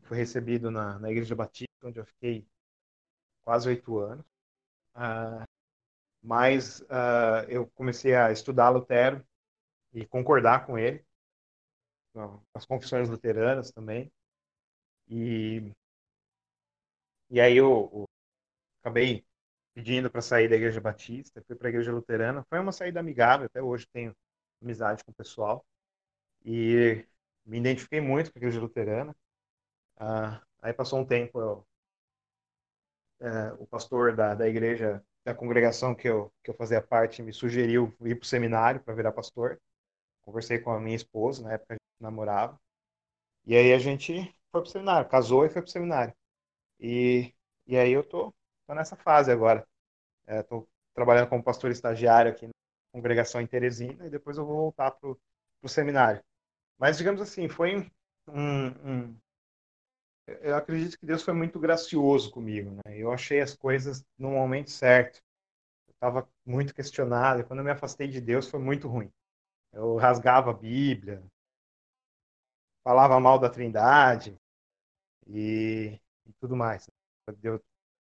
fui 0.03 0.17
recebido 0.17 0.69
na, 0.69 0.99
na 0.99 1.09
Igreja 1.11 1.35
Batista, 1.35 1.87
onde 1.87 1.99
eu 1.99 2.05
fiquei 2.05 2.45
quase 3.43 3.69
oito 3.69 3.97
anos. 3.99 4.25
Uh, 4.95 5.43
mas 6.21 6.81
uh, 6.81 7.43
eu 7.49 7.67
comecei 7.75 8.15
a 8.15 8.31
estudar 8.31 8.69
Lutero 8.69 9.25
e 9.93 10.05
concordar 10.05 10.65
com 10.65 10.77
ele, 10.77 11.03
as 12.53 12.65
confissões 12.65 13.09
luteranas 13.09 13.71
também. 13.71 14.11
E, 15.07 15.71
e 17.29 17.41
aí 17.41 17.57
eu, 17.57 17.89
eu 17.93 18.05
acabei 18.81 19.25
pedindo 19.73 20.09
para 20.09 20.21
sair 20.21 20.47
da 20.47 20.55
Igreja 20.55 20.79
Batista, 20.79 21.43
fui 21.47 21.55
para 21.55 21.67
a 21.67 21.71
Igreja 21.71 21.91
Luterana. 21.91 22.45
Foi 22.49 22.59
uma 22.59 22.71
saída 22.71 22.99
amigável, 22.99 23.47
até 23.47 23.61
hoje 23.61 23.87
tenho 23.91 24.15
amizade 24.61 25.03
com 25.03 25.11
o 25.11 25.15
pessoal. 25.15 25.65
E 26.45 27.05
me 27.45 27.57
identifiquei 27.59 28.01
muito 28.01 28.31
com 28.31 28.37
a 28.37 28.41
Igreja 28.41 28.59
Luterana. 28.59 29.15
Uh, 29.97 30.41
aí 30.61 30.73
passou 30.73 30.99
um 30.99 31.05
tempo, 31.05 31.39
eu, 31.39 31.67
uh, 33.21 33.63
o 33.63 33.67
pastor 33.67 34.15
da, 34.15 34.35
da 34.35 34.47
igreja, 34.47 35.03
da 35.23 35.33
congregação 35.33 35.95
que 35.95 36.07
eu, 36.07 36.31
que 36.43 36.49
eu 36.49 36.55
fazia 36.55 36.81
parte, 36.81 37.21
me 37.21 37.33
sugeriu 37.33 37.93
ir 38.01 38.15
para 38.15 38.23
o 38.25 38.27
seminário 38.27 38.81
para 38.81 38.93
virar 38.93 39.11
pastor. 39.11 39.59
Conversei 40.21 40.59
com 40.59 40.71
a 40.71 40.79
minha 40.79 40.95
esposa, 40.95 41.43
na 41.43 41.53
época 41.53 41.73
a 41.73 41.75
gente 41.75 42.01
namorava. 42.01 42.59
E 43.45 43.55
aí 43.55 43.73
a 43.73 43.79
gente 43.79 44.13
foi 44.51 44.61
para 44.61 44.69
o 44.69 44.71
seminário, 44.71 45.09
casou 45.09 45.45
e 45.45 45.49
foi 45.49 45.61
para 45.61 45.69
o 45.69 45.71
seminário. 45.71 46.13
E, 46.79 47.33
e 47.67 47.77
aí 47.77 47.91
eu 47.93 48.03
tô, 48.03 48.33
tô 48.67 48.73
nessa 48.75 48.95
fase 48.95 49.31
agora. 49.31 49.67
Estou 50.27 50.63
é, 50.63 50.65
trabalhando 50.95 51.29
como 51.29 51.43
pastor 51.43 51.71
estagiário 51.71 52.31
aqui 52.31 52.47
na 52.47 52.53
congregação 52.93 53.41
em 53.41 53.47
Teresina 53.47 54.07
e 54.07 54.09
depois 54.09 54.37
eu 54.37 54.45
vou 54.45 54.57
voltar 54.57 54.91
para 54.91 55.09
o 55.09 55.69
seminário. 55.69 56.23
Mas, 56.77 56.97
digamos 56.97 57.21
assim, 57.21 57.47
foi 57.49 57.75
um, 58.27 58.67
um, 58.67 59.17
Eu 60.27 60.55
acredito 60.55 60.97
que 60.97 61.05
Deus 61.05 61.21
foi 61.23 61.33
muito 61.33 61.59
gracioso 61.59 62.31
comigo, 62.31 62.71
né? 62.71 62.97
Eu 62.97 63.11
achei 63.11 63.41
as 63.41 63.55
coisas 63.55 64.05
no 64.17 64.31
momento 64.31 64.69
certo. 64.71 65.21
Eu 65.87 65.93
estava 65.93 66.29
muito 66.45 66.73
questionado 66.75 67.41
e 67.41 67.43
quando 67.45 67.59
eu 67.59 67.65
me 67.65 67.71
afastei 67.71 68.07
de 68.07 68.21
Deus 68.21 68.49
foi 68.49 68.59
muito 68.59 68.87
ruim. 68.87 69.11
Eu 69.73 69.97
rasgava 69.97 70.51
a 70.51 70.53
Bíblia, 70.53 71.23
falava 72.83 73.19
mal 73.19 73.39
da 73.39 73.49
Trindade 73.49 74.37
e, 75.27 75.99
e 76.25 76.33
tudo 76.39 76.55
mais. 76.55 76.89
Eu 77.43 77.61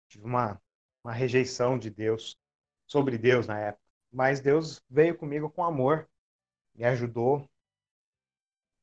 tive 0.09 0.25
uma, 0.25 0.61
uma 1.05 1.13
rejeição 1.13 1.79
de 1.79 1.91
Deus, 1.91 2.39
sobre 2.87 3.19
Deus 3.19 3.47
na 3.47 3.59
época. 3.61 3.83
Mas 4.13 4.41
Deus 4.41 4.81
veio 4.91 5.17
comigo 5.17 5.51
com 5.51 5.65
amor, 5.65 6.09
me 6.75 6.85
ajudou, 6.85 7.49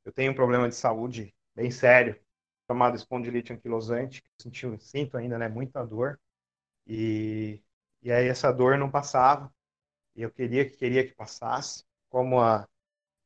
eu 0.05 0.11
tenho 0.11 0.31
um 0.31 0.35
problema 0.35 0.69
de 0.69 0.75
saúde 0.75 1.33
bem 1.55 1.71
sério, 1.71 2.19
chamado 2.69 2.95
espondilite 2.95 3.53
anquilosante, 3.53 4.21
que 4.21 4.29
eu 4.29 4.33
senti, 4.43 4.79
sinto 4.85 5.17
ainda, 5.17 5.37
né, 5.37 5.47
muita 5.49 5.85
dor. 5.85 6.19
E, 6.87 7.61
e 8.01 8.11
aí 8.11 8.27
essa 8.27 8.51
dor 8.51 8.77
não 8.77 8.91
passava, 8.91 9.53
e 10.15 10.21
eu 10.23 10.31
queria 10.31 10.69
que 10.69 10.77
queria 10.77 11.05
que 11.07 11.15
passasse. 11.15 11.85
Como 12.09 12.39
a, 12.41 12.67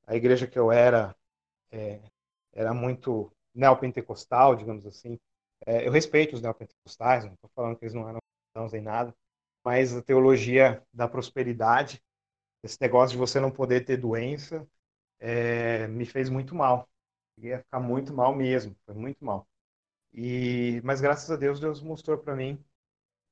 a 0.07 0.15
igreja 0.15 0.47
que 0.47 0.57
eu 0.59 0.71
era 0.71 1.15
é, 1.71 2.01
era 2.53 2.73
muito 2.73 3.31
neopentecostal, 3.53 4.55
digamos 4.55 4.85
assim, 4.85 5.19
é, 5.65 5.87
eu 5.87 5.91
respeito 5.91 6.35
os 6.35 6.41
neopentecostais, 6.41 7.25
não 7.25 7.33
estou 7.33 7.49
falando 7.55 7.77
que 7.77 7.85
eles 7.85 7.93
não 7.93 8.07
eram 8.09 8.19
cristãos 8.45 8.73
nem 8.73 8.81
nada, 8.81 9.15
mas 9.63 9.95
a 9.95 10.01
teologia 10.01 10.83
da 10.93 11.07
prosperidade, 11.07 12.01
esse 12.63 12.77
negócio 12.81 13.13
de 13.13 13.17
você 13.17 13.39
não 13.39 13.51
poder 13.51 13.85
ter 13.85 13.97
doença, 13.97 14.67
é, 15.19 15.87
me 15.87 16.05
fez 16.05 16.29
muito 16.29 16.55
mal. 16.55 16.89
Ia 17.37 17.59
ficar 17.59 17.79
muito 17.79 18.13
mal 18.13 18.35
mesmo, 18.35 18.75
foi 18.85 18.95
muito 18.95 19.23
mal. 19.23 19.47
E, 20.13 20.81
mas 20.83 21.01
graças 21.01 21.29
a 21.29 21.35
Deus, 21.35 21.59
Deus 21.59 21.81
mostrou 21.81 22.17
para 22.17 22.35
mim 22.35 22.63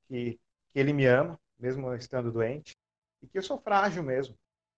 que, 0.08 0.38
que 0.68 0.78
Ele 0.78 0.92
me 0.92 1.06
ama, 1.06 1.38
mesmo 1.58 1.92
estando 1.94 2.32
doente, 2.32 2.76
e 3.22 3.26
que 3.26 3.38
eu 3.38 3.42
sou 3.42 3.58
frágil 3.58 4.02
mesmo. 4.02 4.36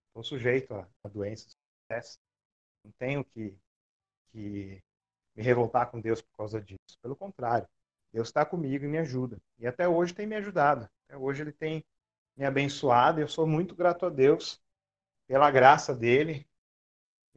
Estou 0.08 0.22
sujeito 0.22 0.74
a, 0.74 0.88
a 1.04 1.08
doenças. 1.08 1.56
Não 2.84 2.92
tenho 2.98 3.24
que, 3.24 3.56
que 4.30 4.82
me 5.34 5.42
revoltar 5.42 5.90
com 5.90 6.00
Deus 6.00 6.22
por 6.22 6.36
causa 6.36 6.60
disso. 6.60 6.98
Pelo 7.02 7.16
contrário, 7.16 7.68
Deus 8.12 8.28
está 8.28 8.44
comigo 8.44 8.84
e 8.84 8.88
me 8.88 8.98
ajuda. 8.98 9.38
E 9.58 9.66
até 9.66 9.88
hoje 9.88 10.14
tem 10.14 10.26
me 10.26 10.36
ajudado. 10.36 10.88
Até 11.06 11.16
hoje 11.16 11.42
Ele 11.42 11.52
tem 11.52 11.84
me 12.36 12.44
abençoado. 12.44 13.20
Eu 13.20 13.28
sou 13.28 13.46
muito 13.46 13.74
grato 13.74 14.06
a 14.06 14.10
Deus 14.10 14.60
pela 15.26 15.50
graça 15.50 15.94
dele, 15.94 16.46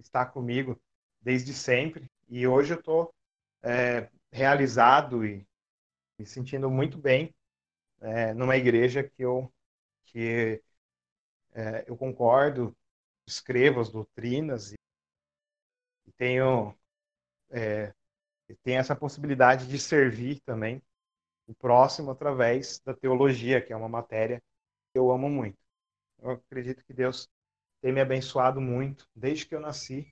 está 0.02 0.26
comigo 0.26 0.80
desde 1.22 1.54
sempre. 1.54 2.10
E 2.30 2.48
hoje 2.48 2.74
eu 2.74 2.80
estou 2.80 3.14
é, 3.64 4.10
realizado 4.32 5.26
e 5.26 5.46
me 6.18 6.26
sentindo 6.26 6.70
muito 6.70 6.98
bem 6.98 7.34
é, 8.02 8.34
numa 8.34 8.58
igreja 8.58 9.04
que 9.04 9.24
eu, 9.24 9.52
que, 10.06 10.62
é, 11.54 11.86
eu 11.88 11.98
concordo, 11.98 12.76
escrevo 13.28 13.80
as 13.80 13.90
doutrinas 13.90 14.72
e, 14.72 14.76
e 16.08 16.12
tenho, 16.14 16.76
é, 17.50 17.94
tenho 18.64 18.80
essa 18.80 18.96
possibilidade 18.96 19.68
de 19.68 19.80
servir 19.80 20.40
também 20.42 20.82
o 21.48 21.54
próximo 21.54 22.12
através 22.12 22.80
da 22.80 22.94
teologia, 22.94 23.62
que 23.62 23.74
é 23.74 23.76
uma 23.76 23.90
matéria 23.90 24.42
que 24.92 25.00
eu 25.00 25.12
amo 25.12 25.30
muito. 25.30 25.58
Eu 26.20 26.32
acredito 26.32 26.84
que 26.86 26.94
Deus 26.94 27.30
tem 27.82 27.92
me 27.92 28.00
abençoado 28.00 28.62
muito 28.62 29.08
desde 29.16 29.48
que 29.48 29.56
eu 29.56 29.60
nasci 29.60 30.08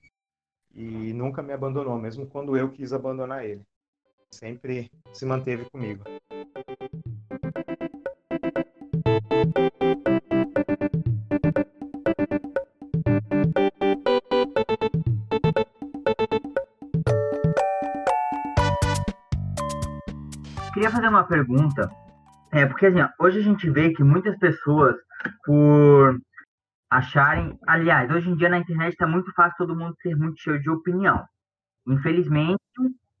e 0.74 1.12
nunca 1.12 1.40
me 1.40 1.52
abandonou, 1.52 1.98
mesmo 1.98 2.26
quando 2.26 2.56
eu 2.56 2.70
quis 2.70 2.92
abandonar 2.92 3.44
ele. 3.44 3.62
Sempre 4.32 4.90
se 5.12 5.24
manteve 5.24 5.68
comigo. 5.70 6.04
Queria 20.74 20.90
fazer 20.90 21.08
uma 21.08 21.24
pergunta, 21.24 21.90
é 22.52 22.64
porque 22.64 22.86
assim, 22.86 22.98
hoje 23.18 23.38
a 23.38 23.42
gente 23.42 23.68
vê 23.68 23.92
que 23.92 24.02
muitas 24.02 24.38
pessoas, 24.38 24.96
por 25.44 26.20
acharem. 26.90 27.56
Aliás, 27.66 28.10
hoje 28.10 28.28
em 28.28 28.36
dia 28.36 28.48
na 28.48 28.58
internet 28.58 28.92
está 28.92 29.06
muito 29.06 29.32
fácil 29.32 29.56
todo 29.56 29.76
mundo 29.76 29.94
ser 30.02 30.16
muito 30.16 30.40
cheio 30.40 30.60
de 30.60 30.68
opinião. 30.68 31.24
Infelizmente, 31.86 32.60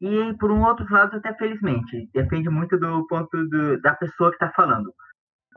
e 0.00 0.34
por 0.38 0.50
um 0.50 0.62
outro 0.62 0.86
lado, 0.90 1.16
até 1.16 1.34
felizmente. 1.34 2.08
Depende 2.12 2.48
muito 2.48 2.78
do 2.78 3.06
ponto 3.06 3.30
do, 3.48 3.80
da 3.80 3.94
pessoa 3.94 4.30
que 4.30 4.36
está 4.36 4.50
falando. 4.50 4.92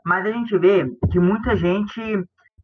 Mas 0.04 0.26
a 0.26 0.30
gente 0.30 0.56
vê 0.58 0.86
que 1.10 1.18
muita 1.18 1.56
gente 1.56 2.00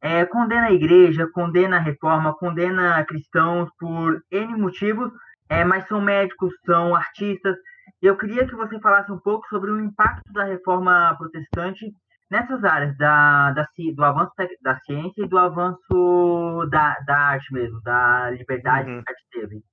é, 0.03 0.25
condena 0.27 0.67
a 0.67 0.73
igreja, 0.73 1.27
condena 1.33 1.77
a 1.77 1.81
reforma, 1.81 2.35
condena 2.35 3.03
cristãos 3.05 3.71
por 3.79 4.23
N 4.31 4.57
motivos, 4.57 5.11
é, 5.49 5.65
mas 5.65 5.89
são 5.89 6.03
médicos, 6.03 6.53
são 6.67 6.95
artistas. 6.95 7.57
Eu 8.03 8.17
queria 8.17 8.47
que 8.47 8.55
você 8.55 8.79
falasse 8.81 9.11
um 9.11 9.19
pouco 9.19 9.47
sobre 9.49 9.71
o 9.71 9.81
impacto 9.81 10.31
da 10.33 10.45
reforma 10.45 11.15
protestante 11.17 11.93
nessas 12.31 12.63
áreas 12.65 12.97
da, 12.97 13.53
da, 13.53 13.69
do 13.95 14.05
avanço 14.05 14.33
da 14.63 14.79
ciência 14.81 15.25
e 15.25 15.29
do 15.29 15.37
avanço 15.37 16.67
da, 16.71 16.99
da 17.01 17.17
arte 17.17 17.53
mesmo, 17.53 17.81
da 17.83 18.31
liberdade 18.31 18.89
uhum. 18.89 19.03
que 19.03 19.11
a 19.11 19.13
arte 19.13 19.27
teve. 19.31 19.65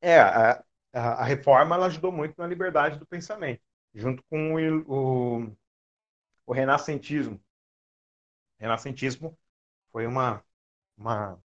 É, 0.00 0.20
a, 0.20 0.64
a, 0.94 1.24
reforma 1.24 1.74
ela 1.74 1.86
ajudou 1.86 2.12
muito 2.12 2.38
na 2.38 2.46
liberdade 2.46 2.98
do 2.98 3.06
pensamento, 3.06 3.60
junto 3.92 4.22
com 4.30 4.54
o, 4.54 5.40
o, 5.46 5.56
o 6.46 6.52
renascentismo. 6.52 7.34
O 7.36 8.62
renascentismo 8.62 9.36
foi 9.90 10.06
uma, 10.06 10.42
uma, 10.96 11.38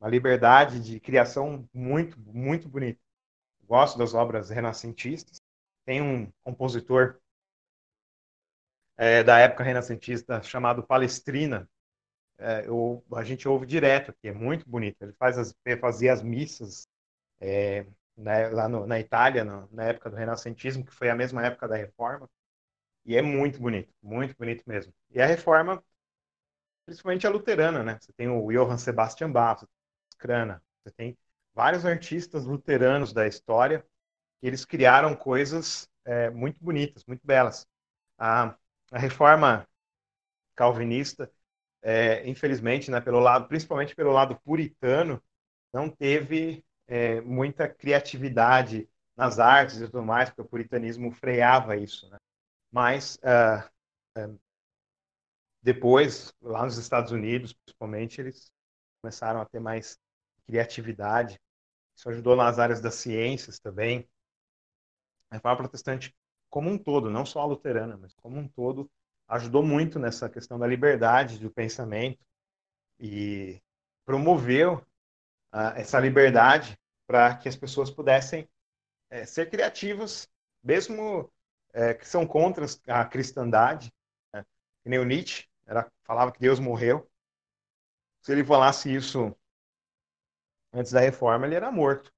uma 0.00 0.08
liberdade 0.08 0.80
de 0.80 1.00
criação 1.00 1.68
muito, 1.74 2.18
muito 2.20 2.68
bonita. 2.68 3.00
Gosto 3.64 3.98
das 3.98 4.14
obras 4.14 4.50
renascentistas. 4.50 5.40
Tem 5.84 6.00
um 6.00 6.30
compositor 6.42 7.20
é, 8.96 9.22
da 9.22 9.38
época 9.38 9.64
renascentista 9.64 10.42
chamado 10.42 10.82
Palestrina. 10.86 11.68
É, 12.38 12.66
eu, 12.66 13.04
a 13.14 13.24
gente 13.24 13.48
ouve 13.48 13.66
direto 13.66 14.10
aqui, 14.10 14.28
é 14.28 14.32
muito 14.32 14.68
bonito. 14.68 15.02
Ele 15.02 15.12
faz 15.14 15.38
as, 15.38 15.54
fazia 15.80 16.12
as 16.12 16.22
missas 16.22 16.88
é, 17.40 17.86
né, 18.16 18.48
lá 18.48 18.68
no, 18.68 18.86
na 18.86 19.00
Itália, 19.00 19.44
no, 19.44 19.68
na 19.72 19.84
época 19.84 20.10
do 20.10 20.16
renascentismo, 20.16 20.84
que 20.84 20.94
foi 20.94 21.10
a 21.10 21.14
mesma 21.14 21.44
época 21.46 21.68
da 21.68 21.76
Reforma. 21.76 22.28
E 23.06 23.16
é 23.16 23.22
muito 23.22 23.60
bonito, 23.60 23.92
muito 24.02 24.36
bonito 24.36 24.64
mesmo. 24.66 24.92
E 25.10 25.20
a 25.22 25.26
Reforma, 25.26 25.82
principalmente 26.86 27.26
a 27.26 27.30
luterana, 27.30 27.82
né? 27.82 27.98
Você 28.00 28.12
tem 28.12 28.28
o 28.28 28.50
Johann 28.52 28.78
Sebastian 28.78 29.30
Bach, 29.32 29.64
Crana, 30.18 30.62
você 30.82 30.90
tem 30.92 31.18
vários 31.54 31.84
artistas 31.86 32.44
luteranos 32.46 33.12
da 33.12 33.26
história, 33.26 33.80
que 34.40 34.46
eles 34.46 34.64
criaram 34.64 35.14
coisas 35.16 35.88
é, 36.04 36.30
muito 36.30 36.62
bonitas, 36.64 37.04
muito 37.06 37.26
belas. 37.26 37.66
Ah, 38.18 38.56
a 38.92 38.98
reforma 38.98 39.66
calvinista, 40.54 41.30
é, 41.82 42.28
infelizmente, 42.28 42.90
né, 42.90 43.00
pelo 43.00 43.20
lado, 43.20 43.48
principalmente 43.48 43.94
pelo 43.94 44.12
lado 44.12 44.38
puritano, 44.44 45.22
não 45.72 45.90
teve 45.90 46.64
é, 46.86 47.20
muita 47.20 47.68
criatividade 47.68 48.88
nas 49.16 49.38
artes 49.38 49.80
e 49.80 49.86
tudo 49.86 50.02
mais, 50.02 50.28
porque 50.28 50.42
o 50.42 50.48
puritanismo 50.48 51.12
freava 51.12 51.76
isso. 51.76 52.08
Né? 52.08 52.18
Mas 52.70 53.16
uh, 53.16 54.20
uh, 54.20 54.40
depois, 55.62 56.34
lá 56.42 56.64
nos 56.64 56.76
Estados 56.76 57.12
Unidos, 57.12 57.52
principalmente, 57.52 58.20
eles 58.20 58.52
começaram 59.00 59.40
a 59.40 59.46
ter 59.46 59.60
mais 59.60 59.98
criatividade. 60.46 61.40
Isso 61.96 62.08
ajudou 62.10 62.36
nas 62.36 62.58
áreas 62.58 62.80
das 62.80 62.96
ciências 62.96 63.58
também. 63.58 64.08
A 65.30 65.36
reforma 65.36 65.58
protestante 65.58 66.14
como 66.54 66.70
um 66.70 66.78
todo, 66.78 67.10
não 67.10 67.26
só 67.26 67.40
a 67.40 67.46
luterana, 67.46 67.96
mas 67.96 68.14
como 68.14 68.38
um 68.38 68.46
todo, 68.46 68.88
ajudou 69.26 69.60
muito 69.60 69.98
nessa 69.98 70.30
questão 70.30 70.56
da 70.56 70.68
liberdade 70.68 71.36
do 71.36 71.50
pensamento 71.50 72.24
e 72.96 73.60
promoveu 74.04 74.74
uh, 75.52 75.74
essa 75.74 75.98
liberdade 75.98 76.78
para 77.08 77.36
que 77.36 77.48
as 77.48 77.56
pessoas 77.56 77.90
pudessem 77.90 78.48
é, 79.10 79.26
ser 79.26 79.50
criativas, 79.50 80.30
mesmo 80.62 81.28
é, 81.72 81.92
que 81.92 82.06
são 82.06 82.24
contra 82.24 82.64
a 82.86 83.04
cristandade. 83.04 83.92
Né? 84.32 84.46
Que 84.84 84.88
nem 84.88 85.00
o 85.00 85.04
Nietzsche 85.04 85.48
era, 85.66 85.90
falava 86.04 86.30
que 86.30 86.38
Deus 86.38 86.60
morreu. 86.60 87.10
Se 88.22 88.30
ele 88.30 88.44
falasse 88.44 88.94
isso 88.94 89.36
antes 90.72 90.92
da 90.92 91.00
reforma, 91.00 91.46
ele 91.46 91.56
era 91.56 91.72
morto. 91.72 92.14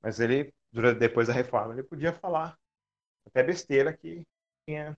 Mas 0.00 0.20
ele, 0.20 0.54
depois 1.00 1.26
da 1.26 1.34
reforma, 1.34 1.72
ele 1.72 1.82
podia 1.82 2.12
falar 2.12 2.56
até 3.26 3.42
besteira 3.42 3.96
que 3.96 4.22
tinha 4.66 4.96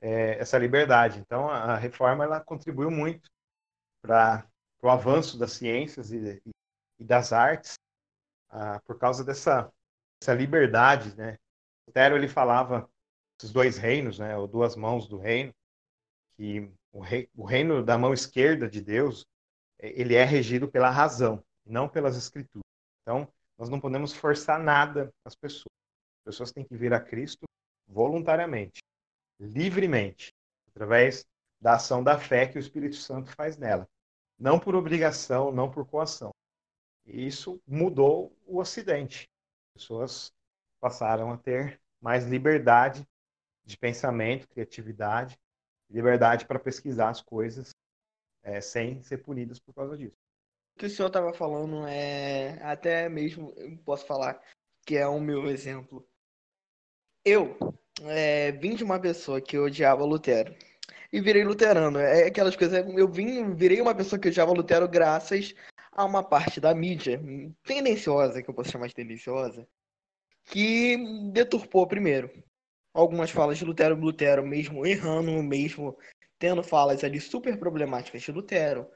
é, 0.00 0.38
essa 0.38 0.58
liberdade. 0.58 1.20
Então, 1.20 1.48
a, 1.48 1.76
reforma 1.76 2.24
ela 2.24 2.40
contribuiu 2.40 2.90
muito 2.90 3.30
para 4.02 4.46
o 4.82 4.88
avanço 4.88 5.38
das 5.38 5.52
ciências 5.52 6.10
e, 6.10 6.42
e 6.98 7.04
das 7.04 7.32
artes, 7.32 7.74
ah, 8.50 8.80
por 8.84 8.98
causa 8.98 9.24
dessa, 9.24 9.72
dessa 10.20 10.34
liberdade, 10.34 11.16
né? 11.16 11.38
Lutero 11.86 12.16
ele 12.16 12.28
falava 12.28 12.88
esses 13.38 13.52
dois 13.52 13.76
reinos, 13.76 14.18
né, 14.18 14.36
ou 14.36 14.46
duas 14.46 14.76
mãos 14.76 15.08
do 15.08 15.18
reino, 15.18 15.52
que 16.36 16.70
o, 16.92 17.00
rei, 17.00 17.28
o 17.34 17.44
reino 17.44 17.82
da 17.84 17.98
mão 17.98 18.12
esquerda 18.12 18.68
de 18.68 18.80
Deus, 18.80 19.24
ele 19.78 20.14
é 20.14 20.24
regido 20.24 20.70
pela 20.70 20.90
razão, 20.90 21.42
não 21.66 21.88
pelas 21.88 22.16
escrituras. 22.16 22.62
Então, 23.02 23.26
nós 23.58 23.68
não 23.68 23.80
podemos 23.80 24.12
forçar 24.12 24.60
nada 24.60 25.12
as 25.24 25.34
pessoas. 25.34 25.81
As 26.22 26.34
pessoas 26.34 26.52
têm 26.52 26.64
que 26.64 26.76
vir 26.76 26.94
a 26.94 27.00
Cristo 27.00 27.44
voluntariamente 27.86 28.80
livremente, 29.40 30.32
através 30.68 31.26
da 31.60 31.74
ação 31.74 32.02
da 32.02 32.18
fé 32.18 32.46
que 32.46 32.56
o 32.56 32.60
Espírito 32.60 32.96
Santo 32.96 33.34
faz 33.34 33.56
nela. 33.56 33.88
Não 34.38 34.58
por 34.58 34.74
obrigação, 34.74 35.50
não 35.50 35.70
por 35.70 35.86
coação. 35.86 36.30
E 37.04 37.26
isso 37.26 37.60
mudou 37.66 38.32
o 38.46 38.58
Ocidente. 38.58 39.28
As 39.74 39.82
pessoas 39.82 40.32
passaram 40.80 41.32
a 41.32 41.36
ter 41.36 41.80
mais 42.00 42.24
liberdade 42.24 43.06
de 43.64 43.76
pensamento, 43.76 44.48
criatividade, 44.48 45.38
liberdade 45.90 46.46
para 46.46 46.58
pesquisar 46.58 47.10
as 47.10 47.20
coisas 47.20 47.70
é, 48.42 48.60
sem 48.60 49.00
ser 49.02 49.18
punidas 49.18 49.60
por 49.60 49.74
causa 49.74 49.96
disso. 49.96 50.16
O 50.74 50.78
que 50.78 50.86
o 50.86 50.90
senhor 50.90 51.08
estava 51.08 51.32
falando 51.32 51.86
é 51.86 52.60
até 52.62 53.08
mesmo, 53.08 53.52
eu 53.56 53.76
posso 53.84 54.06
falar 54.06 54.40
que 54.84 54.96
é 54.96 55.06
o 55.06 55.20
meu 55.20 55.46
exemplo. 55.46 56.06
Eu 57.24 57.56
é, 58.02 58.52
vim 58.52 58.74
de 58.74 58.82
uma 58.84 58.98
pessoa 58.98 59.40
que 59.40 59.58
odiava 59.58 60.04
Lutero 60.04 60.54
e 61.12 61.20
virei 61.20 61.44
luterano. 61.44 61.98
É 61.98 62.26
aquelas 62.26 62.56
coisas. 62.56 62.84
Eu 62.96 63.08
vim, 63.08 63.54
virei 63.54 63.80
uma 63.80 63.94
pessoa 63.94 64.18
que 64.18 64.28
odiava 64.28 64.52
Lutero 64.52 64.88
graças 64.88 65.54
a 65.92 66.04
uma 66.04 66.22
parte 66.22 66.60
da 66.60 66.74
mídia 66.74 67.20
tendenciosa, 67.64 68.42
que 68.42 68.48
eu 68.48 68.54
posso 68.54 68.70
chamar 68.70 68.88
de 68.88 68.94
tendenciosa, 68.94 69.68
que 70.46 70.96
deturpou 71.32 71.86
primeiro 71.86 72.30
algumas 72.94 73.30
falas 73.30 73.58
de 73.58 73.64
Lutero, 73.64 73.94
Lutero 73.94 74.46
mesmo 74.46 74.86
errando, 74.86 75.42
mesmo 75.42 75.96
tendo 76.38 76.62
falas 76.62 77.04
ali 77.04 77.20
super 77.20 77.58
problemáticas 77.58 78.22
de 78.22 78.32
Lutero. 78.32 78.88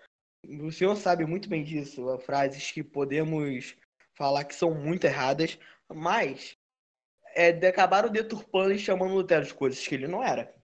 O 0.63 0.71
senhor 0.71 0.97
sabe 0.97 1.25
muito 1.27 1.49
bem 1.49 1.63
disso, 1.63 2.19
frases 2.21 2.71
que 2.71 2.83
podemos 2.83 3.77
falar 4.15 4.45
que 4.45 4.55
são 4.55 4.75
muito 4.75 5.05
erradas, 5.05 5.59
mas 5.93 6.57
é, 7.37 7.51
acabaram 7.69 8.09
deturpando 8.09 8.73
e 8.73 8.79
chamando 8.79 9.13
Lutero 9.13 9.45
de 9.45 9.53
coisas 9.53 9.87
que 9.87 9.95
ele 9.95 10.09
não 10.09 10.25
era. 10.25 10.55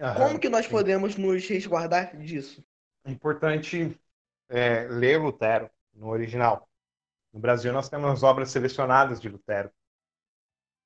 Aham, 0.00 0.28
Como 0.28 0.40
que 0.40 0.48
nós 0.48 0.66
sim. 0.66 0.70
podemos 0.70 1.16
nos 1.16 1.46
resguardar 1.48 2.16
disso? 2.16 2.64
É 3.04 3.10
importante 3.10 4.00
é, 4.48 4.86
ler 4.86 5.18
Lutero 5.18 5.68
no 5.92 6.08
original. 6.08 6.68
No 7.32 7.40
Brasil 7.40 7.72
nós 7.72 7.88
temos 7.88 8.22
obras 8.22 8.50
selecionadas 8.50 9.20
de 9.20 9.28
Lutero. 9.28 9.70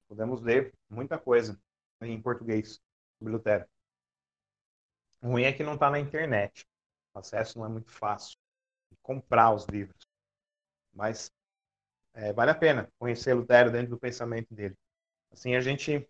Podemos 0.09 0.41
ler 0.41 0.73
muita 0.89 1.19
coisa 1.19 1.61
em 2.01 2.21
português 2.21 2.81
sobre 3.19 3.35
Lutero. 3.35 3.67
O 5.21 5.29
ruim 5.29 5.45
é 5.45 5.53
que 5.53 5.63
não 5.63 5.75
está 5.75 5.91
na 5.91 6.01
internet. 6.01 6.67
O 7.13 7.19
acesso 7.19 7.59
não 7.59 7.67
é 7.67 7.69
muito 7.69 7.91
fácil. 7.91 8.39
Comprar 9.03 9.53
os 9.53 9.67
livros. 9.67 10.07
Mas 10.93 11.31
é, 12.21 12.33
vale 12.35 12.51
a 12.51 12.55
pena 12.55 12.93
conhecer 12.99 13.33
Lutero 13.33 13.73
dentro 13.73 13.91
do 13.91 13.99
pensamento 13.99 14.55
dele. 14.55 14.77
Assim 15.31 15.55
a 15.55 15.61
gente 15.61 16.07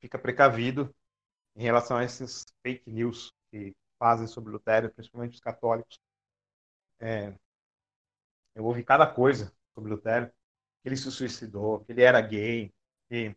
fica 0.00 0.18
precavido 0.18 0.94
em 1.56 1.62
relação 1.62 1.96
a 1.96 2.04
esses 2.04 2.44
fake 2.62 2.90
news 2.90 3.32
que 3.50 3.74
fazem 3.98 4.26
sobre 4.26 4.52
Lutero, 4.52 4.92
principalmente 4.92 5.34
os 5.34 5.40
católicos. 5.40 5.98
É, 7.00 7.34
eu 8.54 8.64
ouvi 8.64 8.84
cada 8.84 9.06
coisa 9.06 9.52
sobre 9.74 9.90
Lutero, 9.90 10.26
que 10.82 10.88
ele 10.88 10.96
se 10.96 11.10
suicidou, 11.10 11.84
que 11.84 11.92
ele 11.92 12.02
era 12.02 12.20
gay, 12.20 12.72
que 13.08 13.34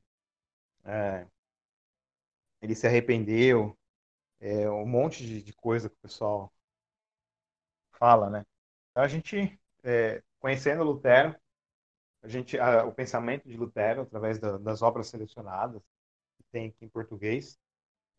é, 0.83 1.25
ele 2.61 2.75
se 2.75 2.85
arrependeu, 2.85 3.77
é, 4.41 4.69
um 4.69 4.85
monte 4.85 5.25
de, 5.25 5.41
de, 5.41 5.53
coisa 5.53 5.89
que 5.89 5.95
o 5.95 6.01
pessoal 6.01 6.51
fala, 7.91 8.29
né? 8.29 8.45
Então 8.91 9.03
a 9.03 9.07
gente, 9.07 9.59
é, 9.83 10.21
conhecendo 10.39 10.83
Lutero, 10.83 11.35
a 12.23 12.27
gente, 12.27 12.57
a, 12.59 12.85
o 12.85 12.93
pensamento 12.93 13.47
de 13.47 13.57
Lutero, 13.57 14.01
através 14.01 14.39
da, 14.39 14.57
das 14.57 14.81
obras 14.81 15.07
selecionadas 15.07 15.81
que 16.37 16.43
tem 16.51 16.67
aqui 16.69 16.85
em 16.85 16.89
português, 16.89 17.57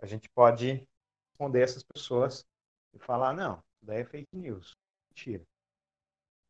a 0.00 0.06
gente 0.06 0.28
pode 0.30 0.86
responder 1.30 1.62
essas 1.62 1.82
pessoas 1.82 2.44
e 2.92 2.98
falar, 2.98 3.32
não, 3.32 3.54
isso 3.54 3.86
daí 3.86 4.00
é 4.00 4.04
fake 4.04 4.36
news, 4.36 4.76
mentira. 5.10 5.44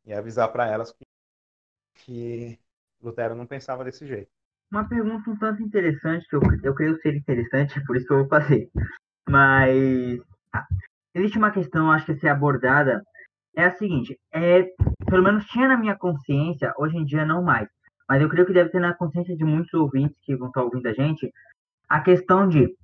E 0.05 0.13
avisar 0.13 0.51
para 0.51 0.67
elas 0.67 0.93
que, 0.93 1.05
que 1.95 2.59
Lutero 3.01 3.35
não 3.35 3.47
pensava 3.47 3.85
desse 3.85 4.07
jeito. 4.07 4.31
Uma 4.71 4.89
pergunta 4.89 5.31
um 5.31 5.39
tanto 5.39 5.63
interessante, 5.63 6.27
que 6.27 6.35
eu, 6.35 6.41
eu 6.63 6.75
creio 6.75 6.97
ser 7.01 7.15
interessante, 7.15 7.75
por 7.87 7.97
isso 7.97 8.07
que 8.07 8.13
eu 8.13 8.21
vou 8.21 8.29
fazer. 8.29 8.71
Mas 9.29 10.19
ah, 10.53 10.67
existe 11.15 11.37
uma 11.37 11.53
questão, 11.53 11.93
acho 11.93 12.07
que 12.07 12.13
a 12.13 12.19
ser 12.19 12.29
abordada, 12.29 13.03
é 13.55 13.65
a 13.67 13.77
seguinte, 13.77 14.19
é, 14.33 14.73
pelo 15.13 15.25
menos 15.25 15.45
tinha 15.45 15.69
na 15.69 15.77
minha 15.77 15.95
consciência, 15.95 16.73
hoje 16.79 16.97
em 16.97 17.05
dia 17.05 17.27
não 17.27 17.43
mais, 17.43 17.69
mas 18.09 18.23
eu 18.23 18.31
creio 18.31 18.47
que 18.47 18.53
deve 18.55 18.71
ter 18.71 18.81
na 18.81 18.95
consciência 18.95 19.37
de 19.37 19.45
muitos 19.45 19.75
ouvintes 19.75 20.17
que 20.23 20.35
vão 20.35 20.49
estar 20.49 20.63
ouvindo 20.63 20.87
a 20.87 20.93
gente, 20.95 21.31
a 21.87 22.01
questão 22.01 22.49
de 22.49 22.75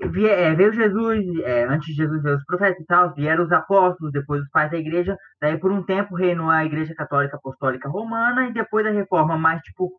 é, 0.00 0.54
veio 0.54 0.72
Jesus, 0.72 1.26
é, 1.40 1.64
antes 1.64 1.88
de 1.88 1.94
Jesus 1.94 2.22
veio 2.22 2.36
os 2.36 2.44
profetas 2.44 2.80
e 2.80 2.86
tal, 2.86 3.12
vieram 3.12 3.42
os 3.42 3.50
apóstolos, 3.50 4.12
depois 4.12 4.40
os 4.42 4.50
pais 4.50 4.70
da 4.70 4.76
igreja, 4.76 5.16
daí 5.40 5.58
por 5.58 5.72
um 5.72 5.82
tempo 5.82 6.14
reinou 6.14 6.48
a 6.48 6.64
igreja 6.64 6.94
católica 6.94 7.38
apostólica 7.38 7.88
romana 7.88 8.46
e 8.48 8.52
depois 8.52 8.86
a 8.86 8.90
reforma, 8.90 9.36
mas 9.36 9.60
tipo, 9.62 9.90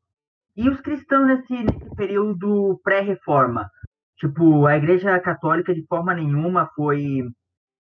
e 0.55 0.69
os 0.69 0.79
cristãos 0.79 1.27
nesse, 1.27 1.61
nesse 1.61 1.93
período 1.97 2.79
pré-reforma? 2.85 3.69
Tipo, 4.17 4.65
a 4.65 4.77
igreja 4.77 5.19
católica 5.19 5.75
de 5.75 5.85
forma 5.87 6.13
nenhuma 6.13 6.69
foi, 6.73 7.21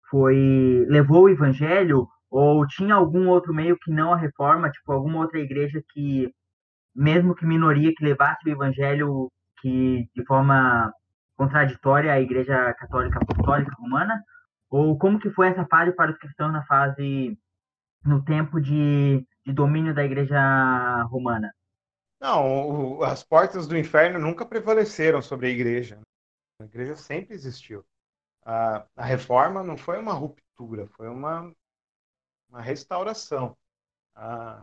foi, 0.09 0.83
levou 0.89 1.25
o 1.25 1.29
evangelho 1.29 2.07
ou 2.33 2.65
tinha 2.65 2.95
algum 2.95 3.29
outro 3.29 3.53
meio 3.53 3.77
que 3.77 3.91
não 3.91 4.11
a 4.11 4.17
reforma, 4.17 4.71
tipo 4.71 4.91
alguma 4.91 5.19
outra 5.19 5.37
igreja 5.39 5.83
que, 5.93 6.33
mesmo 6.95 7.35
que 7.35 7.45
minoria, 7.45 7.93
que 7.95 8.03
levasse 8.03 8.49
o 8.49 8.51
evangelho 8.51 9.31
que 9.61 10.09
de 10.15 10.25
forma 10.25 10.91
contraditória 11.37 12.11
à 12.11 12.19
igreja 12.19 12.73
católica 12.73 13.19
apostólica 13.21 13.71
romana? 13.77 14.19
Ou 14.67 14.97
como 14.97 15.19
que 15.19 15.29
foi 15.29 15.49
essa 15.49 15.63
fase 15.67 15.91
para 15.91 16.09
os 16.09 16.17
cristãos 16.17 16.51
na 16.51 16.65
fase, 16.65 17.37
no 18.03 18.25
tempo 18.25 18.59
de, 18.59 19.23
de 19.45 19.53
domínio 19.53 19.93
da 19.93 20.03
igreja 20.03 21.03
romana? 21.11 21.53
Não, 22.19 22.97
o, 22.97 23.03
as 23.03 23.23
portas 23.23 23.67
do 23.67 23.77
inferno 23.77 24.17
nunca 24.17 24.43
prevaleceram 24.43 25.21
sobre 25.21 25.45
a 25.45 25.51
igreja. 25.51 26.01
A 26.59 26.65
igreja 26.65 26.95
sempre 26.95 27.35
existiu. 27.35 27.85
A, 28.43 28.87
a 28.95 29.05
reforma 29.05 29.63
não 29.63 29.77
foi 29.77 29.99
uma 29.99 30.13
ruptura, 30.13 30.87
foi 30.87 31.07
uma 31.07 31.53
uma 32.53 32.61
restauração. 32.61 33.57
Ah, 34.15 34.59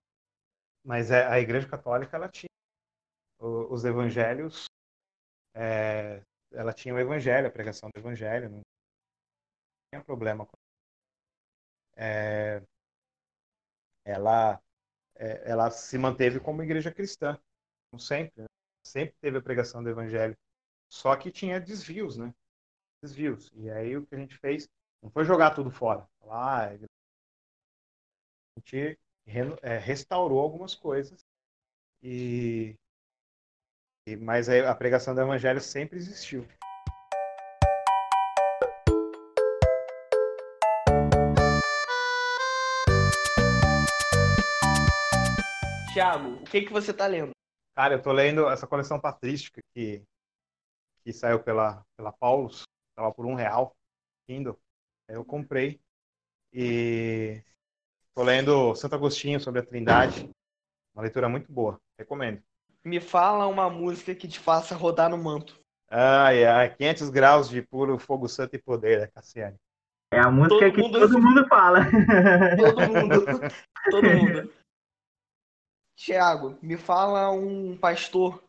mas 0.84 1.10
a 1.10 1.38
Igreja 1.40 1.68
Católica 1.68 2.16
ela 2.16 2.28
tinha 2.28 2.48
os 3.40 3.84
evangelhos 3.84 4.66
é, 5.54 6.22
ela 6.52 6.72
tinha 6.72 6.94
o 6.94 6.98
evangelho, 6.98 7.48
a 7.48 7.50
pregação 7.50 7.90
do 7.92 7.98
evangelho, 7.98 8.48
não 8.48 8.60
tinha 9.92 10.04
problema 10.04 10.46
com 10.46 10.52
é, 11.96 12.62
ela 14.04 14.60
é, 15.16 15.50
ela 15.50 15.70
se 15.70 15.98
manteve 15.98 16.38
como 16.38 16.62
igreja 16.62 16.92
cristã, 16.92 17.38
como 17.90 18.00
sempre, 18.00 18.42
né? 18.42 18.46
sempre 18.86 19.14
teve 19.20 19.38
a 19.38 19.42
pregação 19.42 19.82
do 19.82 19.90
evangelho, 19.90 20.36
só 20.88 21.16
que 21.16 21.32
tinha 21.32 21.60
desvios, 21.60 22.16
né? 22.16 22.32
Desvios. 23.02 23.50
E 23.54 23.70
aí 23.70 23.96
o 23.96 24.06
que 24.06 24.14
a 24.14 24.18
gente 24.18 24.36
fez 24.38 24.68
não 25.02 25.10
foi 25.10 25.24
jogar 25.24 25.54
tudo 25.54 25.70
fora. 25.70 26.06
Lá, 26.22 26.68
ah, 26.68 26.78
gente 28.58 28.98
é, 29.62 29.78
restaurou 29.78 30.40
algumas 30.40 30.74
coisas 30.74 31.24
e, 32.02 32.74
e 34.06 34.16
mas 34.16 34.48
a 34.48 34.74
pregação 34.74 35.14
do 35.14 35.20
evangelho 35.20 35.60
sempre 35.60 35.98
existiu. 35.98 36.46
Thiago, 45.92 46.34
o 46.34 46.44
que, 46.44 46.62
que 46.62 46.72
você 46.72 46.94
tá 46.94 47.06
lendo? 47.06 47.32
Cara, 47.74 47.94
eu 47.94 48.02
tô 48.02 48.12
lendo 48.12 48.48
essa 48.48 48.66
coleção 48.66 49.00
patrística 49.00 49.60
que, 49.74 50.02
que 51.02 51.12
saiu 51.12 51.42
pela, 51.42 51.84
pela 51.96 52.12
Paulus, 52.12 52.62
tava 52.94 53.12
por 53.12 53.26
um 53.26 53.34
real, 53.34 53.74
Kindle. 54.26 54.58
Eu 55.08 55.24
comprei 55.24 55.80
e 56.52 57.42
tô 58.14 58.22
lendo 58.22 58.74
Santo 58.74 58.94
Agostinho 58.94 59.40
sobre 59.40 59.60
a 59.60 59.64
Trindade, 59.64 60.30
uma 60.94 61.02
leitura 61.02 61.28
muito 61.28 61.52
boa, 61.52 61.80
recomendo. 61.98 62.42
Me 62.84 63.00
fala 63.00 63.46
uma 63.46 63.68
música 63.68 64.14
que 64.14 64.26
te 64.26 64.38
faça 64.38 64.74
rodar 64.74 65.10
no 65.10 65.18
manto. 65.18 65.60
Ai, 65.88 66.44
ai, 66.44 66.74
500 66.74 67.10
graus 67.10 67.48
de 67.48 67.62
puro 67.62 67.98
fogo 67.98 68.28
santo 68.28 68.54
e 68.54 68.62
poder, 68.62 69.00
né, 69.00 69.06
Cassiane? 69.08 69.56
É 70.12 70.18
a 70.18 70.30
música 70.30 70.66
todo 70.66 70.72
que 70.72 70.80
mundo... 70.80 71.00
todo 71.00 71.20
mundo 71.20 71.48
fala. 71.48 71.80
Todo 72.56 72.80
mundo. 72.80 73.24
Todo 73.90 74.02
mundo. 74.02 74.52
Tiago, 75.96 76.58
me 76.60 76.76
fala 76.76 77.30
um 77.30 77.76
pastor 77.76 78.42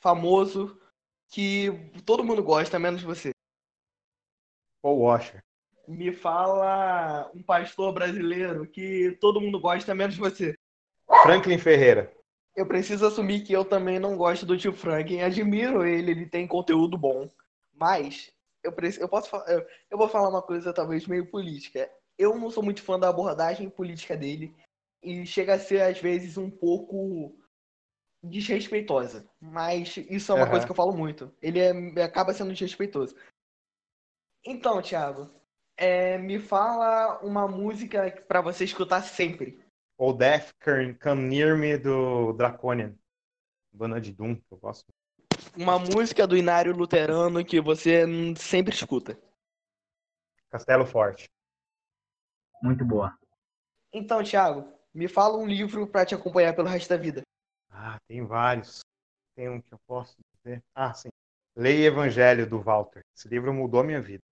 famoso 0.00 0.78
que 1.28 1.70
todo 2.04 2.24
mundo 2.24 2.42
gosta, 2.42 2.78
menos 2.78 3.02
você. 3.02 3.30
Paul 4.82 5.00
Washer. 5.00 5.42
Me 5.86 6.12
fala 6.12 7.30
um 7.34 7.42
pastor 7.42 7.92
brasileiro 7.92 8.66
que 8.66 9.16
todo 9.20 9.40
mundo 9.40 9.60
gosta, 9.60 9.94
menos 9.94 10.16
você. 10.16 10.54
Franklin 11.22 11.58
Ferreira. 11.58 12.12
Eu 12.56 12.66
preciso 12.66 13.06
assumir 13.06 13.42
que 13.42 13.52
eu 13.52 13.64
também 13.64 13.98
não 13.98 14.16
gosto 14.16 14.46
do 14.46 14.56
tio 14.56 14.72
Franklin. 14.72 15.20
Admiro 15.20 15.86
ele, 15.86 16.10
ele 16.10 16.26
tem 16.26 16.46
conteúdo 16.46 16.96
bom. 16.96 17.30
Mas 17.74 18.32
eu, 18.64 18.72
preciso, 18.72 19.04
eu 19.04 19.08
posso 19.08 19.34
eu, 19.46 19.66
eu 19.90 19.98
vou 19.98 20.08
falar 20.08 20.28
uma 20.28 20.42
coisa 20.42 20.72
talvez 20.72 21.06
meio 21.06 21.30
política. 21.30 21.90
Eu 22.18 22.36
não 22.36 22.50
sou 22.50 22.62
muito 22.62 22.82
fã 22.82 22.98
da 22.98 23.08
abordagem 23.08 23.68
política 23.68 24.16
dele 24.16 24.54
e 25.02 25.26
chega 25.26 25.54
a 25.54 25.58
ser 25.58 25.82
às 25.82 26.00
vezes 26.00 26.36
um 26.36 26.50
pouco 26.50 27.38
desrespeitosa. 28.22 29.28
Mas 29.40 29.96
isso 29.96 30.32
é 30.32 30.34
uma 30.34 30.44
uhum. 30.44 30.50
coisa 30.50 30.66
que 30.66 30.72
eu 30.72 30.76
falo 30.76 30.96
muito. 30.96 31.32
Ele 31.40 31.60
é, 31.60 32.02
acaba 32.02 32.32
sendo 32.32 32.52
desrespeitoso. 32.52 33.14
Então, 34.44 34.80
Thiago, 34.80 35.30
é, 35.76 36.18
me 36.18 36.38
fala 36.38 37.18
uma 37.22 37.46
música 37.46 38.10
para 38.26 38.40
você 38.40 38.64
escutar 38.64 39.02
sempre. 39.02 39.64
O 39.98 40.12
Death 40.12 40.52
Come 41.02 41.22
Near 41.22 41.56
Me 41.56 41.76
do 41.76 42.32
Draconian. 42.32 42.94
Banda 43.72 44.00
de 44.00 44.12
Doom, 44.12 44.36
que 44.36 44.52
eu 44.52 44.58
gosto. 44.58 44.86
Uma 45.56 45.78
música 45.78 46.26
do 46.26 46.36
Inário 46.36 46.74
Luterano 46.74 47.44
que 47.44 47.60
você 47.60 48.04
sempre 48.36 48.74
escuta. 48.74 49.18
Castelo 50.50 50.86
Forte. 50.86 51.28
Muito 52.62 52.84
boa. 52.84 53.14
Então, 53.92 54.22
Thiago, 54.22 54.72
me 54.94 55.08
fala 55.08 55.36
um 55.36 55.46
livro 55.46 55.86
para 55.86 56.06
te 56.06 56.14
acompanhar 56.14 56.54
pelo 56.54 56.68
resto 56.68 56.88
da 56.88 56.96
vida. 56.96 57.22
Ah, 57.70 57.98
tem 58.08 58.24
vários. 58.24 58.80
Tem 59.34 59.48
um 59.50 59.60
que 59.60 59.72
eu 59.72 59.78
posso 59.86 60.16
dizer. 60.34 60.62
Ah, 60.74 60.94
sim. 60.94 61.08
Leia 61.54 61.88
Evangelho 61.88 62.48
do 62.48 62.60
Walter. 62.60 63.02
Esse 63.14 63.28
livro 63.28 63.52
mudou 63.52 63.84
minha 63.84 64.00
vida. 64.00 64.22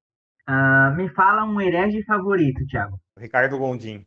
Uh, 0.49 0.95
me 0.97 1.09
fala 1.09 1.45
um 1.45 1.61
herege 1.61 2.05
favorito, 2.05 2.67
Thiago. 2.67 3.01
Ricardo 3.19 3.59
Gondim. 3.59 4.07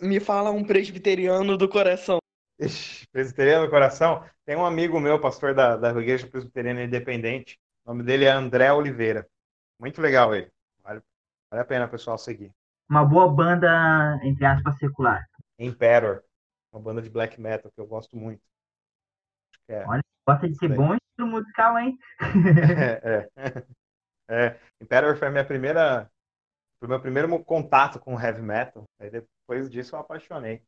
Me 0.00 0.20
fala 0.20 0.50
um 0.50 0.64
presbiteriano 0.64 1.56
do 1.56 1.68
coração. 1.68 2.18
Ixi, 2.58 3.06
presbiteriano 3.10 3.66
do 3.66 3.70
coração? 3.70 4.24
Tem 4.44 4.56
um 4.56 4.64
amigo 4.64 5.00
meu, 5.00 5.20
pastor 5.20 5.54
da, 5.54 5.76
da 5.76 5.90
Igreja 5.90 6.26
Presbiteriana 6.26 6.84
Independente. 6.84 7.58
O 7.84 7.90
nome 7.90 8.04
dele 8.04 8.24
é 8.24 8.30
André 8.30 8.72
Oliveira. 8.72 9.26
Muito 9.78 10.00
legal 10.00 10.34
ele. 10.34 10.50
Vale, 10.82 11.02
vale 11.50 11.62
a 11.62 11.64
pena, 11.64 11.88
pessoal, 11.88 12.16
seguir. 12.16 12.52
Uma 12.88 13.04
boa 13.04 13.28
banda, 13.32 14.20
entre 14.22 14.44
aspas, 14.44 14.76
secular. 14.78 15.24
Emperor, 15.58 16.22
uma 16.72 16.80
banda 16.80 17.02
de 17.02 17.10
black 17.10 17.40
metal 17.40 17.70
que 17.72 17.80
eu 17.80 17.86
gosto 17.86 18.16
muito. 18.16 18.42
É, 19.68 19.84
Olha, 19.86 20.02
gosta 20.26 20.48
de 20.48 20.56
ser 20.56 20.68
bom 20.68 20.94
estilo 20.94 21.28
musical, 21.28 21.78
hein? 21.78 21.98
é, 23.02 23.28
é. 23.36 23.66
É, 24.32 24.58
Emperor 24.80 25.16
foi 25.16 25.28
a 25.28 25.30
minha 25.30 25.44
primeira, 25.44 26.10
foi 26.80 26.88
meu 26.88 27.00
primeiro 27.00 27.38
contato 27.44 28.00
com 28.00 28.18
heavy 28.18 28.40
metal. 28.40 28.84
Aí 28.98 29.10
depois 29.10 29.70
disso 29.70 29.94
eu 29.94 30.00
apaixonei. 30.00 30.62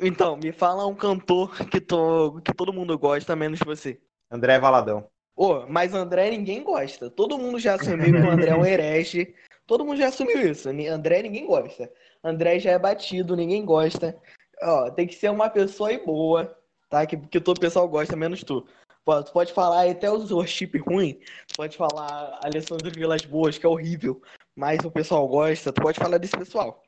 Então, 0.00 0.36
me 0.36 0.52
fala 0.52 0.86
um 0.86 0.94
cantor 0.94 1.54
que, 1.66 1.80
tô, 1.80 2.40
que 2.40 2.54
todo 2.54 2.72
mundo 2.72 2.98
gosta, 2.98 3.36
menos 3.36 3.58
você. 3.60 4.00
André 4.30 4.58
Valadão. 4.58 5.08
Ô, 5.36 5.66
mas 5.66 5.92
André 5.92 6.30
ninguém 6.30 6.62
gosta. 6.62 7.10
Todo 7.10 7.38
mundo 7.38 7.58
já 7.58 7.74
assumiu 7.74 8.12
que 8.12 8.26
o 8.26 8.30
André 8.30 8.50
é 8.50 8.56
um 8.56 8.64
herege. 8.66 9.34
Todo 9.66 9.84
mundo 9.84 9.98
já 9.98 10.08
assumiu 10.08 10.50
isso. 10.50 10.68
André 10.68 11.22
ninguém 11.22 11.46
gosta. 11.46 11.92
André 12.24 12.58
já 12.58 12.70
é 12.70 12.78
batido, 12.78 13.36
ninguém 13.36 13.64
gosta. 13.64 14.16
Ó, 14.62 14.90
tem 14.90 15.06
que 15.06 15.14
ser 15.14 15.30
uma 15.30 15.50
pessoa 15.50 15.90
aí 15.90 16.04
boa, 16.04 16.56
tá? 16.88 17.04
Que, 17.04 17.16
que 17.16 17.40
todo 17.40 17.60
pessoal 17.60 17.88
gosta, 17.88 18.16
menos 18.16 18.42
tu. 18.44 18.66
Tu 19.04 19.32
pode 19.32 19.52
falar 19.52 19.90
até 19.90 20.10
os 20.10 20.30
worship 20.30 20.78
ruim, 20.78 21.14
tu 21.48 21.56
pode 21.56 21.76
falar 21.76 22.38
Alessandro 22.44 22.90
Vilas 22.90 23.24
Boas, 23.24 23.58
que 23.58 23.66
é 23.66 23.68
horrível, 23.68 24.22
mas 24.54 24.78
o 24.84 24.90
pessoal 24.90 25.26
gosta, 25.26 25.72
tu 25.72 25.82
pode 25.82 25.98
falar 25.98 26.18
desse 26.18 26.36
pessoal. 26.36 26.82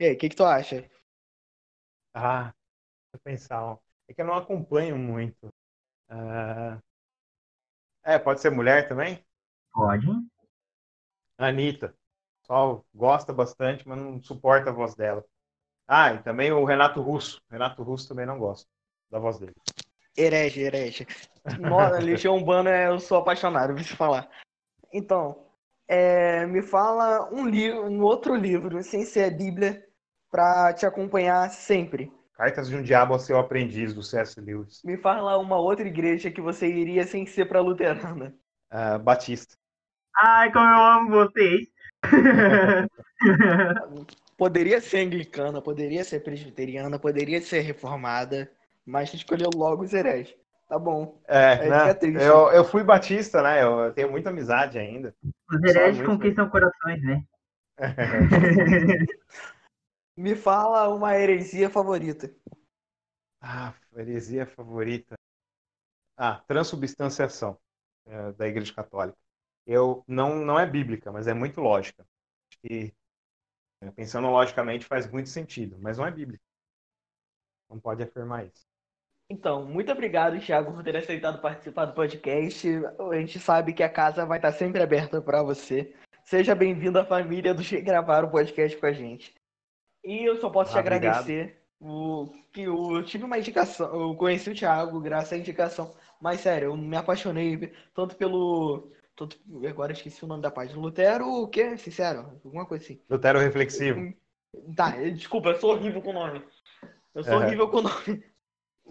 E 0.00 0.06
aí, 0.06 0.14
o 0.14 0.18
que, 0.18 0.28
que 0.28 0.36
tu 0.36 0.44
acha? 0.44 0.90
Ah, 2.12 2.52
vou 3.12 3.20
pensar. 3.22 3.78
É 4.08 4.14
que 4.14 4.20
eu 4.20 4.26
não 4.26 4.34
acompanho 4.34 4.98
muito. 4.98 5.46
Uh... 6.10 6.80
É, 8.02 8.18
pode 8.18 8.40
ser 8.40 8.50
mulher 8.50 8.88
também? 8.88 9.24
Pode. 9.72 10.06
Anitta 11.38 11.94
pessoal 12.50 12.84
gosta 12.92 13.32
bastante, 13.32 13.86
mas 13.86 13.96
não 13.96 14.20
suporta 14.20 14.70
a 14.70 14.72
voz 14.72 14.94
dela. 14.96 15.24
Ah, 15.86 16.14
e 16.14 16.22
também 16.22 16.50
o 16.50 16.64
Renato 16.64 17.00
Russo. 17.00 17.40
Renato 17.48 17.82
Russo 17.82 18.08
também 18.08 18.26
não 18.26 18.38
gosta 18.38 18.68
da 19.08 19.20
voz 19.20 19.38
dele. 19.38 19.54
Herege, 20.20 20.62
herege. 20.62 21.06
Nossa, 21.58 21.98
Legião 21.98 22.36
Urbana 22.36 22.70
eu 22.70 22.98
sou 22.98 23.18
apaixonado, 23.18 23.74
vou 23.74 23.82
te 23.82 23.96
falar. 23.96 24.28
Então, 24.92 25.46
é, 25.88 26.46
me 26.46 26.62
fala 26.62 27.32
um 27.32 27.48
livro, 27.48 27.84
um 27.84 28.02
outro 28.02 28.34
livro, 28.34 28.82
sem 28.82 29.04
ser 29.04 29.24
a 29.24 29.30
Bíblia, 29.30 29.82
para 30.30 30.72
te 30.74 30.84
acompanhar 30.84 31.48
sempre. 31.50 32.12
Cartas 32.34 32.68
de 32.68 32.76
um 32.76 32.82
Diabo 32.82 33.14
ao 33.14 33.18
Seu 33.18 33.38
Aprendiz, 33.38 33.94
do 33.94 34.02
C.S. 34.02 34.40
Lewis. 34.40 34.82
Me 34.84 34.96
fala 34.96 35.38
uma 35.38 35.58
outra 35.58 35.86
igreja 35.86 36.30
que 36.30 36.40
você 36.40 36.66
iria 36.66 37.06
sem 37.06 37.26
ser 37.26 37.46
para 37.46 37.60
luterana. 37.60 38.34
Uh, 38.72 38.98
Batista. 38.98 39.56
Ai, 40.16 40.50
como 40.52 40.64
eu 40.64 40.84
amo 40.84 41.10
vocês. 41.10 41.68
poderia 44.36 44.80
ser 44.80 45.00
anglicana, 45.00 45.60
poderia 45.60 46.02
ser 46.02 46.20
presbiteriana, 46.20 46.98
poderia 46.98 47.42
ser 47.42 47.60
reformada, 47.60 48.50
mas 48.90 49.14
escolheu 49.14 49.50
logo 49.54 49.82
os 49.82 49.92
hereges. 49.92 50.34
Tá 50.68 50.78
bom. 50.78 51.20
É, 51.26 51.68
né? 51.68 51.96
eu, 52.20 52.52
eu 52.52 52.64
fui 52.64 52.84
batista, 52.84 53.42
né? 53.42 53.62
Eu 53.62 53.92
tenho 53.92 54.10
muita 54.10 54.30
amizade 54.30 54.78
ainda. 54.78 55.14
Os 55.50 55.62
hereges 55.64 56.06
conquistam 56.06 56.48
corações, 56.48 57.02
né? 57.02 57.24
Me 60.16 60.36
fala 60.36 60.88
uma 60.88 61.16
heresia 61.16 61.70
favorita. 61.70 62.30
Ah, 63.40 63.74
heresia 63.96 64.46
favorita. 64.46 65.14
Ah, 66.16 66.42
transubstanciação 66.46 67.58
é, 68.06 68.32
da 68.32 68.46
Igreja 68.46 68.74
Católica 68.74 69.16
eu 69.66 70.04
não, 70.06 70.44
não 70.44 70.58
é 70.58 70.66
bíblica, 70.66 71.12
mas 71.12 71.26
é 71.28 71.34
muito 71.34 71.60
lógica. 71.60 72.04
E 72.64 72.92
é, 73.80 73.90
pensando 73.92 74.28
logicamente 74.28 74.84
faz 74.84 75.10
muito 75.10 75.28
sentido, 75.28 75.78
mas 75.80 75.98
não 75.98 76.06
é 76.06 76.10
bíblica. 76.10 76.42
Não 77.68 77.78
pode 77.78 78.02
afirmar 78.02 78.46
isso. 78.46 78.66
Então, 79.30 79.64
muito 79.64 79.92
obrigado, 79.92 80.40
Thiago, 80.40 80.72
por 80.72 80.82
ter 80.82 80.96
aceitado 80.96 81.40
participar 81.40 81.84
do 81.84 81.94
podcast. 81.94 82.68
A 82.98 83.14
gente 83.14 83.38
sabe 83.38 83.72
que 83.72 83.82
a 83.84 83.88
casa 83.88 84.26
vai 84.26 84.38
estar 84.38 84.50
sempre 84.50 84.82
aberta 84.82 85.22
para 85.22 85.40
você. 85.40 85.94
Seja 86.24 86.52
bem-vindo 86.52 86.98
à 86.98 87.04
família 87.04 87.54
do 87.54 87.62
que 87.62 87.80
gravar 87.80 88.24
o 88.24 88.30
podcast 88.30 88.76
com 88.76 88.86
a 88.86 88.92
gente. 88.92 89.32
E 90.04 90.24
eu 90.24 90.36
só 90.40 90.50
posso 90.50 90.72
ah, 90.72 90.74
te 90.74 90.78
agradecer. 90.80 91.62
O, 91.80 92.26
que 92.52 92.62
eu 92.62 93.04
tive 93.04 93.24
uma 93.24 93.38
indicação, 93.38 93.94
eu 93.94 94.16
conheci 94.16 94.50
o 94.50 94.54
Thiago 94.54 95.00
graças 95.00 95.32
à 95.32 95.38
indicação, 95.38 95.94
mas 96.20 96.40
sério, 96.40 96.66
eu 96.66 96.76
me 96.76 96.96
apaixonei 96.96 97.72
tanto 97.94 98.16
pelo 98.16 98.90
Tanto, 99.20 99.38
agora 99.68 99.92
esqueci 99.92 100.24
o 100.24 100.26
nome 100.26 100.42
da 100.42 100.50
página. 100.50 100.80
Lutero, 100.80 101.26
o 101.28 101.46
quê? 101.46 101.76
Sincero? 101.76 102.40
Alguma 102.42 102.64
coisa 102.64 102.82
assim. 102.84 103.00
Lutero 103.08 103.38
reflexivo. 103.38 104.14
Tá, 104.74 104.90
desculpa, 104.90 105.50
eu 105.50 105.60
sou 105.60 105.72
horrível 105.72 106.00
com 106.00 106.10
o 106.10 106.14
nome. 106.14 106.42
Eu 107.14 107.22
sou 107.22 107.34
Uhum. 107.34 107.44
horrível 107.44 107.68
com 107.68 107.76
o 107.76 107.82
nome. 107.82 108.29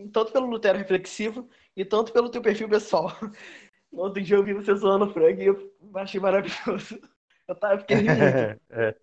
Tanto 0.08 0.32
pelo 0.32 0.48
Lutero 0.48 0.78
reflexivo 0.78 1.50
e 1.76 1.84
tanto 1.84 2.12
pelo 2.14 2.30
teu 2.30 2.42
perfil 2.42 2.70
pessoal. 2.70 3.12
No 3.92 4.02
outro 4.04 4.22
dia 4.22 4.38
eu 4.38 4.44
vi 4.44 4.54
você 4.54 4.76
zoando 4.76 5.06
o 5.06 5.12
Frank 5.12 5.42
e 5.42 5.48
eu 5.48 5.74
achei 5.96 6.20
maravilhoso. 6.22 7.02
Eu 7.48 7.56
tava 7.56 7.80
fiquei 7.80 7.98
rindo. 7.98 8.12
É. 8.70 8.96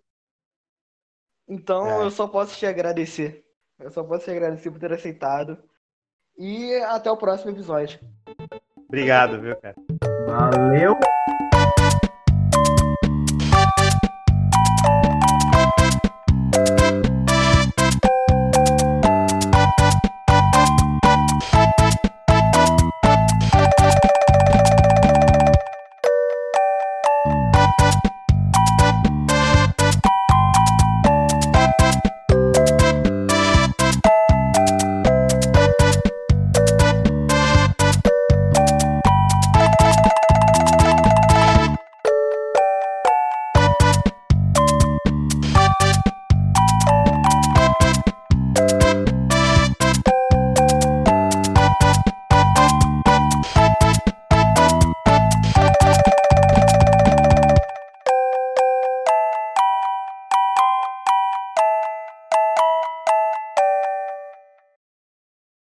Então 1.45 1.85
É. 1.89 2.05
eu 2.05 2.09
só 2.09 2.25
posso 2.25 2.57
te 2.57 2.65
agradecer. 2.65 3.45
Eu 3.77 3.91
só 3.91 4.01
posso 4.01 4.23
te 4.23 4.31
agradecer 4.31 4.71
por 4.71 4.79
ter 4.79 4.93
aceitado. 4.93 5.61
E 6.37 6.73
até 6.85 7.11
o 7.11 7.17
próximo 7.17 7.51
episódio. 7.51 7.99
Obrigado, 8.87 9.41
viu, 9.41 9.57
cara? 9.57 9.75
Valeu! 10.25 10.97